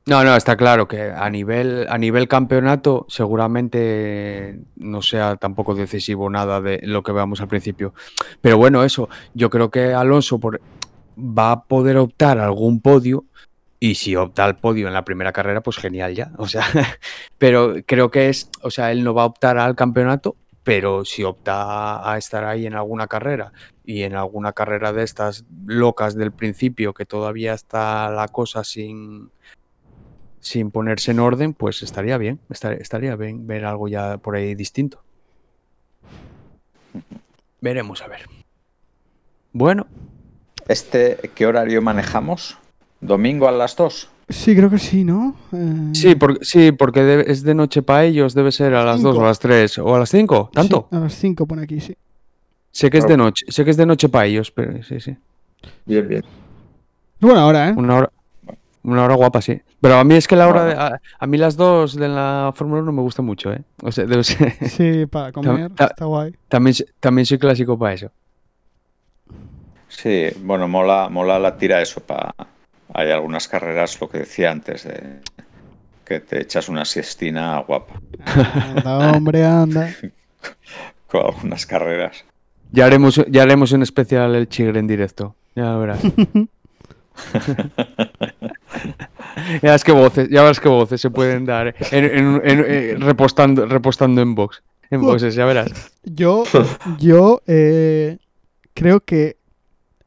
No, 0.08 0.24
no, 0.24 0.36
está 0.36 0.58
claro 0.58 0.88
que 0.88 1.12
a 1.12 1.30
nivel, 1.30 1.86
a 1.88 1.98
nivel 2.00 2.28
campeonato 2.28 3.06
seguramente 3.10 4.60
no 4.78 5.04
sea 5.04 5.36
tampoco 5.36 5.76
decisivo 5.76 6.30
nada 6.32 6.60
de 6.62 6.80
lo 6.82 7.04
que 7.04 7.12
veamos 7.12 7.42
al 7.42 7.48
principio. 7.48 7.94
Pero 8.42 8.58
bueno, 8.58 8.84
eso, 8.84 9.10
yo 9.36 9.52
creo 9.52 9.70
que 9.70 9.94
Alonso 9.94 10.40
por- 10.40 10.62
va 11.18 11.52
a 11.52 11.64
poder 11.66 11.98
optar 11.98 12.40
algún 12.40 12.82
podio 12.82 13.26
y 13.80 13.96
si 13.96 14.16
opta 14.16 14.44
al 14.46 14.58
podio 14.58 14.88
en 14.88 14.94
la 14.94 15.06
primera 15.06 15.32
carrera, 15.32 15.62
pues 15.62 15.78
genial 15.78 16.14
ya. 16.16 16.32
O 16.38 16.48
sea, 16.48 16.64
pero 17.38 17.76
creo 17.86 18.12
que 18.12 18.30
es, 18.30 18.50
o 18.62 18.72
sea, 18.72 18.92
él 18.92 19.04
no 19.04 19.14
va 19.14 19.24
a 19.24 19.28
optar 19.28 19.58
al 19.58 19.76
campeonato, 19.76 20.36
pero 20.64 21.06
si 21.06 21.24
opta 21.24 22.12
a 22.12 22.18
estar 22.18 22.44
ahí 22.44 22.66
en 22.66 22.76
alguna 22.76 23.08
carrera 23.08 23.54
y 23.86 24.04
en 24.04 24.16
alguna 24.16 24.54
carrera 24.54 24.92
de 24.94 25.04
estas 25.04 25.46
locas 25.66 26.16
del 26.16 26.32
principio 26.32 26.94
que 26.94 27.06
todavía 27.06 27.54
está 27.54 28.10
la 28.12 28.28
cosa 28.28 28.64
sin 28.64 29.32
sin 30.42 30.72
ponerse 30.72 31.12
en 31.12 31.20
orden, 31.20 31.54
pues 31.54 31.82
estaría 31.84 32.18
bien, 32.18 32.40
estar- 32.50 32.74
estaría 32.80 33.16
bien 33.18 33.46
ver 33.48 33.66
algo 33.66 33.88
ya 33.90 34.18
por 34.20 34.36
ahí 34.36 34.56
distinto. 34.56 35.02
Veremos 37.62 38.02
a 38.02 38.08
ver. 38.08 38.22
Bueno, 39.52 39.88
Este, 40.68 41.18
¿Qué 41.34 41.48
horario 41.48 41.82
manejamos? 41.82 42.59
¿Domingo 43.02 43.48
a 43.48 43.52
las 43.52 43.76
2? 43.76 44.10
Sí, 44.30 44.56
creo 44.56 44.70
que 44.70 44.78
sí, 44.78 45.04
¿no? 45.04 45.36
Eh, 45.54 45.90
sí, 45.94 46.16
porque, 46.16 46.46
sí, 46.46 46.72
porque 46.72 47.24
es 47.28 47.42
de 47.44 47.56
noche 47.56 47.82
para 47.82 48.04
ellos, 48.06 48.34
debe 48.36 48.52
ser 48.52 48.76
a 48.76 48.84
las 48.84 49.02
2 49.02 49.12
o 49.12 49.14
Cinco. 49.14 49.26
a 49.26 49.28
las 49.30 49.40
3 49.40 49.78
o 49.80 49.96
a 49.96 50.00
las 50.00 50.10
5, 50.10 50.52
¿tanto? 50.54 50.88
sí, 50.90 50.96
a 50.96 51.00
las 51.00 51.14
5 51.16 51.46
pone 51.48 51.64
aquí, 51.64 51.80
sí. 51.80 51.96
Sé 52.72 52.90
que 52.92 53.00
es 53.00 53.08
de 53.08 53.18
noche, 53.18 53.46
sé 53.50 53.66
que 53.66 53.72
es 53.72 53.78
de 53.78 53.86
noche 53.88 54.10
para 54.10 54.26
ellos, 54.28 54.52
pero 54.52 54.84
sí, 54.84 55.00
sí. 55.00 55.16
Bien, 55.86 56.08
bien. 56.08 56.24
Es 56.24 57.22
buena 57.22 57.46
hora, 57.48 57.70
¿eh? 57.70 57.74
Una 57.76 57.96
hora, 57.98 58.12
una 58.84 59.04
hora 59.06 59.16
guapa, 59.16 59.42
sí. 59.42 59.60
Pero 59.82 59.96
a 59.98 60.04
mí 60.04 60.14
es 60.16 60.28
que 60.28 60.36
la 60.36 60.48
hora 60.48 60.66
de, 60.66 60.74
a, 60.74 61.02
a 61.18 61.28
mí 61.28 61.38
las 61.38 61.56
dos 61.58 61.96
de 61.96 62.08
la 62.10 62.52
Fórmula 62.54 62.82
1 62.84 62.92
me 62.92 63.02
gusta 63.02 63.22
mucho, 63.24 63.52
¿eh? 63.52 63.62
O 63.82 63.92
sea, 63.92 64.06
debe 64.06 64.24
ser- 64.24 64.54
Sí, 64.70 65.06
para 65.08 65.32
comer, 65.34 65.72
ta- 65.72 65.86
está 65.88 66.06
guay. 66.06 66.36
también, 66.48 66.76
también 67.00 67.26
soy 67.26 67.40
clásico 67.40 67.80
para 67.80 67.94
eso. 67.94 68.12
Sí, 69.88 70.28
bueno, 70.44 70.68
mola, 70.68 71.10
mola 71.10 71.40
la 71.40 71.58
tira 71.58 71.82
eso 71.82 72.00
para. 72.02 72.34
Hay 72.94 73.12
algunas 73.12 73.48
carreras, 73.48 74.00
lo 74.02 74.10
que 74.10 74.20
decía 74.20 74.52
antes, 74.52 74.84
de 74.84 75.20
que 76.06 76.20
te 76.20 76.42
echas 76.42 76.70
una 76.70 76.86
siestina 76.86 77.60
guapa 77.60 78.02
Anda, 78.76 79.12
hombre, 79.12 79.46
anda. 79.46 79.94
con 81.08 81.26
algunas 81.26 81.66
carreras. 81.66 82.24
Ya 82.72 82.86
haremos, 82.86 83.22
ya 83.30 83.44
haremos 83.44 83.72
un 83.72 83.84
especial 83.84 84.36
el 84.36 84.48
Chigre 84.50 84.80
en 84.80 84.88
directo. 84.88 85.36
Ya 85.56 85.76
verás. 85.78 86.00
ya 88.84 89.60
verás 89.62 89.84
qué 89.84 89.92
voces, 89.92 90.30
ya 90.30 90.42
verás 90.42 90.60
qué 90.60 90.70
voces 90.70 91.02
se 91.02 91.10
pueden 91.10 91.46
dar 91.46 91.76
en, 91.92 92.06
en- 92.06 92.42
en- 92.44 92.66
eh, 92.68 92.96
repostando, 93.00 93.66
repostando 93.66 94.22
en 94.22 94.36
box. 94.36 94.62
En 94.92 95.02
boxes, 95.02 95.36
ya 95.36 95.46
verás. 95.46 95.70
Yo, 96.04 96.44
yo 97.00 97.42
eh, 97.46 98.18
creo 98.74 99.02
que 99.02 99.38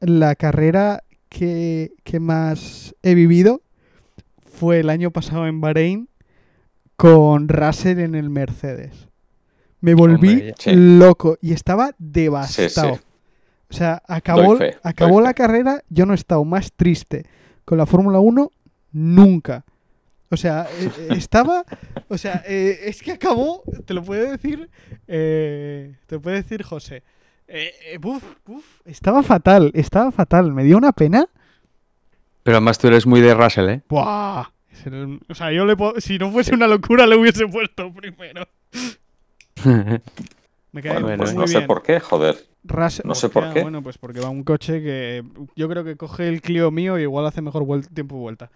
la 0.01 0.35
carrera 0.35 1.05
que, 1.33 1.93
que 2.05 2.21
más 2.21 2.95
he 3.03 3.15
vivido 3.15 3.63
fue 4.43 4.81
el 4.81 4.91
año 4.91 5.11
pasado 5.11 5.47
en 5.47 5.61
Bahrein 5.63 6.09
con 6.97 7.49
Russell 7.49 8.01
en 8.01 8.15
el 8.15 8.29
Mercedes. 8.29 9.09
Me 9.81 9.95
volví 9.95 10.29
Hombre, 10.35 10.49
ya- 10.49 10.55
Sí. 10.59 10.71
loco 10.75 11.39
y 11.41 11.53
estaba 11.55 11.95
devastado. 11.99 12.97
Sí, 12.97 13.01
O 13.71 13.75
sea, 13.75 14.03
acabó, 14.07 14.57
fe, 14.59 14.77
acabó 14.83 15.21
la 15.23 15.31
fe. 15.31 15.35
carrera, 15.35 15.83
yo 15.89 16.05
no 16.05 16.13
he 16.13 16.17
estado 16.17 16.45
más 16.45 16.73
triste 16.73 17.25
con 17.65 17.79
la 17.79 17.87
Fórmula 17.87 18.21
1 18.21 18.51
nunca. 18.93 19.65
O 20.31 20.37
sea, 20.37 20.67
eh, 20.81 20.91
eh, 20.99 21.09
estaba. 21.17 21.65
O 22.09 22.19
sea, 22.19 22.43
eh, 22.47 22.81
es 22.85 23.03
que 23.03 23.13
acabó, 23.13 23.63
te 23.87 23.95
lo 23.95 24.03
puede 24.05 24.31
decir. 24.31 24.69
eh, 25.09 25.97
te 26.07 26.17
lo 26.17 26.23
puede 26.23 26.37
decir 26.37 26.63
José. 26.63 27.03
Eh, 27.49 27.73
eh, 27.93 27.99
buf, 27.99 28.23
buf, 28.47 28.65
estaba 28.85 29.23
fatal, 29.23 29.71
estaba 29.75 30.11
fatal. 30.13 30.53
Me 30.53 30.65
dio 30.65 30.77
una 30.79 30.93
pena. 30.93 31.27
Pero 32.43 32.57
además 32.57 32.79
tú 32.79 32.87
eres 32.89 33.07
muy 33.07 33.21
de 33.21 33.35
Russell, 33.35 33.69
¿eh? 33.69 33.83
¡Buah! 33.89 34.47
O 35.29 35.35
sea, 35.35 35.53
yo 35.53 35.65
le 35.65 35.77
po- 35.77 36.01
si 36.01 36.19
no 36.19 36.33
fuese 36.33 36.55
una 36.55 36.67
locura, 36.67 37.07
le 37.07 37.17
hubiese 37.17 37.47
puesto 37.47 37.93
primero. 37.93 38.49
Me 40.73 40.83
cae 40.83 41.01
Bueno, 41.03 41.19
pues 41.19 41.35
no 41.35 41.47
sé 41.47 41.61
por 41.63 41.83
qué, 41.83 42.01
joder. 42.01 42.37
Russell- 42.65 43.05
no 43.05 43.15
sé 43.15 43.29
por 43.29 43.53
qué. 43.53 43.63
Bueno, 43.63 43.83
pues 43.83 43.99
porque 43.99 44.21
va 44.21 44.29
un 44.31 44.43
coche 44.45 44.83
que 44.83 45.23
yo 45.55 45.69
creo 45.69 45.85
que 45.85 45.97
coge 45.97 46.29
el 46.29 46.41
Clio 46.41 46.71
mío 46.71 46.99
y 46.99 47.03
igual 47.03 47.27
hace 47.27 47.43
mejor 47.43 47.65
vuel- 47.65 47.87
tiempo 47.93 48.15
de 48.17 48.21
vuelta. 48.23 48.51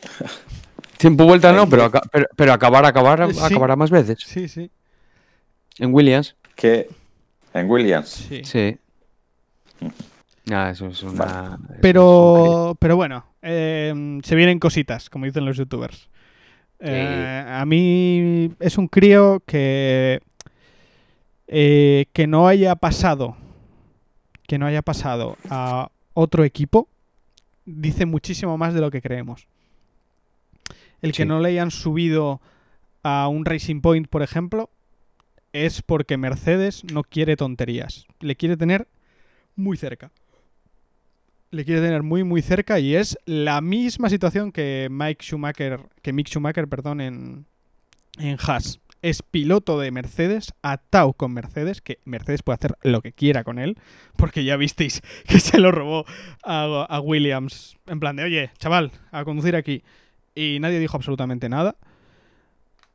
Tiempo 0.98 1.24
vuelta 1.26 1.52
no, 1.52 1.68
pero, 1.68 1.84
aca- 1.84 2.02
pero, 2.10 2.26
pero 2.34 2.52
acabar, 2.52 2.84
acabar, 2.84 3.32
Sí. 3.32 3.38
acabará 3.40 3.76
más 3.76 3.90
veces. 3.90 4.18
Sí, 4.26 4.48
sí, 4.48 4.68
En 5.78 5.94
Williams, 5.94 6.34
Que 6.56 6.88
en 7.60 7.70
Williams. 7.70 8.08
sí. 8.08 8.42
sí. 8.44 8.78
Ah, 10.50 10.70
eso 10.70 10.86
es 10.86 11.02
una. 11.02 11.24
eso 11.24 11.54
es 11.54 11.70
un 11.70 11.78
Pero, 11.80 12.76
pero 12.80 12.96
bueno, 12.96 13.24
eh, 13.42 14.18
se 14.22 14.34
vienen 14.34 14.58
cositas, 14.58 15.10
como 15.10 15.26
dicen 15.26 15.44
los 15.44 15.56
youtubers. 15.56 16.08
Eh, 16.80 17.44
a 17.46 17.64
mí 17.66 18.52
es 18.60 18.78
un 18.78 18.86
crío 18.86 19.42
que 19.44 20.20
eh, 21.48 22.06
que 22.12 22.26
no 22.28 22.46
haya 22.46 22.76
pasado 22.76 23.36
que 24.46 24.58
no 24.58 24.66
haya 24.66 24.82
pasado 24.82 25.36
a 25.50 25.90
otro 26.14 26.44
equipo 26.44 26.88
dice 27.66 28.06
muchísimo 28.06 28.56
más 28.56 28.74
de 28.74 28.80
lo 28.80 28.90
que 28.90 29.02
creemos. 29.02 29.46
El 31.02 31.12
que 31.12 31.26
no 31.26 31.38
le 31.38 31.50
hayan 31.50 31.70
subido 31.70 32.40
a 33.02 33.28
un 33.28 33.44
Racing 33.44 33.80
Point, 33.80 34.08
por 34.08 34.22
ejemplo, 34.22 34.70
es 35.66 35.82
porque 35.82 36.16
Mercedes 36.16 36.84
no 36.92 37.02
quiere 37.02 37.36
tonterías. 37.36 38.06
Le 38.20 38.36
quiere 38.36 38.56
tener 38.56 38.88
muy 39.56 39.76
cerca. 39.76 40.10
Le 41.50 41.64
quiere 41.64 41.80
tener 41.80 42.02
muy 42.02 42.24
muy 42.24 42.42
cerca 42.42 42.78
y 42.78 42.94
es 42.94 43.18
la 43.24 43.60
misma 43.60 44.10
situación 44.10 44.52
que 44.52 44.88
Mike 44.90 45.24
Schumacher, 45.24 45.80
que 46.02 46.12
Mick 46.12 46.28
Schumacher, 46.28 46.68
perdón, 46.68 47.00
en, 47.00 47.46
en 48.18 48.36
Haas. 48.46 48.80
Es 49.00 49.22
piloto 49.22 49.78
de 49.78 49.92
Mercedes, 49.92 50.52
atado 50.60 51.12
con 51.12 51.32
Mercedes, 51.32 51.80
que 51.80 52.00
Mercedes 52.04 52.42
puede 52.42 52.56
hacer 52.56 52.76
lo 52.82 53.00
que 53.00 53.12
quiera 53.12 53.44
con 53.44 53.60
él, 53.60 53.78
porque 54.16 54.44
ya 54.44 54.56
visteis 54.56 55.02
que 55.26 55.38
se 55.38 55.58
lo 55.60 55.70
robó 55.70 56.04
a, 56.42 56.86
a 56.88 57.00
Williams, 57.00 57.78
en 57.86 58.00
plan 58.00 58.16
de, 58.16 58.24
oye, 58.24 58.50
chaval, 58.58 58.90
a 59.12 59.24
conducir 59.24 59.54
aquí. 59.56 59.82
Y 60.34 60.58
nadie 60.60 60.80
dijo 60.80 60.96
absolutamente 60.96 61.48
nada. 61.48 61.76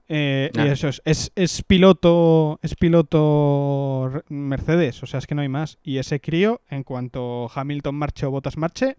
Eh, 0.10 0.52
y 0.54 0.60
eso 0.68 0.90
es, 0.90 1.02
es, 1.06 1.32
es 1.36 1.64
piloto, 1.64 2.60
es 2.62 2.76
piloto 2.76 4.24
Mercedes, 4.30 5.02
o 5.02 5.06
sea, 5.06 5.20
es 5.20 5.28
que 5.28 5.34
no 5.36 5.42
hay 5.42 5.50
más. 5.50 5.80
Y 5.84 5.98
ese 5.98 6.20
crío, 6.20 6.62
en 6.70 6.84
cuanto 6.84 7.50
Hamilton 7.54 7.96
marche 7.96 8.26
o 8.26 8.32
Bottas 8.32 8.58
marche, 8.58 8.98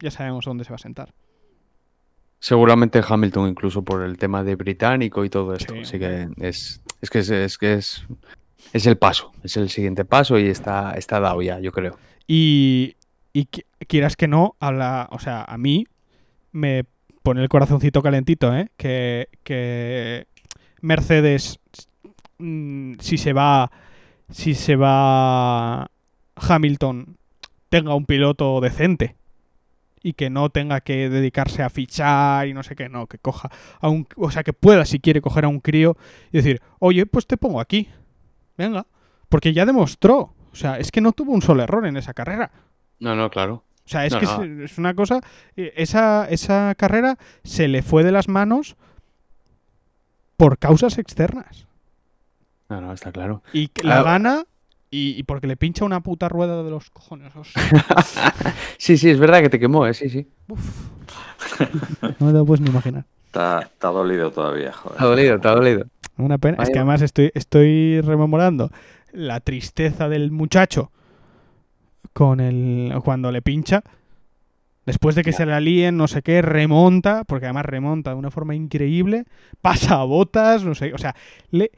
ya 0.00 0.10
sabemos 0.10 0.44
dónde 0.44 0.64
se 0.64 0.70
va 0.70 0.76
a 0.76 0.78
sentar. 0.78 1.14
Seguramente 2.40 3.00
Hamilton, 3.06 3.48
incluso 3.48 3.82
por 3.82 4.02
el 4.02 4.18
tema 4.18 4.44
de 4.44 4.54
británico 4.54 5.24
y 5.24 5.30
todo 5.30 5.54
esto. 5.54 5.72
Sí. 5.74 5.80
Así 5.80 5.98
que 5.98 6.28
es, 6.40 6.82
es 7.00 7.08
que 7.10 7.18
es, 7.20 7.30
es 7.30 7.56
que 7.58 7.72
es, 7.72 8.06
es 8.74 8.86
el 8.86 8.98
paso, 8.98 9.32
es 9.42 9.56
el 9.56 9.70
siguiente 9.70 10.04
paso 10.04 10.38
y 10.38 10.48
está, 10.48 10.92
está 10.92 11.20
dado 11.20 11.40
ya, 11.40 11.58
yo 11.58 11.72
creo. 11.72 11.96
Y, 12.26 12.96
y 13.32 13.46
qui- 13.46 13.64
quieras 13.88 14.14
que 14.16 14.28
no, 14.28 14.56
habla, 14.60 15.08
o 15.10 15.18
sea, 15.20 15.42
a 15.44 15.56
mí 15.56 15.86
me 16.52 16.84
pone 17.22 17.40
el 17.40 17.48
corazoncito 17.48 18.02
calentito, 18.02 18.54
¿eh? 18.54 18.68
Que, 18.76 19.28
que 19.42 20.26
Mercedes, 20.84 21.58
mm, 22.38 22.94
si 23.00 23.18
se 23.18 23.32
va, 23.32 23.70
si 24.30 24.54
se 24.54 24.76
va 24.76 25.90
Hamilton, 26.36 27.16
tenga 27.68 27.94
un 27.94 28.06
piloto 28.06 28.60
decente 28.60 29.16
y 30.02 30.12
que 30.12 30.28
no 30.28 30.50
tenga 30.50 30.80
que 30.82 31.08
dedicarse 31.08 31.62
a 31.62 31.70
fichar 31.70 32.46
y 32.46 32.52
no 32.54 32.62
sé 32.62 32.76
qué, 32.76 32.88
no, 32.90 33.06
que 33.06 33.18
coja 33.18 33.50
a 33.80 33.88
un, 33.88 34.06
o 34.16 34.30
sea, 34.30 34.42
que 34.44 34.52
pueda 34.52 34.84
si 34.84 35.00
quiere 35.00 35.22
coger 35.22 35.46
a 35.46 35.48
un 35.48 35.60
crío 35.60 35.96
y 36.30 36.36
decir, 36.36 36.60
oye, 36.78 37.06
pues 37.06 37.26
te 37.26 37.36
pongo 37.38 37.60
aquí, 37.60 37.88
venga, 38.58 38.86
porque 39.30 39.54
ya 39.54 39.64
demostró, 39.64 40.34
o 40.52 40.54
sea, 40.54 40.78
es 40.78 40.90
que 40.92 41.00
no 41.00 41.12
tuvo 41.12 41.32
un 41.32 41.40
solo 41.42 41.62
error 41.62 41.86
en 41.86 41.96
esa 41.96 42.12
carrera. 42.12 42.50
No, 43.00 43.14
no, 43.16 43.30
claro. 43.30 43.64
O 43.86 43.88
sea, 43.88 44.06
es 44.06 44.12
No, 44.12 44.20
que 44.20 44.26
no. 44.26 44.42
es, 44.64 44.72
es 44.72 44.78
una 44.78 44.94
cosa. 44.94 45.20
eh, 45.56 45.72
Esa, 45.76 46.26
esa 46.30 46.74
carrera 46.76 47.18
se 47.42 47.66
le 47.68 47.82
fue 47.82 48.04
de 48.04 48.12
las 48.12 48.28
manos 48.28 48.76
por 50.36 50.58
causas 50.58 50.98
externas. 50.98 51.66
No, 52.68 52.80
no, 52.80 52.92
está 52.92 53.12
claro. 53.12 53.42
Y 53.52 53.68
que 53.68 53.82
la 53.84 54.00
Ah. 54.00 54.02
gana 54.02 54.44
y, 54.90 55.10
y 55.18 55.22
porque 55.24 55.46
le 55.46 55.56
pincha 55.56 55.84
una 55.84 56.00
puta 56.00 56.28
rueda 56.28 56.62
de 56.62 56.70
los 56.70 56.90
cojones. 56.90 57.32
Sí, 58.78 58.98
sí, 58.98 59.08
es 59.10 59.18
verdad 59.18 59.40
que 59.40 59.48
te 59.48 59.58
quemó, 59.58 59.86
¿eh? 59.86 59.94
Sí, 59.94 60.08
sí. 60.10 60.26
Uf. 60.48 60.88
No 62.18 62.26
me 62.26 62.32
lo 62.32 62.44
puedes 62.44 62.60
ni 62.60 62.68
imaginar. 62.70 63.04
Está, 63.26 63.60
está 63.60 63.88
dolido 63.88 64.30
todavía, 64.30 64.72
joder. 64.72 65.00
Ha 65.00 65.04
dolido, 65.06 65.34
ha 65.34 65.54
dolido. 65.54 65.86
Una 66.18 66.38
pena. 66.38 66.62
Es 66.62 66.70
que 66.70 66.78
además 66.78 67.00
estoy, 67.02 67.30
estoy 67.34 68.00
rememorando 68.02 68.70
la 69.12 69.40
tristeza 69.40 70.08
del 70.08 70.30
muchacho 70.30 70.90
con 72.12 72.40
el 72.40 72.92
cuando 73.04 73.32
le 73.32 73.42
pincha. 73.42 73.82
Después 74.86 75.14
de 75.14 75.22
que 75.22 75.32
se 75.32 75.46
la 75.46 75.60
líen, 75.60 75.96
no 75.96 76.08
sé 76.08 76.22
qué, 76.22 76.42
remonta, 76.42 77.24
porque 77.24 77.46
además 77.46 77.64
remonta 77.64 78.10
de 78.10 78.16
una 78.16 78.30
forma 78.30 78.54
increíble, 78.54 79.24
pasa 79.62 80.00
a 80.00 80.04
botas, 80.04 80.64
no 80.64 80.74
sé, 80.74 80.92
o 80.92 80.98
sea, 80.98 81.14
le 81.50 81.70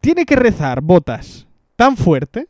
tiene 0.00 0.26
que 0.26 0.36
rezar 0.36 0.80
botas 0.80 1.46
tan 1.76 1.96
fuerte 1.96 2.46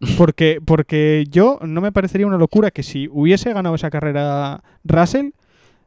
porque 0.18 0.60
porque 0.64 1.24
yo 1.30 1.58
no 1.62 1.80
me 1.80 1.92
parecería 1.92 2.26
una 2.26 2.36
locura 2.36 2.70
que 2.70 2.82
si 2.82 3.08
hubiese 3.10 3.52
ganado 3.52 3.74
esa 3.74 3.90
carrera 3.90 4.62
Russell, 4.84 5.30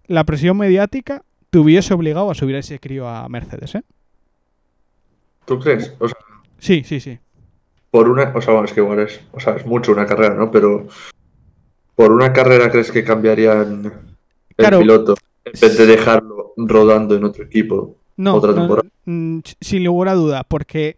la 0.08 0.24
presión 0.24 0.58
mediática 0.58 1.24
te 1.50 1.60
hubiese 1.60 1.94
obligado 1.94 2.32
a 2.32 2.36
subir 2.36 2.56
a 2.56 2.60
ese 2.60 2.80
crío 2.80 3.08
a 3.08 3.28
Mercedes, 3.30 3.76
¿eh? 3.76 3.84
¿Tú 5.46 5.60
crees? 5.60 5.94
O 6.00 6.08
sea, 6.08 6.18
Sí, 6.60 6.84
sí, 6.84 7.00
sí. 7.00 7.20
por 7.92 8.10
una. 8.10 8.32
O 8.36 8.42
sea, 8.42 8.54
bueno, 8.54 8.66
es 8.66 8.74
que 8.74 8.80
igual 8.82 9.00
es. 9.00 9.22
O 9.32 9.40
sea, 9.40 9.56
es 9.56 9.66
mucho 9.66 9.92
una 9.92 10.06
carrera, 10.06 10.34
¿no? 10.34 10.50
Pero. 10.52 10.88
¿Por 11.96 12.12
una 12.12 12.34
carrera 12.34 12.70
crees 12.70 12.92
que 12.92 13.04
cambiarían 13.04 13.86
el 13.86 14.56
Claro. 14.56 14.80
piloto 14.80 15.16
en 15.46 15.54
vez 15.60 15.78
de 15.78 15.86
dejarlo 15.86 16.54
rodando 16.58 17.16
en 17.16 17.24
otro 17.24 17.44
equipo? 17.44 17.96
No, 18.18 18.36
Otra 18.36 18.54
temporada. 18.54 18.88
mm, 19.06 19.40
sin 19.62 19.84
lugar 19.84 20.10
a 20.10 20.14
duda, 20.14 20.44
porque 20.44 20.98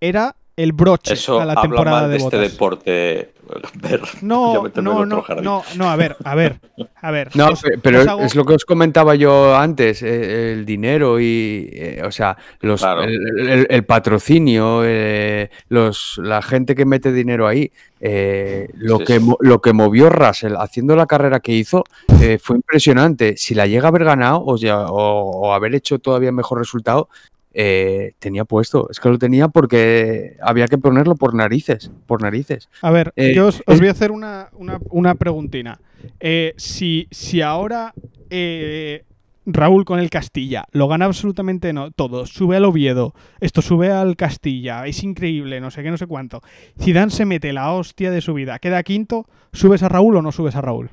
era 0.00 0.36
el 0.56 0.72
broche 0.72 1.14
Eso 1.14 1.40
a 1.40 1.44
la 1.44 1.52
habla 1.52 1.62
temporada 1.62 2.00
mal 2.02 2.10
de, 2.10 2.10
de 2.10 2.16
este 2.24 2.36
Bottas. 2.36 2.52
deporte. 2.52 3.33
Ver, 3.74 4.00
No, 4.22 4.54
no, 4.54 4.60
otro 4.62 4.82
no, 5.06 5.22
jardín. 5.22 5.44
no, 5.44 5.62
no, 5.76 5.90
a 5.90 5.96
ver, 5.96 6.16
a 6.24 6.34
ver, 6.34 6.60
a 7.02 7.10
ver. 7.10 7.30
No, 7.36 7.48
os- 7.48 7.62
pero 7.82 8.00
os 8.00 8.06
hago- 8.06 8.22
es 8.22 8.34
lo 8.34 8.44
que 8.44 8.54
os 8.54 8.64
comentaba 8.64 9.14
yo 9.14 9.54
antes, 9.56 10.02
eh, 10.02 10.52
el 10.52 10.64
dinero 10.64 11.20
y, 11.20 11.68
eh, 11.72 12.02
o 12.04 12.10
sea, 12.10 12.36
los, 12.60 12.80
Claro. 12.80 13.02
el, 13.04 13.48
el- 13.48 13.66
el 13.68 13.84
patrocinio, 13.84 14.82
eh, 14.84 15.50
los, 15.68 16.18
la 16.22 16.40
gente 16.42 16.74
que 16.74 16.84
mete 16.86 17.12
dinero 17.12 17.46
ahí, 17.46 17.70
eh, 18.00 18.68
lo, 18.74 18.98
Sí, 18.98 19.04
que, 19.04 19.20
sí. 19.20 19.32
lo 19.40 19.60
que 19.60 19.72
movió 19.72 20.10
Russell 20.10 20.54
haciendo 20.58 20.94
la 20.96 21.06
carrera 21.06 21.40
que 21.40 21.52
hizo 21.52 21.84
eh, 22.20 22.38
fue 22.42 22.56
impresionante. 22.56 23.36
Si 23.36 23.54
la 23.54 23.66
llega 23.66 23.86
a 23.86 23.88
haber 23.88 24.04
ganado 24.04 24.42
o, 24.44 24.56
ya- 24.56 24.86
o- 24.86 25.30
o 25.48 25.52
haber 25.54 25.74
hecho 25.74 25.98
todavía 25.98 26.32
mejor 26.32 26.58
resultado, 26.58 27.08
eh, 27.54 28.12
tenía 28.18 28.44
puesto. 28.44 28.88
Es 28.90 29.00
que 29.00 29.08
lo 29.08 29.18
tenía 29.18 29.48
porque 29.48 30.36
había 30.42 30.66
que 30.66 30.78
ponerlo 30.78 31.14
por 31.14 31.34
narices, 31.34 31.90
por 32.06 32.20
narices. 32.20 32.68
A 32.82 32.90
ver, 32.90 33.12
eh, 33.16 33.32
yo 33.34 33.46
os, 33.46 33.62
voy 33.66 33.88
a 33.88 33.92
hacer 33.92 34.10
una, 34.10 34.50
una, 34.52 34.78
una 34.90 35.14
preguntina. 35.14 35.80
Eh, 36.20 36.54
si, 36.56 37.08
si 37.10 37.40
ahora 37.40 37.94
eh, 38.30 39.04
Raúl 39.46 39.84
con 39.84 39.98
el 39.98 40.10
Castilla 40.10 40.66
lo 40.72 40.88
gana 40.88 41.04
absolutamente 41.04 41.72
no, 41.72 41.90
todo, 41.90 42.26
sube 42.26 42.56
al 42.56 42.64
Oviedo, 42.64 43.14
esto 43.40 43.62
sube 43.62 43.90
al 43.90 44.16
Castilla, 44.16 44.86
es 44.86 45.02
increíble, 45.02 45.60
no 45.60 45.70
sé 45.70 45.82
qué, 45.82 45.90
no 45.90 45.96
sé 45.96 46.06
cuánto. 46.06 46.42
Zidane 46.80 47.10
se 47.10 47.24
mete 47.24 47.52
la 47.52 47.72
hostia 47.72 48.10
de 48.10 48.20
su 48.20 48.34
vida, 48.34 48.58
queda 48.58 48.82
quinto, 48.82 49.26
¿subes 49.52 49.82
a 49.82 49.88
Raúl 49.88 50.16
o 50.16 50.22
no 50.22 50.32
subes 50.32 50.56
a 50.56 50.60
Raúl? 50.60 50.90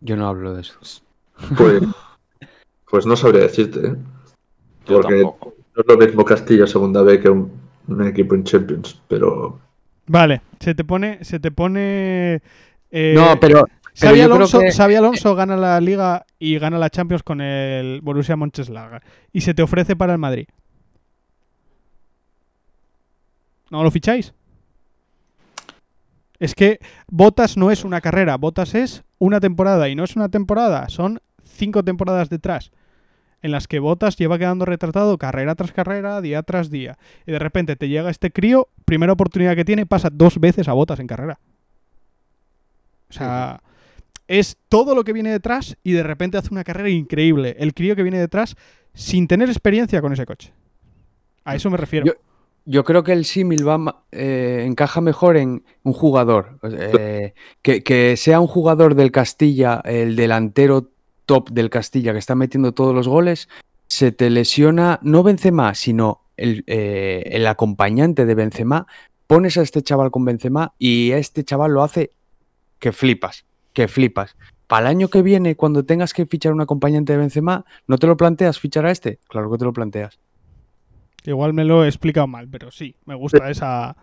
Yo 0.00 0.16
no 0.16 0.28
hablo 0.28 0.54
de 0.54 0.62
eso. 0.62 0.78
Pues, 1.56 1.82
pues 2.90 3.06
no 3.06 3.16
sabría 3.16 3.42
decirte, 3.42 3.80
¿eh? 3.86 3.94
Yo 4.86 5.00
Porque 5.00 5.14
tampoco. 5.22 5.54
no 5.74 5.80
es 5.82 5.86
lo 5.88 5.96
mismo 6.06 6.24
Castilla 6.24 6.66
segunda 6.66 7.02
vez 7.02 7.20
que 7.20 7.28
un, 7.30 7.50
un 7.88 8.06
equipo 8.06 8.34
en 8.34 8.44
Champions, 8.44 9.00
pero 9.08 9.58
Vale, 10.06 10.42
se 10.60 10.74
te 10.74 10.84
pone, 10.84 11.24
se 11.24 11.40
te 11.40 11.50
pone. 11.50 12.42
eh, 12.90 13.12
No, 13.16 13.38
pero, 13.40 13.64
Alonso, 14.22 14.60
que- 14.60 14.70
Xavi 14.72 14.94
Alonso 14.96 15.34
gana 15.34 15.56
la 15.56 15.80
Liga 15.80 16.26
y 16.38 16.58
gana 16.58 16.78
la 16.78 16.90
Champions 16.90 17.22
con 17.22 17.40
el 17.40 18.00
Borussia 18.02 18.36
Mönchengladbach 18.36 19.02
y 19.32 19.40
se 19.40 19.54
te 19.54 19.62
ofrece 19.62 19.96
para 19.96 20.12
el 20.12 20.18
Madrid. 20.18 20.46
¿No 23.70 23.82
lo 23.82 23.90
ficháis? 23.90 24.34
Es 26.38 26.54
que 26.54 26.80
Botas 27.08 27.56
no 27.56 27.70
es 27.70 27.84
una 27.84 28.00
carrera, 28.00 28.36
Botas 28.36 28.74
es 28.74 29.02
una 29.18 29.40
temporada 29.40 29.88
y 29.88 29.94
no 29.94 30.04
es 30.04 30.16
una 30.16 30.28
temporada, 30.28 30.88
son 30.88 31.20
cinco 31.54 31.82
temporadas 31.82 32.28
detrás 32.28 32.70
en 33.44 33.50
las 33.50 33.68
que 33.68 33.78
Botas 33.78 34.16
lleva 34.16 34.38
quedando 34.38 34.64
retratado 34.64 35.18
carrera 35.18 35.54
tras 35.54 35.70
carrera, 35.70 36.22
día 36.22 36.42
tras 36.42 36.70
día. 36.70 36.96
Y 37.26 37.32
de 37.32 37.38
repente 37.38 37.76
te 37.76 37.90
llega 37.90 38.08
este 38.08 38.30
crío, 38.30 38.68
primera 38.86 39.12
oportunidad 39.12 39.54
que 39.54 39.66
tiene, 39.66 39.84
pasa 39.84 40.08
dos 40.10 40.40
veces 40.40 40.66
a 40.66 40.72
Botas 40.72 40.98
en 40.98 41.06
carrera. 41.06 41.38
O 43.10 43.12
sea, 43.12 43.62
es 44.28 44.56
todo 44.70 44.94
lo 44.94 45.04
que 45.04 45.12
viene 45.12 45.30
detrás 45.30 45.76
y 45.84 45.92
de 45.92 46.02
repente 46.02 46.38
hace 46.38 46.48
una 46.52 46.64
carrera 46.64 46.88
increíble. 46.88 47.54
El 47.58 47.74
crío 47.74 47.94
que 47.94 48.02
viene 48.02 48.18
detrás 48.18 48.56
sin 48.94 49.28
tener 49.28 49.50
experiencia 49.50 50.00
con 50.00 50.14
ese 50.14 50.24
coche. 50.24 50.54
A 51.44 51.54
eso 51.54 51.68
me 51.68 51.76
refiero. 51.76 52.14
Yo, 52.64 52.82
creo 52.84 53.04
que 53.04 53.12
el 53.12 53.26
símil 53.26 53.68
va 53.68 54.04
eh, 54.10 54.64
encaja 54.66 55.02
mejor 55.02 55.36
en 55.36 55.64
un 55.82 55.92
jugador. 55.92 56.58
eh, 56.62 57.34
que 57.62 58.16
sea 58.16 58.40
un 58.40 58.46
jugador 58.46 58.94
del 58.94 59.12
Castilla, 59.12 59.82
el 59.84 60.16
delantero 60.16 60.93
top 61.26 61.50
del 61.50 61.70
Castilla 61.70 62.12
que 62.12 62.18
está 62.18 62.34
metiendo 62.34 62.72
todos 62.72 62.94
los 62.94 63.08
goles, 63.08 63.48
se 63.86 64.12
te 64.12 64.30
lesiona 64.30 64.98
no 65.02 65.22
Benzema, 65.22 65.74
sino 65.74 66.22
el, 66.36 66.64
eh, 66.66 67.22
el 67.26 67.46
acompañante 67.46 68.26
de 68.26 68.34
Benzema. 68.34 68.86
Pones 69.26 69.56
a 69.56 69.62
este 69.62 69.82
chaval 69.82 70.10
con 70.10 70.24
Benzema 70.24 70.74
y 70.78 71.12
este 71.12 71.44
chaval 71.44 71.72
lo 71.72 71.82
hace 71.82 72.10
que 72.78 72.92
flipas, 72.92 73.44
que 73.72 73.88
flipas. 73.88 74.36
Para 74.66 74.88
el 74.88 74.96
año 74.96 75.08
que 75.08 75.22
viene, 75.22 75.56
cuando 75.56 75.84
tengas 75.84 76.12
que 76.12 76.26
fichar 76.26 76.52
un 76.52 76.60
acompañante 76.60 77.12
de 77.12 77.18
Benzema, 77.18 77.64
¿no 77.86 77.98
te 77.98 78.06
lo 78.06 78.16
planteas 78.16 78.58
fichar 78.58 78.86
a 78.86 78.90
este? 78.90 79.18
Claro 79.28 79.50
que 79.50 79.58
te 79.58 79.64
lo 79.64 79.72
planteas. 79.72 80.18
Igual 81.24 81.54
me 81.54 81.64
lo 81.64 81.84
he 81.84 81.88
explicado 81.88 82.26
mal, 82.26 82.48
pero 82.48 82.70
sí, 82.70 82.96
me 83.06 83.14
gusta 83.14 83.50
esa... 83.50 83.96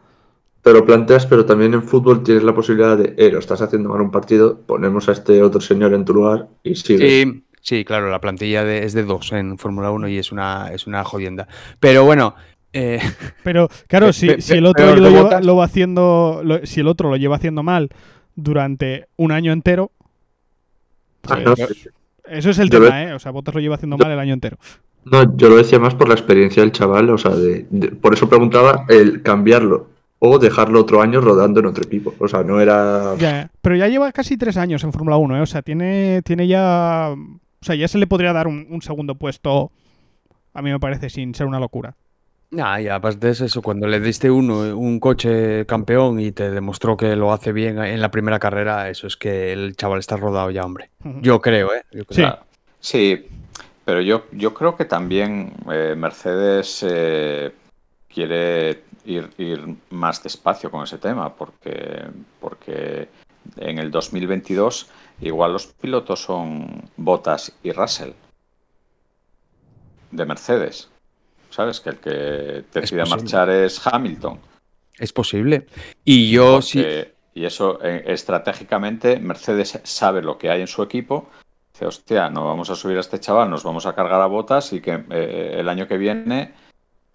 Te 0.62 0.74
lo 0.74 0.86
planteas, 0.86 1.26
pero 1.26 1.46
también 1.46 1.74
en 1.74 1.82
fútbol 1.84 2.22
tienes 2.24 2.44
la 2.44 2.54
posibilidad 2.54 2.96
de, 2.98 3.16
eh, 3.18 3.32
lo 3.32 3.40
estás 3.40 3.62
haciendo 3.62 3.90
mal 3.90 4.02
un 4.02 4.12
partido, 4.12 4.60
ponemos 4.66 5.10
a 5.10 5.14
este 5.14 5.42
otro 5.42 5.60
señor 5.60 5.94
en 5.94 6.06
tu 6.06 6.14
lugar 6.14 6.48
y 6.64 6.76
sigue. 6.76 7.08
Sí, 7.24 7.44
sí, 7.62 7.84
claro, 7.86 8.10
la 8.12 8.22
plantilla 8.22 8.64
de- 8.64 8.86
es 8.86 8.94
de 8.94 9.04
dos 9.04 9.32
en 9.32 9.58
Fórmula 9.58 9.90
1 9.92 10.08
y 10.08 10.18
es 10.20 10.32
una, 10.32 10.72
es 10.72 10.86
una 10.86 11.04
jodienda. 11.04 11.48
Pero 11.80 12.06
bueno, 12.06 12.36
eh, 12.74 13.00
Pero 13.44 13.70
claro, 13.88 14.14
si, 14.14 14.40
si 14.42 14.54
el 14.54 14.66
otro 14.68 14.96
lo, 14.96 15.10
lleva, 15.10 15.42
lo 15.42 15.56
va 15.56 15.66
haciendo, 15.66 16.42
lo- 16.44 16.64
si 16.66 16.80
el 16.82 16.88
otro 16.88 17.10
lo 17.10 17.18
lleva 17.18 17.38
haciendo 17.38 17.64
mal 17.64 17.90
durante 18.36 19.08
un 19.18 19.32
año 19.32 19.52
entero, 19.52 19.92
Ah, 21.28 21.40
pues, 21.44 21.60
no, 21.60 21.66
eso 22.32 22.50
es 22.50 22.58
el 22.60 22.70
Yo 22.70 22.82
tema, 22.82 23.04
¿eh? 23.04 23.14
O 23.14 23.20
sea, 23.20 23.32
Botas 23.32 23.54
lo 23.54 23.62
lleva 23.62 23.76
haciendo 23.76 23.98
Yo- 23.98 24.04
mal 24.04 24.12
el 24.14 24.20
año 24.20 24.34
entero. 24.34 24.58
No, 25.06 25.36
yo 25.36 25.50
lo 25.50 25.58
decía 25.58 25.80
más 25.80 25.96
por 25.96 26.08
la 26.08 26.14
experiencia 26.14 26.62
del 26.62 26.72
chaval, 26.72 27.10
o 27.10 27.18
sea, 27.18 27.32
de, 27.32 27.66
de- 27.70 27.90
por 27.90 28.14
eso 28.14 28.30
preguntaba 28.30 28.86
el 28.90 29.22
cambiarlo 29.24 29.88
o 30.24 30.38
dejarlo 30.38 30.80
otro 30.82 31.02
año 31.02 31.20
rodando 31.20 31.60
en 31.62 31.66
otro 31.66 31.84
equipo. 31.84 32.14
O 32.20 32.28
sea, 32.28 32.44
no 32.44 32.62
era. 32.62 33.16
Ya, 33.18 33.50
pero 33.62 33.76
ya 33.76 33.88
lleva 33.88 34.12
casi 34.12 34.38
tres 34.38 34.56
años 34.56 34.84
en 34.84 34.94
Fórmula 34.94 35.18
1, 35.18 35.38
¿eh? 35.38 35.42
O 35.42 35.46
sea, 35.48 35.64
tiene, 35.64 36.22
tiene 36.22 36.48
ya... 36.48 37.10
O 37.14 37.66
sea, 37.66 37.74
ya 37.76 37.88
se 37.88 37.98
le 37.98 38.06
podría 38.06 38.32
dar 38.32 38.48
un, 38.48 38.68
un 38.70 38.82
segundo 38.84 39.16
puesto, 39.16 39.72
a 40.54 40.62
mí 40.62 40.70
me 40.72 40.80
parece, 40.80 41.10
sin 41.10 41.34
ser 41.34 41.48
una 41.48 41.60
locura. 41.60 41.96
nah, 42.52 42.80
y 42.80 42.88
aparte 42.88 43.30
es 43.30 43.42
eso, 43.42 43.62
cuando 43.64 43.88
le 43.88 44.00
diste 44.00 44.30
uno 44.30 44.78
un 44.78 45.00
coche 45.00 45.66
campeón 45.66 46.20
y 46.20 46.32
te 46.32 46.52
demostró 46.52 46.98
que 46.98 47.16
lo 47.16 47.34
hace 47.34 47.52
bien 47.52 47.80
en 47.80 48.00
la 48.02 48.12
primera 48.12 48.38
carrera, 48.40 48.90
eso 48.90 49.08
es 49.08 49.18
que 49.18 49.54
el 49.54 49.76
chaval 49.76 50.00
está 50.00 50.18
rodado 50.18 50.52
ya, 50.52 50.64
hombre. 50.64 50.92
Yo 51.22 51.42
creo, 51.42 51.74
¿eh? 51.74 51.84
Yo 51.92 52.06
creo. 52.06 52.40
Sí. 52.80 52.98
Sí, 52.98 53.26
pero 53.86 54.02
yo, 54.02 54.26
yo 54.32 54.54
creo 54.54 54.76
que 54.76 54.86
también 54.86 55.54
eh, 55.72 55.96
Mercedes 55.98 56.86
eh, 56.88 57.52
quiere 58.12 58.84
ir, 59.06 59.30
ir 59.38 59.76
más 59.90 60.24
despacio 60.24 60.72
con 60.72 60.84
ese 60.84 60.98
tema, 60.98 61.34
porque, 61.36 62.06
porque 62.40 63.10
en 63.58 63.78
el 63.80 63.92
2022 63.92 64.88
igual 65.22 65.54
los 65.54 65.68
pilotos 65.68 66.22
son 66.22 66.90
Bottas 66.98 67.54
y 67.64 67.72
Russell 67.72 68.12
de 70.12 70.26
Mercedes. 70.26 70.90
¿Sabes? 71.50 71.82
Que 71.82 71.90
el 71.90 71.98
que 71.98 72.10
decide 72.10 73.02
posible. 73.02 73.06
marchar 73.06 73.50
es 73.50 73.86
Hamilton. 73.86 74.40
Es 74.98 75.12
posible. 75.12 75.68
Y 76.06 76.32
yo 76.32 76.62
sí. 76.62 76.86
Y 77.34 77.46
eso, 77.46 77.80
eh, 77.82 78.04
estratégicamente, 78.08 79.20
Mercedes 79.20 79.80
sabe 79.84 80.22
lo 80.22 80.38
que 80.38 80.50
hay 80.50 80.62
en 80.62 80.68
su 80.68 80.84
equipo. 80.84 81.30
Dice, 81.74 81.86
hostia, 81.86 82.30
no 82.30 82.46
vamos 82.46 82.70
a 82.70 82.76
subir 82.76 82.98
a 82.98 83.00
este 83.00 83.20
chaval, 83.20 83.50
nos 83.50 83.64
vamos 83.64 83.86
a 83.86 83.96
cargar 83.96 84.22
a 84.22 84.26
botas 84.26 84.74
y 84.74 84.82
que 84.82 85.04
eh, 85.10 85.56
el 85.58 85.70
año 85.70 85.88
que 85.88 85.98
viene, 85.98 86.54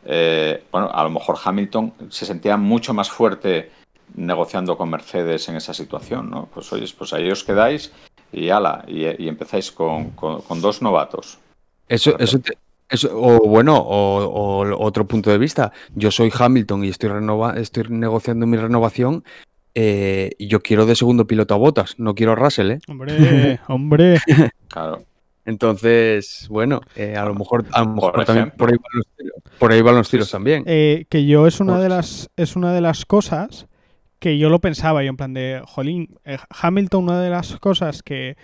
eh, 0.07 0.65
bueno, 0.73 0.89
a 0.93 1.03
lo 1.03 1.11
mejor 1.11 1.37
Hamilton 1.43 1.93
se 2.11 2.24
sentía 2.27 2.57
mucho 2.57 2.95
más 2.95 3.11
fuerte 3.11 3.70
negociando 4.15 4.77
con 4.78 4.89
Mercedes 4.89 5.49
en 5.49 5.57
esa 5.57 5.74
situación, 5.74 6.31
¿no? 6.31 6.49
Pues 6.53 6.73
oye, 6.73 6.87
pues 6.97 7.12
ahí 7.12 7.31
os 7.31 7.45
quedáis 7.45 7.93
y 8.33 8.51
ala, 8.51 8.85
y, 8.87 9.05
y 9.23 9.28
empezáis 9.28 9.70
con, 9.73 10.11
con- 10.11 10.43
con 10.43 10.61
dos 10.61 10.81
novatos. 10.83 11.39
Eso, 11.89 12.19
eso, 12.19 12.39
te- 12.41 12.57
eso- 12.89 13.11
o 13.15 13.39
bueno, 13.49 13.77
o, 13.77 14.24
o 14.24 14.85
otro 14.85 15.07
punto 15.07 15.31
de 15.31 15.39
vista. 15.39 15.73
Yo 15.95 16.11
soy 16.11 16.31
Hamilton 16.37 16.85
y 16.85 16.89
estoy, 16.89 17.11
renova, 17.11 17.55
estoy 17.59 17.85
negociando 17.89 18.47
mi 18.47 18.57
renovación. 18.57 19.24
eh, 19.74 20.31
y 20.39 20.47
yo 20.49 20.61
quiero 20.61 20.87
de 20.87 20.97
segundo 20.97 21.27
piloto 21.27 21.53
a 21.55 21.59
botas, 21.59 21.97
no 21.99 22.15
quiero 22.15 22.33
a 22.33 22.37
Russell, 22.37 22.70
¿eh? 22.70 22.78
Hombre, 22.89 23.61
hombre. 23.69 24.19
Claro. 24.69 25.03
Entonces, 25.47 26.47
bueno, 26.51 26.81
eh, 26.97 27.16
a 27.16 27.24
lo 27.24 27.35
mejor, 27.35 27.64
a 27.73 27.85
lo 27.85 27.94
mejor 27.94 28.12
Por 28.12 28.24
también 28.24 28.51
por 28.56 28.68
ahí 28.68 28.77
van 28.77 28.90
los 28.94 29.06
tiros, 29.16 29.43
por 29.59 29.73
ahí 29.73 29.81
van 29.81 29.94
los 29.94 30.10
tiros 30.10 30.31
también. 30.31 30.64
Eh, 30.66 31.06
que 31.09 31.24
yo 31.24 31.47
es 31.47 31.60
una 31.60 31.78
de 31.78 31.89
Pues- 31.89 31.97
las 31.97 32.31
es 32.36 32.56
una 32.56 32.73
de 32.74 32.81
las 32.81 33.06
cosas 33.06 33.66
que 34.18 34.39
yo 34.39 34.51
lo 34.51 34.60
pensaba 34.60 35.02
yo 35.05 35.10
en 35.10 35.16
plan 35.16 35.35
de 35.35 35.62
jolín 35.64 36.18
eh, 36.24 36.39
Hamilton 36.51 37.05
una 37.05 37.20
de 37.20 37.31
las 37.31 37.56
cosas 37.59 38.02
que, 38.02 38.36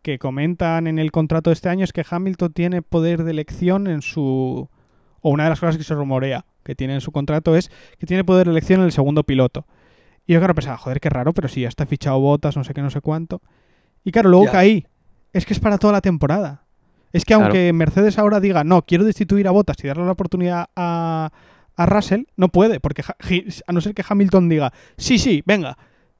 que 0.00 0.18
comentan 0.18 0.86
en 0.86 0.98
el 0.98 1.10
contrato 1.10 1.50
de 1.50 1.54
este 1.54 1.68
año 1.68 1.84
es 1.84 1.92
que 1.92 2.04
Hamilton 2.08 2.52
tiene 2.52 2.82
poder 2.82 3.24
de 3.24 3.32
elección 3.32 3.86
en 3.88 4.00
su 4.00 4.68
o 5.20 5.30
una 5.30 5.44
de 5.44 5.50
las 5.50 5.60
cosas 5.60 5.76
que 5.76 5.84
se 5.84 5.94
rumorea 5.94 6.46
que 6.64 6.74
tiene 6.74 6.94
en 6.94 7.00
su 7.00 7.12
contrato 7.12 7.56
es 7.56 7.70
que 7.98 8.06
tiene 8.06 8.24
poder 8.24 8.46
de 8.46 8.52
elección 8.52 8.80
en 8.80 8.86
el 8.86 8.92
segundo 8.92 9.22
piloto 9.24 9.66
y 10.24 10.32
yo 10.32 10.38
claro 10.38 10.54
pensaba 10.54 10.78
joder 10.78 11.00
qué 11.00 11.10
raro 11.10 11.34
pero 11.34 11.48
si 11.48 11.60
ya 11.62 11.68
está 11.68 11.84
fichado 11.84 12.18
botas 12.20 12.56
no 12.56 12.64
sé 12.64 12.72
qué 12.72 12.80
no 12.80 12.90
sé 12.90 13.00
cuánto 13.02 13.42
y 14.04 14.12
claro 14.12 14.30
luego 14.30 14.46
caí 14.50 14.86
es 15.32 15.46
que 15.46 15.52
es 15.54 15.60
para 15.60 15.78
toda 15.78 15.92
la 15.92 16.00
temporada 16.00 16.64
es 17.12 17.24
que 17.24 17.34
Claro. 17.34 17.44
aunque 17.44 17.72
Mercedes 17.72 18.18
ahora 18.18 18.40
diga 18.40 18.64
no 18.64 18.82
quiero 18.82 19.04
destituir 19.04 19.48
a 19.48 19.50
botas 19.50 19.76
y 19.82 19.86
darle 19.86 20.04
la 20.04 20.12
oportunidad 20.12 20.66
a 20.76 21.30
a 21.78 21.86
Russell 21.86 22.24
no 22.36 22.48
puede, 22.48 22.80
porque 22.80 23.02
a 23.66 23.72
no 23.72 23.80
ser 23.80 23.94
que 23.94 24.04
Hamilton 24.06 24.48
diga, 24.48 24.72
sí, 24.96 25.16
sí, 25.16 25.44
venga, 25.46 25.78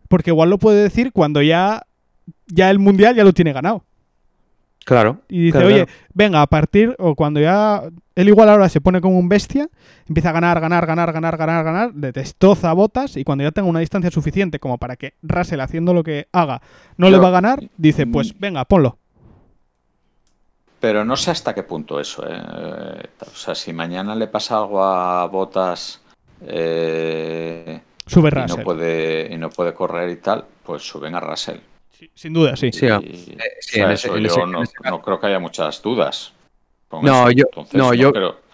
porque 0.09 0.31
igual 0.31 0.51
lo 0.51 0.59
puede 0.59 0.85
decir 0.85 1.13
cuando 1.13 1.43
ya, 1.43 1.83
ya 2.47 2.71
el 2.71 2.79
mundial 2.79 3.17
ya 3.17 3.25
lo 3.25 3.33
tiene 3.33 3.53
ganado. 3.53 3.85
Claro. 4.89 5.19
Y 5.29 5.43
dice, 5.43 5.59
claro, 5.59 5.67
oye, 5.67 5.85
claro. 5.85 6.01
venga, 6.15 6.41
a 6.41 6.47
partir, 6.47 6.97
o 6.99 7.15
cuando 7.15 7.41
ya, 7.41 7.83
él 8.15 8.29
igual 8.29 8.49
ahora 8.49 8.71
se 8.71 8.81
pone 8.81 9.03
como 9.03 9.19
un 9.19 9.29
bestia, 9.29 9.69
empieza 10.09 10.31
a 10.31 10.33
ganar, 10.33 10.59
ganar, 10.61 10.87
ganar, 10.87 11.13
ganar, 11.13 11.37
ganar, 11.37 11.63
ganar, 11.63 11.95
le 11.95 12.11
destroza 12.11 12.73
botas 12.73 13.19
y 13.19 13.23
cuando 13.23 13.45
ya 13.45 13.51
tenga 13.51 13.69
una 13.69 13.81
distancia 13.81 14.11
suficiente 14.11 14.59
como 14.59 14.79
para 14.79 14.97
que 14.97 15.13
Russell 15.21 15.61
haciendo 15.61 15.93
lo 15.93 16.03
que 16.03 16.29
haga 16.33 16.63
no 16.97 17.11
le 17.11 17.19
va 17.19 17.29
a 17.29 17.33
ganar, 17.33 17.69
dice, 17.77 18.07
pues 18.07 18.33
venga, 18.41 18.65
ponlo. 18.65 18.97
Pero 20.81 21.05
no 21.05 21.17
sé 21.17 21.33
hasta 21.33 21.55
qué 21.55 21.65
punto 21.65 22.01
eso. 22.01 22.25
¿eh? 22.27 22.41
O 23.21 23.37
sea, 23.37 23.55
si 23.55 23.75
mañana 23.75 24.15
le 24.15 24.29
pasa 24.29 24.57
algo 24.57 24.83
a 24.83 25.27
Botas 25.27 26.01
eh, 26.47 27.79
Sube 28.07 28.29
y, 28.29 28.31
Russell. 28.31 28.57
no 28.57 28.65
puede, 28.65 29.35
y 29.35 29.37
no 29.37 29.51
puede 29.51 29.75
correr 29.75 30.09
y 30.09 30.17
tal, 30.17 30.47
pues 30.65 30.83
suben 30.83 31.15
a 31.15 31.21
Russell. 31.21 31.59
Sí, 31.99 32.11
sin 32.15 32.33
duda, 32.33 32.55
sí. 32.57 32.71
No, 34.91 35.03
creo 35.03 35.19
que 35.21 35.27
haya 35.27 35.39
muchas 35.41 35.83
dudas. 35.83 36.33
No, 36.93 37.29
eso. 37.29 37.31
yo- 37.33 37.45
Entonces, 37.49 37.75
no, 37.75 37.93
yo- 37.95 38.13
creo- 38.13 38.49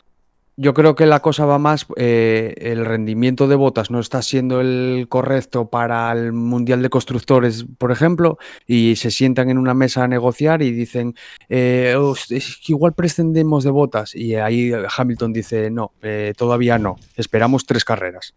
Yo 0.57 0.73
creo 0.73 0.95
que 0.95 1.05
la 1.07 1.19
cosa 1.19 1.47
va 1.47 1.59
más, 1.59 1.85
eh, 1.97 2.55
el 2.59 2.85
rendimiento 2.87 3.49
de 3.49 3.57
botas 3.57 3.91
no 3.91 3.99
está 3.99 4.23
siendo 4.23 4.61
el 4.61 5.07
correcto 5.09 5.69
para 5.69 6.12
el 6.12 6.33
Mundial 6.33 6.81
de 6.81 6.91
Constructores, 6.91 7.66
por 7.77 7.91
ejemplo, 7.91 8.39
y 8.65 8.95
se 8.95 9.11
sientan 9.11 9.51
en 9.51 9.59
una 9.59 9.75
mesa 9.75 10.05
a 10.05 10.09
negociar 10.09 10.62
y 10.62 10.71
dicen, 10.71 11.16
eh, 11.49 11.97
"Host- 11.99 12.31
es 12.31 12.59
que 12.65 12.73
igual 12.73 12.93
prescindemos 12.95 13.65
de 13.65 13.71
botas. 13.73 14.15
Y 14.15 14.37
ahí 14.37 14.71
Hamilton 14.97 15.33
dice, 15.33 15.73
no, 15.73 15.91
eh, 16.03 16.35
todavía 16.37 16.79
no, 16.79 16.95
esperamos 17.16 17.66
tres 17.66 17.85
carreras. 17.85 18.33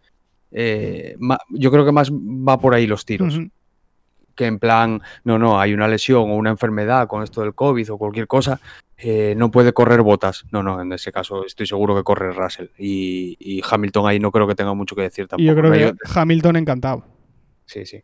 Eh, 0.50 1.14
yo 1.50 1.70
creo 1.70 1.84
que 1.84 1.92
más 1.92 2.10
va 2.10 2.58
por 2.58 2.74
ahí 2.74 2.88
los 2.88 3.04
tiros. 3.04 3.38
Que 4.38 4.46
en 4.46 4.58
plan, 4.60 5.02
no, 5.24 5.36
no, 5.38 5.60
hay 5.60 5.74
una 5.74 5.88
lesión 5.88 6.30
o 6.30 6.36
una 6.36 6.50
enfermedad 6.50 7.08
con 7.08 7.24
esto 7.24 7.42
del 7.42 7.54
COVID 7.54 7.92
o 7.92 7.98
cualquier 7.98 8.28
cosa, 8.28 8.60
eh, 8.96 9.34
no 9.36 9.50
puede 9.50 9.72
correr 9.72 10.00
botas. 10.02 10.44
No, 10.52 10.62
no, 10.62 10.80
en 10.80 10.92
ese 10.92 11.10
caso 11.10 11.44
estoy 11.44 11.66
seguro 11.66 11.96
que 11.96 12.04
corre 12.04 12.32
Russell. 12.32 12.68
Y, 12.78 13.36
y 13.40 13.60
Hamilton 13.68 14.06
ahí 14.06 14.20
no 14.20 14.30
creo 14.30 14.46
que 14.46 14.54
tenga 14.54 14.72
mucho 14.74 14.94
que 14.94 15.02
decir 15.02 15.26
tampoco. 15.26 15.44
Yo 15.46 15.56
creo 15.56 15.72
que 15.72 15.92
Hamilton 16.14 16.56
encantado. 16.56 17.04
Sí, 17.66 17.84
sí. 17.84 18.00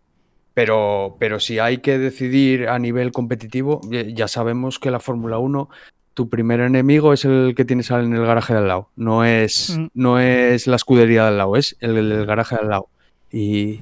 Pero, 0.55 1.16
pero 1.20 1.39
si 1.40 1.59
hay 1.61 1.78
que 1.78 1.98
decidir 1.98 2.69
a 2.69 2.78
nivel 2.78 3.12
competitivo, 3.12 3.81
ya- 3.90 4.28
sabemos 4.28 4.78
que 4.78 4.90
la 4.90 5.01
Fórmula 5.01 5.39
1 5.39 5.69
tu 6.15 6.28
primer 6.28 6.61
enemigo 6.61 7.12
es 7.12 7.24
el 7.24 7.55
que 7.56 7.65
tienes 7.65 7.90
en 7.90 8.12
el 8.15 8.24
garaje 8.27 8.52
de 8.55 8.59
al 8.61 8.69
lado. 8.69 8.89
No 8.94 9.24
es, 9.24 9.77
Mm. 9.78 9.86
no 9.94 10.20
es 10.20 10.66
la 10.69 10.77
escudería 10.77 11.23
de 11.23 11.28
al 11.28 11.39
lado, 11.39 11.56
es 11.56 11.77
el, 11.81 11.97
el 11.97 12.27
garaje 12.27 12.55
de 12.56 12.61
al 12.62 12.69
lado. 12.70 12.89
Y. 13.32 13.81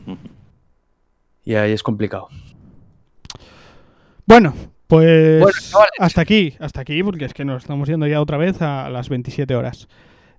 y 1.45 1.55
ahí 1.55 1.73
es 1.73 1.83
complicado. 1.83 2.29
Bueno, 4.27 4.55
pues 4.87 5.41
Bueno, 5.41 5.89
hasta 5.99 6.21
aquí, 6.21 6.55
hasta 6.61 6.81
aquí, 6.83 7.03
porque 7.03 7.25
es 7.25 7.35
que 7.35 7.45
nos 7.45 7.63
estamos 7.63 7.89
yendo 7.89 8.07
ya 8.07 8.21
otra 8.21 8.37
vez 8.37 8.61
a 8.63 8.89
las 8.91 9.09
27 9.09 9.55
horas. 9.55 9.89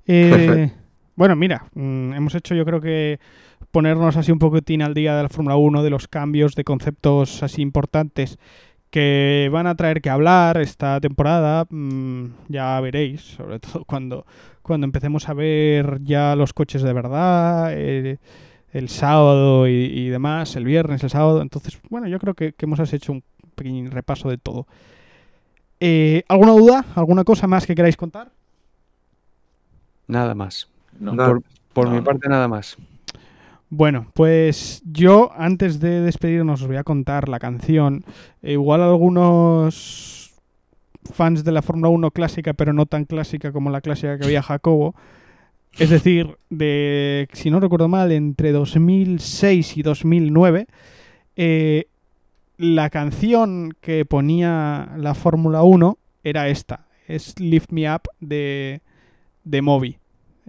Eh, 0.06 0.72
bueno, 1.16 1.36
mira, 1.36 1.66
mm, 1.74 2.14
hemos 2.14 2.36
hecho 2.36 2.56
yo 2.56 2.66
creo 2.66 2.82
que 2.82 3.20
ponernos 3.72 4.18
así 4.18 4.32
un 4.32 4.40
poquitín 4.40 4.82
al 4.82 4.94
día 4.94 5.16
de 5.16 5.24
la 5.24 5.30
Fórmula 5.30 5.56
1, 5.56 5.84
de 5.84 5.90
los 5.90 6.08
cambios 6.08 6.56
de 6.56 6.64
conceptos 6.64 7.44
así 7.44 7.62
importantes 7.62 8.38
que 8.94 9.50
van 9.52 9.66
a 9.66 9.76
traer 9.76 10.02
que 10.02 10.12
hablar 10.12 10.58
esta 10.62 11.02
temporada, 11.02 11.66
mm, 11.68 12.26
ya 12.50 12.80
veréis, 12.80 13.22
sobre 13.22 13.60
todo 13.60 13.86
cuando, 13.86 14.28
cuando 14.62 14.86
empecemos 14.86 15.28
a 15.30 15.34
ver 15.34 15.98
ya 16.04 16.36
los 16.36 16.54
coches 16.54 16.84
de 16.84 16.94
verdad, 16.94 17.72
eh, 17.74 18.20
el 18.74 18.90
sábado 18.90 19.68
y, 19.68 19.72
y 19.72 20.10
demás, 20.10 20.56
el 20.56 20.66
viernes, 20.66 21.04
el 21.04 21.10
sábado. 21.10 21.41
Entonces, 21.41 21.80
bueno, 21.90 22.08
yo 22.08 22.20
creo 22.20 22.34
que, 22.34 22.54
que 22.54 22.66
hemos 22.66 22.94
hecho 22.94 23.14
un 23.14 23.24
pequeño 23.56 23.90
repaso 23.91 24.30
de 24.30 24.38
todo. 24.38 24.68
Eh, 25.80 26.24
¿Alguna 26.28 26.52
duda? 26.54 26.86
¿Alguna 26.95 27.24
cosa 27.24 27.48
más 27.48 27.66
que 27.66 27.76
queráis 27.76 27.98
contar? 27.98 28.32
Nada 30.08 30.34
más. 30.36 30.70
No. 31.00 31.16
Por, 31.16 31.44
por 31.74 31.90
No, 31.90 31.95
mi 31.95 32.02
parte, 32.02 32.28
nada 32.28 32.48
más. 32.48 32.78
Bueno, 33.70 34.08
pues 34.14 34.82
yo 34.86 35.32
antes 35.36 35.80
de 35.80 36.02
despedirnos 36.02 36.62
os 36.62 36.68
voy 36.68 36.78
a 36.78 36.84
contar 36.84 37.30
la 37.30 37.40
canción. 37.40 38.04
Eh, 38.41 38.54
igual 38.54 38.82
algunos 38.82 40.34
fans 41.12 41.44
de 41.44 41.52
la 41.52 41.62
Fórmula 41.62 41.90
1 41.90 42.12
clásica, 42.12 42.54
pero 42.54 42.72
no 42.72 42.86
tan 42.86 43.06
clásica 43.06 43.52
como 43.52 43.70
la 43.70 43.82
clásica 43.82 44.18
que 44.18 44.26
había 44.26 44.41
Jacobo. 44.44 44.95
Es 45.80 45.90
decir, 45.90 46.38
de, 46.50 47.28
si 47.34 47.50
no 47.50 47.60
recuerdo 47.60 47.88
mal, 47.88 48.12
entre 48.12 48.52
2006 48.52 49.78
y 49.78 49.82
2009, 49.82 50.68
eh, 51.36 51.86
la 52.58 52.90
canción 52.91 53.74
que 53.82 54.06
ponía 54.06 54.91
la 54.98 55.16
Fórmula 55.16 55.64
1 55.64 55.98
era 56.24 56.48
esta. 56.50 56.86
Es 57.08 57.40
Lift 57.40 57.72
Me 57.72 57.91
Up 57.94 58.04
de, 58.20 58.82
de 59.44 59.62
Moby. 59.62 59.98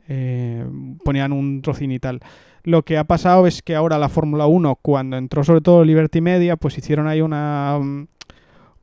Eh, 0.09 0.65
ponían 1.05 1.33
un 1.33 1.63
trocín 1.63 1.91
y 1.91 1.99
tal. 1.99 2.21
Lo 2.63 2.83
que 2.83 2.99
ha 2.99 3.05
pasado 3.05 3.47
es 3.47 3.63
que 3.63 3.75
ahora 3.75 3.99
la 3.99 4.11
Fórmula 4.11 4.47
1, 4.47 4.77
cuando 4.83 5.17
entró 5.17 5.43
sobre 5.43 5.63
todo 5.63 5.85
Liberty 5.85 6.21
Media, 6.21 6.57
pues 6.57 6.77
hicieron 6.79 7.07
ahí 7.09 7.23
una, 7.23 7.79
mm, 7.81 8.07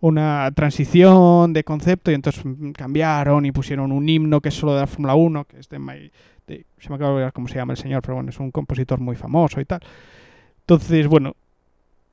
una 0.01 0.51
transición 0.55 1.53
de 1.53 1.63
concepto 1.63 2.11
y 2.11 2.15
entonces 2.15 2.43
mm, 2.43 2.71
cambiaron 2.71 3.45
y 3.45 3.51
pusieron 3.51 3.91
un 3.91 4.09
himno 4.09 4.41
que 4.41 4.49
es 4.49 4.55
solo 4.55 4.73
de 4.73 4.81
la 4.81 4.87
Fórmula 4.87 5.15
1, 5.15 5.45
que 5.45 5.59
es 5.59 5.69
de, 5.69 5.79
My- 5.79 6.11
de- 6.51 6.65
se 6.79 6.89
me 6.89 6.95
acaba 6.95 7.09
de 7.11 7.15
olvidar 7.15 7.33
cómo 7.33 7.47
se 7.47 7.55
llama 7.55 7.73
el 7.73 7.77
señor, 7.77 8.01
pero 8.01 8.15
bueno, 8.15 8.29
es 8.29 8.39
un 8.39 8.51
compositor 8.51 8.99
muy 8.99 9.15
famoso 9.15 9.59
y 9.61 9.65
tal. 9.65 9.79
Entonces, 10.61 11.07
bueno, 11.07 11.35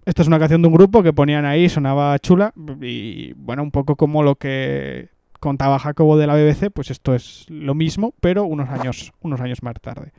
esta 0.04 0.22
es 0.22 0.28
una 0.28 0.38
canción 0.38 0.62
de 0.62 0.68
un 0.68 0.74
grupo 0.74 1.02
que 1.02 1.12
ponían 1.12 1.44
ahí, 1.44 1.68
sonaba 1.68 2.18
chula 2.18 2.52
y 2.80 3.32
bueno, 3.34 3.62
un 3.62 3.70
poco 3.70 3.96
como 3.96 4.22
lo 4.22 4.36
que 4.36 5.08
contaba 5.40 5.78
Jacobo 5.78 6.16
de 6.16 6.26
la 6.26 6.34
BBC, 6.34 6.70
pues 6.70 6.90
esto 6.90 7.14
es 7.14 7.46
lo 7.48 7.74
mismo, 7.74 8.14
pero 8.20 8.44
unos 8.44 8.68
años, 8.70 9.12
unos 9.20 9.40
años 9.40 9.62
más 9.62 9.74
tarde. 9.80 10.12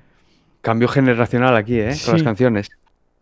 Cambio 0.61 0.87
generacional 0.87 1.55
aquí, 1.55 1.79
¿eh? 1.79 1.93
Con 2.05 2.13
las 2.13 2.23
canciones. 2.23 2.69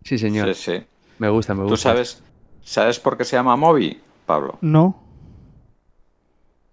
Sí, 0.03 0.17
señor. 0.17 0.53
Sí, 0.53 0.77
sí. 0.79 0.85
Me 1.19 1.29
gusta, 1.29 1.53
me 1.53 1.61
gusta. 1.63 1.73
¿Tú 1.73 1.77
sabes, 1.77 2.23
sabes 2.63 2.99
por 2.99 3.17
qué 3.17 3.23
se 3.23 3.35
llama 3.35 3.55
Moby, 3.55 3.99
Pablo? 4.25 4.57
No. 4.61 5.01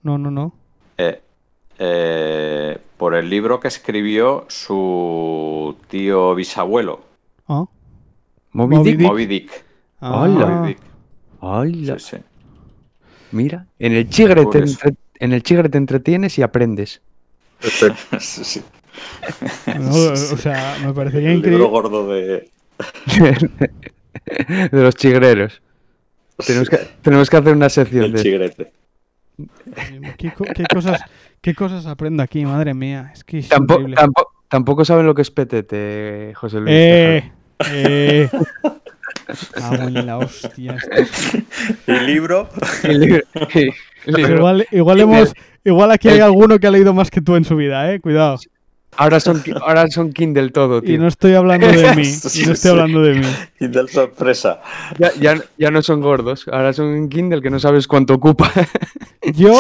No, 0.02 0.18
no, 0.18 0.30
no. 0.30 0.52
Eh, 0.98 1.20
eh, 1.78 2.78
por 2.96 3.14
el 3.14 3.28
libro 3.30 3.60
que 3.60 3.68
escribió 3.68 4.46
su 4.48 5.76
tío 5.88 6.34
bisabuelo, 6.34 7.00
Ah. 7.46 7.64
Moby 8.52 8.76
Moby 8.76 8.90
Dick. 8.90 8.98
Dick. 8.98 9.08
Moby 9.08 9.26
Dick. 9.26 9.64
Ah. 10.00 10.20
Hola. 10.22 10.46
Moby 10.46 10.68
Dick. 10.68 10.78
Hola. 11.40 11.98
Sí, 11.98 12.16
sí. 12.16 12.22
Mira, 13.32 13.66
en 13.78 13.92
el 13.92 14.08
chigre, 14.08 14.46
te 14.46 14.58
entre- 14.58 14.94
en 15.18 15.32
el 15.32 15.42
chigre 15.42 15.68
te 15.68 15.78
entretienes 15.78 16.38
y 16.38 16.42
aprendes. 16.42 17.00
Sí, 18.20 18.44
sí. 18.44 18.62
No, 19.80 19.90
o 19.90 20.16
sea, 20.36 20.76
me 20.84 20.92
parecería 20.94 21.32
El 21.32 21.42
libro 21.42 21.68
gordo 21.68 22.06
de... 22.08 22.48
de 24.26 24.68
los 24.82 24.94
chigreros. 24.94 25.60
Tenemos 26.46 26.68
que, 26.70 26.76
tenemos 27.02 27.28
que 27.30 27.36
hacer 27.36 27.54
una 27.56 27.68
sección 27.68 28.02
del 28.04 28.12
de... 28.12 28.22
chigrete. 28.22 28.72
¿Qué, 30.16 30.32
co- 30.32 30.44
qué 30.44 30.64
cosas, 30.72 31.00
¿Qué 31.44 31.54
cosas 31.54 31.84
aprendo 31.84 32.22
aquí, 32.22 32.42
madre 32.46 32.72
mía? 32.72 33.10
Es 33.12 33.22
que 33.22 33.40
es 33.40 33.48
Tampoco, 33.50 33.80
increíble. 33.82 33.96
tampoco, 34.00 34.32
tampoco 34.48 34.84
saben 34.86 35.04
lo 35.04 35.14
que 35.14 35.20
es 35.20 35.30
petete, 35.30 36.32
José 36.34 36.56
Luis. 36.58 36.70
Eh, 36.74 37.32
eh. 37.70 38.30
Cago 39.52 39.88
en 39.88 40.06
la 40.06 40.16
hostia. 40.16 40.78
esto. 40.96 41.38
¿Y 41.86 41.92
libro? 42.00 42.48
El 42.82 42.98
libro- 43.00 43.22
el 44.06 44.14
libro. 44.14 44.36
Igual, 44.38 44.66
igual 44.70 45.00
hemos, 45.00 45.34
igual 45.64 45.90
aquí 45.90 46.08
hay 46.08 46.20
alguno 46.20 46.58
que 46.58 46.66
ha 46.66 46.70
leído 46.70 46.94
más 46.94 47.10
que 47.10 47.20
tú 47.20 47.36
en 47.36 47.44
su 47.44 47.56
vida, 47.56 47.92
eh. 47.92 48.00
Cuidado. 48.00 48.38
Ahora 48.96 49.20
son, 49.20 49.42
ahora 49.62 49.88
son 49.90 50.12
Kindle 50.12 50.50
todo, 50.50 50.82
tío. 50.82 50.94
Y 50.94 50.98
no 50.98 51.08
estoy 51.08 51.34
hablando 51.34 51.66
de 51.66 51.94
mí. 51.96 52.02
Y 52.34 52.42
Sí, 52.44 52.46
no 52.46 52.52
estoy 52.52 52.56
sí. 52.56 52.68
hablando 52.68 53.02
de 53.02 53.14
mí. 53.14 53.26
Del 53.60 53.88
sorpresa. 53.88 54.60
Ya, 54.98 55.10
ya, 55.20 55.40
ya 55.58 55.70
no 55.70 55.82
son 55.82 56.00
gordos, 56.00 56.46
ahora 56.52 56.72
son 56.72 57.08
Kindle 57.08 57.42
que 57.42 57.50
no 57.50 57.58
sabes 57.58 57.86
cuánto 57.88 58.14
ocupa. 58.14 58.50
Yo, 59.34 59.54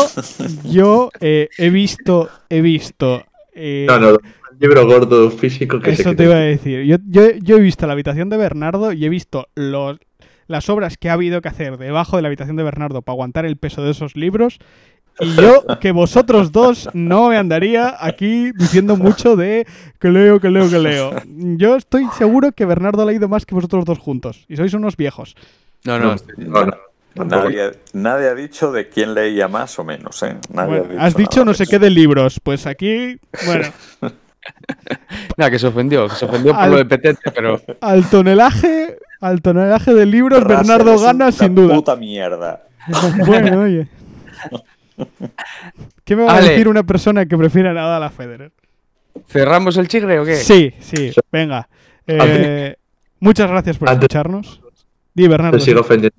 yo 0.64 1.10
eh, 1.20 1.48
he 1.56 1.70
visto, 1.70 2.28
he 2.50 2.60
visto. 2.60 3.24
eh, 3.54 3.86
No, 3.88 3.98
no, 3.98 4.08
un 4.10 4.18
libro 4.60 4.86
gordo 4.86 5.30
físico 5.30 5.80
que 5.80 5.96
se 5.96 6.02
Eso 6.02 6.10
quite. 6.10 6.16
te 6.16 6.24
iba 6.24 6.34
a 6.34 6.40
decir. 6.40 6.84
Yo, 6.84 6.96
yo, 7.08 7.30
yo 7.42 7.56
he 7.56 7.60
visto 7.60 7.86
la 7.86 7.94
habitación 7.94 8.28
de 8.28 8.36
Bernardo 8.36 8.92
y 8.92 9.04
he 9.06 9.08
visto 9.08 9.46
los, 9.54 9.96
las 10.48 10.68
obras 10.68 10.98
que 10.98 11.08
ha 11.08 11.14
habido 11.14 11.40
que 11.40 11.48
hacer 11.48 11.78
debajo 11.78 12.16
de 12.16 12.22
la 12.22 12.28
habitación 12.28 12.56
de 12.56 12.62
Bernardo 12.62 13.00
para 13.00 13.14
aguantar 13.14 13.46
el 13.46 13.56
peso 13.56 13.82
de 13.82 13.92
esos 13.92 14.16
libros. 14.16 14.58
Y 15.20 15.36
yo, 15.36 15.64
que 15.80 15.92
vosotros 15.92 16.50
dos 16.50 16.88
no 16.92 17.28
me 17.28 17.36
andaría 17.36 17.96
aquí 18.00 18.50
diciendo 18.52 18.96
mucho 18.96 19.36
de 19.36 19.66
que 20.00 20.08
leo, 20.08 20.40
que 20.40 20.50
leo, 20.50 20.68
que 20.68 20.78
leo. 20.78 21.12
Yo 21.56 21.76
estoy 21.76 22.06
seguro 22.18 22.50
que 22.52 22.64
Bernardo 22.64 23.02
ha 23.02 23.06
leído 23.06 23.28
más 23.28 23.46
que 23.46 23.54
vosotros 23.54 23.84
dos 23.84 23.98
juntos. 23.98 24.44
Y 24.48 24.56
sois 24.56 24.74
unos 24.74 24.96
viejos. 24.96 25.36
No, 25.84 25.98
No, 25.98 26.16
no, 26.36 26.64
no. 26.66 27.24
Nadie, 27.26 27.70
nadie 27.92 28.28
ha 28.28 28.34
dicho 28.34 28.72
de 28.72 28.88
quién 28.88 29.14
leía 29.14 29.46
más 29.46 29.78
o 29.78 29.84
menos, 29.84 30.20
¿eh? 30.24 30.36
Nadie 30.52 30.80
Bueno, 30.80 31.00
ha 31.00 31.04
has 31.06 31.14
dicho 31.14 31.44
no 31.44 31.54
sé 31.54 31.64
qué 31.68 31.78
de 31.78 31.88
libros. 31.90 32.40
Pues 32.42 32.66
aquí, 32.66 33.20
bueno, 33.46 33.68
nada, 35.36 35.48
que 35.50 35.60
se 35.60 35.68
ofendió, 35.68 36.08
que 36.08 36.16
se 36.16 36.24
ofendió 36.24 36.52
por 36.52 36.62
Al- 36.62 36.70
lo 36.72 36.76
de 36.78 36.84
petete, 36.86 37.30
pero 37.32 37.60
al 37.80 38.10
tonelaje, 38.10 38.98
al 39.20 39.40
tonelaje 39.42 39.94
de 39.94 40.06
libros, 40.06 40.44
Bernardo 40.44 40.98
gana 40.98 41.30
sin 41.30 41.54
duda. 41.54 41.76
puta 41.76 41.94
mierda. 41.94 42.64
Bueno, 43.24 43.60
oye. 43.60 43.86
¿Qué 46.04 46.16
me 46.16 46.24
va 46.24 46.36
a 46.36 46.40
decir 46.40 46.68
una 46.68 46.82
persona 46.82 47.26
que 47.26 47.36
prefiere 47.36 47.72
nada 47.72 47.96
a 47.96 48.00
la 48.00 48.10
Federer? 48.10 48.52
¿cerramos 49.28 49.76
el 49.76 49.86
chigre 49.88 50.18
o 50.18 50.24
qué? 50.24 50.36
Sí, 50.36 50.72
sí, 50.80 51.12
venga. 51.30 51.68
Eh, 52.06 52.74
muchas 53.20 53.48
gracias 53.50 53.78
por 53.78 53.88
Antes- 53.88 54.02
escucharnos. 54.04 54.60
Di, 55.14 55.28
Bernardo. 55.28 55.58
Te 55.58 55.64
sigo 55.64 55.80
ofendiendo. 55.80 56.16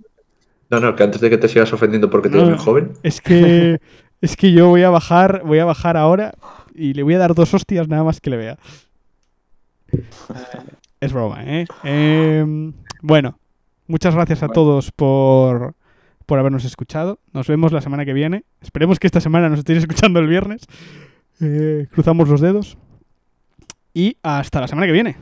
No, 0.70 0.80
no, 0.80 0.96
que 0.96 1.04
antes 1.04 1.20
de 1.22 1.30
que 1.30 1.38
te 1.38 1.48
sigas 1.48 1.72
ofendiendo 1.74 2.10
porque 2.10 2.30
te 2.30 2.38
No. 2.38 2.44
ves 2.44 2.50
muy 2.52 2.58
joven. 2.60 2.94
Es 3.04 3.22
que 3.22 3.80
es 4.22 4.36
que 4.38 4.52
yo 4.54 4.70
voy 4.70 4.84
a 4.84 4.90
bajar, 4.90 5.44
voy 5.44 5.60
a 5.60 5.66
bajar 5.66 5.98
ahora 5.98 6.34
y 6.74 6.94
le 6.94 7.04
voy 7.04 7.14
a 7.16 7.20
dar 7.20 7.36
dos 7.36 7.54
hostias 7.54 7.88
nada 7.88 8.04
más 8.04 8.20
que 8.22 8.30
le 8.30 8.38
vea. 8.38 8.58
Es 11.00 11.14
broma, 11.14 11.44
¿eh? 11.46 11.66
Em, 11.84 12.74
bueno, 13.02 13.38
muchas 13.88 14.16
gracias 14.16 14.42
a 14.44 14.48
todos 14.48 14.92
por, 14.92 15.76
por 16.26 16.40
habernos 16.40 16.66
escuchado. 16.66 17.20
Nos 17.34 17.48
vemos 17.48 17.72
la 17.72 17.82
semana 17.82 18.06
que 18.06 18.14
viene. 18.14 18.44
Esperemos 18.62 19.00
que 19.00 19.08
esta 19.08 19.22
semana 19.22 19.50
nos 19.50 19.60
estéis 19.60 19.80
escuchando 19.80 20.20
el 20.20 20.28
viernes. 20.28 20.64
Eh, 21.42 21.88
cruzamos 21.92 22.30
los 22.30 22.42
dedos. 22.42 22.78
Y 23.94 24.18
hasta 24.24 24.62
la 24.62 24.68
semana 24.68 24.88
que 24.88 24.94
viene. 24.94 25.16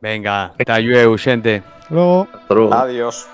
Venga, 0.00 0.54
te 0.56 0.70
ayude, 0.70 1.18
gente. 1.18 1.56
Hasta 1.56 1.94
Luego. 1.94 2.28
Hasta 2.32 2.54
luego. 2.54 2.74
Adiós. 2.74 3.28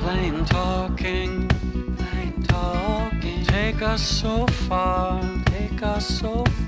Plain 0.00 0.44
talking, 0.46 1.48
plain 1.96 2.42
talking. 2.48 3.44
Take 3.44 3.82
us 3.82 4.00
so 4.02 4.46
far, 4.68 5.20
take 5.44 5.82
us 5.82 6.04
so 6.20 6.44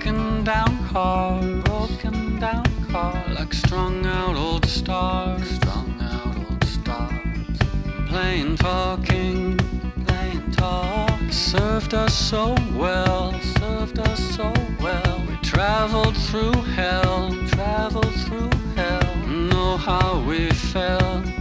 Broken 0.00 0.44
down 0.44 0.88
car, 0.88 1.42
broken 1.64 2.38
down 2.40 2.64
car. 2.90 3.22
Like 3.34 3.52
strung 3.52 4.06
out 4.06 4.34
old 4.34 4.64
stars, 4.64 5.46
strung 5.56 5.94
out 6.00 6.36
old 6.38 6.64
stars. 6.64 7.58
Plain 8.08 8.56
talking, 8.56 9.58
plain 10.06 10.50
talk. 10.52 11.20
Served 11.30 11.92
us 11.92 12.14
so 12.14 12.56
well, 12.74 13.38
served 13.58 13.98
us 13.98 14.20
so 14.36 14.50
well. 14.80 15.22
We 15.28 15.36
traveled 15.42 16.16
through 16.16 16.62
hell, 16.72 17.36
traveled 17.48 18.14
through 18.24 18.50
hell. 18.76 19.16
Know 19.26 19.76
how 19.76 20.24
we 20.26 20.48
felt. 20.48 21.39